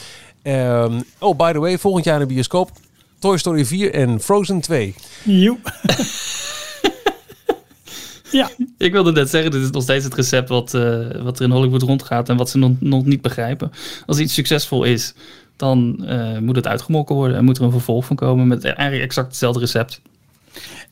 Ehm, 0.41 1.01
oh, 1.19 1.37
by 1.37 1.51
the 1.51 1.59
way, 1.59 1.77
volgend 1.77 2.05
jaar 2.05 2.21
in 2.21 2.27
de 2.27 2.33
bioscoop... 2.33 2.71
Toy 3.19 3.37
Story 3.37 3.65
4 3.65 3.93
en 3.93 4.19
Frozen 4.19 4.61
2. 4.61 4.95
Joe. 5.23 5.57
ja, 8.31 8.49
Ik 8.77 8.91
wilde 8.91 9.11
net 9.11 9.29
zeggen, 9.29 9.51
dit 9.51 9.61
is 9.61 9.69
nog 9.69 9.83
steeds 9.83 10.03
het 10.03 10.13
recept 10.13 10.49
wat, 10.49 10.73
eh, 10.73 11.21
wat 11.21 11.39
er 11.39 11.45
in 11.45 11.51
Hollywood 11.51 11.81
rondgaat 11.81 12.29
en 12.29 12.37
wat 12.37 12.49
ze 12.49 12.57
nog, 12.57 12.71
nog 12.79 13.05
niet 13.05 13.21
begrijpen. 13.21 13.71
Als 14.05 14.19
iets 14.19 14.33
succesvol 14.33 14.83
is, 14.83 15.13
dan 15.55 16.05
eh, 16.05 16.37
moet 16.37 16.55
het 16.55 16.67
uitgemolken 16.67 17.15
worden 17.15 17.37
en 17.37 17.45
moet 17.45 17.57
er 17.57 17.63
een 17.63 17.71
vervolg 17.71 18.05
van 18.05 18.15
komen 18.15 18.47
met 18.47 18.63
eigenlijk 18.63 19.03
exact 19.03 19.27
hetzelfde 19.27 19.59
recept. 19.59 20.01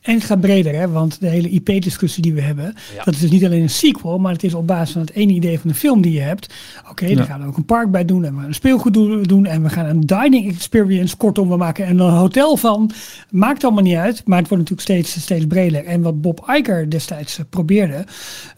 En 0.02 0.14
het 0.14 0.24
gaat 0.24 0.40
breder, 0.40 0.74
hè? 0.74 0.88
want 0.88 1.20
de 1.20 1.28
hele 1.28 1.48
IP-discussie 1.48 2.22
die 2.22 2.34
we 2.34 2.40
hebben, 2.40 2.74
Ja. 2.96 3.04
dat 3.04 3.14
is 3.14 3.20
dus 3.20 3.30
niet 3.30 3.44
alleen 3.44 3.62
een 3.62 3.70
sequel, 3.70 4.18
maar 4.18 4.32
het 4.32 4.42
is 4.44 4.54
op 4.54 4.66
basis 4.66 4.92
van 4.92 5.00
het 5.00 5.12
ene 5.12 5.32
idee 5.32 5.58
van 5.60 5.70
de 5.70 5.76
film 5.76 6.00
die 6.02 6.12
je 6.12 6.20
hebt. 6.20 6.54
Oké, 6.90 7.06
Ja. 7.06 7.14
daar 7.14 7.24
gaan 7.26 7.40
we 7.40 7.46
ook 7.46 7.56
een 7.56 7.64
park 7.64 7.90
bij 7.90 8.04
doen 8.04 8.24
en 8.24 8.32
we 8.34 8.38
gaan 8.38 8.48
een 8.48 8.54
speelgoed 8.54 8.94
doen, 9.28 9.46
en 9.46 9.62
we 9.62 9.68
gaan 9.68 9.86
een 9.86 10.00
dining 10.00 10.48
experience. 10.52 11.16
Kortom, 11.16 11.48
we 11.48 11.56
maken 11.56 11.88
een 11.90 11.98
hotel 11.98 12.56
van. 12.56 12.90
Maakt 13.30 13.64
allemaal 13.64 13.82
niet 13.82 13.96
uit, 13.96 14.22
maar 14.24 14.38
het 14.38 14.48
wordt 14.48 14.70
natuurlijk 14.70 15.02
steeds, 15.02 15.22
steeds 15.22 15.46
breder. 15.46 15.84
En 15.84 16.02
wat 16.02 16.20
Bob 16.20 16.44
Iger 16.48 16.90
destijds 16.90 17.38
eh, 17.38 17.44
probeerde, 17.50 18.04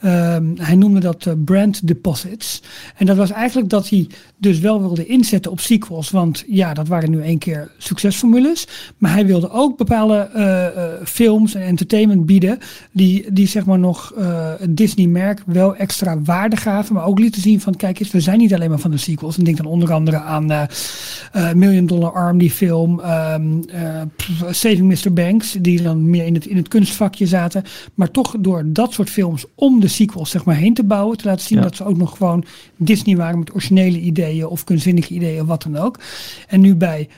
ehm, 0.00 0.44
hij 0.56 0.74
noemde 0.74 1.00
dat 1.00 1.26
eh, 1.26 1.32
brand 1.44 1.86
deposits. 1.86 2.62
En 2.96 3.06
dat 3.06 3.16
was 3.16 3.30
eigenlijk 3.30 3.68
dat 3.68 3.88
hij 3.88 4.06
dus 4.36 4.58
wel 4.58 4.80
wilde 4.80 5.06
inzetten 5.06 5.50
op 5.50 5.60
sequels, 5.60 6.10
want 6.10 6.44
ja, 6.46 6.74
dat 6.74 6.88
waren 6.88 7.10
nu 7.10 7.22
één 7.22 7.38
keer 7.38 7.70
succesformules. 7.78 8.66
Maar 8.98 9.12
hij 9.12 9.26
wilde 9.26 9.50
ook 9.50 9.76
bepaalde 9.76 10.16
eh, 10.16 11.06
films 11.34 11.54
en 11.54 11.62
entertainment 11.62 12.26
bieden 12.26 12.58
die, 12.92 13.32
die 13.32 13.46
zeg 13.46 13.64
maar 13.64 13.78
nog 13.78 14.12
eh, 14.12 14.52
het 14.58 14.76
Disney-merk 14.76 15.42
wel 15.46 15.76
extra 15.76 16.20
waarde 16.22 16.56
gaven, 16.56 16.94
maar 16.94 17.04
ook 17.04 17.18
lieten 17.18 17.42
zien 17.42 17.60
van 17.60 17.76
kijk 17.76 18.00
eens, 18.00 18.10
we 18.10 18.20
zijn 18.20 18.38
niet 18.38 18.54
alleen 18.54 18.68
maar 18.68 18.78
van 18.78 18.90
de 18.90 18.96
sequels. 18.96 19.38
En 19.38 19.44
denk 19.44 19.56
dan 19.56 19.66
onder 19.66 19.92
andere 19.92 20.18
aan 20.18 20.50
eh, 20.50 21.52
Million 21.52 21.86
Dollar 21.86 22.12
Arm, 22.12 22.38
die 22.38 22.50
film, 22.50 23.00
ehm, 23.00 23.62
eh, 23.68 24.02
Saving 24.50 25.04
Mr. 25.04 25.12
Banks, 25.12 25.56
die 25.60 25.82
dan 25.82 26.10
meer 26.10 26.26
in 26.26 26.34
het, 26.34 26.46
in 26.46 26.56
het 26.56 26.68
kunstvakje 26.68 27.26
zaten. 27.26 27.62
Maar 27.94 28.10
toch 28.10 28.34
door 28.38 28.62
dat 28.66 28.92
soort 28.92 29.10
films 29.10 29.44
om 29.54 29.80
de 29.80 29.88
sequels 29.88 30.30
zeg 30.30 30.44
maar 30.44 30.56
heen 30.56 30.74
te 30.74 30.84
bouwen, 30.84 31.16
te 31.16 31.24
laten 31.28 31.46
zien 31.46 31.58
Ja. 31.58 31.64
dat 31.64 31.76
ze 31.76 31.84
ook 31.84 31.96
nog 31.96 32.16
gewoon 32.16 32.44
Disney 32.76 33.16
waren 33.16 33.38
met 33.38 33.52
originele 33.52 34.00
ideeën 34.00 34.46
of 34.46 34.64
kunstzinnige 34.64 35.14
ideeën 35.14 35.46
wat 35.46 35.62
dan 35.62 35.76
ook. 35.76 36.00
En 36.48 36.60
nu 36.60 36.74
bij 36.74 37.08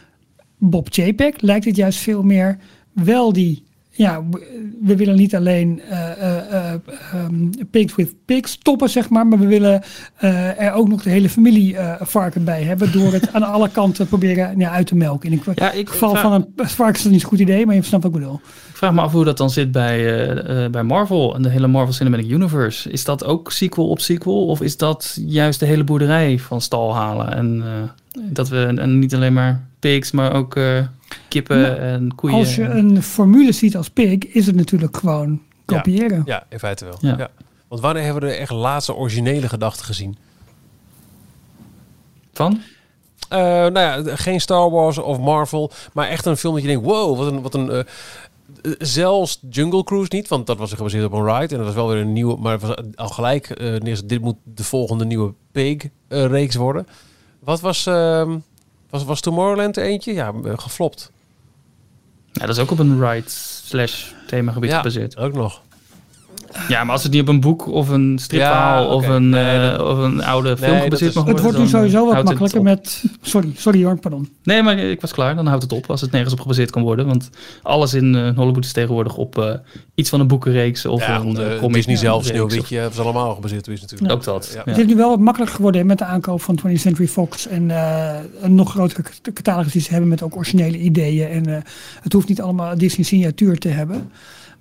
Bob 0.59 0.87
Chapek 0.91 1.41
lijkt 1.41 1.64
het 1.64 1.77
juist 1.77 1.99
veel 1.99 2.23
meer 2.23 2.59
wel 2.93 3.33
die. 3.33 3.66
Ja, 3.97 4.23
we- 4.83 4.97
willen 4.97 5.17
niet 5.17 5.35
alleen 5.37 5.81
ehm, 5.91 7.51
pigs 7.71 7.95
with 7.95 8.15
pigs 8.25 8.51
stoppen, 8.53 8.89
zeg 8.89 9.09
maar. 9.09 9.27
Maar 9.27 9.39
we 9.39 9.47
willen 9.47 9.83
er 10.59 10.73
ook 10.73 10.89
nog 10.89 11.03
de 11.03 11.11
hele 11.11 11.29
familie 11.29 11.77
varken 12.01 12.45
bij 12.45 12.63
hebben. 12.63 12.93
Door 12.93 13.13
het 13.13 13.33
aan 13.35 13.43
alle 13.43 13.69
kanten 13.69 14.07
proberen 14.07 14.59
ja, 14.59 14.71
uit 14.71 14.87
te 14.87 14.97
melken. 14.97 15.31
In 15.31 15.41
Ja, 15.55 15.65
het 15.65 15.75
ik 15.75 15.89
geval 15.89 16.11
vraag- 16.11 16.23
van 16.23 16.33
een 16.33 16.67
varken 16.69 16.95
is 16.97 17.03
dat 17.03 17.13
niet 17.13 17.21
zo'n 17.21 17.31
goed 17.31 17.39
idee, 17.41 17.67
maar 17.67 17.75
je 17.75 17.83
snapt 17.83 18.03
wat 18.05 18.13
ik 18.15 18.19
bedoel. 18.21 18.41
Ik 18.71 18.77
vraag 18.83 18.93
me 18.93 19.01
af 19.01 19.13
hoe 19.13 19.25
dat 19.25 19.37
dan 19.39 19.51
zit 19.51 19.73
bij, 19.73 20.71
bij 20.71 20.83
Marvel 20.83 21.35
en 21.35 21.43
de 21.43 21.49
hele 21.49 21.67
Marvel 21.67 21.93
Cinematic 21.95 22.31
Universe. 22.31 22.91
Is 22.91 23.05
dat 23.05 23.25
ook 23.25 23.53
sequel 23.53 23.89
op 23.89 24.01
sequel? 24.01 24.47
Of 24.47 24.61
is 24.61 24.77
dat 24.77 25.19
juist 25.27 25.61
de 25.61 25.67
hele 25.67 25.85
boerderij 25.85 26.39
van 26.39 26.61
stal 26.61 26.95
halen? 26.95 27.33
En 27.37 27.65
dat 28.31 28.49
we 28.49 28.73
en 28.77 28.99
niet 28.99 29.15
alleen 29.15 29.33
maar 29.33 29.61
pigs, 29.81 30.11
maar 30.11 30.33
ook 30.35 30.59
kippen 31.29 31.61
Nou, 31.61 31.77
en 31.77 32.15
koeien. 32.15 32.37
Als 32.37 32.55
je 32.55 32.65
en- 32.65 32.77
een 32.97 33.03
formule 33.03 33.53
ziet 33.53 33.77
als 33.77 33.91
pig, 33.91 34.19
is 34.27 34.47
het 34.47 34.57
natuurlijk 34.57 34.97
gewoon 34.97 35.41
kopiëren. 35.65 36.23
Ja, 36.25 36.47
in 36.49 36.59
feite 36.59 36.85
wel. 36.85 36.97
Ja. 37.01 37.15
Ja. 37.19 37.31
Want 37.69 37.81
wanneer 37.81 38.03
hebben 38.03 38.23
we 38.23 38.29
de 38.29 38.35
echt 38.35 38.51
laatste 38.51 38.95
originele 38.95 39.49
gedachten 39.49 39.85
gezien? 39.85 40.17
Van? 42.33 42.61
Eh, 43.29 43.39
nou 43.39 43.79
ja, 43.79 44.17
geen 44.17 44.41
Star 44.41 44.71
Wars 44.71 44.99
of 44.99 45.19
Marvel, 45.19 45.71
maar 45.93 46.09
echt 46.09 46.27
een 46.27 46.37
film 46.37 46.53
dat 46.55 46.63
je 46.63 46.69
denkt, 46.69 46.85
wow, 46.85 47.17
wat 47.19 47.33
een... 47.33 47.43
Wat 47.43 47.55
een 47.55 47.71
eh, 47.71 47.79
eh, 47.79 47.85
zelfs 48.79 49.41
Jungle 49.51 49.85
Cruise 49.85 50.09
niet, 50.15 50.29
want 50.29 50.47
dat 50.47 50.59
was 50.59 50.73
gebaseerd 50.73 51.05
op 51.05 51.13
een 51.13 51.25
ride. 51.25 51.55
En 51.55 51.57
dat 51.57 51.67
was 51.67 51.75
wel 51.75 51.89
weer 51.89 52.01
een 52.01 52.13
nieuwe, 52.13 52.37
maar 52.37 52.53
het 52.53 52.63
was 52.63 52.77
al 52.95 53.09
gelijk, 53.09 53.59
neer, 53.83 54.01
dit 54.07 54.21
moet 54.21 54.37
de 54.45 54.65
volgende 54.65 55.05
nieuwe 55.05 55.35
Pig-reeks 55.53 56.55
worden. 56.55 56.87
Wat 57.39 57.61
was, 57.61 57.87
ehm, 57.87 58.39
was, 58.91 59.05
was 59.05 59.20
Tomorrowland 59.20 59.76
er 59.76 59.82
eentje? 59.84 60.12
Ja, 60.14 60.32
eh, 60.45 60.53
geflopt. 60.57 61.11
Ja, 62.32 62.47
dat 62.47 62.57
is 62.57 62.62
ook 62.62 62.70
op 62.70 62.78
een 62.78 63.01
ride 63.09 63.28
slash 63.30 64.12
themagebied 64.26 64.70
Ja, 64.70 64.76
gebaseerd. 64.76 65.16
ook 65.16 65.32
nog. 65.32 65.62
Ja, 66.69 66.85
maar 66.85 66.93
als 66.93 67.03
het 67.03 67.13
niet 67.13 67.21
op 67.21 67.29
een 67.29 67.41
boek 67.41 67.67
of 67.69 67.89
een 67.89 68.19
stripverhaal 68.21 68.83
Ja, 68.89 68.95
of, 68.95 69.09
een, 69.09 69.29
Nee, 69.29 69.71
eh, 69.71 69.81
of 69.89 69.99
een 69.99 70.25
oude 70.25 70.57
film 70.57 70.81
gebaseerd 70.81 71.15
mag 71.15 71.25
Het 71.25 71.41
worden. 71.41 71.43
wordt 71.43 71.59
nu 71.59 71.65
eh, 71.65 71.71
sowieso 71.71 72.07
wat 72.07 72.17
het 72.17 72.25
makkelijker 72.25 72.63
met... 72.63 73.05
Sorry, 73.21 73.51
sorry 73.57 73.85
hoor, 73.85 73.99
pardon. 73.99 74.29
Nee, 74.43 74.63
maar 74.63 74.79
ik 74.79 75.01
was 75.01 75.13
klaar. 75.13 75.35
Dan 75.37 75.47
houdt 75.47 75.63
het 75.63 75.73
op 75.73 75.91
als 75.91 76.01
het 76.01 76.11
nergens 76.11 76.33
op 76.33 76.41
gebaseerd 76.41 76.71
kan 76.71 76.83
worden. 76.83 77.07
Want 77.07 77.31
alles 77.63 77.95
in 77.95 78.15
eh, 78.15 78.37
Hollywood 78.37 78.65
is 78.65 78.73
tegenwoordig 78.73 79.17
op 79.17 79.39
eh, 79.39 79.55
iets 79.95 80.11
van 80.11 80.21
een 80.21 80.27
boekenreeks 80.27 80.87
of 80.87 81.07
ja, 81.07 81.21
een 81.21 81.37
eh, 81.37 81.59
comic 81.59 81.75
Disney 81.75 81.97
zelf, 81.97 82.25
Sneeuwwitje, 82.25 82.77
hebben 82.77 82.95
ze 82.95 83.03
allemaal 83.03 83.35
gebaseerd 83.35 83.69
is 83.69 83.81
natuurlijk. 83.81 84.13
Ook 84.13 84.25
dat, 84.25 84.51
Ja. 84.55 84.63
ja. 84.65 84.71
Het 84.71 84.81
is 84.81 84.87
nu 84.87 84.97
wel 84.97 85.09
wat 85.09 85.19
makkelijker 85.21 85.57
geworden 85.57 85.87
met 85.87 85.99
de 85.99 86.05
aankoop 86.05 86.43
van 86.43 86.59
20th 86.67 86.73
Century 86.81 87.09
Fox. 87.09 87.47
En 87.47 87.71
eh, 87.71 88.15
een 88.41 88.55
nog 88.55 88.71
grotere 88.71 89.03
cat- 89.03 89.33
catalogus 89.35 89.73
die 89.73 89.83
ze 89.83 89.91
hebben 89.91 90.09
met 90.09 90.23
ook 90.23 90.37
originele 90.37 90.79
ideeën. 90.79 91.29
En 91.29 91.47
eh, 91.57 91.63
het 92.01 92.13
hoeft 92.13 92.29
niet 92.29 92.41
allemaal 92.41 92.79
Disney 92.79 93.07
signatuur 93.07 93.59
te 93.59 93.69
hebben. 93.69 94.11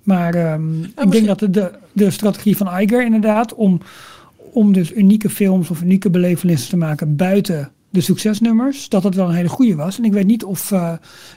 Maar 0.06 0.34
ehm, 0.34 0.72
ik 0.82 0.86
misschien- 0.94 1.10
denk 1.10 1.26
dat 1.26 1.38
de, 1.38 1.50
de, 1.50 1.70
de 1.92 2.10
strategie 2.10 2.56
van 2.56 2.80
Iger 2.80 3.04
inderdaad 3.04 3.54
om, 3.54 3.80
om 4.36 4.72
dus 4.72 4.92
unieke 4.92 5.30
films 5.30 5.70
of 5.70 5.80
unieke 5.82 6.10
belevenissen 6.10 6.68
te 6.70 6.76
maken 6.76 7.16
buiten 7.16 7.70
de 7.90 8.00
succesnummers, 8.00 8.88
dat 8.88 9.02
dat 9.02 9.14
wel 9.14 9.28
een 9.28 9.34
hele 9.34 9.48
goede 9.48 9.74
was. 9.74 9.98
En 9.98 10.04
ik 10.04 10.12
weet 10.12 10.26
niet 10.26 10.44
of 10.44 10.72
eh, 10.72 10.92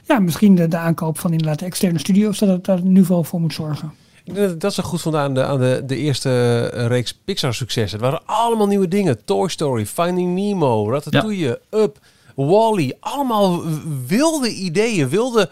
ja, 0.06 0.18
misschien 0.18 0.54
de, 0.54 0.68
de 0.68 0.76
aankoop 0.76 1.18
van 1.18 1.30
inderdaad 1.30 1.58
de 1.58 1.64
externe 1.64 1.98
studio's 1.98 2.38
dat 2.38 2.48
het 2.48 2.64
daar 2.64 2.82
nu 2.82 3.04
wel 3.08 3.24
voor 3.24 3.40
moet 3.40 3.52
zorgen. 3.54 3.92
Ik 4.24 4.34
denk 4.34 4.60
dat 4.60 4.74
zo 4.74 4.82
goed 4.82 5.00
vond 5.00 5.14
aan 5.14 5.34
de, 5.34 5.44
aan 5.44 5.58
de, 5.58 5.82
de 5.86 5.96
eerste 5.96 6.64
reeks 6.66 7.14
Pixar-successen. 7.24 7.98
Het 8.00 8.08
waren 8.10 8.26
allemaal 8.26 8.66
nieuwe 8.66 8.88
dingen. 8.88 9.24
Toy 9.24 9.48
Story, 9.48 9.86
Finding 9.86 10.34
Nemo, 10.34 10.90
Ratatouille, 10.90 11.60
Up, 11.70 11.98
Wall-E. 12.36 12.90
Allemaal 13.00 13.62
w- 13.62 13.68
wilde 14.06 14.54
ideeën, 14.54 15.08
wilde 15.08 15.50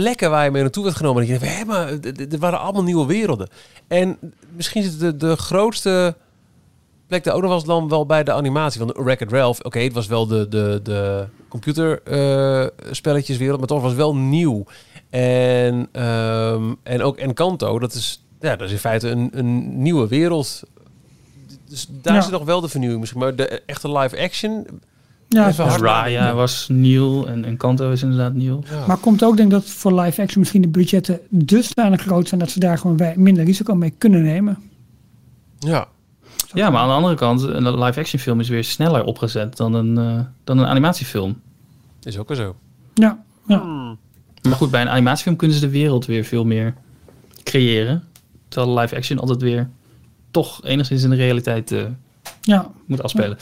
plekken 0.00 0.30
waar 0.30 0.44
je 0.44 0.50
mee 0.50 0.62
naartoe 0.62 0.84
werd 0.84 0.96
genomen. 0.96 1.26
Dat 1.26 1.32
je 1.32 1.38
denkt, 1.38 1.56
hé, 1.58 1.64
maar 1.64 1.88
er 2.30 2.38
waren 2.38 2.60
allemaal 2.60 2.82
nieuwe 2.82 3.06
werelden. 3.06 3.48
En 3.88 4.18
misschien 4.56 4.82
zit 4.82 5.00
de, 5.00 5.16
de 5.16 5.36
grootste 5.36 6.16
plek 7.06 7.24
daar 7.24 7.34
ook 7.34 7.40
nog 7.40 7.48
wel 7.50 7.58
eens 7.58 7.68
dan 7.68 7.88
wel 7.88 8.06
bij 8.06 8.24
de 8.24 8.32
animatie. 8.32 8.80
van 8.80 8.94
Wreck-It 9.04 9.32
Ralph, 9.32 9.60
oké, 9.62 9.78
het 9.78 9.92
was 9.92 10.06
wel 10.06 10.26
de, 10.26 10.48
de, 10.48 10.80
de 10.82 11.26
computerspelletjeswereld, 11.48 13.58
maar 13.58 13.68
toch 13.68 13.82
was 13.82 13.94
wel 13.94 14.16
nieuw. 14.16 14.64
En, 15.10 15.88
ehm, 15.92 16.72
en 16.82 17.02
ook 17.02 17.16
Encanto, 17.16 17.78
dat 17.78 17.92
is, 17.94 18.24
ja, 18.40 18.56
dat 18.56 18.66
is 18.66 18.72
in 18.72 18.78
feite 18.78 19.08
een, 19.08 19.30
een 19.32 19.82
nieuwe 19.82 20.08
wereld. 20.08 20.62
Dus 21.68 21.86
daar 21.90 22.14
Ja. 22.14 22.20
zit 22.20 22.30
nog 22.32 22.44
wel 22.44 22.60
de 22.60 22.68
vernieuwing 22.68 23.00
misschien. 23.00 23.20
Maar 23.20 23.36
de 23.36 23.62
echte 23.66 23.92
live 23.98 24.20
action... 24.22 24.66
Ja. 25.28 25.50
Raya 25.80 26.34
was 26.34 26.68
nieuw 26.68 27.24
en 27.24 27.44
Encanto 27.44 27.90
is 27.90 28.02
inderdaad 28.02 28.34
nieuw. 28.34 28.62
Ja. 28.70 28.86
Maar 28.86 28.96
komt 28.96 29.24
ook 29.24 29.36
denk 29.36 29.52
ik 29.52 29.54
dat 29.54 29.70
voor 29.70 30.00
live 30.00 30.22
action 30.22 30.40
misschien 30.40 30.62
de 30.62 30.68
budgetten 30.68 31.20
dusdanig 31.28 32.00
groot 32.00 32.28
zijn 32.28 32.40
dat 32.40 32.50
ze 32.50 32.60
daar 32.60 32.78
gewoon 32.78 33.12
minder 33.16 33.44
risico 33.44 33.74
mee 33.74 33.94
kunnen 33.98 34.22
nemen. 34.22 34.58
ja. 35.58 35.88
Ja, 36.52 36.70
maar 36.70 36.80
aan 36.80 36.88
de 36.88 36.94
andere 36.94 37.14
kant, 37.14 37.42
een 37.42 37.78
live 37.78 38.00
action 38.00 38.20
film 38.20 38.40
is 38.40 38.48
weer 38.48 38.64
sneller 38.64 39.04
opgezet 39.04 39.56
dan 39.56 39.74
een, 39.74 39.98
eh, 39.98 40.20
dan 40.44 40.58
een 40.58 40.66
animatiefilm. 40.66 41.40
is 42.02 42.18
ook 42.18 42.28
weer 42.28 42.36
zo. 42.36 42.56
Ja, 42.94 43.22
ja. 43.46 43.62
Maar 44.42 44.56
goed, 44.56 44.70
bij 44.70 44.80
een 44.80 44.88
animatiefilm 44.88 45.36
kunnen 45.36 45.56
ze 45.56 45.66
de 45.66 45.72
wereld 45.72 46.06
weer 46.06 46.24
veel 46.24 46.44
meer 46.44 46.74
creëren. 47.42 48.04
Terwijl 48.48 48.78
live 48.78 48.96
action 48.96 49.18
altijd 49.18 49.42
weer 49.42 49.68
toch 50.30 50.64
enigszins 50.64 51.02
in 51.02 51.10
de 51.10 51.16
realiteit 51.16 51.72
eh, 51.72 51.84
ja. 52.40 52.70
moet 52.86 53.02
afspelen. 53.02 53.36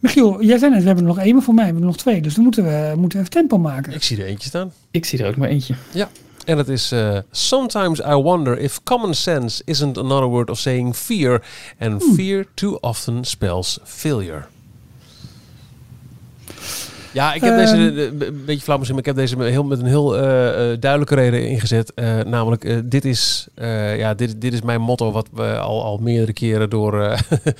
Michiel, 0.00 0.42
jij 0.42 0.58
zei 0.58 0.70
net, 0.70 0.80
we 0.80 0.86
hebben 0.86 1.04
er 1.04 1.14
nog 1.14 1.24
één, 1.24 1.34
maar 1.34 1.42
voor 1.42 1.54
mij 1.54 1.64
hebben 1.64 1.82
we 1.82 1.88
er 1.88 1.94
nog 1.94 2.02
twee. 2.02 2.20
Dus 2.20 2.34
dan 2.34 2.42
moeten 2.44 2.64
we, 2.64 2.92
moeten 2.96 3.18
we 3.18 3.24
even 3.24 3.38
tempo 3.38 3.58
maken. 3.58 3.92
Ik 3.92 4.02
zie 4.02 4.18
er 4.18 4.26
eentje 4.26 4.48
staan. 4.48 4.72
Ik 4.90 5.04
zie 5.04 5.18
er 5.18 5.28
ook 5.28 5.36
maar 5.36 5.48
eentje. 5.48 5.74
En 6.44 6.58
het 6.58 6.68
is 6.68 6.92
uh, 6.92 7.18
Sometimes 7.30 8.00
I 8.00 8.14
wonder 8.14 8.58
if 8.58 8.82
common 8.82 9.14
sense 9.14 9.62
isn't 9.64 9.98
another 9.98 10.28
word 10.28 10.50
of 10.50 10.58
saying 10.58 10.96
fear. 10.96 11.42
And 11.78 12.02
fear 12.14 12.44
too 12.54 12.78
often 12.80 13.24
spells 13.24 13.78
failure. 13.84 14.44
Ja, 17.12 17.32
ik 17.34 17.40
heb 17.40 17.56
deze, 17.56 17.74
Ehm. 17.74 18.22
een 18.22 18.42
beetje 18.44 18.62
flauw 18.62 18.76
misschien, 18.78 18.98
maar 18.98 19.08
ik 19.08 19.16
heb 19.16 19.26
deze 19.26 19.42
heel, 19.50 19.64
met 19.64 19.78
een 19.78 19.86
heel 19.86 20.16
eh, 20.16 20.72
eh, 20.72 20.80
duidelijke 20.80 21.14
reden 21.14 21.48
ingezet. 21.48 21.94
Eh, 21.94 22.18
namelijk, 22.20 22.64
eh, 22.64 22.78
dit, 22.84 23.04
is, 23.04 23.48
eh, 23.54 23.98
ja, 23.98 24.14
dit, 24.14 24.40
dit 24.40 24.52
is 24.52 24.62
mijn 24.62 24.80
motto 24.80 25.12
wat 25.12 25.28
we 25.32 25.58
al, 25.58 25.84
al 25.84 25.98
meerdere 25.98 26.32
keren 26.32 26.70
door, 26.70 27.02
eh, 27.02 27.18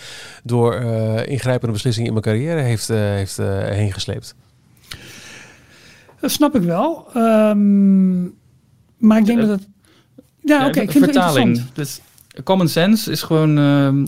door 0.44 0.74
eh, 0.74 1.26
ingrijpende 1.26 1.72
beslissingen 1.72 2.09
in 2.09 2.20
mijn 2.20 2.24
carrière 2.24 2.61
heeft, 2.61 2.90
eh, 2.90 2.96
heeft 2.98 3.38
eh, 3.38 3.59
heen 3.64 3.92
gesleept. 3.92 4.34
Dat 6.20 6.30
snap 6.30 6.55
ik 6.55 6.62
wel. 6.62 7.07
Ehm, 7.14 8.22
maar 8.96 9.18
ik 9.18 9.24
denk 9.26 9.40
dat 9.40 9.48
het... 9.48 9.66
Ja, 10.42 10.66
oké, 10.66 10.78
Ja, 10.78 10.82
ik 10.84 10.90
vind 10.90 11.05
het 11.05 11.14
vertaling. 11.14 11.48
interessant. 11.57 11.76
Dus 11.76 12.01
common 12.44 12.68
sense 12.68 13.11
is 13.11 13.22
gewoon, 13.22 13.57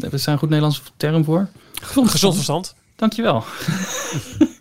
er 0.02 0.12
is 0.14 0.26
een 0.26 0.38
goed 0.38 0.48
Nederlands 0.48 0.82
term 0.96 1.24
voor. 1.24 1.48
Gezond, 1.82 2.10
Gezond 2.10 2.34
verstand. 2.34 2.74
Dankjewel. 2.96 3.44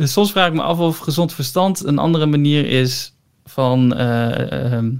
dus 0.00 0.12
soms 0.12 0.30
vraag 0.30 0.46
ik 0.46 0.52
me 0.52 0.62
af 0.62 0.78
of 0.78 0.98
gezond 0.98 1.32
verstand 1.32 1.84
een 1.84 1.98
andere 1.98 2.26
manier 2.26 2.66
is 2.66 3.12
van 3.44 3.94
ehm, 3.94 4.92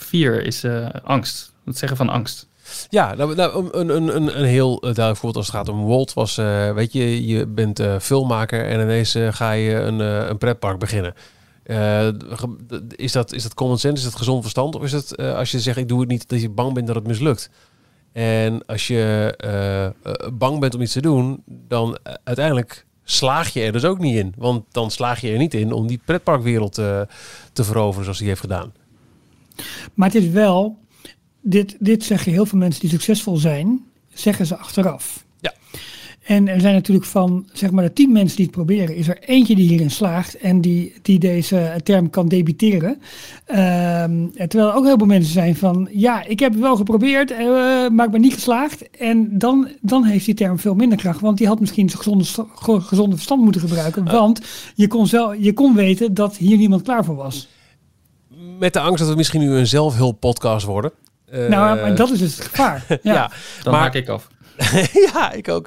fear, 0.00 0.34
is 0.34 0.64
eh, 0.64 0.86
angst. 1.04 1.52
Het 1.64 1.78
zeggen 1.78 1.96
van 1.96 2.08
angst. 2.08 2.46
Ja, 2.88 3.14
nou, 3.14 3.34
nou, 3.34 3.68
een, 3.72 3.88
een, 3.88 4.38
een, 4.38 4.44
heel 4.44 4.80
duidelijk 4.80 5.16
voorbeeld 5.16 5.36
als 5.36 5.46
het 5.46 5.56
gaat 5.56 5.68
om 5.68 5.84
Walt 5.84 6.12
was, 6.12 6.36
weet 6.74 6.92
je, 6.92 7.26
je 7.26 7.46
bent 7.46 7.82
filmmaker 8.00 8.68
en 8.68 8.80
ineens 8.80 9.16
ga 9.30 9.52
je 9.52 9.74
een, 9.74 9.98
een 9.98 10.38
pretpark 10.38 10.78
beginnen. 10.78 11.14
Is, 12.96 13.12
dat, 13.12 13.32
is 13.32 13.42
dat 13.42 13.54
common 13.54 13.78
sense, 13.78 13.96
is 13.96 14.10
dat 14.10 14.18
gezond 14.18 14.42
verstand? 14.42 14.74
Of 14.74 14.82
is 14.82 15.14
eh, 15.14 15.34
als 15.34 15.50
je 15.50 15.60
zegt 15.60 15.76
ik 15.76 15.88
doe 15.88 16.00
het 16.00 16.08
niet, 16.08 16.28
dat 16.28 16.40
je 16.40 16.50
bang 16.50 16.74
bent 16.74 16.86
dat 16.86 16.96
het 16.96 17.06
mislukt? 17.06 17.50
En 18.12 18.66
als 18.66 18.86
je 18.86 19.34
bang 20.32 20.60
bent 20.60 20.74
om 20.74 20.80
iets 20.80 20.92
te 20.92 21.00
doen, 21.00 21.42
dan 21.46 21.98
uiteindelijk 22.24 22.86
slaag 23.04 23.52
je 23.52 23.62
er 23.62 23.72
dus 23.72 23.84
ook 23.84 23.98
niet 23.98 24.16
in. 24.16 24.34
Want 24.36 24.64
dan 24.70 24.90
slaag 24.90 25.20
je 25.20 25.30
er 25.30 25.38
niet 25.38 25.54
in 25.54 25.72
om 25.72 25.86
die 25.86 26.00
pretparkwereld 26.04 26.78
eh, 26.78 27.00
te 27.52 27.64
veroveren 27.64 28.04
zoals 28.04 28.18
hij 28.18 28.28
heeft 28.28 28.40
gedaan. 28.40 28.72
Maar 29.94 30.12
het 30.12 30.22
is 30.22 30.28
wel, 30.28 30.78
dit, 31.40 31.76
dit 31.78 32.04
zeggen 32.04 32.32
heel 32.32 32.46
veel 32.46 32.58
mensen 32.58 32.80
die 32.80 32.90
succesvol 32.90 33.36
zijn, 33.36 33.84
zeggen 34.12 34.46
ze 34.46 34.56
achteraf. 34.56 35.24
Ja. 35.40 35.54
En 36.24 36.48
er 36.48 36.60
zijn 36.60 36.74
natuurlijk 36.74 37.06
van, 37.06 37.48
zeg 37.52 37.70
maar, 37.70 37.84
de 37.84 37.92
tien 37.92 38.12
mensen 38.12 38.36
die 38.36 38.46
het 38.46 38.54
proberen, 38.54 38.96
is 38.96 39.08
er 39.08 39.18
eentje 39.20 39.54
die 39.54 39.68
hierin 39.68 39.90
slaagt 39.90 40.36
en 40.38 40.60
die, 40.60 40.94
die 41.02 41.18
deze 41.18 41.80
term 41.82 42.10
kan 42.10 42.28
debiteren. 42.28 43.00
Ehm, 43.44 44.26
terwijl 44.36 44.68
er 44.68 44.74
ook 44.74 44.84
heel 44.84 44.96
veel 44.98 45.06
mensen 45.06 45.32
zijn 45.32 45.56
van, 45.56 45.88
ja, 45.92 46.24
ik 46.24 46.40
heb 46.40 46.52
het 46.52 46.60
wel 46.60 46.76
geprobeerd, 46.76 47.30
eh, 47.30 47.38
maar 47.88 48.04
ik 48.04 48.10
ben 48.10 48.20
niet 48.20 48.34
geslaagd. 48.34 48.90
En 48.90 49.38
dan, 49.38 49.68
dan 49.80 50.04
heeft 50.04 50.24
die 50.24 50.34
term 50.34 50.58
veel 50.58 50.74
minder 50.74 50.98
kracht, 50.98 51.20
want 51.20 51.38
die 51.38 51.46
had 51.46 51.60
misschien 51.60 51.88
zijn 51.90 52.02
gezonde, 52.02 52.24
gezonde 52.84 53.14
verstand 53.14 53.42
moeten 53.42 53.60
gebruiken. 53.60 54.04
Want 54.04 54.40
je 54.74 54.86
kon, 54.88 55.06
zelf, 55.06 55.34
je 55.38 55.52
kon 55.52 55.74
weten 55.74 56.14
dat 56.14 56.36
hier 56.36 56.56
niemand 56.56 56.82
klaar 56.82 57.04
voor 57.04 57.16
was. 57.16 57.48
Met 58.58 58.72
de 58.72 58.80
angst 58.80 58.98
dat 58.98 59.08
we 59.08 59.16
misschien 59.16 59.40
nu 59.40 59.50
een 59.50 59.66
zelfhulppodcast 59.66 60.66
worden. 60.66 60.92
Eh, 61.26 61.48
nou, 61.48 61.80
maar 61.80 61.94
dat 61.96 62.10
is 62.10 62.18
dus 62.18 62.36
het 62.36 62.46
gevaar. 62.46 62.84
Ja. 62.88 63.12
ja. 63.12 63.30
Dan 63.62 63.72
Maar- 63.72 63.82
haak 63.82 63.94
ik 63.94 64.08
af. 64.08 64.28
ja, 65.12 65.32
ik 65.32 65.48
ook. 65.48 65.66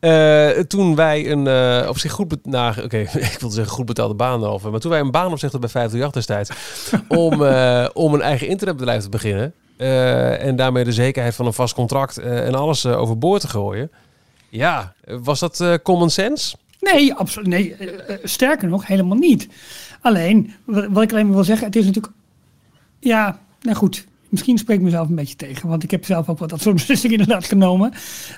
Eh, 0.00 0.48
toen 0.48 0.94
wij 0.94 1.30
een 1.30 1.46
eh, 1.46 1.88
op 1.88 1.98
zich 1.98 2.12
goed, 2.12 2.28
bet- 2.28 2.46
nou, 2.46 2.82
oké, 2.82 2.98
ik 3.32 3.36
wilde 3.40 3.54
zeggen 3.54 3.72
goed 3.74 3.86
betaalde 3.86 4.14
baan 4.14 4.44
over, 4.44 4.70
maar 4.70 4.80
toen 4.80 4.90
wij 4.90 5.00
een 5.00 5.10
baan 5.10 5.32
opzegden 5.32 5.60
bij 5.60 5.68
538 5.68 6.36
destijds, 6.36 6.50
om, 7.24 7.44
eh, 7.44 7.88
om 7.92 8.14
een 8.14 8.22
eigen 8.22 8.48
internetbedrijf 8.48 9.02
te 9.02 9.08
beginnen 9.08 9.54
en 10.40 10.56
daarmee 10.56 10.84
de 10.84 10.92
zekerheid 10.92 11.34
van 11.34 11.46
een 11.46 11.52
vast 11.52 11.74
contract 11.74 12.18
en 12.18 12.54
alles 12.54 12.86
overboord 12.86 13.40
te 13.40 13.48
gooien. 13.48 13.90
Ja, 14.48 14.92
was 15.04 15.38
dat 15.40 15.64
common 15.82 16.10
sense? 16.10 16.56
Nee, 16.80 17.14
absoluut. 17.14 17.48
Nee, 17.48 17.76
sterker 18.22 18.68
nog, 18.68 18.86
helemaal 18.86 19.16
niet. 19.16 19.48
Alleen, 20.00 20.54
wat, 20.64 20.86
wat 20.90 21.02
ik 21.02 21.12
alleen 21.12 21.26
maar 21.26 21.34
wil 21.34 21.44
zeggen, 21.44 21.66
het 21.66 21.76
is 21.76 21.84
natuurlijk. 21.84 22.14
Ja, 23.00 23.38
nou 23.60 23.76
goed. 23.76 24.06
Misschien 24.28 24.58
spreek 24.58 24.76
ik 24.76 24.82
mezelf 24.82 25.08
een 25.08 25.14
beetje 25.14 25.36
tegen, 25.36 25.68
want 25.68 25.82
ik 25.82 25.90
heb 25.90 26.04
zelf 26.04 26.28
ook 26.28 26.38
wat 26.38 26.48
dat 26.48 26.60
soort 26.60 26.76
beslissingen 26.86 27.18
inderdaad 27.18 27.44
genomen. 27.44 27.92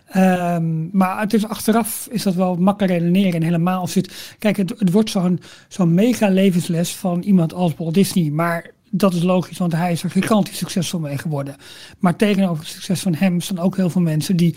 Ehm, 0.07 0.97
maar 0.97 1.20
het 1.20 1.34
is 1.34 1.47
achteraf 1.47 2.09
is 2.11 2.22
dat 2.22 2.34
wel 2.34 2.57
makkelijk 2.57 2.93
redeneren. 2.93 3.34
En 3.34 3.43
helemaal 3.43 3.80
als 3.80 3.95
het. 3.95 4.34
Kijk, 4.38 4.57
het, 4.57 4.74
het 4.78 4.91
wordt 4.93 5.11
zo'n 5.11 5.41
zo'n 5.68 5.95
mega 5.95 6.28
levensles 6.28 6.95
van 6.95 7.20
iemand 7.22 7.55
als 7.55 7.74
Walt 7.76 7.95
Disney. 7.95 8.30
Maar 8.30 8.70
dat 8.91 9.14
is 9.14 9.22
logisch, 9.22 9.59
want 9.59 9.72
hij 9.72 9.93
is 9.93 10.03
er 10.03 10.11
gigantisch 10.11 10.59
succesvol 10.59 11.01
mee 11.01 11.18
geworden. 11.18 11.57
Maar 11.99 12.16
tegenover 12.16 12.64
het 12.64 12.72
succes 12.72 13.01
van 13.01 13.14
hem 13.14 13.41
staan 13.41 13.59
ook 13.59 13.76
heel 13.76 13.91
veel 13.91 14.01
mensen 14.01 14.36
die 14.36 14.55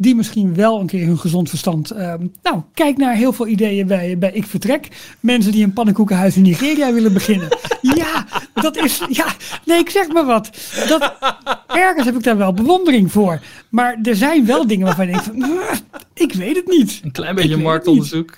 die 0.00 0.14
misschien 0.14 0.54
wel 0.54 0.80
een 0.80 0.86
keer 0.86 1.06
hun 1.06 1.18
gezond 1.18 1.48
verstand. 1.48 1.90
ehm, 1.90 2.26
nou, 2.42 2.62
kijk 2.74 2.96
naar 2.96 3.14
heel 3.14 3.32
veel 3.32 3.46
ideeën 3.46 3.86
bij, 3.86 4.18
bij 4.18 4.30
Ik 4.32 4.46
Vertrek. 4.46 4.88
Mensen 5.20 5.52
die 5.52 5.64
een 5.64 5.72
pannenkoekenhuis 5.72 6.36
in 6.36 6.42
Nigeria 6.42 6.92
willen 6.92 7.12
beginnen. 7.12 7.48
Ja, 7.80 8.26
dat 8.54 8.76
is. 8.76 9.02
Ja, 9.08 9.26
nee, 9.64 9.78
ik 9.78 9.90
zeg 9.90 10.08
maar 10.08 10.24
wat. 10.24 10.50
Dat, 10.88 11.12
ergens 11.66 12.04
heb 12.06 12.14
ik 12.14 12.22
daar 12.22 12.36
wel 12.36 12.52
bewondering 12.52 13.12
voor. 13.12 13.40
Maar 13.68 13.98
er 14.02 14.16
zijn 14.16 14.46
wel 14.46 14.66
dingen 14.66 14.86
waarvan 14.86 15.06
je 15.06 15.12
denkt: 15.12 15.26
van, 15.26 15.42
"Ah, 15.42 15.76
ik 16.14 16.32
weet 16.32 16.56
het 16.56 16.66
niet. 16.66 17.00
Een 17.04 17.10
klein 17.12 17.30
Ik 17.30 17.36
beetje 17.42 17.56
marktonderzoek. 17.56 18.34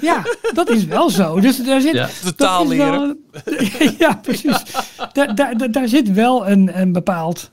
Ja, 0.00 0.22
dat 0.54 0.70
is 0.70 0.84
wel 0.84 1.10
zo. 1.10 1.40
Dus 1.40 1.56
daar 1.64 1.80
zit. 1.80 1.92
Ja. 1.94 2.08
dat 2.24 2.36
Totaal 2.36 2.70
is 2.70 2.78
wel- 2.78 3.14
ja, 3.98 4.14
precies. 4.22 4.62
Daar, 5.12 5.34
daar, 5.34 5.56
daar, 5.58 5.70
daar 5.70 5.88
zit 5.88 6.12
wel 6.12 6.48
een, 6.48 6.80
een 6.80 6.92
bepaald. 6.92 7.50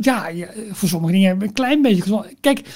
Ja, 0.00 0.28
je- 0.28 0.68
voor 0.72 0.88
sommige 0.88 1.12
dingen 1.12 1.42
een 1.42 1.52
klein 1.52 1.82
beetje 1.82 2.02
gezond. 2.02 2.26
Kijk, 2.40 2.68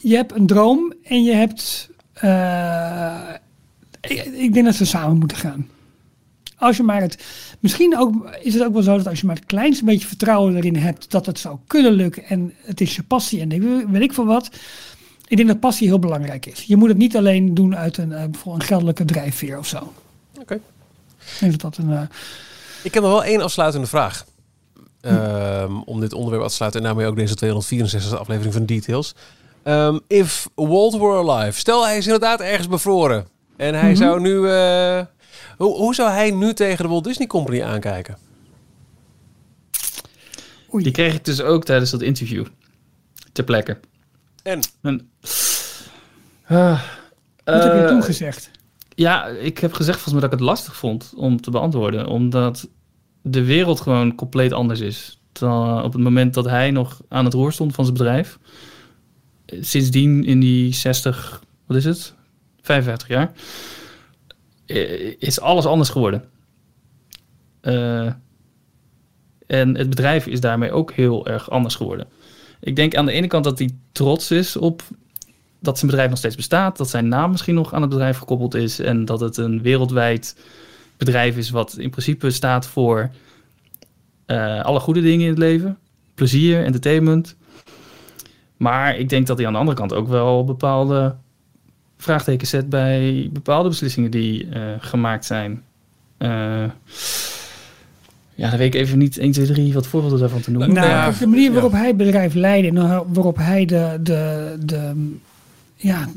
je 0.00 0.16
hebt 0.16 0.32
een 0.34 0.46
droom 0.46 0.92
en 1.02 1.22
je 1.22 1.32
hebt. 1.32 1.90
eh, 2.12 3.20
ik, 4.00 4.24
ik 4.24 4.52
denk 4.52 4.64
dat 4.66 4.74
ze 4.74 4.86
samen 4.86 5.18
moeten 5.18 5.36
gaan. 5.36 5.68
Als 6.56 6.76
je 6.76 6.82
maar 6.82 7.00
het. 7.00 7.24
Misschien 7.60 7.98
ook, 7.98 8.30
is 8.42 8.54
het 8.54 8.62
ook 8.64 8.72
wel 8.72 8.82
zo 8.82 8.96
dat 8.96 9.06
als 9.08 9.20
je 9.20 9.26
maar 9.26 9.36
het 9.36 9.46
kleinste 9.46 9.84
beetje 9.84 10.06
vertrouwen 10.06 10.56
erin 10.56 10.76
hebt 10.76 11.10
dat 11.10 11.26
het 11.26 11.38
zou 11.38 11.58
kunnen 11.66 11.92
lukken 11.92 12.24
en 12.24 12.54
het 12.62 12.80
is 12.80 12.96
je 12.96 13.02
passie 13.02 13.40
en 13.40 13.52
ik 13.52 13.62
weet- 13.62 14.02
ik 14.02 14.12
veel 14.12 14.26
wat. 14.26 14.50
Ik 15.28 15.36
denk 15.36 15.48
dat 15.48 15.60
passie 15.60 15.86
heel 15.88 15.98
belangrijk 15.98 16.46
is. 16.46 16.62
Je 16.62 16.76
moet 16.76 16.88
het 16.88 16.98
niet 16.98 17.16
alleen 17.16 17.54
doen 17.54 17.76
uit 17.76 17.96
een, 17.96 18.12
eh, 18.12 18.24
bijvoorbeeld 18.24 18.62
een 18.62 18.68
geldelijke 18.68 19.04
drijfveer 19.04 19.58
of 19.58 19.66
zo. 19.66 19.92
Oké. 20.40 20.54
Ik 20.54 21.36
denk 21.40 21.52
dat 21.52 21.60
dat 21.60 21.76
een. 21.84 21.92
eh, 21.92 22.02
Ik 22.82 22.94
heb 22.94 23.02
nog 23.02 23.12
wel 23.12 23.24
één 23.24 23.40
afsluitende 23.40 23.86
vraag. 23.86 24.26
Ehm, 25.00 25.76
om 25.84 26.00
dit 26.00 26.12
onderwerp 26.12 26.42
af 26.42 26.48
te 26.50 26.54
sluiten 26.56 26.80
en 26.80 26.86
daarmee 26.86 27.06
ook 27.06 27.16
deze 27.16 27.34
264 27.34 28.18
aflevering 28.18 28.54
van 28.54 28.66
Details. 28.66 29.14
Ehm, 29.62 29.98
if 30.06 30.48
Walt 30.54 30.96
were 30.98 31.30
alive, 31.30 31.58
stel 31.58 31.84
hij 31.86 31.96
is 31.96 32.04
inderdaad 32.04 32.40
ergens 32.40 32.68
bevroren. 32.68 33.26
En 33.56 33.74
hij 33.74 33.94
zou 33.94 34.20
nu... 34.20 34.48
eh, 34.48 35.00
hoe, 35.56 35.76
hoe 35.76 35.94
zou 35.94 36.10
hij 36.10 36.30
nu 36.30 36.54
tegen 36.54 36.84
de 36.84 36.90
Walt 36.90 37.04
Disney 37.04 37.26
Company 37.26 37.62
aankijken? 37.62 38.16
oei. 40.74 40.82
Die 40.82 40.92
kreeg 40.92 41.14
ik 41.14 41.24
dus 41.24 41.40
ook 41.40 41.64
tijdens 41.64 41.90
dat 41.90 42.02
interview. 42.02 42.46
Ter 43.32 43.44
plekke. 43.44 43.78
En? 44.42 44.60
En, 44.82 45.10
Ah, 46.46 46.82
wat 47.44 47.62
heb 47.64 47.72
je 47.72 47.80
eh, 47.80 47.86
toen 47.88 48.02
gezegd? 48.02 48.50
Ja, 48.94 49.26
ik 49.26 49.58
heb 49.58 49.72
gezegd 49.72 50.00
volgens 50.00 50.12
mij 50.14 50.22
dat 50.22 50.32
ik 50.32 50.38
het 50.38 50.48
lastig 50.48 50.76
vond 50.76 51.12
om 51.16 51.40
te 51.40 51.50
beantwoorden. 51.50 52.06
Omdat 52.06 52.68
de 53.22 53.44
wereld 53.44 53.80
gewoon 53.80 54.14
compleet 54.14 54.52
anders 54.52 54.80
is. 54.80 55.20
Dan 55.32 55.82
op 55.82 55.92
het 55.92 56.02
moment 56.02 56.34
dat 56.34 56.44
hij 56.44 56.70
nog 56.70 57.00
aan 57.08 57.24
het 57.24 57.34
roer 57.34 57.52
stond 57.52 57.74
van 57.74 57.84
zijn 57.84 57.96
bedrijf. 57.96 58.38
eh, 59.46 59.58
Sindsdien 59.62 60.24
in 60.24 60.40
die 60.40 60.74
60, 60.74 61.42
wat 61.66 61.76
is 61.76 61.84
het? 61.84 62.14
55 62.62 63.08
jaar. 63.08 63.32
eh, 64.66 65.14
Is 65.18 65.40
alles 65.40 65.64
anders 65.66 65.88
geworden. 65.88 66.24
Eh, 67.60 68.12
en 69.46 69.76
het 69.76 69.88
bedrijf 69.88 70.26
is 70.26 70.40
daarmee 70.40 70.72
ook 70.72 70.92
heel 70.92 71.26
erg 71.26 71.50
anders 71.50 71.74
geworden. 71.74 72.06
Ik 72.60 72.76
denk 72.76 72.94
aan 72.94 73.06
de 73.06 73.12
ene 73.12 73.26
kant 73.26 73.44
dat 73.44 73.58
hij 73.58 73.70
trots 73.92 74.30
is 74.30 74.56
op 74.56 74.82
dat 75.60 75.78
zijn 75.78 75.90
bedrijf 75.90 76.10
nog 76.10 76.18
steeds 76.18 76.36
bestaat, 76.36 76.76
dat 76.76 76.90
zijn 76.90 77.08
naam 77.08 77.30
misschien 77.30 77.54
nog 77.54 77.74
aan 77.74 77.80
het 77.80 77.90
bedrijf 77.90 78.18
gekoppeld 78.18 78.54
is 78.54 78.78
en 78.78 79.04
dat 79.04 79.20
het 79.20 79.36
een 79.36 79.62
wereldwijd 79.62 80.36
bedrijf 81.04 81.36
is 81.36 81.50
wat 81.50 81.76
in 81.78 81.90
principe 81.90 82.30
staat 82.30 82.66
voor 82.66 83.10
eh, 84.26 84.60
alle 84.60 84.80
goede 84.80 85.00
dingen 85.00 85.24
in 85.24 85.30
het 85.30 85.38
leven, 85.38 85.78
plezier, 86.14 86.64
entertainment. 86.64 87.36
Maar 88.56 88.98
ik 88.98 89.08
denk 89.08 89.26
dat 89.26 89.36
hij 89.38 89.46
aan 89.46 89.52
de 89.52 89.58
andere 89.58 89.76
kant 89.76 89.92
ook 89.92 90.08
wel 90.08 90.44
bepaalde 90.44 91.14
vraagtekens 91.96 92.50
zet 92.50 92.68
bij 92.68 93.28
bepaalde 93.32 93.68
beslissingen 93.68 94.10
die 94.10 94.48
eh, 94.48 94.62
gemaakt 94.78 95.24
zijn. 95.24 95.62
Eh, 96.16 96.64
ja, 98.34 98.48
dan 98.50 98.58
weet 98.58 98.74
ik 98.74 98.80
even 98.80 98.98
niet 98.98 99.18
1, 99.18 99.32
2, 99.32 99.46
3 99.46 99.72
wat 99.72 99.86
voorbeelden 99.86 100.18
daarvan 100.18 100.40
te 100.40 100.50
noemen. 100.50 100.72
Nou, 100.72 100.88
ja, 100.88 101.04
kijk, 101.04 101.18
de 101.18 101.26
manier 101.26 101.48
ja. 101.48 101.52
waarop 101.52 101.72
hij 101.72 101.86
het 101.86 101.96
bedrijf 101.96 102.34
leidde 102.34 102.68
en 102.68 103.04
waarop 103.12 103.36
hij 103.36 103.64
de, 103.64 103.98
de, 104.00 104.56
de, 104.64 105.10
ja, 105.76 106.08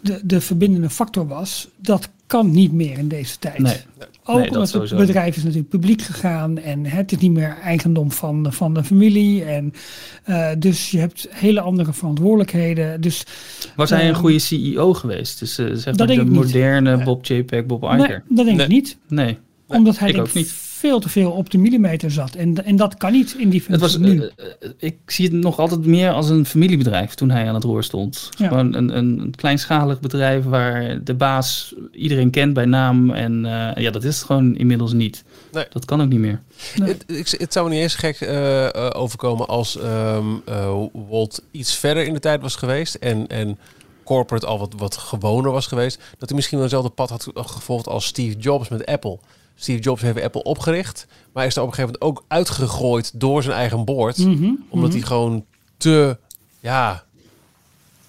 de, 0.00 0.20
de 0.22 0.40
verbindende 0.40 0.90
factor 0.90 1.26
was, 1.26 1.68
dat 1.76 2.08
kan 2.26 2.50
niet 2.50 2.72
meer 2.72 2.98
in 2.98 3.08
deze 3.08 3.38
tijd. 3.38 3.58
Nee. 3.58 3.76
Ook 4.24 4.36
Nee, 4.36 4.44
dat 4.44 4.54
omdat 4.54 4.60
het 4.60 4.68
sowieso 4.70 4.96
bedrijf 4.96 5.36
is 5.36 5.42
natuurlijk 5.42 5.68
publiek 5.68 6.02
gegaan 6.02 6.58
en 6.58 6.86
het 6.86 7.12
is 7.12 7.18
niet 7.18 7.30
meer 7.32 7.56
eigendom 7.62 8.10
van, 8.12 8.52
van 8.52 8.74
de 8.74 8.84
familie. 8.84 9.44
En, 9.44 9.72
eh, 10.24 10.48
dus 10.58 10.90
je 10.90 10.98
hebt 10.98 11.26
hele 11.30 11.60
andere 11.60 11.92
verantwoordelijkheden. 11.92 13.00
Dus 13.00 13.24
Was 13.76 13.90
hij 13.90 14.02
een 14.02 14.10
Ehm, 14.10 14.18
goede 14.20 14.38
CEO 14.38 14.94
geweest? 14.94 15.38
Dus 15.38 15.58
eh, 15.58 15.66
zeg 15.66 15.84
maar 15.84 15.84
dat 15.84 15.98
de 15.98 16.06
denk 16.14 16.20
ik 16.20 16.26
niet. 16.28 16.36
moderne 16.44 17.04
Bob 17.04 17.24
JPEG, 17.26 17.66
Bob 17.66 17.82
nee, 17.82 17.98
Iger? 17.98 18.22
dat 18.28 18.44
denk 18.44 18.56
Nee. 18.56 18.66
ik 18.66 18.72
niet. 18.72 18.98
Nee. 19.08 19.38
Omdat 19.66 19.98
hij 19.98 20.08
ik 20.08 20.14
denk 20.14 20.26
ook 20.28 20.34
niet. 20.34 20.54
Veel 20.86 21.00
te 21.00 21.08
veel 21.08 21.30
op 21.30 21.50
de 21.50 21.58
millimeter 21.58 22.10
zat. 22.10 22.34
En, 22.34 22.64
en 22.64 22.76
dat 22.76 22.96
kan 22.96 23.12
niet 23.12 23.34
in 23.38 23.48
die 23.48 23.64
Het 23.66 23.80
was, 23.80 23.96
nu. 23.96 24.18
eh, 24.20 24.46
eh, 24.60 24.70
ik 24.78 24.96
zie 25.06 25.24
het 25.24 25.34
nog 25.34 25.58
altijd 25.58 25.86
meer 25.86 26.10
als 26.10 26.28
een 26.28 26.46
familiebedrijf 26.46 27.14
toen 27.14 27.30
hij 27.30 27.48
aan 27.48 27.54
het 27.54 27.64
roer 27.64 27.84
stond. 27.84 28.28
Ja. 28.38 28.48
Gewoon 28.48 28.74
een, 28.74 28.96
een, 28.96 29.20
een 29.20 29.34
kleinschalig 29.34 30.00
bedrijf 30.00 30.44
waar 30.44 31.04
de 31.04 31.14
baas 31.14 31.74
iedereen 31.92 32.30
kent 32.30 32.54
bij 32.54 32.64
naam. 32.64 33.10
En 33.10 33.44
eh, 33.46 33.82
ja, 33.82 33.90
dat 33.90 34.04
is 34.04 34.16
het 34.16 34.24
gewoon 34.24 34.56
inmiddels 34.56 34.92
niet. 34.92 35.24
Nee. 35.52 35.64
Dat 35.70 35.84
kan 35.84 36.02
ook 36.02 36.08
niet 36.08 36.18
meer. 36.18 36.40
Nee. 36.76 36.88
Het, 36.88 37.04
ik, 37.06 37.28
het 37.28 37.52
zou 37.52 37.68
me 37.68 37.74
niet 37.74 37.82
eens 37.82 37.94
gek 37.94 38.20
eh, 38.20 38.64
eh, 38.66 38.90
overkomen 38.92 39.46
als 39.46 39.78
ehm 39.78 40.26
eh, 40.44 40.82
Walt 41.08 41.42
iets 41.50 41.74
verder 41.76 42.04
in 42.04 42.12
de 42.12 42.20
tijd 42.20 42.40
was 42.40 42.56
geweest 42.56 42.94
en, 42.94 43.26
en 43.26 43.58
corporate 44.04 44.46
al 44.46 44.58
wat, 44.58 44.74
wat 44.76 44.96
gewoner 44.96 45.50
was 45.50 45.66
geweest, 45.66 46.00
dat 46.18 46.28
hij 46.28 46.36
misschien 46.36 46.58
wel 46.58 46.66
hetzelfde 46.66 46.92
pad 46.94 47.10
had 47.10 47.28
gevolgd 47.34 47.86
als 47.88 48.06
Steve 48.06 48.36
Jobs 48.36 48.68
met 48.68 48.86
Apple. 48.86 49.18
Steve 49.58 49.80
Jobs 49.82 50.02
heeft 50.02 50.22
Apple 50.22 50.42
opgericht, 50.42 51.06
maar 51.32 51.46
is 51.46 51.56
er 51.56 51.62
op 51.62 51.68
een 51.68 51.74
gegeven 51.74 51.98
moment 52.00 52.18
ook 52.18 52.24
uitgegooid 52.28 53.20
door 53.20 53.42
zijn 53.42 53.56
eigen 53.56 53.84
board, 53.84 54.18
Mhm, 54.18 54.50
omdat 54.68 54.88
mhm. 54.88 54.98
hij 54.98 55.06
gewoon 55.06 55.44
te, 55.76 56.18
ja, 56.60 57.04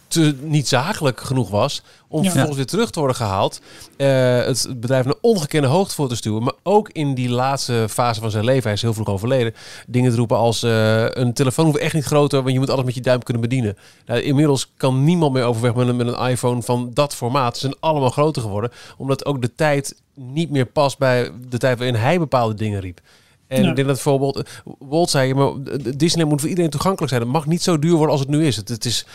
te 0.07 0.35
niet 0.41 0.67
zakelijk 0.67 1.21
genoeg 1.21 1.49
was 1.49 1.81
om 2.07 2.19
Ja. 2.19 2.25
vervolgens 2.29 2.57
weer 2.57 2.65
terug 2.65 2.89
te 2.89 2.99
worden 2.99 3.17
gehaald. 3.17 3.61
eh, 3.97 4.45
het 4.45 4.67
bedrijf 4.79 5.05
naar 5.05 5.15
ongekende 5.21 5.67
hoogte 5.67 5.95
voor 5.95 6.07
te 6.07 6.15
stuwen. 6.15 6.43
Maar 6.43 6.53
ook 6.63 6.89
in 6.91 7.13
die 7.13 7.29
laatste 7.29 7.85
fase 7.89 8.19
van 8.21 8.31
zijn 8.31 8.43
leven, 8.45 8.63
hij 8.63 8.73
is 8.73 8.81
heel 8.81 8.93
vroeg 8.93 9.07
overleden, 9.07 9.53
dingen 9.88 10.11
te 10.11 10.17
roepen 10.17 10.38
als 10.38 10.63
eh, 10.63 11.05
een 11.09 11.34
telefoon 11.34 11.65
hoeft 11.65 11.77
echt 11.77 11.93
niet 11.93 12.05
groter, 12.05 12.41
want 12.41 12.53
je 12.53 12.59
moet 12.59 12.69
alles 12.69 12.85
met 12.85 12.95
je 12.95 13.01
duim 13.01 13.23
kunnen 13.23 13.41
bedienen. 13.41 13.77
Nou, 14.05 14.19
inmiddels 14.21 14.71
kan 14.77 15.03
niemand 15.03 15.34
meer 15.34 15.43
overweg 15.43 15.75
met 15.75 15.88
een, 15.88 15.95
met 15.95 16.07
een 16.07 16.27
iPhone 16.29 16.61
van 16.61 16.91
dat 16.93 17.15
formaat. 17.15 17.53
Ze 17.53 17.59
zijn 17.59 17.75
allemaal 17.79 18.09
groter 18.09 18.41
geworden, 18.41 18.71
omdat 18.97 19.25
ook 19.25 19.41
de 19.41 19.55
tijd 19.55 19.95
niet 20.13 20.49
meer 20.49 20.65
past 20.65 20.97
bij 20.97 21.31
de 21.49 21.57
tijd 21.57 21.77
waarin 21.77 21.95
hij 21.95 22.19
bepaalde 22.19 22.53
dingen 22.53 22.79
riep. 22.79 22.99
En 23.47 23.63
Ja. 23.63 23.69
ik 23.69 23.75
denk 23.75 23.88
dat 23.88 23.95
bijvoorbeeld, 23.95 24.38
eh, 24.38 24.43
Walt 24.79 25.09
zei, 25.09 25.34
maar 25.34 25.51
Disneyland 25.97 26.29
moet 26.29 26.39
voor 26.41 26.49
iedereen 26.49 26.69
toegankelijk 26.71 27.09
zijn. 27.11 27.23
Het 27.23 27.31
mag 27.31 27.45
niet 27.45 27.63
zo 27.63 27.79
duur 27.79 27.91
worden 27.93 28.11
als 28.11 28.19
het 28.19 28.29
nu 28.29 28.45
is. 28.45 28.55
Het, 28.55 28.69
het 28.69 28.85
is 28.85 29.05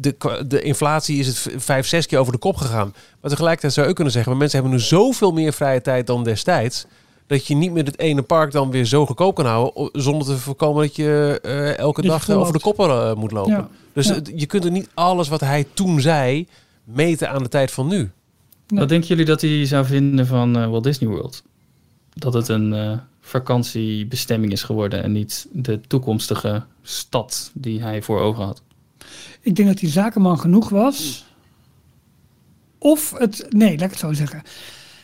de, 0.00 0.44
de 0.48 0.62
inflatie 0.62 1.18
is 1.18 1.26
het 1.26 1.54
vijf, 1.56 1.86
zes 1.86 2.06
keer 2.06 2.18
over 2.18 2.32
de 2.32 2.38
kop 2.38 2.56
gegaan. 2.56 2.94
Maar 3.20 3.30
tegelijkertijd 3.30 3.72
zou 3.72 3.84
je 3.84 3.90
ook 3.90 3.96
kunnen 3.96 4.12
zeggen, 4.14 4.30
maar 4.32 4.40
mensen 4.40 4.60
hebben 4.60 4.78
nu 4.78 4.84
zoveel 4.84 5.32
meer 5.32 5.52
vrije 5.52 5.80
tijd 5.80 6.06
dan 6.06 6.24
destijds. 6.24 6.86
Dat 7.26 7.46
je 7.46 7.54
niet 7.54 7.72
meer 7.72 7.84
het 7.84 7.98
ene 7.98 8.22
park 8.22 8.52
dan 8.52 8.70
weer 8.70 8.84
zo 8.84 9.06
goedkoop 9.06 9.34
kan 9.34 9.46
houden. 9.46 9.90
Zonder 9.92 10.26
te 10.26 10.36
voorkomen 10.38 10.82
dat 10.82 10.96
je 10.96 11.38
eh, 11.42 11.78
elke 11.78 12.00
Dus 12.00 12.10
dag 12.10 12.28
eh, 12.28 12.38
over 12.38 12.52
de 12.52 12.60
koppen 12.60 12.88
eh, 12.90 13.14
moet 13.14 13.32
lopen. 13.32 13.52
Ja. 13.52 13.68
Dus 13.92 14.06
Ja. 14.06 14.16
je 14.34 14.46
kunt 14.46 14.64
er 14.64 14.70
niet 14.70 14.88
alles 14.94 15.28
wat 15.28 15.40
hij 15.40 15.66
toen 15.74 16.00
zei 16.00 16.46
meten 16.84 17.30
aan 17.30 17.42
de 17.42 17.48
tijd 17.48 17.70
van 17.70 17.86
nu. 17.88 17.96
Nee. 17.96 18.80
Wat 18.80 18.88
denken 18.88 19.08
jullie 19.08 19.24
dat 19.24 19.40
hij 19.40 19.66
zou 19.66 19.84
vinden 19.86 20.26
van 20.26 20.56
eh, 20.58 20.70
Walt 20.70 20.84
Disney 20.84 21.10
World? 21.10 21.42
Dat 22.14 22.34
het 22.34 22.48
een 22.48 22.72
eh, 22.72 22.92
vakantiebestemming 23.20 24.52
is 24.52 24.62
geworden 24.62 25.02
en 25.02 25.12
niet 25.12 25.46
de 25.52 25.80
toekomstige 25.86 26.62
stad 26.82 27.50
die 27.54 27.82
hij 27.82 28.02
voor 28.02 28.20
ogen 28.20 28.44
had. 28.44 28.62
Ik 29.40 29.56
denk 29.56 29.68
dat 29.68 29.80
hij 29.80 29.90
zakenman 29.90 30.38
genoeg 30.38 30.68
was. 30.68 31.26
Of 32.78 33.14
het, 33.18 33.46
nee, 33.48 33.70
laat 33.70 33.84
ik 33.84 33.90
het 33.90 33.98
zo 33.98 34.12
zeggen. 34.12 34.42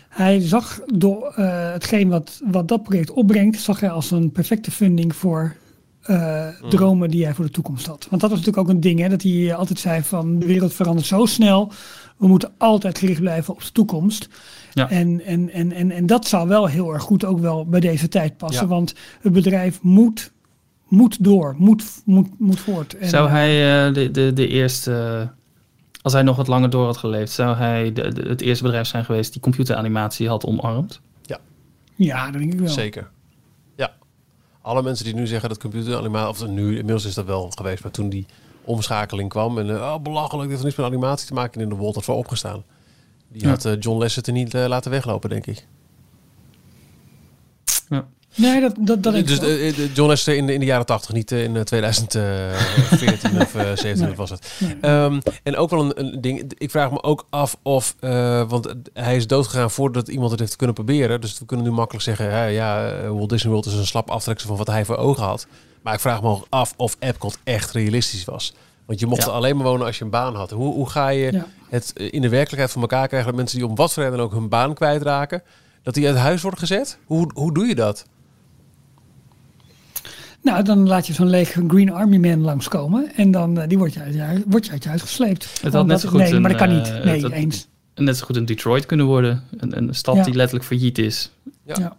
Hij 0.08 0.40
zag 0.40 0.80
door 0.94 1.32
eh, 1.36 1.72
hetgeen 1.72 2.08
wat, 2.08 2.40
wat 2.44 2.68
dat 2.68 2.82
project 2.82 3.10
opbrengt, 3.10 3.60
zag 3.60 3.80
hij 3.80 3.90
als 3.90 4.10
een 4.10 4.32
perfecte 4.32 4.70
funding 4.70 5.16
voor 5.16 5.56
eh, 6.02 6.48
dromen 6.68 7.10
die 7.10 7.24
hij 7.24 7.34
voor 7.34 7.44
de 7.44 7.50
toekomst 7.50 7.86
had. 7.86 8.06
Want 8.10 8.20
dat 8.20 8.30
was 8.30 8.38
natuurlijk 8.38 8.68
ook 8.68 8.74
een 8.74 8.80
ding, 8.80 9.00
hè, 9.00 9.08
dat 9.08 9.22
hij 9.22 9.54
altijd 9.54 9.78
zei 9.78 10.02
van 10.02 10.38
de 10.38 10.46
wereld 10.46 10.74
verandert 10.74 11.06
zo 11.06 11.26
snel, 11.26 11.72
we 12.16 12.26
moeten 12.26 12.52
altijd 12.58 12.98
gericht 12.98 13.20
blijven 13.20 13.54
op 13.54 13.62
de 13.62 13.72
toekomst. 13.72 14.28
Ja. 14.72 14.90
En, 14.90 15.24
en, 15.24 15.50
en, 15.50 15.72
en, 15.72 15.90
en 15.90 16.06
dat 16.06 16.26
zou 16.26 16.48
wel 16.48 16.66
heel 16.66 16.92
erg 16.92 17.02
goed 17.02 17.24
ook 17.24 17.38
wel 17.40 17.66
bij 17.66 17.80
deze 17.80 18.08
tijd 18.08 18.36
passen, 18.36 18.62
Ja. 18.62 18.68
want 18.68 18.94
het 19.20 19.32
bedrijf 19.32 19.82
moet, 19.82 20.32
moet 20.88 21.24
door, 21.24 21.54
moet, 21.58 21.84
moet, 22.04 22.28
moet 22.38 22.60
voort. 22.60 22.96
En, 22.98 23.08
Zou 23.08 23.28
hij 23.28 23.86
eh, 23.88 23.94
de, 23.94 24.10
de, 24.10 24.32
de 24.32 24.48
eerste, 24.48 25.28
als 26.02 26.12
hij 26.12 26.22
nog 26.22 26.36
wat 26.36 26.46
langer 26.48 26.70
door 26.70 26.84
had 26.86 26.96
geleefd, 26.96 27.32
zou 27.32 27.56
hij 27.56 27.92
de, 27.92 28.12
de- 28.12 28.28
het 28.28 28.40
eerste 28.40 28.64
bedrijf 28.64 28.86
zijn 28.86 29.04
geweest 29.04 29.32
die 29.32 29.40
computeranimatie 29.42 30.28
had 30.28 30.44
omarmd? 30.46 31.00
Ja, 31.96 32.30
dat 32.30 32.40
denk 32.40 32.52
ik 32.52 32.58
wel. 32.58 32.68
Zeker. 32.68 33.10
Ja. 33.76 33.92
Alle 34.62 34.82
mensen 34.82 35.04
die 35.04 35.14
nu 35.14 35.26
zeggen 35.26 35.48
dat 35.48 35.58
computeranimatie, 35.58 36.28
of 36.44 36.50
nu 36.50 36.68
inmiddels 36.68 37.04
is 37.04 37.14
dat 37.14 37.24
wel 37.26 37.50
geweest, 37.50 37.82
maar 37.82 37.92
toen 37.92 38.08
die 38.08 38.26
omschakeling 38.64 39.28
kwam 39.28 39.58
en 39.58 39.70
eh, 39.70 39.74
oh, 39.76 40.02
belachelijk, 40.02 40.42
dit 40.42 40.50
heeft 40.50 40.62
niets 40.64 40.76
met 40.76 40.86
animatie 40.86 41.26
te 41.26 41.34
maken 41.34 41.54
en 41.54 41.60
in 41.60 41.68
de 41.68 41.82
Walt 41.82 42.04
voor 42.04 42.14
opgestaan. 42.16 42.62
Die 43.28 43.42
Ja. 43.42 43.48
had 43.48 43.64
eh, 43.64 43.72
John 43.80 43.98
Lasseter 43.98 44.32
niet 44.32 44.54
eh, 44.54 44.64
laten 44.66 44.90
weglopen, 44.90 45.30
denk 45.30 45.46
ik. 45.46 45.66
Nee, 48.36 48.60
dat, 48.60 48.74
dat, 48.78 49.02
dat 49.02 49.14
ik 49.14 49.26
dus 49.26 49.38
wel. 49.38 49.48
eh, 49.48 49.68
eh, 49.68 49.94
John 49.94 50.08
Lasseter 50.08 50.36
in 50.36 50.46
de, 50.46 50.52
in 50.52 50.60
de 50.60 50.66
jaren 50.66 50.86
80, 50.86 51.12
niet 51.12 51.32
eh, 51.32 51.42
in 51.42 51.56
eh, 51.56 51.62
2014 51.62 53.40
of 53.40 53.54
eh 53.54 53.62
17 53.76 54.06
Nee. 54.06 54.14
was 54.14 54.30
het. 54.30 54.52
Nee. 54.58 54.76
Ehm, 54.80 55.20
en 55.42 55.56
ook 55.56 55.70
wel 55.70 55.80
een, 55.80 56.00
een 56.00 56.20
ding, 56.20 56.52
ik 56.58 56.70
vraag 56.70 56.90
me 56.90 57.02
ook 57.02 57.26
af 57.30 57.56
of, 57.62 57.94
eh, 58.00 58.48
want 58.48 58.74
hij 58.92 59.16
is 59.16 59.26
doodgegaan 59.26 59.70
voordat 59.70 60.08
iemand 60.08 60.30
het 60.30 60.40
heeft 60.40 60.56
kunnen 60.56 60.74
proberen. 60.74 61.20
Dus 61.20 61.38
we 61.38 61.44
kunnen 61.46 61.66
nu 61.66 61.72
makkelijk 61.72 62.04
zeggen, 62.04 62.30
hè, 62.30 62.44
ja, 62.46 62.88
eh, 62.88 63.08
Walt 63.10 63.28
Disney 63.28 63.52
World 63.52 63.66
is 63.66 63.72
een 63.72 63.86
slap 63.86 64.10
aftreksel 64.10 64.48
van 64.48 64.56
wat 64.56 64.66
hij 64.66 64.84
voor 64.84 64.96
ogen 64.96 65.24
had. 65.24 65.46
Maar 65.82 65.94
ik 65.94 66.00
vraag 66.00 66.22
me 66.22 66.28
ook 66.28 66.46
af 66.48 66.74
of 66.76 66.96
Epcot 66.98 67.38
echt 67.44 67.70
realistisch 67.70 68.24
was. 68.24 68.54
Want 68.86 69.00
je 69.00 69.06
mocht 69.06 69.24
Ja. 69.24 69.30
alleen 69.30 69.56
maar 69.56 69.66
wonen 69.66 69.86
als 69.86 69.98
je 69.98 70.04
een 70.04 70.10
baan 70.10 70.34
had. 70.34 70.50
Hoe, 70.50 70.74
hoe 70.74 70.90
ga 70.90 71.08
je 71.08 71.32
Ja. 71.32 71.46
het 71.70 71.92
in 71.94 72.22
de 72.22 72.28
werkelijkheid 72.28 72.70
voor 72.70 72.80
elkaar 72.82 73.06
krijgen 73.08 73.28
dat 73.28 73.36
mensen 73.38 73.58
die 73.58 73.66
om 73.68 73.74
wat 73.74 73.92
voor 73.92 74.02
reden 74.02 74.18
dan 74.18 74.26
ook 74.26 74.32
hun 74.32 74.48
baan 74.48 74.74
kwijtraken, 74.74 75.42
dat 75.82 75.94
die 75.94 76.06
uit 76.06 76.16
huis 76.16 76.42
worden 76.42 76.60
gezet? 76.60 76.98
Hoe, 77.04 77.30
hoe 77.34 77.54
doe 77.54 77.66
je 77.66 77.74
dat? 77.74 78.04
Nou, 80.44 80.62
dan 80.64 80.86
laat 80.88 81.06
je 81.06 81.12
zo'n 81.12 81.28
lege 81.28 81.64
Green 81.68 81.92
Army 81.92 82.16
Man 82.16 82.40
langskomen. 82.40 83.12
En 83.16 83.30
dan 83.30 83.58
uh, 83.58 83.64
die 83.68 83.78
wordt 83.78 83.94
je, 83.94 84.00
uit 84.00 84.14
je, 84.14 84.20
huis- 84.20 84.42
wordt 84.46 84.66
je 84.66 84.72
uit 84.72 84.82
je 84.82 84.88
huis 84.88 85.02
gesleept. 85.02 85.44
had 85.62 85.64
Omdat- 85.64 85.86
net 85.86 86.00
zo 86.00 86.08
goed 86.08 86.18
nee, 86.18 86.32
een, 86.32 86.40
maar 86.40 86.50
dat 86.50 86.60
kan 86.60 86.76
niet. 86.76 86.88
eh, 86.90 87.04
Nee, 87.04 87.22
het- 87.22 87.32
eens. 87.32 87.66
Net 87.94 88.16
zo 88.16 88.24
goed 88.24 88.36
een 88.36 88.44
Detroit 88.46 88.86
kunnen 88.86 89.06
worden. 89.06 89.42
Een, 89.56 89.76
een 89.76 89.94
stad 89.94 90.14
Ja. 90.16 90.22
die 90.24 90.34
letterlijk 90.34 90.66
failliet 90.68 90.98
is. 90.98 91.30
Ja. 91.64 91.74
Ja. 91.78 91.96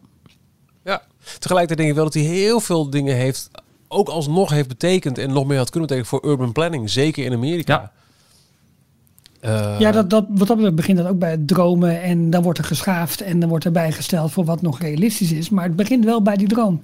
Ja, 0.83 1.01
tegelijkertijd 1.39 1.77
denk 1.77 1.89
ik 1.89 1.95
wel 1.95 2.03
dat 2.03 2.13
hij 2.13 2.23
heel 2.23 2.59
veel 2.59 2.89
dingen 2.89 3.15
heeft, 3.15 3.49
ook 3.87 4.09
alsnog 4.09 4.49
heeft 4.49 4.67
betekend 4.67 5.17
en 5.17 5.33
nog 5.33 5.45
meer 5.45 5.57
had 5.57 5.69
kunnen 5.69 5.89
betekenen 5.89 6.19
voor 6.21 6.31
urban 6.31 6.51
planning, 6.51 6.89
zeker 6.89 7.25
in 7.25 7.33
Amerika. 7.33 7.73
Ja. 7.73 7.91
Eh, 9.45 9.75
Ja, 9.79 9.91
dat, 9.91 10.09
dat, 10.09 10.25
wat 10.29 10.47
dat 10.47 10.55
betreft 10.57 10.75
begint 10.75 10.97
dat 10.97 11.07
ook 11.07 11.19
bij 11.19 11.31
het 11.31 11.47
dromen. 11.47 12.01
En 12.01 12.29
dan 12.29 12.43
wordt 12.43 12.59
er 12.59 12.65
geschaafd 12.65 13.21
en 13.21 13.39
dan 13.39 13.49
wordt 13.49 13.65
er 13.65 13.71
bijgesteld 13.71 14.31
voor 14.31 14.45
wat 14.45 14.61
nog 14.61 14.79
realistisch 14.79 15.31
is. 15.31 15.49
Maar 15.49 15.63
het 15.63 15.75
begint 15.75 16.05
wel 16.05 16.21
bij 16.21 16.35
die 16.35 16.47
droom. 16.47 16.81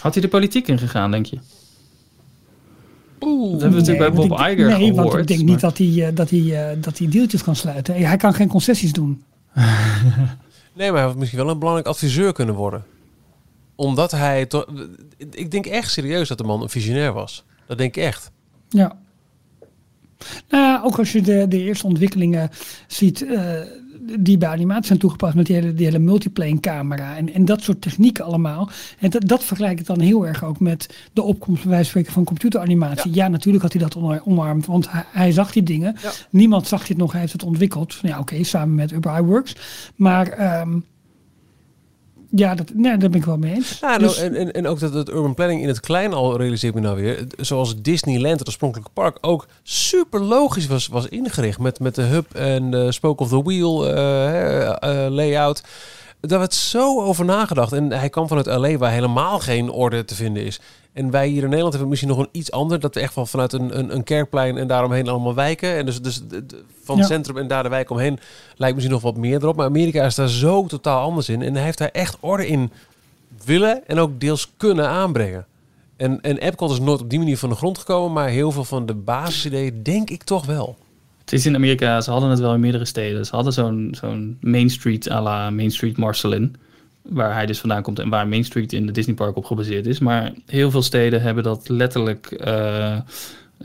Had 0.00 0.12
hij 0.14 0.22
de 0.22 0.28
politiek 0.28 0.68
ingegaan, 0.68 1.10
denk 1.10 1.26
je? 1.26 1.38
Oeh. 3.20 3.52
Dat 3.52 3.60
hebben 3.60 3.70
we 3.70 3.86
natuurlijk 3.86 4.14
bij 4.14 4.26
Bob 4.28 4.38
ik- 4.40 4.46
Iger 4.46 4.66
Nee, 4.66 4.76
gehoord. 4.88 4.94
want 4.96 5.18
ik 5.20 5.26
denk 5.26 5.40
maar- 5.40 5.48
niet 5.50 5.60
dat 5.60 5.78
hij, 5.78 6.06
eh, 6.06 6.14
dat, 6.14 6.30
hij, 6.30 6.70
eh, 6.70 6.76
dat 6.82 6.98
hij 6.98 7.08
deeltjes 7.08 7.42
kan 7.42 7.56
sluiten. 7.56 7.94
Hij 8.06 8.16
kan 8.16 8.34
geen 8.34 8.48
concessies 8.48 8.92
doen. 8.92 9.22
Nee, 10.74 10.90
maar 10.90 10.98
hij 11.00 11.08
had 11.08 11.16
misschien 11.18 11.38
wel 11.38 11.48
een 11.50 11.58
belangrijk 11.58 11.88
adviseur 11.88 12.32
kunnen 12.32 12.54
worden. 12.54 12.84
Omdat 13.74 14.10
hij 14.10 14.46
toch. 14.46 14.66
Ik 15.30 15.50
denk 15.50 15.66
echt 15.66 15.90
serieus 15.90 16.28
dat 16.28 16.38
de 16.38 16.44
man 16.44 16.62
een 16.62 16.68
visionair 16.68 17.12
was. 17.12 17.44
Dat 17.66 17.78
denk 17.78 17.96
ik 17.96 18.02
echt. 18.02 18.30
Ja. 18.68 18.96
Nou 20.48 20.64
ja, 20.64 20.80
ook 20.84 20.98
als 20.98 21.12
je 21.12 21.22
de, 21.22 21.48
de 21.48 21.62
eerste 21.62 21.86
ontwikkelingen 21.86 22.50
ziet 22.86 23.22
eh, 23.26 23.52
die 24.18 24.38
bij 24.38 24.48
animatie 24.48 24.86
zijn 24.86 24.98
toegepast 24.98 25.34
met 25.34 25.46
die 25.46 25.56
hele, 25.56 25.74
die 25.74 25.86
hele 25.86 25.98
multiplane 25.98 26.60
camera 26.60 27.16
en, 27.16 27.32
en 27.32 27.44
dat 27.44 27.62
soort 27.62 27.80
technieken 27.80 28.24
allemaal. 28.24 28.70
En 28.98 29.10
dat, 29.10 29.28
dat 29.28 29.44
vergelijk 29.44 29.80
ik 29.80 29.86
dan 29.86 30.00
heel 30.00 30.26
erg 30.26 30.44
ook 30.44 30.60
met 30.60 30.94
de 31.12 31.22
opkomst 31.22 31.62
bij 31.62 31.70
wijze 31.70 31.84
van 31.84 31.90
spreken 31.90 32.12
van 32.12 32.24
computeranimatie. 32.24 33.14
Ja, 33.14 33.28
natuurlijk 33.28 33.62
had 33.62 33.72
hij 33.72 33.82
dat 33.82 33.96
onar- 33.96 34.22
omarmd, 34.24 34.66
want 34.66 34.90
hij, 34.90 35.04
hij 35.12 35.32
zag 35.32 35.52
die 35.52 35.62
dingen. 35.62 35.96
Ja. 36.02 36.10
Niemand 36.30 36.66
zag 36.66 36.86
dit 36.86 36.96
nog, 36.96 37.12
hij 37.12 37.20
heeft 37.20 37.32
het 37.32 37.42
ontwikkeld. 37.42 37.98
Ja, 38.02 38.18
oké, 38.18 38.44
samen 38.44 38.74
met 38.74 38.90
Uber 38.90 39.18
iWorks. 39.18 39.56
Maar 39.96 40.28
ehm, 40.28 40.78
ja, 42.30 42.54
dat, 42.54 42.70
nee, 42.74 42.96
daar 42.96 43.10
ben 43.10 43.20
ik 43.20 43.24
wel 43.24 43.36
mee 43.36 43.54
eens. 43.54 43.78
Ja, 43.80 43.98
Dus- 43.98 44.16
nou, 44.16 44.28
en, 44.28 44.36
en, 44.36 44.52
en 44.52 44.66
ook 44.66 44.80
dat 44.80 44.94
het 44.94 45.08
urban 45.08 45.34
planning 45.34 45.62
in 45.62 45.68
het 45.68 45.80
klein 45.80 46.12
al 46.12 46.36
realiseer 46.36 46.68
ik 46.68 46.74
me 46.74 46.80
nou 46.80 47.02
weer. 47.02 47.26
Zoals 47.38 47.82
Disneyland, 47.82 48.38
het 48.38 48.48
oorspronkelijke 48.48 48.92
park, 48.92 49.18
ook 49.20 49.46
super 49.62 50.20
logisch 50.20 50.66
was, 50.66 50.86
was 50.86 51.08
ingericht. 51.08 51.58
Met, 51.58 51.80
met 51.80 51.94
de 51.94 52.02
hub 52.02 52.34
en 52.34 52.70
de 52.70 52.92
spoke 52.92 53.22
of 53.22 53.28
the 53.28 53.42
wheel 53.42 53.86
eh, 53.86 54.66
eh, 54.66 55.12
layout. 55.12 55.62
Daar 56.20 56.38
werd 56.38 56.54
zo 56.54 57.02
over 57.02 57.24
nagedacht. 57.24 57.72
En 57.72 57.92
hij 57.92 58.08
kwam 58.08 58.28
vanuit 58.28 58.46
LA 58.46 58.76
waar 58.76 58.92
helemaal 58.92 59.38
geen 59.38 59.70
orde 59.70 60.04
te 60.04 60.14
vinden 60.14 60.44
is. 60.44 60.60
En 60.92 61.10
wij 61.10 61.28
hier 61.28 61.38
in 61.42 61.44
Nederland 61.48 61.72
hebben 61.72 61.88
misschien 61.88 62.10
nog 62.10 62.18
een 62.18 62.28
iets 62.32 62.50
ander. 62.50 62.80
Dat 62.80 62.94
we 62.94 63.00
echt 63.00 63.14
wel 63.14 63.26
vanuit 63.26 63.52
een, 63.52 63.78
een, 63.78 63.94
een 63.94 64.04
kerkplein 64.04 64.56
en 64.56 64.66
daaromheen 64.66 65.08
allemaal 65.08 65.34
wijken. 65.34 65.76
En 65.76 65.86
dus, 65.86 66.02
dus 66.02 66.22
van 66.82 66.98
het 66.98 67.08
Ja. 67.08 67.14
centrum 67.14 67.36
en 67.36 67.48
daar 67.48 67.62
de 67.62 67.68
wijk 67.68 67.90
omheen 67.90 68.18
lijkt 68.56 68.74
misschien 68.74 68.94
nog 68.94 69.04
wat 69.04 69.16
meer 69.16 69.42
erop. 69.42 69.56
Maar 69.56 69.66
Amerika 69.66 70.04
is 70.04 70.14
daar 70.14 70.28
zo 70.28 70.66
totaal 70.66 71.02
anders 71.02 71.28
in. 71.28 71.42
En 71.42 71.54
hij 71.54 71.64
heeft 71.64 71.78
daar 71.78 71.88
echt 71.88 72.16
orde 72.20 72.46
in 72.46 72.70
willen 73.44 73.88
en 73.88 73.98
ook 73.98 74.20
deels 74.20 74.52
kunnen 74.56 74.88
aanbrengen. 74.88 75.46
En, 75.96 76.20
en 76.20 76.38
Epcot 76.38 76.70
is 76.70 76.80
nooit 76.80 77.00
op 77.00 77.10
die 77.10 77.18
manier 77.18 77.38
van 77.38 77.48
de 77.48 77.54
grond 77.54 77.78
gekomen. 77.78 78.12
Maar 78.12 78.28
heel 78.28 78.52
veel 78.52 78.64
van 78.64 78.86
de 78.86 78.94
basisideeën 78.94 79.82
denk 79.82 80.10
ik 80.10 80.22
toch 80.22 80.46
wel. 80.46 80.76
Het 81.30 81.38
is 81.38 81.46
in 81.46 81.54
Amerika, 81.54 82.00
ze 82.00 82.10
hadden 82.10 82.30
het 82.30 82.38
wel 82.38 82.54
in 82.54 82.60
meerdere 82.60 82.84
steden. 82.84 83.26
Ze 83.26 83.34
hadden 83.34 83.52
zo'n 83.52 83.88
zo'n 84.00 84.36
Main 84.40 84.70
Street 84.70 85.10
à 85.10 85.22
la 85.22 85.50
Main 85.50 85.70
Street 85.70 85.96
Marcelin. 85.96 86.56
Waar 87.02 87.34
hij 87.34 87.46
dus 87.46 87.58
vandaan 87.60 87.82
komt 87.82 87.98
en 87.98 88.08
waar 88.08 88.28
Main 88.28 88.44
Street 88.44 88.72
in 88.72 88.86
de 88.86 88.92
Disney 88.92 89.14
Park 89.14 89.36
op 89.36 89.44
gebaseerd 89.44 89.86
is. 89.86 89.98
Maar 89.98 90.32
heel 90.46 90.70
veel 90.70 90.82
steden 90.82 91.22
hebben 91.22 91.44
dat 91.44 91.68
letterlijk 91.68 92.26
eh, 92.26 92.98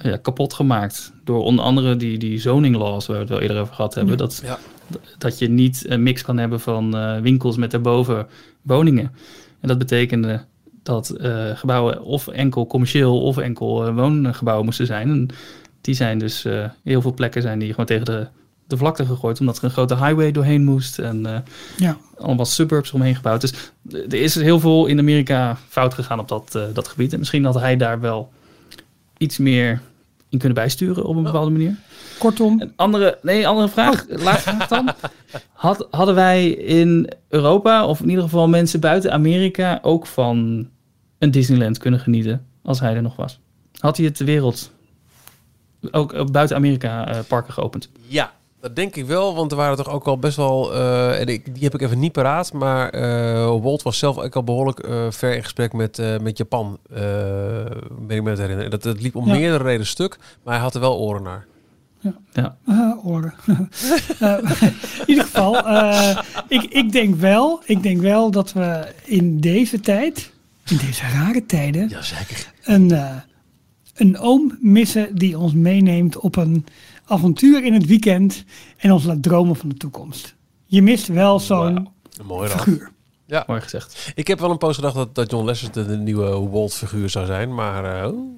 ja, 0.02 0.18
kapot 0.22 0.54
gemaakt. 0.54 1.14
Door 1.24 1.44
onder 1.44 1.66
andere 1.66 1.96
die, 1.96 2.18
die 2.18 2.40
zoning 2.40 2.76
laws, 2.76 3.06
waar 3.06 3.16
we 3.16 3.22
het 3.22 3.32
wel 3.32 3.42
eerder 3.42 3.60
over 3.60 3.74
gehad 3.76 3.94
hebben. 3.94 4.18
Dat, 4.18 4.42
Ja. 4.46 4.60
dat 5.18 5.40
je 5.40 5.50
niet 5.50 5.86
een 5.88 6.04
mix 6.04 6.22
kan 6.22 6.38
hebben 6.38 6.60
van 6.60 6.98
eh, 6.98 7.20
winkels 7.20 7.58
met 7.58 7.72
daarboven 7.72 8.28
woningen. 8.62 9.12
En 9.60 9.68
dat 9.68 9.78
betekende 9.78 10.42
dat 10.84 11.10
eh, 11.10 11.50
gebouwen 11.54 12.02
of 12.02 12.28
enkel 12.28 12.68
commercieel 12.68 13.22
of 13.22 13.38
enkel 13.38 13.94
woongebouwen 13.94 14.66
moesten 14.66 14.86
zijn. 14.86 15.10
En 15.10 15.28
die 15.86 15.95
zijn 15.95 16.18
dus, 16.20 16.45
eh, 16.45 16.66
heel 16.84 17.02
veel 17.02 17.14
plekken 17.14 17.41
zijn 17.41 17.60
die 17.60 17.70
gewoon 17.70 17.86
tegen 17.86 18.06
de, 18.06 18.28
de 18.68 18.78
vlakte 18.78 19.06
gegooid, 19.06 19.40
omdat 19.40 19.57
er 19.57 19.64
een 19.64 19.70
grote 19.70 19.95
highway 19.98 20.32
doorheen 20.32 20.64
moest 20.64 20.99
en 20.99 21.26
eh, 21.26 21.38
Ja. 21.78 21.98
allemaal 22.18 22.45
suburbs 22.45 22.91
omheen 22.91 23.16
gebouwd. 23.16 23.41
Dus 23.41 23.52
d- 23.52 23.94
er 23.94 24.14
is 24.14 24.36
heel 24.36 24.60
veel 24.60 24.86
in 24.86 24.99
Amerika 24.99 25.57
fout 25.70 25.94
gegaan 25.94 26.20
op 26.20 26.28
dat, 26.28 26.56
eh, 26.56 26.64
dat 26.74 26.88
gebied. 26.88 27.14
En 27.14 27.20
misschien 27.20 27.45
had 27.45 27.56
hij 27.60 27.78
daar 27.78 27.99
wel 27.99 28.32
iets 29.18 29.38
meer 29.38 29.82
in 30.30 30.38
kunnen 30.38 30.57
bijsturen 30.57 31.06
op 31.06 31.16
een 31.16 31.24
bepaalde 31.24 31.52
manier. 31.52 31.76
Kortom, 32.20 32.62
Een 32.62 32.74
andere, 32.76 33.18
nee, 33.22 33.48
andere 33.48 33.70
vraag. 33.70 34.06
Laatste 34.10 34.49
vraag 34.56 34.68
dan. 34.68 34.90
Had, 35.53 35.88
hadden 35.91 36.16
wij 36.16 36.49
in 36.49 37.10
Europa, 37.30 37.86
of 37.86 37.99
in 38.02 38.10
ieder 38.10 38.24
geval 38.24 38.48
mensen 38.48 38.80
buiten 38.80 39.12
Amerika, 39.12 39.80
ook 39.82 40.06
van 40.07 40.68
een 41.20 41.32
Disneyland 41.32 41.78
kunnen 41.78 41.99
genieten 41.99 42.45
als 42.64 42.80
hij 42.80 42.95
er 42.95 43.02
nog 43.02 43.16
was? 43.16 43.40
Had 43.80 43.98
hij 43.98 44.06
het 44.06 44.18
de 44.18 44.26
wereld, 44.26 44.72
ook 45.91 46.32
buiten 46.32 46.56
Amerika, 46.56 47.07
eh, 47.07 47.20
parken 47.28 47.53
geopend? 47.53 47.90
Ja, 48.07 48.34
dat 48.62 48.76
denk 48.76 48.95
ik 48.95 49.06
wel, 49.06 49.36
want 49.36 49.52
er 49.52 49.57
waren 49.57 49.78
toch 49.78 49.90
ook 49.90 50.06
al 50.07 50.18
best 50.20 50.38
wel, 50.38 50.74
eh, 50.74 51.20
en 51.20 51.28
ik, 51.28 51.53
die 51.53 51.64
heb 51.64 51.74
ik 51.74 51.82
even 51.82 51.99
niet 51.99 52.12
paraat, 52.12 52.53
maar 52.53 52.90
eh, 52.90 53.62
Walt 53.62 53.82
was 53.82 53.98
zelf 53.98 54.18
ook 54.18 54.36
al 54.36 54.44
behoorlijk 54.44 54.80
eh, 54.80 55.06
ver 55.10 55.36
in 55.36 55.44
gesprek 55.44 55.74
met, 55.74 55.99
eh, 55.99 56.18
met 56.18 56.38
Japan, 56.38 56.78
eh 56.94 56.98
ben 57.99 58.18
ik 58.18 58.24
me 58.24 58.30
het 58.30 58.40
herinneren. 58.40 58.72
Dat, 58.72 58.84
dat 58.84 59.02
liep 59.02 59.16
om 59.16 59.28
Ja. 59.28 59.34
meerdere 59.34 59.64
redenen 59.64 59.88
stuk, 59.88 60.18
maar 60.44 60.53
hij 60.53 60.64
had 60.64 60.74
er 60.76 60.80
wel 60.82 60.98
oren 60.99 61.24
naar. 61.24 61.45
Ja. 62.34 62.56
Ah, 62.66 63.06
oren. 63.06 63.34
In 63.48 65.03
ieder 65.06 65.24
geval, 65.24 65.68
eh, 65.68 66.18
ik, 66.48 66.64
ik, 66.64 66.91
denk 66.91 67.16
wel, 67.16 67.62
ik 67.66 67.84
denk 67.84 68.02
wel 68.02 68.32
dat 68.32 68.53
we 68.53 68.88
in 69.06 69.40
deze 69.40 69.80
tijd, 69.80 70.32
in 70.66 70.78
deze 70.78 71.02
rare 71.14 71.45
tijden, 71.45 71.88
Jazeker. 71.88 72.52
een, 72.64 72.91
eh, 72.91 73.16
een 73.96 74.20
oom 74.20 74.58
missen 74.62 75.16
die 75.16 75.38
ons 75.38 75.54
meeneemt 75.54 76.18
op 76.18 76.36
een 76.36 76.66
avontuur 77.06 77.64
in 77.64 77.74
het 77.74 77.86
weekend 77.86 78.44
en 78.78 78.92
ons 78.92 79.04
laat 79.04 79.24
dromen 79.24 79.56
van 79.56 79.70
de 79.70 79.76
toekomst. 79.76 80.36
Je 80.66 80.82
mist 80.82 81.08
wel 81.08 81.40
zo'n 81.40 81.74
dan. 82.28 82.48
figuur. 82.50 82.92
Mooi 83.48 83.62
gezegd. 83.62 84.12
Ik 84.16 84.28
heb 84.28 84.40
wel 84.40 84.52
een 84.52 84.58
poos 84.58 84.76
gedacht 84.76 84.96
dat, 84.96 85.16
dat 85.16 85.32
John 85.32 85.46
Lasseter 85.46 85.88
de 85.88 85.98
nieuwe 85.98 86.50
Walt-figuur 86.50 87.10
zou 87.10 87.26
zijn, 87.26 87.54
maar 87.56 88.04
eh, 88.04 88.12
oeh. 88.12 88.30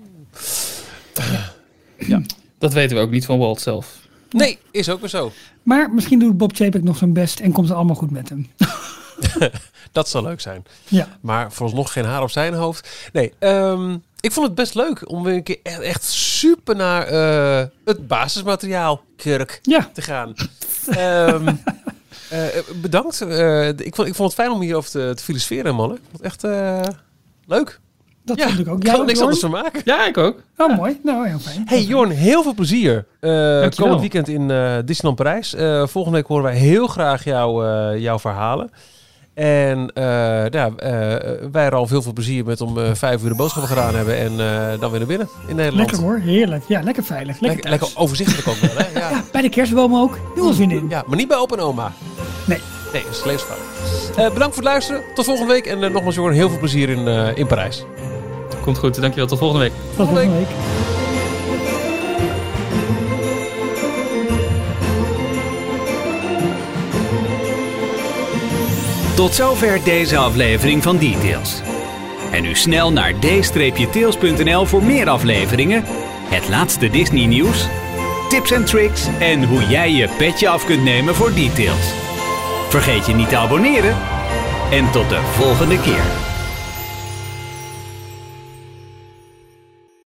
Dat 2.58 2.74
weten 2.74 2.98
we 2.98 3.04
ook 3.04 3.12
niet 3.12 3.26
van 3.26 3.38
Walt 3.40 3.62
zelf. 3.62 4.00
nee, 4.32 4.58
is 4.72 4.90
ook 4.90 5.00
weer 5.00 5.10
zo. 5.10 5.32
Maar 5.64 5.92
misschien 5.94 6.20
doet 6.20 6.38
Bob 6.38 6.56
Chapek 6.56 6.84
nog 6.84 6.98
zijn 6.98 7.14
best 7.14 7.40
en 7.40 7.52
komt 7.52 7.68
het 7.68 7.78
allemaal 7.78 7.96
goed 7.96 8.12
met 8.12 8.30
hem. 8.30 8.48
Dat 9.92 10.10
zou 10.10 10.24
leuk 10.24 10.42
zijn. 10.42 10.66
Ja, 10.88 11.18
Maar 11.22 11.52
vooralsnog 11.52 11.92
geen 11.92 12.06
haar 12.06 12.22
op 12.22 12.30
zijn 12.30 12.54
hoofd. 12.54 13.10
Nee, 13.14 13.34
ehm, 13.40 13.98
ik 14.19 14.31
vond 14.31 14.45
het 14.45 14.56
best 14.56 14.76
leuk 14.76 15.10
om 15.10 15.23
weer 15.23 15.34
een 15.34 15.44
keer 15.44 15.60
echt, 15.64 15.80
echt 15.80 16.03
super 16.03 16.76
naar 16.76 17.07
eh, 17.07 17.68
het 17.85 18.07
basismateriaal, 18.07 19.02
Kirk, 19.15 19.60
ja. 19.61 19.89
te 19.94 20.02
gaan. 20.02 20.34
Ehm, 20.89 21.48
eh, 22.30 22.39
bedankt. 22.81 23.22
Eh, 23.22 23.68
ik, 23.68 23.95
vond, 23.95 24.07
ik 24.07 24.15
vond 24.15 24.31
het 24.31 24.34
fijn 24.34 24.52
om 24.52 24.61
hierover 24.61 24.91
te, 24.91 25.11
te 25.15 25.23
filosoferen, 25.23 25.76
mannen. 25.76 25.98
Ik 25.98 26.03
vond 26.03 26.18
het 26.18 26.26
echt 26.26 26.44
eh, 26.44 26.81
leuk. 27.45 27.80
dat 28.23 28.38
ja, 28.38 28.48
vond 28.48 28.60
ik 28.60 28.68
ook. 28.68 28.77
Ik 28.77 28.85
kan 28.85 28.99
er 28.99 29.06
niks 29.06 29.19
Jorn? 29.19 29.23
anders 29.23 29.39
van 29.39 29.52
maken. 29.52 29.81
Ja, 29.85 30.06
ik 30.06 30.18
ook. 30.18 30.41
Oh, 30.57 30.77
mooi. 30.77 30.99
Nou, 31.03 31.27
heel 31.27 31.39
fijn. 31.39 31.64
Hey 31.65 31.81
Jorn, 31.81 32.10
heel 32.10 32.44
veel 32.44 32.53
plezier. 32.53 33.06
Eh 33.19 33.69
komend 33.76 33.99
weekend 33.99 34.27
in 34.27 34.52
eh, 34.52 34.76
Disneyland 34.85 35.15
Parijs. 35.15 35.53
Eh, 35.53 35.88
volgende 35.88 36.18
week 36.18 36.27
horen 36.27 36.44
wij 36.44 36.56
heel 36.56 36.88
graag 36.88 37.23
jou, 37.23 37.65
eh, 37.65 38.02
jouw 38.02 38.19
verhalen. 38.19 38.72
En 39.38 39.91
eh, 39.93 40.03
ja, 40.49 40.69
eh, 40.77 40.91
wij 41.51 41.65
er 41.65 41.76
al 41.76 41.88
veel 41.88 42.01
veel 42.01 42.14
plezier 42.14 42.45
met 42.45 42.61
om 42.61 42.77
eh, 42.77 42.89
vijf 42.93 43.23
uur 43.23 43.30
de 43.30 43.35
boodschappen 43.35 43.76
gedaan 43.76 43.95
hebben. 43.95 44.18
En 44.18 44.31
eh, 44.31 44.80
dan 44.80 44.89
weer 44.89 44.99
naar 44.99 45.07
binnen 45.07 45.30
in 45.47 45.55
Nederland. 45.55 45.89
Lekker 45.91 46.07
hoor, 46.07 46.18
heerlijk. 46.19 46.64
Ja, 46.68 46.81
lekker 46.81 47.03
veilig. 47.03 47.39
Lekker, 47.39 47.89
overzichtelijk 47.95 48.47
ook 48.47 48.55
wel, 48.55 48.69
hè? 48.76 48.99
Ja. 48.99 49.09
Ja, 49.18 49.23
bij 49.31 49.41
de 49.41 49.49
kerstboom 49.49 49.95
ook. 49.95 50.18
Heel 50.35 50.43
veel 50.43 50.53
zin 50.53 50.72
in. 50.72 50.85
ja, 50.89 51.03
maar 51.07 51.18
niet 51.18 51.27
bij 51.27 51.38
opa 51.38 51.55
en 51.55 51.61
oma. 51.61 51.93
Nee. 52.45 52.59
Nee, 52.93 53.03
dat 53.03 53.11
is 53.11 53.23
levensgevaarlijk. 53.23 53.69
Eh 54.09 54.15
bedankt 54.15 54.55
voor 54.55 54.64
het 54.64 54.72
luisteren. 54.72 55.01
Tot 55.15 55.26
volgende 55.26 55.53
week. 55.53 55.65
En 55.65 55.80
nogmaals, 55.91 56.15
Jorn, 56.15 56.34
heel 56.34 56.49
veel 56.49 56.59
plezier 56.59 56.89
in, 56.89 57.07
eh, 57.07 57.38
in 57.38 57.47
Parijs. 57.47 57.85
Komt 58.64 58.77
goed. 58.77 59.01
Dankjewel. 59.01 59.27
Tot 59.27 59.38
volgende 59.39 59.64
week. 59.64 59.73
Tot 59.95 60.07
volgende 60.07 60.31
week. 60.38 60.47
Tot 69.18 69.35
zover 69.35 69.84
deze 69.84 70.18
aflevering 70.18 70.84
van 70.84 70.98
Details. 70.98 71.61
En 72.31 72.44
nu 72.44 72.56
snel 72.56 72.91
naar 72.91 73.14
d-tails.nl 73.14 74.65
voor 74.65 74.84
meer 74.84 75.10
afleveringen, 75.10 75.84
het 76.30 76.49
laatste 76.49 76.89
Disney 76.89 77.26
nieuws, 77.26 77.68
tips 78.30 78.52
en 78.52 78.65
tricks 78.65 79.07
en 79.19 79.44
hoe 79.44 79.68
jij 79.68 79.91
je 79.91 80.10
petje 80.18 80.49
af 80.49 80.65
kunt 80.65 80.84
nemen 80.84 81.15
voor 81.15 81.34
Details. 81.34 81.94
Vergeet 82.69 83.06
je 83.06 83.14
niet 83.14 83.30
te 83.30 83.38
abonneren 83.38 83.98
en 84.72 84.91
tot 84.91 85.10
de 85.10 85.19
volgende 85.22 85.80
keer. 85.80 86.27